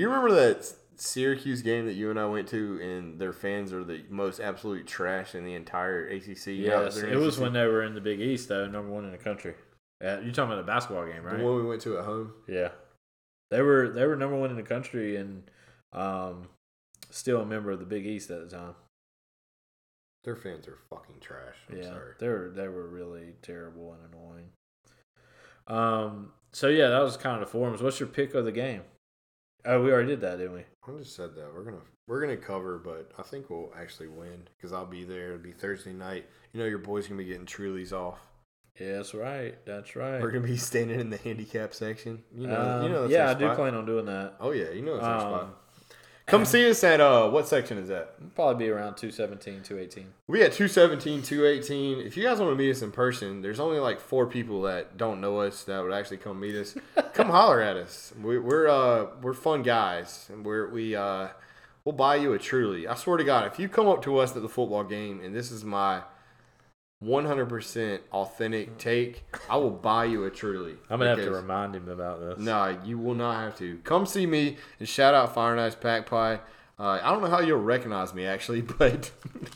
you 0.00 0.08
remember 0.08 0.34
that 0.34 0.72
Syracuse 0.96 1.62
game 1.62 1.86
that 1.86 1.94
you 1.94 2.10
and 2.10 2.18
I 2.18 2.26
went 2.26 2.48
to, 2.48 2.80
and 2.82 3.18
their 3.18 3.32
fans 3.32 3.72
are 3.72 3.84
the 3.84 4.02
most 4.10 4.40
absolute 4.40 4.86
trash 4.86 5.34
in 5.34 5.44
the 5.44 5.54
entire 5.54 6.06
ACC? 6.06 6.46
now 6.48 6.82
Yes, 6.82 6.96
they're 6.96 7.06
in 7.06 7.14
it 7.14 7.20
was 7.20 7.38
when 7.38 7.52
they 7.52 7.66
were 7.66 7.82
in 7.82 7.94
the 7.94 8.00
Big 8.00 8.20
East, 8.20 8.48
though, 8.48 8.66
number 8.66 8.90
one 8.90 9.04
in 9.04 9.12
the 9.12 9.18
country. 9.18 9.54
Uh, 10.02 10.18
you're 10.22 10.32
talking 10.32 10.52
about 10.52 10.56
the 10.56 10.62
basketball 10.62 11.06
game, 11.06 11.22
right? 11.22 11.38
the 11.38 11.44
one 11.44 11.56
we 11.56 11.64
went 11.64 11.82
to 11.82 11.98
at 11.98 12.04
home. 12.04 12.32
Yeah, 12.46 12.70
they 13.50 13.62
were 13.62 13.88
they 13.88 14.06
were 14.06 14.16
number 14.16 14.36
one 14.36 14.50
in 14.50 14.56
the 14.56 14.62
country 14.62 15.16
and 15.16 15.50
um, 15.92 16.48
still 17.10 17.40
a 17.40 17.46
member 17.46 17.70
of 17.70 17.80
the 17.80 17.86
Big 17.86 18.06
East 18.06 18.30
at 18.30 18.48
the 18.48 18.56
time. 18.56 18.74
Their 20.24 20.36
fans 20.36 20.68
are 20.68 20.78
fucking 20.90 21.20
trash. 21.20 21.56
I'm 21.70 21.78
yeah, 21.78 21.84
sorry. 21.84 22.14
they 22.18 22.28
were 22.28 22.52
they 22.54 22.68
were 22.68 22.86
really 22.86 23.34
terrible 23.42 23.94
and 23.94 24.14
annoying. 24.14 24.50
Um. 25.66 26.32
So 26.52 26.68
yeah, 26.68 26.88
that 26.88 27.00
was 27.00 27.16
kind 27.16 27.40
of 27.40 27.46
the 27.46 27.50
forums. 27.50 27.82
What's 27.82 28.00
your 28.00 28.08
pick 28.08 28.34
of 28.34 28.44
the 28.44 28.52
game? 28.52 28.82
Oh, 29.68 29.82
we 29.82 29.92
already 29.92 30.08
did 30.08 30.22
that, 30.22 30.38
didn't 30.38 30.54
we? 30.54 30.60
I 30.86 30.98
just 30.98 31.14
said 31.14 31.34
that 31.34 31.52
we're 31.54 31.62
gonna 31.64 31.82
we're 32.06 32.20
gonna 32.22 32.38
cover, 32.38 32.78
but 32.78 33.10
I 33.18 33.22
think 33.22 33.50
we'll 33.50 33.70
actually 33.78 34.08
win 34.08 34.48
because 34.56 34.72
I'll 34.72 34.86
be 34.86 35.04
there. 35.04 35.26
It'll 35.28 35.38
be 35.38 35.52
Thursday 35.52 35.92
night. 35.92 36.24
You 36.52 36.60
know 36.60 36.66
your 36.66 36.78
boy's 36.78 37.06
gonna 37.06 37.18
be 37.18 37.26
getting 37.26 37.44
Trulies 37.44 37.92
off. 37.92 38.18
Yeah, 38.80 38.92
that's 38.96 39.12
right. 39.12 39.54
That's 39.66 39.94
right. 39.94 40.22
We're 40.22 40.30
gonna 40.30 40.46
be 40.46 40.56
standing 40.56 40.98
in 40.98 41.10
the 41.10 41.18
handicap 41.18 41.74
section. 41.74 42.22
You 42.34 42.46
know, 42.46 42.54
you 42.80 42.86
Um, 42.86 42.92
know. 42.92 43.00
that's 43.02 43.12
yeah, 43.12 43.30
I 43.30 43.34
do 43.34 43.54
plan 43.54 43.74
on 43.74 43.84
doing 43.84 44.06
that. 44.06 44.36
Oh 44.40 44.52
yeah, 44.52 44.70
you 44.70 44.80
know 44.82 44.94
it's 44.94 45.04
our 45.04 45.20
spot. 45.20 45.62
Come 46.28 46.44
see 46.44 46.68
us 46.68 46.84
at 46.84 47.00
uh 47.00 47.30
what 47.30 47.48
section 47.48 47.78
is 47.78 47.88
that? 47.88 48.14
probably 48.34 48.66
be 48.66 48.70
around 48.70 48.96
217, 48.96 49.62
218. 49.62 50.12
We 50.26 50.42
at 50.42 50.52
217, 50.52 51.22
218. 51.22 52.06
If 52.06 52.18
you 52.18 52.22
guys 52.22 52.38
want 52.38 52.52
to 52.52 52.54
meet 52.54 52.70
us 52.70 52.82
in 52.82 52.92
person, 52.92 53.40
there's 53.40 53.58
only 53.58 53.80
like 53.80 53.98
four 53.98 54.26
people 54.26 54.62
that 54.62 54.98
don't 54.98 55.22
know 55.22 55.38
us 55.40 55.64
that 55.64 55.82
would 55.82 55.92
actually 55.92 56.18
come 56.18 56.38
meet 56.38 56.54
us. 56.54 56.76
come 57.14 57.30
holler 57.30 57.62
at 57.62 57.76
us. 57.78 58.12
We, 58.22 58.38
we're 58.38 58.68
uh 58.68 59.06
we're 59.22 59.32
fun 59.32 59.62
guys, 59.62 60.28
and 60.30 60.44
we're 60.44 60.68
we 60.68 60.94
uh 60.94 61.28
we'll 61.84 61.94
buy 61.94 62.16
you 62.16 62.34
a 62.34 62.38
truly. 62.38 62.86
I 62.86 62.94
swear 62.94 63.16
to 63.16 63.24
God, 63.24 63.46
if 63.46 63.58
you 63.58 63.68
come 63.68 63.88
up 63.88 64.02
to 64.02 64.18
us 64.18 64.36
at 64.36 64.42
the 64.42 64.48
football 64.50 64.84
game, 64.84 65.20
and 65.24 65.34
this 65.34 65.50
is 65.50 65.64
my 65.64 66.02
100% 67.04 68.00
authentic 68.12 68.76
take, 68.78 69.24
I 69.48 69.56
will 69.56 69.70
buy 69.70 70.04
you 70.06 70.24
a 70.24 70.30
truly. 70.30 70.74
I'm 70.90 70.98
gonna 70.98 71.10
have 71.10 71.18
to 71.20 71.30
remind 71.30 71.74
him 71.76 71.88
about 71.88 72.20
this. 72.20 72.38
no, 72.38 72.76
you 72.84 72.98
will 72.98 73.14
not 73.14 73.40
have 73.40 73.56
to. 73.58 73.78
Come 73.84 74.06
see 74.06 74.26
me 74.26 74.56
and 74.78 74.88
shout 74.88 75.14
out 75.14 75.34
Fire 75.34 75.54
Nice 75.56 75.74
Pack 75.74 76.06
Pie. 76.06 76.40
Uh, 76.78 77.00
I 77.02 77.10
don't 77.10 77.22
know 77.22 77.28
how 77.28 77.40
you'll 77.40 77.58
recognize 77.60 78.14
me 78.14 78.24
actually, 78.26 78.60
but 78.78 79.10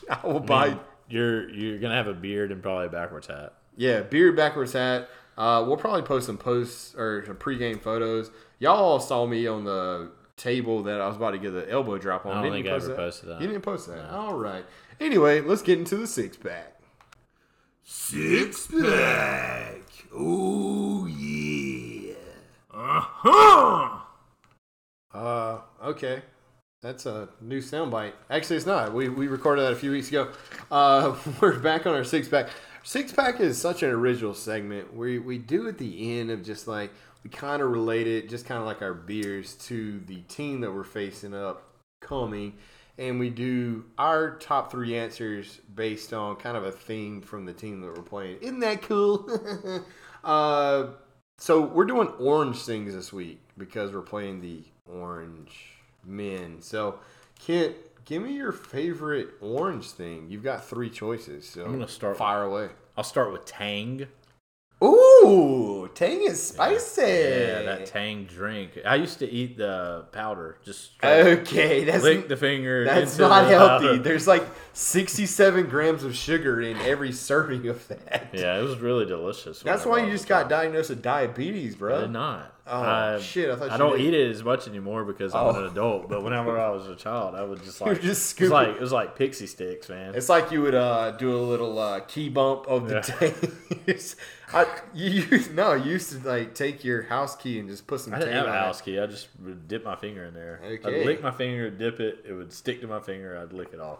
I 0.09 0.25
will 0.25 0.39
buy. 0.39 0.77
you're 1.09 1.49
you're 1.49 1.79
gonna 1.79 1.95
have 1.95 2.07
a 2.07 2.13
beard 2.13 2.51
and 2.51 2.61
probably 2.61 2.85
a 2.85 2.89
backwards 2.89 3.27
hat. 3.27 3.53
Yeah, 3.75 4.01
beard 4.01 4.35
backwards 4.35 4.73
hat. 4.73 5.09
Uh, 5.37 5.63
we'll 5.67 5.77
probably 5.77 6.03
post 6.03 6.27
some 6.27 6.37
posts 6.37 6.93
or 6.95 7.23
some 7.25 7.35
pregame 7.35 7.81
photos. 7.81 8.29
Y'all 8.59 8.75
all 8.77 8.99
saw 8.99 9.25
me 9.25 9.47
on 9.47 9.63
the 9.63 10.11
table 10.37 10.83
that 10.83 11.01
I 11.01 11.07
was 11.07 11.15
about 11.15 11.31
to 11.31 11.37
get 11.39 11.51
the 11.51 11.69
elbow 11.69 11.97
drop 11.97 12.25
on. 12.25 12.31
I 12.31 12.35
don't 12.35 12.43
Didn't 12.43 12.55
think 12.57 12.65
you 12.67 12.71
I 12.71 12.73
post 12.75 12.85
ever 12.85 12.93
that? 12.93 12.97
posted 13.01 13.29
that. 13.29 13.41
You 13.41 13.47
didn't 13.47 13.61
post 13.63 13.87
that. 13.87 14.11
All 14.11 14.35
right. 14.35 14.63
Anyway, 14.99 15.41
let's 15.41 15.61
get 15.63 15.79
into 15.79 15.97
the 15.97 16.05
six 16.07 16.37
pack. 16.37 16.72
Six 17.83 18.67
pack. 18.67 19.81
Oh 20.13 21.05
yeah. 21.05 22.13
Uh-huh. 22.73 23.99
Uh 25.13 25.59
Okay. 25.83 26.21
That's 26.81 27.05
a 27.05 27.29
new 27.39 27.59
soundbite. 27.59 28.11
Actually, 28.29 28.57
it's 28.57 28.65
not. 28.65 28.93
We, 28.93 29.07
we 29.07 29.27
recorded 29.27 29.61
that 29.61 29.71
a 29.71 29.75
few 29.75 29.91
weeks 29.91 30.09
ago. 30.09 30.29
Uh, 30.69 31.15
we're 31.41 31.57
back 31.59 31.85
on 31.85 31.93
our 31.93 32.03
six 32.03 32.27
pack. 32.27 32.49
Six 32.83 33.13
pack 33.13 33.39
is 33.39 33.57
such 33.57 33.83
an 33.83 33.89
original 33.89 34.33
segment. 34.33 34.93
We, 34.93 35.17
we 35.19 35.37
do 35.37 35.69
at 35.69 35.77
the 35.77 36.19
end 36.19 36.29
of 36.29 36.43
just 36.43 36.67
like, 36.67 36.91
we 37.23 37.29
kind 37.29 37.61
of 37.61 37.71
relate 37.71 38.05
it, 38.07 38.29
just 38.29 38.45
kind 38.45 38.59
of 38.59 38.65
like 38.65 38.81
our 38.81 38.93
beers, 38.93 39.55
to 39.67 40.01
the 40.07 40.17
team 40.23 40.59
that 40.59 40.73
we're 40.73 40.83
facing 40.83 41.33
up 41.33 41.63
coming. 42.01 42.55
And 42.97 43.19
we 43.19 43.29
do 43.31 43.85
our 43.97 44.35
top 44.37 44.69
three 44.71 44.95
answers 44.95 45.59
based 45.73 46.13
on 46.13 46.35
kind 46.35 46.55
of 46.55 46.63
a 46.63 46.71
theme 46.71 47.21
from 47.21 47.45
the 47.45 47.53
team 47.53 47.81
that 47.81 47.87
we're 47.87 48.03
playing. 48.03 48.37
Isn't 48.41 48.59
that 48.59 48.83
cool? 48.83 49.27
uh, 50.23 50.87
so 51.39 51.61
we're 51.61 51.85
doing 51.85 52.07
orange 52.19 52.61
things 52.61 52.93
this 52.93 53.11
week 53.11 53.41
because 53.57 53.91
we're 53.93 54.01
playing 54.01 54.41
the 54.41 54.63
orange 54.85 55.71
men. 56.05 56.61
So 56.61 56.99
Kent, 57.39 57.75
give 58.05 58.21
me 58.21 58.33
your 58.33 58.51
favorite 58.51 59.29
orange 59.41 59.89
thing. 59.89 60.27
You've 60.29 60.43
got 60.43 60.63
three 60.63 60.89
choices. 60.89 61.47
So 61.49 61.65
I'm 61.65 61.71
gonna 61.71 61.87
start- 61.87 62.17
Fire 62.17 62.43
away. 62.43 62.69
I'll 62.95 63.03
start 63.03 63.31
with 63.31 63.45
Tang. 63.45 64.07
Ooh, 64.83 65.89
Tang 65.95 66.21
is 66.23 66.41
spicy. 66.43 67.01
Yeah, 67.01 67.61
that 67.63 67.85
Tang 67.85 68.25
drink. 68.25 68.77
I 68.85 68.95
used 68.95 69.19
to 69.19 69.29
eat 69.29 69.57
the 69.57 70.05
powder. 70.11 70.57
Just 70.63 70.91
Okay, 71.03 71.83
that's 71.85 72.03
lick 72.03 72.27
the 72.27 72.35
finger. 72.37 72.83
that's 72.83 73.17
not 73.17 73.47
healthy. 73.47 73.87
powder. 73.87 73.97
There's 73.99 74.27
like 74.27 74.43
67 74.73 75.67
grams 75.67 76.03
of 76.03 76.15
sugar 76.15 76.61
in 76.61 76.77
every 76.77 77.11
serving 77.11 77.67
of 77.69 77.87
that. 77.87 78.29
Yeah, 78.33 78.59
it 78.59 78.63
was 78.63 78.79
really 78.79 79.05
delicious. 79.05 79.61
That's 79.61 79.85
why 79.85 80.03
you 80.03 80.11
just 80.11 80.27
got 80.27 80.49
diagnosed 80.49 80.89
with 80.89 81.01
diabetes, 81.01 81.75
I 81.75 81.77
bro. 81.77 82.01
did 82.01 82.11
not. 82.11 82.53
Oh, 82.65 82.81
I, 82.81 83.19
shit, 83.19 83.49
I 83.49 83.57
thought 83.57 83.71
I 83.71 83.77
don't 83.77 83.97
did. 83.97 84.05
eat 84.07 84.13
it 84.13 84.31
as 84.31 84.41
much 84.41 84.69
anymore 84.69 85.03
because 85.03 85.35
I'm 85.35 85.47
Oh. 85.47 85.59
an 85.59 85.65
adult. 85.65 86.07
But 86.07 86.23
whenever 86.23 86.57
I 86.57 86.69
was 86.69 86.87
a 86.87 86.95
child, 86.95 87.35
I 87.35 87.43
would 87.43 87.61
just 87.63 87.81
like 87.81 87.95
just 87.95 88.05
it 88.05 88.09
was 88.09 88.21
scoop 88.23 88.51
like 88.51 88.67
it. 88.69 88.79
was 88.79 88.91
like 88.93 89.17
pixie 89.17 89.47
sticks, 89.47 89.89
man. 89.89 90.15
It's 90.15 90.29
like 90.29 90.49
you 90.51 90.61
would 90.61 90.73
uh, 90.75 91.11
do 91.11 91.35
a 91.37 91.43
little 91.43 91.77
uh, 91.77 91.99
key 92.01 92.29
bump 92.29 92.65
of 92.67 92.87
the 92.87 92.95
Yeah. 93.19 93.85
day. 93.85 93.97
I, 94.53 94.65
you 94.93 95.25
no, 95.53 95.73
you 95.73 95.91
used 95.93 96.11
to 96.11 96.27
like 96.27 96.53
take 96.55 96.83
your 96.85 97.01
house 97.03 97.35
key 97.35 97.59
and 97.59 97.67
just 97.67 97.85
put 97.87 97.99
some. 97.99 98.13
I 98.13 98.19
didn't 98.19 98.33
have 98.35 98.45
a 98.45 98.49
on 98.49 98.55
it. 98.55 98.59
house 98.59 98.81
key. 98.81 98.97
I 98.99 99.07
just 99.07 99.27
would 99.43 99.67
dip 99.67 99.83
my 99.83 99.95
finger 99.95 100.23
in 100.25 100.33
there. 100.33 100.61
Okay. 100.63 101.01
I'd 101.01 101.05
lick 101.05 101.21
my 101.21 101.31
finger, 101.31 101.69
dip 101.69 101.99
it. 101.99 102.23
It 102.27 102.33
would 102.33 102.53
stick 102.53 102.79
to 102.81 102.87
my 102.87 102.99
finger. 103.01 103.37
I'd 103.37 103.51
lick 103.51 103.69
it 103.73 103.79
off. 103.81 103.99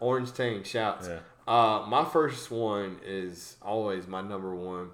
Orange 0.00 0.32
Tang 0.32 0.62
shouts. 0.62 1.08
Yeah. 1.08 1.18
Uh, 1.46 1.84
my 1.88 2.04
first 2.04 2.50
one 2.50 2.98
is 3.04 3.56
always 3.60 4.06
my 4.06 4.20
number 4.22 4.54
one. 4.54 4.90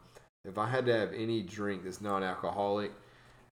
If 0.46 0.58
I 0.58 0.68
had 0.68 0.86
to 0.86 0.96
have 0.96 1.12
any 1.12 1.42
drink 1.42 1.84
that's 1.84 2.00
non-alcoholic, 2.00 2.92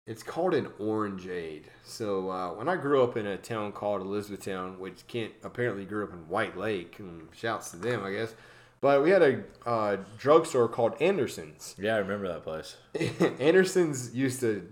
it's 0.08 0.24
called 0.24 0.54
an 0.56 0.68
orangeade. 0.80 1.66
So 1.84 2.30
uh, 2.30 2.50
when 2.54 2.68
I 2.68 2.76
grew 2.76 3.04
up 3.04 3.16
in 3.16 3.28
a 3.28 3.38
town 3.38 3.72
called 3.72 4.02
Elizabethtown, 4.02 4.80
which 4.80 5.06
Kent 5.08 5.34
apparently 5.44 5.86
grew 5.86 6.04
up 6.04 6.14
in 6.14 6.28
White 6.28 6.58
Lake, 6.58 6.98
and 7.00 7.28
shouts 7.32 7.72
to 7.72 7.78
them, 7.78 8.04
I 8.04 8.12
guess. 8.12 8.34
But 8.82 9.04
we 9.04 9.10
had 9.12 9.22
a 9.22 9.44
uh, 9.66 9.98
drugstore 10.18 10.68
called 10.68 11.00
Anderson's. 11.02 11.76
Yeah, 11.78 11.96
I 11.96 11.98
remember 12.00 12.28
that 12.28 12.44
place. 12.44 12.78
Anderson's 13.40 14.16
used 14.16 14.40
to 14.40 14.68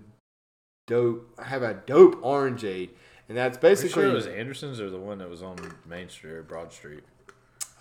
dope 0.87 1.39
have 1.39 1.61
a 1.61 1.73
dope 1.85 2.15
orangeade, 2.23 2.89
and 3.27 3.37
that's 3.37 3.57
basically 3.57 3.89
sure 3.91 4.09
it 4.09 4.13
was 4.13 4.25
Anderson's 4.25 4.79
or 4.79 4.89
the 4.89 4.99
one 4.99 5.17
that 5.19 5.29
was 5.29 5.43
on 5.43 5.57
Main 5.85 6.09
Street 6.09 6.31
or 6.31 6.43
Broad 6.43 6.71
Street? 6.71 7.03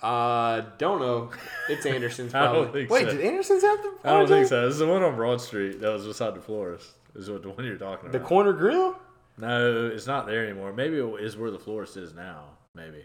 Uh 0.02 0.60
don't 0.78 1.00
know. 1.00 1.30
It's 1.68 1.86
Anderson's 1.86 2.34
I 2.34 2.44
don't 2.44 2.64
probably. 2.64 2.80
think 2.82 2.90
Wait, 2.90 3.06
so. 3.08 3.16
did 3.16 3.24
Anderson's 3.24 3.62
have 3.62 3.82
the? 3.82 3.92
I 4.04 4.10
don't 4.10 4.28
think 4.28 4.46
so. 4.46 4.64
This 4.66 4.74
is 4.74 4.80
the 4.80 4.86
one 4.86 5.02
on 5.02 5.16
Broad 5.16 5.40
Street 5.40 5.80
that 5.80 5.90
was 5.92 6.06
beside 6.06 6.34
the 6.34 6.40
florist. 6.40 6.90
Is 7.14 7.30
what 7.30 7.42
the 7.42 7.48
one 7.50 7.64
you're 7.64 7.76
talking 7.76 8.00
about. 8.08 8.12
The 8.12 8.18
about? 8.18 8.28
corner 8.28 8.52
grill? 8.52 8.98
no, 9.38 9.86
it's 9.86 10.06
not 10.06 10.26
there 10.26 10.44
anymore. 10.44 10.72
Maybe 10.72 10.96
it 10.98 11.20
is 11.20 11.36
where 11.36 11.50
the 11.50 11.58
florist 11.58 11.96
is 11.96 12.14
now. 12.14 12.44
Maybe. 12.74 13.04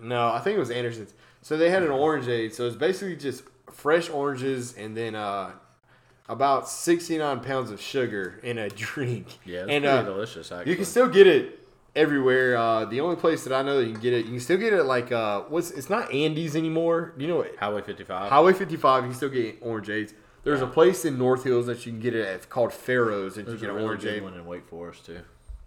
No, 0.00 0.28
I 0.28 0.40
think 0.40 0.56
it 0.56 0.60
was 0.60 0.70
Anderson's. 0.70 1.14
So 1.42 1.56
they 1.56 1.70
had 1.70 1.82
an 1.84 1.90
orangeade. 1.90 2.52
So 2.52 2.66
it's 2.66 2.74
basically 2.76 3.16
just 3.16 3.44
fresh 3.72 4.10
oranges 4.10 4.74
and 4.74 4.96
then 4.96 5.14
uh 5.14 5.52
about 6.28 6.68
69 6.68 7.40
pounds 7.40 7.70
of 7.70 7.80
sugar 7.80 8.40
in 8.42 8.58
a 8.58 8.68
drink. 8.70 9.26
Yeah, 9.44 9.60
it's 9.60 9.70
and 9.70 9.84
pretty 9.84 9.98
uh, 9.98 10.02
delicious. 10.02 10.50
Actually, 10.50 10.70
You 10.72 10.76
can 10.76 10.84
still 10.86 11.08
get 11.08 11.26
it 11.26 11.63
everywhere. 11.96 12.56
Uh, 12.56 12.84
the 12.84 13.00
only 13.00 13.16
place 13.16 13.44
that 13.44 13.52
I 13.52 13.62
know 13.62 13.78
that 13.78 13.86
you 13.86 13.92
can 13.92 14.00
get 14.02 14.12
it, 14.12 14.24
you 14.26 14.32
can 14.32 14.40
still 14.40 14.58
get 14.58 14.72
it 14.72 14.84
like 14.84 15.12
uh, 15.12 15.42
what's 15.42 15.70
it's 15.70 15.90
not 15.90 16.12
Andy's 16.12 16.56
anymore. 16.56 17.12
You 17.16 17.28
know 17.28 17.36
what? 17.36 17.56
Highway 17.56 17.82
55. 17.82 18.30
Highway 18.30 18.52
55. 18.52 19.02
You 19.04 19.08
can 19.10 19.16
still 19.16 19.28
get 19.28 19.58
orange 19.60 19.88
orangeades. 19.88 20.14
There's 20.44 20.60
a 20.60 20.66
place 20.66 21.04
in 21.06 21.16
North 21.16 21.44
Hills 21.44 21.66
that 21.66 21.86
you 21.86 21.92
can 21.92 22.00
get 22.00 22.14
it 22.14 22.26
at 22.26 22.50
called 22.50 22.72
Pharaoh's 22.72 23.36
There's 23.36 23.48
you 23.48 23.54
a 23.54 23.56
get 23.58 23.70
an 23.70 23.76
really 23.76 23.96
good 23.96 24.20
orangeade. 24.20 24.22
one 24.22 24.34
in 24.34 24.44
Wake 24.46 24.66
Forest 24.68 25.06
too. 25.06 25.20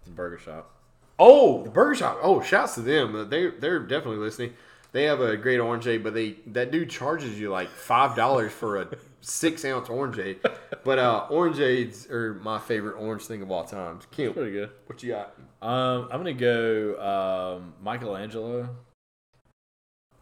The 0.04 0.10
burger 0.12 0.38
shop. 0.38 0.70
Oh, 1.18 1.64
the 1.64 1.70
burger 1.70 1.96
shop. 1.96 2.18
Oh, 2.22 2.40
shouts 2.42 2.74
to 2.76 2.80
them. 2.82 3.14
Uh, 3.16 3.24
They 3.24 3.48
they're 3.50 3.80
definitely 3.80 4.18
listening. 4.18 4.54
They 4.92 5.02
have 5.04 5.20
a 5.20 5.36
great 5.36 5.58
orange 5.58 5.84
orangeade, 5.84 6.02
but 6.04 6.14
they 6.14 6.36
that 6.46 6.70
dude 6.70 6.90
charges 6.90 7.38
you 7.40 7.50
like 7.50 7.68
five 7.68 8.14
dollars 8.14 8.52
for 8.52 8.80
a 8.80 8.88
six 9.20 9.64
ounce 9.64 9.88
orangeade. 9.88 10.38
But 10.84 10.98
uh, 10.98 11.26
orangeades 11.28 12.08
are 12.10 12.34
my 12.34 12.58
favorite 12.58 12.94
orange 12.98 13.22
thing 13.22 13.42
of 13.42 13.50
all 13.50 13.64
time. 13.64 13.98
Kim, 14.10 14.32
Pretty 14.32 14.52
good. 14.52 14.70
what 14.86 15.02
you 15.02 15.10
got? 15.10 15.34
Um, 15.60 16.04
I'm 16.10 16.18
gonna 16.20 16.32
go 16.32 17.58
um, 17.58 17.74
Michelangelo. 17.82 18.70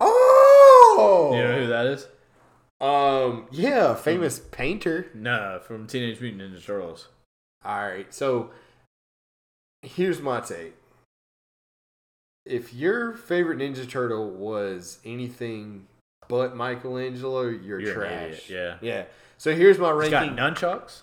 Oh, 0.00 1.30
You 1.34 1.42
know 1.42 1.58
who 1.60 1.66
that 1.68 1.86
is? 1.86 2.06
um, 2.80 3.46
yeah, 3.52 3.94
famous 3.94 4.38
painter. 4.50 5.10
No, 5.14 5.60
from 5.62 5.86
Teenage 5.86 6.20
Mutant 6.20 6.42
Ninja 6.52 6.64
Turtles. 6.64 7.08
All 7.64 7.78
right, 7.86 8.12
so 8.12 8.50
here's 9.82 10.20
my 10.20 10.40
take. 10.40 10.74
If 12.44 12.74
your 12.74 13.12
favorite 13.14 13.58
Ninja 13.58 13.88
Turtle 13.88 14.30
was 14.30 14.98
anything 15.04 15.86
but 16.28 16.56
Michelangelo, 16.56 17.42
you're, 17.42 17.80
You're 17.80 17.94
trash. 17.94 18.48
yeah. 18.50 18.76
yeah. 18.80 19.04
So 19.38 19.54
here's 19.54 19.78
my 19.78 19.92
He's 20.00 20.10
got 20.10 20.22
ranking. 20.22 20.36
nunchucks. 20.38 21.02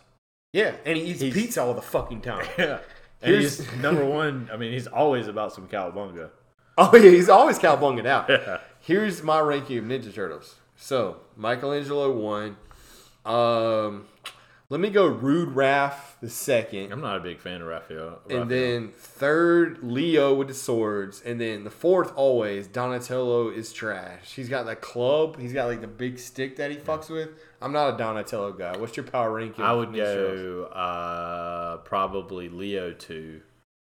yeah, 0.54 0.76
and 0.86 0.98
he 0.98 1.04
eats 1.06 1.22
He's- 1.22 1.34
pizza 1.34 1.62
all 1.62 1.74
the 1.74 1.82
fucking 1.82 2.22
time. 2.22 2.46
Yeah. 2.58 2.80
And 3.22 3.32
Here's- 3.36 3.58
he's 3.60 3.74
number 3.82 4.04
one. 4.04 4.50
I 4.52 4.58
mean, 4.58 4.74
he's 4.74 4.88
always 4.88 5.28
about 5.28 5.54
some 5.54 5.68
cowabunga. 5.68 6.30
oh 6.78 6.96
yeah, 6.96 7.10
he's 7.12 7.30
always 7.30 7.58
cowbunging 7.58 8.06
out. 8.06 8.28
Yeah. 8.30 8.58
Here's 8.82 9.24
my 9.24 9.40
ranking 9.40 9.78
of 9.78 9.86
Ninja 9.86 10.14
Turtles. 10.14 10.56
So 10.76 11.18
Michelangelo 11.38 12.12
one. 12.12 12.58
Um, 13.26 14.06
let 14.74 14.80
me 14.80 14.90
go 14.90 15.06
Rude 15.06 15.50
Raph 15.50 15.94
the 16.20 16.32
second. 16.32 16.92
I'm 16.92 17.00
not 17.00 17.18
a 17.18 17.20
big 17.20 17.40
fan 17.40 17.62
of 17.62 17.68
Raphael. 17.68 18.22
And 18.28 18.50
then 18.50 18.90
third, 18.90 19.84
Leo 19.84 20.34
with 20.34 20.48
the 20.48 20.56
swords. 20.56 21.22
And 21.24 21.40
then 21.40 21.64
the 21.64 21.70
fourth, 21.70 22.12
always, 22.16 22.66
Donatello 22.66 23.50
is 23.50 23.72
trash. 23.72 24.34
He's 24.34 24.50
got 24.50 24.66
that 24.66 24.82
club. 24.82 25.38
He's 25.40 25.54
got 25.54 25.68
like 25.68 25.82
the 25.82 25.88
big 25.88 26.18
stick 26.18 26.56
that 26.56 26.72
he 26.72 26.78
fucks 26.78 27.12
with. 27.12 27.30
I'm 27.62 27.72
not 27.72 27.94
a 27.94 27.98
Donatello 28.00 28.54
guy. 28.54 28.76
What's 28.76 28.98
your 28.98 29.06
power 29.06 29.32
ranking? 29.32 29.64
I 29.64 29.74
would 29.74 29.94
go 29.94 30.64
uh, 30.74 31.78
probably 31.78 32.50
Leo 32.50 32.94
two, 32.94 33.42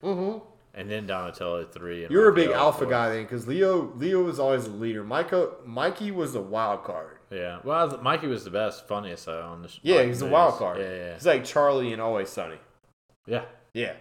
Mm-hmm. 0.04 0.38
and 0.76 0.92
then 0.92 1.08
Donatello 1.08 1.66
three. 1.66 2.04
And 2.04 2.12
You're 2.12 2.30
a 2.30 2.34
big 2.34 2.52
alpha 2.52 2.86
guy 2.86 3.10
then, 3.10 3.24
because 3.24 3.48
Leo 3.48 3.92
Leo 3.96 4.22
was 4.22 4.40
always 4.40 4.66
the 4.66 4.70
leader. 4.70 5.04
Michael 5.04 5.52
Mikey 5.66 6.12
was 6.12 6.34
the 6.34 6.42
wild 6.42 6.84
card. 6.84 7.15
Yeah. 7.36 7.60
Well, 7.64 8.00
Mikey 8.02 8.28
was 8.28 8.44
the 8.44 8.50
best, 8.50 8.88
funniest 8.88 9.26
though 9.26 9.42
on 9.42 9.62
the. 9.62 9.68
show. 9.68 9.80
Yeah, 9.84 9.96
like, 9.98 10.08
he's 10.08 10.20
the 10.20 10.28
wild 10.28 10.56
card. 10.56 10.80
Yeah, 10.80 10.96
yeah, 10.96 11.14
He's 11.16 11.26
like 11.26 11.44
Charlie 11.44 11.92
and 11.94 12.02
Always 12.02 12.30
Sunny. 12.30 12.58
yeah. 13.28 13.44
Yeah. 13.74 13.94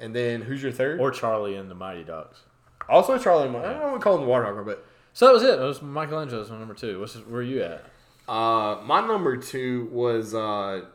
And 0.00 0.16
then 0.16 0.42
who's 0.42 0.62
your 0.62 0.72
third? 0.72 0.98
Or 1.00 1.12
Charlie 1.12 1.54
and 1.54 1.70
the 1.70 1.76
Mighty 1.76 2.02
Ducks. 2.02 2.40
also 2.88 3.16
Charlie. 3.18 3.44
and 3.44 3.52
Mi- 3.52 3.60
I 3.60 3.74
don't 3.74 3.82
want 3.92 4.00
to 4.00 4.04
call 4.04 4.16
him 4.16 4.22
the 4.22 4.26
Water 4.26 4.46
Hog, 4.52 4.66
but 4.66 4.84
So 5.12 5.26
that 5.26 5.32
was 5.32 5.42
it. 5.44 5.58
That 5.58 5.64
was 5.64 5.80
Michelangelo's 5.80 6.50
my 6.50 6.58
number 6.58 6.74
two. 6.74 6.98
What's 6.98 7.14
where 7.14 7.40
are 7.40 7.42
you 7.44 7.62
at? 7.62 7.84
Uh, 8.28 8.80
my 8.84 9.00
number 9.06 9.36
two 9.36 9.88
was 9.92 10.34
uh, 10.34 10.86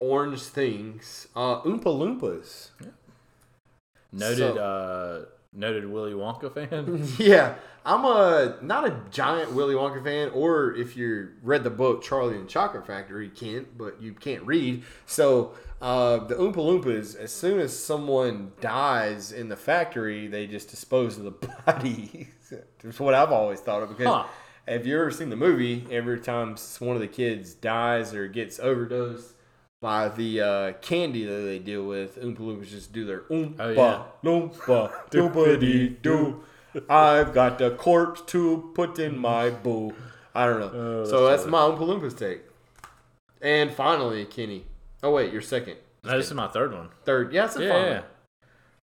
Orange 0.00 0.42
Things. 0.42 1.28
Uh, 1.34 1.60
Oompa 1.62 1.84
Loompas. 1.84 2.68
Noted, 4.12 4.36
So- 4.38 4.56
uh, 4.58 5.24
noted 5.54 5.86
Willy 5.86 6.12
Wonka 6.12 6.52
fan. 6.52 7.06
yeah, 7.18 7.54
I'm 7.84 8.04
a 8.04 8.56
not 8.60 8.86
a 8.86 9.00
giant 9.10 9.52
Willy 9.52 9.74
Wonka 9.74 10.02
fan, 10.02 10.30
or 10.34 10.74
if 10.74 10.96
you 10.96 11.30
read 11.42 11.64
the 11.64 11.70
book 11.70 12.02
Charlie 12.02 12.36
and 12.36 12.44
the 12.46 12.50
Chocolate 12.50 12.86
Factory, 12.86 13.26
you 13.26 13.30
can't, 13.30 13.76
but 13.76 14.00
you 14.00 14.12
can't 14.12 14.42
read. 14.44 14.84
So 15.06 15.54
uh, 15.80 16.18
the 16.18 16.34
Oompa 16.34 16.56
Loompas, 16.56 17.16
as 17.16 17.32
soon 17.32 17.60
as 17.60 17.78
someone 17.78 18.52
dies 18.60 19.32
in 19.32 19.48
the 19.48 19.56
factory, 19.56 20.26
they 20.26 20.46
just 20.46 20.70
dispose 20.70 21.18
of 21.18 21.24
the 21.24 21.30
body. 21.66 22.28
That's 22.82 23.00
what 23.00 23.14
I've 23.14 23.32
always 23.32 23.60
thought 23.60 23.82
of 23.82 23.90
because. 23.90 24.06
Huh. 24.06 24.24
Have 24.66 24.86
you 24.86 24.98
ever 24.98 25.10
seen 25.10 25.28
the 25.28 25.36
movie? 25.36 25.84
Every 25.90 26.18
time 26.18 26.56
one 26.78 26.96
of 26.96 27.02
the 27.02 27.06
kids 27.06 27.52
dies 27.52 28.14
or 28.14 28.28
gets 28.28 28.58
overdosed 28.58 29.33
by 29.84 30.08
the 30.08 30.40
uh, 30.40 30.72
candy 30.80 31.26
that 31.26 31.42
they 31.42 31.58
deal 31.58 31.84
with, 31.84 32.18
Oompa 32.18 32.38
Loompas 32.38 32.68
just 32.70 32.90
do 32.94 33.04
their 33.04 33.20
oompa 33.28 33.54
Oh, 33.58 33.68
yeah. 33.68 34.02
loompa 34.24 34.90
doopity 35.10 36.00
doo. 36.00 36.42
I've 36.88 37.34
got 37.34 37.58
the 37.58 37.70
corpse 37.72 38.22
to 38.28 38.72
put 38.74 38.98
in 38.98 39.18
my 39.18 39.50
boo. 39.50 39.92
I 40.34 40.46
don't 40.46 40.60
know. 40.60 40.70
Oh, 40.72 41.04
so 41.04 41.26
that's 41.26 41.42
that's 41.42 41.50
my 41.50 41.58
Oompa 41.58 41.80
Loompas 41.80 42.16
take. 42.18 42.40
And 43.42 43.70
finally, 43.70 44.24
Kenny. 44.24 44.64
Oh 45.02 45.10
wait, 45.10 45.30
you're 45.30 45.42
second. 45.42 45.76
no, 46.02 46.16
this 46.16 46.28
is 46.28 46.32
my 46.34 46.48
third 46.48 46.72
one. 46.72 46.88
Third. 47.04 47.34
Yeah, 47.34 47.42
that's 47.42 47.56
a 47.56 47.64
Yeah, 47.64 48.02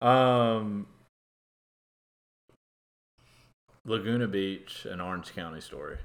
yeah. 0.01 0.55
Um, 0.55 0.87
Laguna 3.85 4.27
Beach 4.27 4.87
and 4.89 4.99
Orange 4.99 5.31
County 5.35 5.61
story. 5.61 5.97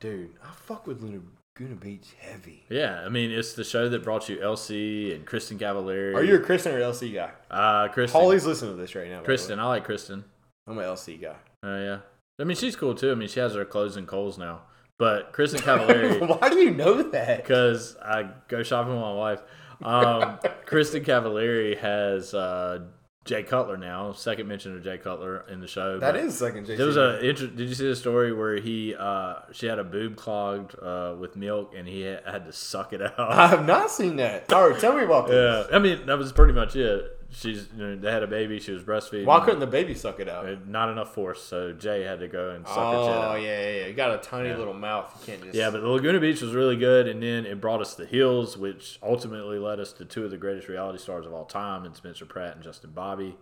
Dude, 0.00 0.34
I 0.44 0.50
fuck 0.50 0.88
with 0.88 1.02
Laguna 1.02 1.20
Beach 1.58 2.14
heavy. 2.20 2.64
Yeah, 2.68 3.02
I 3.04 3.08
mean 3.08 3.32
it's 3.32 3.54
the 3.54 3.64
show 3.64 3.88
that 3.88 4.04
brought 4.04 4.28
you 4.28 4.36
LC 4.36 5.14
and 5.14 5.26
Kristin 5.26 5.58
Cavallari. 5.58 6.14
Are 6.14 6.22
you 6.22 6.36
a 6.36 6.38
Kristin 6.38 6.74
or 6.74 6.80
LC 6.80 7.12
guy? 7.14 7.30
uh 7.50 7.88
Kristin? 7.88 8.12
Holly's 8.12 8.46
listening 8.46 8.76
to 8.76 8.80
this 8.80 8.94
right 8.94 9.10
now. 9.10 9.22
Kristin. 9.22 9.58
I 9.58 9.66
like 9.66 9.86
Kristin. 9.86 10.22
I'm 10.68 10.78
an 10.78 10.84
LC 10.84 11.20
guy. 11.20 11.34
Oh 11.64 11.82
yeah, 11.82 11.98
I 12.38 12.44
mean 12.44 12.56
she's 12.56 12.76
cool 12.76 12.94
too. 12.94 13.10
I 13.10 13.14
mean 13.16 13.28
she 13.28 13.40
has 13.40 13.54
her 13.54 13.64
clothes 13.64 13.96
in 13.96 14.06
Kohl's 14.06 14.38
now, 14.38 14.62
but 14.98 15.32
Kristin 15.32 15.60
Cavallari. 15.60 16.40
Why 16.40 16.48
do 16.48 16.58
you 16.58 16.70
know 16.70 17.02
that? 17.02 17.42
because 17.42 17.96
I 17.96 18.28
go 18.46 18.62
shopping 18.62 18.92
with 18.92 19.02
my 19.02 19.14
wife. 19.14 19.40
Um, 19.82 20.38
Kristin 20.66 21.04
Cavallari 21.04 21.76
has 21.78 22.34
uh, 22.34 22.80
Jay 23.28 23.42
Cutler 23.42 23.76
now. 23.76 24.12
Second 24.12 24.48
mention 24.48 24.74
of 24.74 24.82
Jay 24.82 24.96
Cutler 24.96 25.44
in 25.50 25.60
the 25.60 25.66
show. 25.66 25.98
That 25.98 26.16
is 26.16 26.36
second 26.38 26.66
JC. 26.66 26.78
There 26.78 26.86
was 26.86 26.96
a. 26.96 27.20
Did 27.20 27.58
you 27.60 27.74
see 27.74 27.86
the 27.86 27.94
story 27.94 28.32
where 28.32 28.56
he 28.56 28.94
uh, 28.98 29.40
she 29.52 29.66
had 29.66 29.78
a 29.78 29.84
boob 29.84 30.16
clogged 30.16 30.74
uh, 30.82 31.14
with 31.18 31.36
milk 31.36 31.74
and 31.76 31.86
he 31.86 32.00
had, 32.00 32.22
had 32.24 32.46
to 32.46 32.52
suck 32.52 32.94
it 32.94 33.02
out? 33.02 33.18
I 33.18 33.48
have 33.48 33.66
not 33.66 33.90
seen 33.90 34.16
that. 34.16 34.50
All 34.50 34.70
right, 34.70 34.80
tell 34.80 34.96
me 34.96 35.04
about 35.04 35.26
this. 35.28 35.66
yeah, 35.70 35.76
I 35.76 35.78
mean 35.78 36.06
that 36.06 36.16
was 36.16 36.32
pretty 36.32 36.54
much 36.54 36.74
it. 36.74 37.17
She's 37.30 37.68
you 37.76 37.82
know, 37.86 37.96
they 37.96 38.10
had 38.10 38.22
a 38.22 38.26
baby. 38.26 38.58
She 38.58 38.72
was 38.72 38.82
breastfeeding. 38.82 39.26
Why 39.26 39.40
couldn't 39.44 39.60
the 39.60 39.66
baby 39.66 39.94
suck 39.94 40.18
it 40.18 40.28
out? 40.30 40.48
Uh, 40.48 40.56
Not 40.66 40.88
enough 40.88 41.12
force, 41.14 41.42
so 41.42 41.72
Jay 41.72 42.02
had 42.02 42.20
to 42.20 42.28
go 42.28 42.50
and 42.50 42.66
suck 42.66 42.76
Oh 42.78 43.04
yeah, 43.06 43.28
out. 43.28 43.42
yeah, 43.42 43.70
yeah. 43.80 43.86
You 43.86 43.92
got 43.92 44.14
a 44.14 44.18
tiny 44.18 44.52
little 44.54 44.72
mouth. 44.72 45.14
You 45.20 45.26
can't 45.32 45.44
just. 45.44 45.54
Yeah, 45.54 45.70
but 45.70 45.82
the 45.82 45.88
Laguna 45.88 46.20
Beach 46.20 46.40
was 46.40 46.54
really 46.54 46.76
good, 46.76 47.06
and 47.06 47.22
then 47.22 47.44
it 47.44 47.60
brought 47.60 47.82
us 47.82 47.94
the 47.94 48.06
Hills, 48.06 48.56
which 48.56 48.98
ultimately 49.02 49.58
led 49.58 49.78
us 49.78 49.92
to 49.94 50.04
two 50.06 50.24
of 50.24 50.30
the 50.30 50.38
greatest 50.38 50.68
reality 50.68 50.98
stars 50.98 51.26
of 51.26 51.34
all 51.34 51.44
time, 51.44 51.84
and 51.84 51.94
Spencer 51.94 52.24
Pratt 52.24 52.54
and 52.54 52.64
Justin 52.64 52.90
Bobby. 52.94 53.36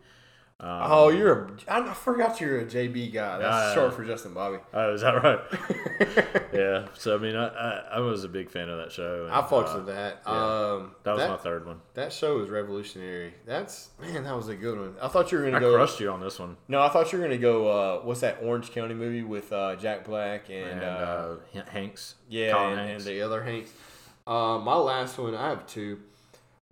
Um, 0.59 0.69
Oh, 0.71 1.09
you're 1.11 1.45
a. 1.45 1.51
I 1.69 1.93
forgot 1.93 2.41
you're 2.41 2.61
a 2.61 2.65
JB 2.65 3.13
guy. 3.13 3.39
That's 3.39 3.45
Yeah. 3.45 3.75
short 3.75 3.93
for 3.93 4.05
Justin 4.07 4.33
Bobby. 4.33 4.57
Oh, 4.73 4.95
is 4.95 5.03
that 5.03 5.23
right? 5.23 5.39
yeah. 6.53 6.87
So 6.95 7.15
I 7.15 7.19
mean, 7.19 7.37
I, 7.37 7.49
I, 7.49 7.85
I 7.97 8.01
was 8.01 8.25
a 8.25 8.29
big 8.29 8.51
fan 8.51 8.71
of 8.71 8.79
that 8.79 8.91
show. 8.91 9.25
and, 9.27 9.35
I 9.35 9.43
fucks 9.43 9.75
uh, 9.75 9.77
with 9.77 9.87
that. 9.89 10.23
yeah. 10.27 10.33
Um, 10.33 10.93
That 11.03 11.13
was 11.13 11.21
that, 11.21 11.31
my 11.31 11.37
third 11.37 11.67
one. 11.67 11.81
that 11.93 12.11
show 12.11 12.39
was 12.39 12.49
revolutionary. 12.49 13.35
That's 13.45 13.91
man, 14.01 14.25
that 14.25 14.35
was 14.35 14.49
a 14.49 14.55
good 14.57 14.79
one. 14.79 14.95
I 15.03 15.09
thought 15.09 15.31
you 15.31 15.39
were 15.39 15.45
gonna 15.45 15.59
I 15.59 15.61
go. 15.61 15.75
crushed 15.75 16.01
you 16.01 16.11
on 16.11 16.21
this 16.21 16.39
one. 16.39 16.57
No, 16.69 16.81
I 16.81 16.89
thought 16.89 17.13
you 17.13 17.19
were 17.19 17.25
gonna 17.25 17.37
go. 17.37 17.69
Uh, 17.69 18.01
what's 18.05 18.21
that 18.21 18.39
Orange 18.43 18.71
County 18.73 18.95
movie 18.95 19.23
with 19.25 19.53
uh, 19.53 19.77
Jack 19.77 20.05
Black 20.07 20.49
and, 20.49 20.81
And 20.81 20.83
uh, 20.83 21.37
uh, 21.55 21.65
Hanks. 21.71 22.15
yeah, 22.31 22.57
and, 22.71 22.79
Hanks. 22.81 23.05
and 23.05 23.15
the 23.15 23.21
other 23.21 23.43
Hanks. 23.43 23.71
Uh, 24.27 24.59
my 24.59 24.75
last 24.77 25.19
one, 25.19 25.35
I 25.35 25.51
have 25.51 25.67
two. 25.67 26.01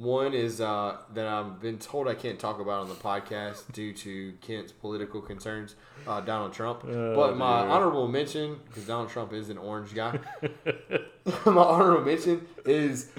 One 0.04 0.34
is 0.34 0.60
uh, 0.60 0.98
that 1.14 1.26
I've 1.26 1.60
been 1.62 1.78
told 1.78 2.08
I 2.08 2.14
can't 2.14 2.38
talk 2.38 2.60
about 2.60 2.82
on 2.82 2.88
the 2.90 2.94
podcast 2.94 3.62
due 3.72 3.94
to 3.94 4.34
Kent's 4.42 4.70
political 4.70 5.22
concerns, 5.22 5.76
uh, 6.06 6.20
Donald 6.20 6.52
Trump. 6.52 6.82
but 6.82 7.36
my 7.38 7.62
dude. 7.62 7.70
honorable 7.70 8.06
mention, 8.06 8.60
because 8.66 8.84
Donald 8.86 9.08
Trump 9.08 9.32
is 9.32 9.48
an 9.48 9.56
orange 9.56 9.94
guy, 9.94 10.18
my 11.46 11.62
honorable 11.62 12.04
mention 12.04 12.46
is, 12.66 13.10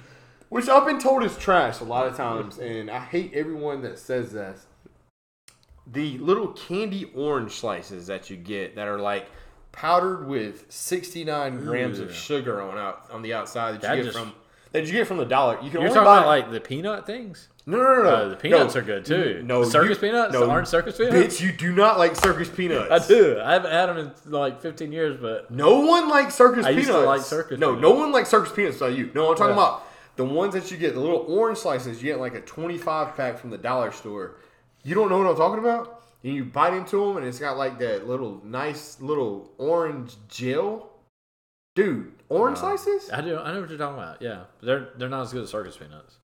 which 0.49 0.69
I've 0.69 0.85
been 0.85 0.99
told 0.99 1.23
is 1.23 1.35
trash 1.37 1.79
a 1.79 1.83
lot 1.85 2.05
of 2.05 2.15
times, 2.15 2.59
and 2.59 2.91
I 2.91 2.99
hate 2.99 3.33
everyone 3.33 3.81
that 3.81 3.97
says 3.97 4.31
this. 4.31 4.67
The 5.87 6.19
little 6.19 6.49
candy 6.49 7.11
orange 7.15 7.53
slices 7.53 8.05
that 8.07 8.29
you 8.29 8.37
get 8.37 8.75
that 8.75 8.87
are 8.87 8.99
like 8.99 9.27
powdered 9.71 10.27
with 10.27 10.65
69 10.71 11.61
grams 11.63 11.99
Ooh. 11.99 12.03
of 12.03 12.13
sugar 12.15 12.61
on 12.61 12.77
out 12.77 13.07
on 13.11 13.21
the 13.23 13.33
outside 13.33 13.73
that, 13.75 13.81
That 13.81 13.97
you 13.97 14.03
get 14.03 14.13
just- 14.13 14.17
from 14.19 14.33
that 14.75 14.85
you 14.85 14.91
get 14.93 15.07
from 15.07 15.17
the 15.17 15.25
dollar. 15.25 15.55
You 15.61 15.69
can 15.69 15.81
You're 15.81 15.89
only 15.89 15.93
talking 15.93 16.03
buy 16.05 16.17
about 16.19 16.27
like 16.27 16.51
the 16.51 16.59
peanut 16.59 17.05
things? 17.05 17.49
no, 17.65 17.77
no, 17.77 17.83
no, 17.95 18.03
no. 18.03 18.09
Uh, 18.09 18.27
the 18.29 18.35
peanuts 18.35 18.75
No. 18.75 18.81
are 18.81 18.83
good 18.83 19.05
too. 19.05 19.41
No, 19.43 19.63
circus 19.63 19.97
you- 19.97 20.09
peanuts, 20.09 20.33
no, 20.33 20.49
aren't 20.49 20.67
circus 20.67 20.97
peanuts. 20.97 21.15
Bitch, 21.17 21.41
you 21.41 21.51
do 21.51 21.71
not 21.73 21.97
like 21.97 22.15
circus 22.15 22.47
peanuts. 22.49 22.91
I 22.91 23.07
do. 23.07 23.39
I 23.39 23.53
haven't 23.53 23.71
had 23.71 23.87
them 23.87 23.97
in 23.97 24.31
like 24.31 24.61
15 24.61 24.91
years, 24.91 25.17
but 25.19 25.49
No 25.49 25.79
one 25.79 26.07
likes 26.09 26.35
circus 26.35 26.65
I 26.65 26.69
peanuts. 26.69 26.87
used 26.87 26.99
to 26.99 27.05
like 27.05 27.21
circus 27.21 27.59
No, 27.59 27.69
peanuts. 27.75 27.81
no 27.81 27.91
one 27.91 28.11
likes 28.11 28.29
circus 28.29 28.51
peanuts 28.51 28.81
like 28.81 28.95
you. 28.95 29.09
No, 29.15 29.29
I'm 29.31 29.35
talking 29.35 29.55
Yeah. 29.55 29.63
about 29.63 29.83
the 30.15 30.25
ones 30.25 30.53
that 30.53 30.69
you 30.71 30.77
get, 30.77 30.93
the 30.93 30.99
little 30.99 31.25
orange 31.27 31.57
slices. 31.57 32.01
You 32.03 32.11
get 32.11 32.19
like 32.19 32.35
a 32.35 32.41
25 32.41 33.15
pack 33.17 33.39
from 33.39 33.49
the 33.49 33.57
dollar 33.57 33.91
store. 33.91 34.35
You 34.83 34.93
don't 34.95 35.09
know 35.09 35.17
what 35.17 35.27
I'm 35.27 35.35
talking 35.35 35.59
about? 35.59 36.01
And 36.23 36.33
you 36.33 36.43
bite 36.43 36.73
into 36.73 36.97
them, 37.05 37.17
and 37.17 37.25
it's 37.25 37.39
got 37.39 37.57
like 37.57 37.77
that 37.79 38.07
little 38.07 38.41
nice 38.43 38.97
little 39.01 39.51
orange 39.57 40.15
gel. 40.27 40.89
Dude, 41.75 42.13
orange 42.29 42.57
slices? 42.57 43.09
I 43.11 43.21
do. 43.21 43.37
I 43.37 43.53
know 43.53 43.61
what 43.61 43.69
you're 43.69 43.77
talking 43.77 43.97
about. 43.97 44.21
Yeah, 44.21 44.43
but 44.59 44.65
they're 44.65 44.89
they're 44.97 45.09
not 45.09 45.23
as 45.23 45.33
good 45.33 45.43
as 45.43 45.49
circus 45.49 45.75
peanuts. 45.75 46.19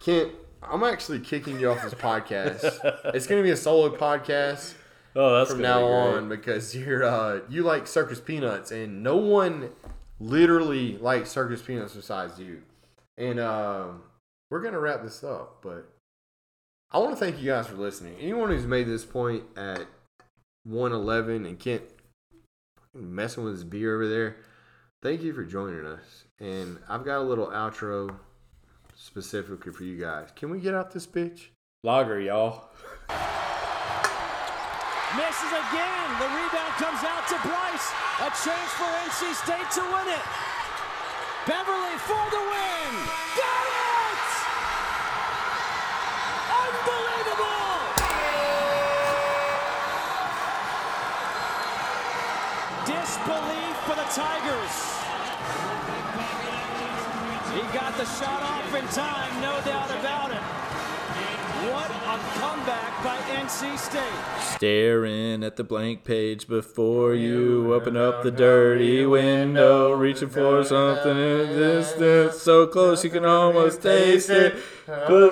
Kent, 0.00 0.32
I'm 0.62 0.82
actually 0.82 1.20
kicking 1.20 1.60
you 1.60 1.70
off 1.70 1.82
this 1.82 1.94
podcast. 1.94 2.64
it's 3.14 3.26
going 3.26 3.40
to 3.40 3.46
be 3.46 3.50
a 3.50 3.56
solo 3.56 3.94
podcast. 3.96 4.74
Oh, 5.14 5.38
that's 5.38 5.50
from 5.50 5.62
now 5.62 5.84
on 5.84 6.28
because 6.28 6.74
you're 6.74 7.04
uh, 7.04 7.40
you 7.48 7.62
like 7.62 7.86
circus 7.86 8.20
peanuts 8.20 8.70
and 8.70 9.02
no 9.02 9.16
one 9.16 9.70
literally 10.20 10.96
likes 10.98 11.30
circus 11.30 11.62
peanuts 11.62 11.94
besides 11.94 12.38
you. 12.38 12.62
And 13.16 13.40
um, 13.40 14.02
we're 14.50 14.62
gonna 14.62 14.78
wrap 14.78 15.02
this 15.02 15.24
up, 15.24 15.58
but 15.62 15.88
I 16.90 16.98
want 16.98 17.10
to 17.10 17.16
thank 17.16 17.40
you 17.40 17.46
guys 17.46 17.66
for 17.66 17.76
listening. 17.76 18.16
Anyone 18.20 18.50
who's 18.50 18.66
made 18.66 18.86
this 18.86 19.04
point 19.04 19.44
at 19.56 19.86
111 20.64 21.46
and 21.46 21.58
Kent 21.58 21.82
messing 22.94 23.44
with 23.44 23.54
his 23.54 23.64
beer 23.64 23.94
over 23.94 24.08
there, 24.08 24.36
thank 25.02 25.22
you 25.22 25.32
for 25.32 25.44
joining 25.44 25.86
us. 25.86 26.24
And 26.38 26.78
I've 26.88 27.04
got 27.04 27.18
a 27.18 27.24
little 27.24 27.48
outro 27.48 28.16
specifically 28.94 29.72
for 29.72 29.84
you 29.84 29.98
guys. 29.98 30.28
Can 30.36 30.50
we 30.50 30.60
get 30.60 30.74
out 30.74 30.90
this 30.90 31.06
bitch? 31.06 31.48
Lager, 31.82 32.20
y'all. 32.20 32.70
Misses 35.16 35.50
again. 35.50 36.08
The 36.20 36.28
rebound 36.28 36.74
comes 36.78 37.02
out 37.02 37.26
to 37.28 37.36
Bryce. 37.42 37.92
A 38.20 38.30
chance 38.44 38.72
for 38.76 38.84
NC 38.84 39.34
State 39.34 39.70
to 39.74 39.80
win 39.80 40.08
it. 40.08 40.24
Beverly 41.46 41.96
for 41.98 42.30
the 42.30 42.38
win. 42.38 42.92
Got 43.34 43.64
it! 43.66 44.28
Unbelievable! 46.52 47.60
Disbelief 53.20 53.76
for 53.84 53.94
the 53.96 54.08
Tigers. 54.16 54.76
He 57.52 57.60
got 57.76 57.94
the 57.98 58.06
shot 58.06 58.42
off 58.42 58.74
in 58.74 58.86
time, 58.88 59.42
no 59.42 59.60
doubt 59.60 59.90
about 59.90 60.30
it. 60.30 60.40
What 61.70 61.90
a 61.90 62.18
comeback 62.40 63.04
by 63.04 63.18
NC 63.36 63.76
State. 63.76 64.00
Staring 64.56 65.44
at 65.44 65.56
the 65.56 65.64
blank 65.64 66.02
page 66.04 66.48
before 66.48 67.14
you 67.14 67.74
open 67.74 67.94
up 67.94 68.22
the 68.22 68.30
dirty 68.30 69.04
window, 69.04 69.92
reaching 69.92 70.30
for 70.30 70.64
something 70.64 71.10
in 71.10 71.16
the 71.18 71.54
distance, 71.56 72.38
so 72.40 72.66
close 72.66 73.04
you 73.04 73.10
can 73.10 73.26
almost 73.26 73.82
taste 73.82 74.30
it. 74.30 74.54
Feel 74.56 75.30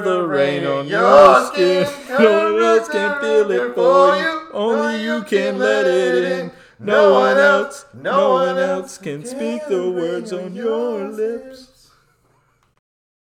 the 0.00 0.24
rain 0.28 0.64
on 0.64 0.86
your 0.86 1.46
skin. 1.46 1.88
No 2.08 2.52
one 2.52 2.62
else 2.62 2.88
can 2.88 3.20
feel 3.20 3.50
it 3.50 3.74
for 3.74 4.16
you. 4.16 4.41
Only 4.52 5.02
you 5.02 5.22
can 5.22 5.58
let 5.58 5.86
it 5.86 6.24
in. 6.24 6.52
No 6.78 7.14
one 7.14 7.38
else, 7.38 7.86
no 7.94 8.34
one 8.34 8.58
else 8.58 8.98
can 8.98 9.24
speak 9.24 9.66
the 9.68 9.90
words 9.90 10.32
on 10.32 10.54
your 10.54 11.08
lips. 11.08 11.71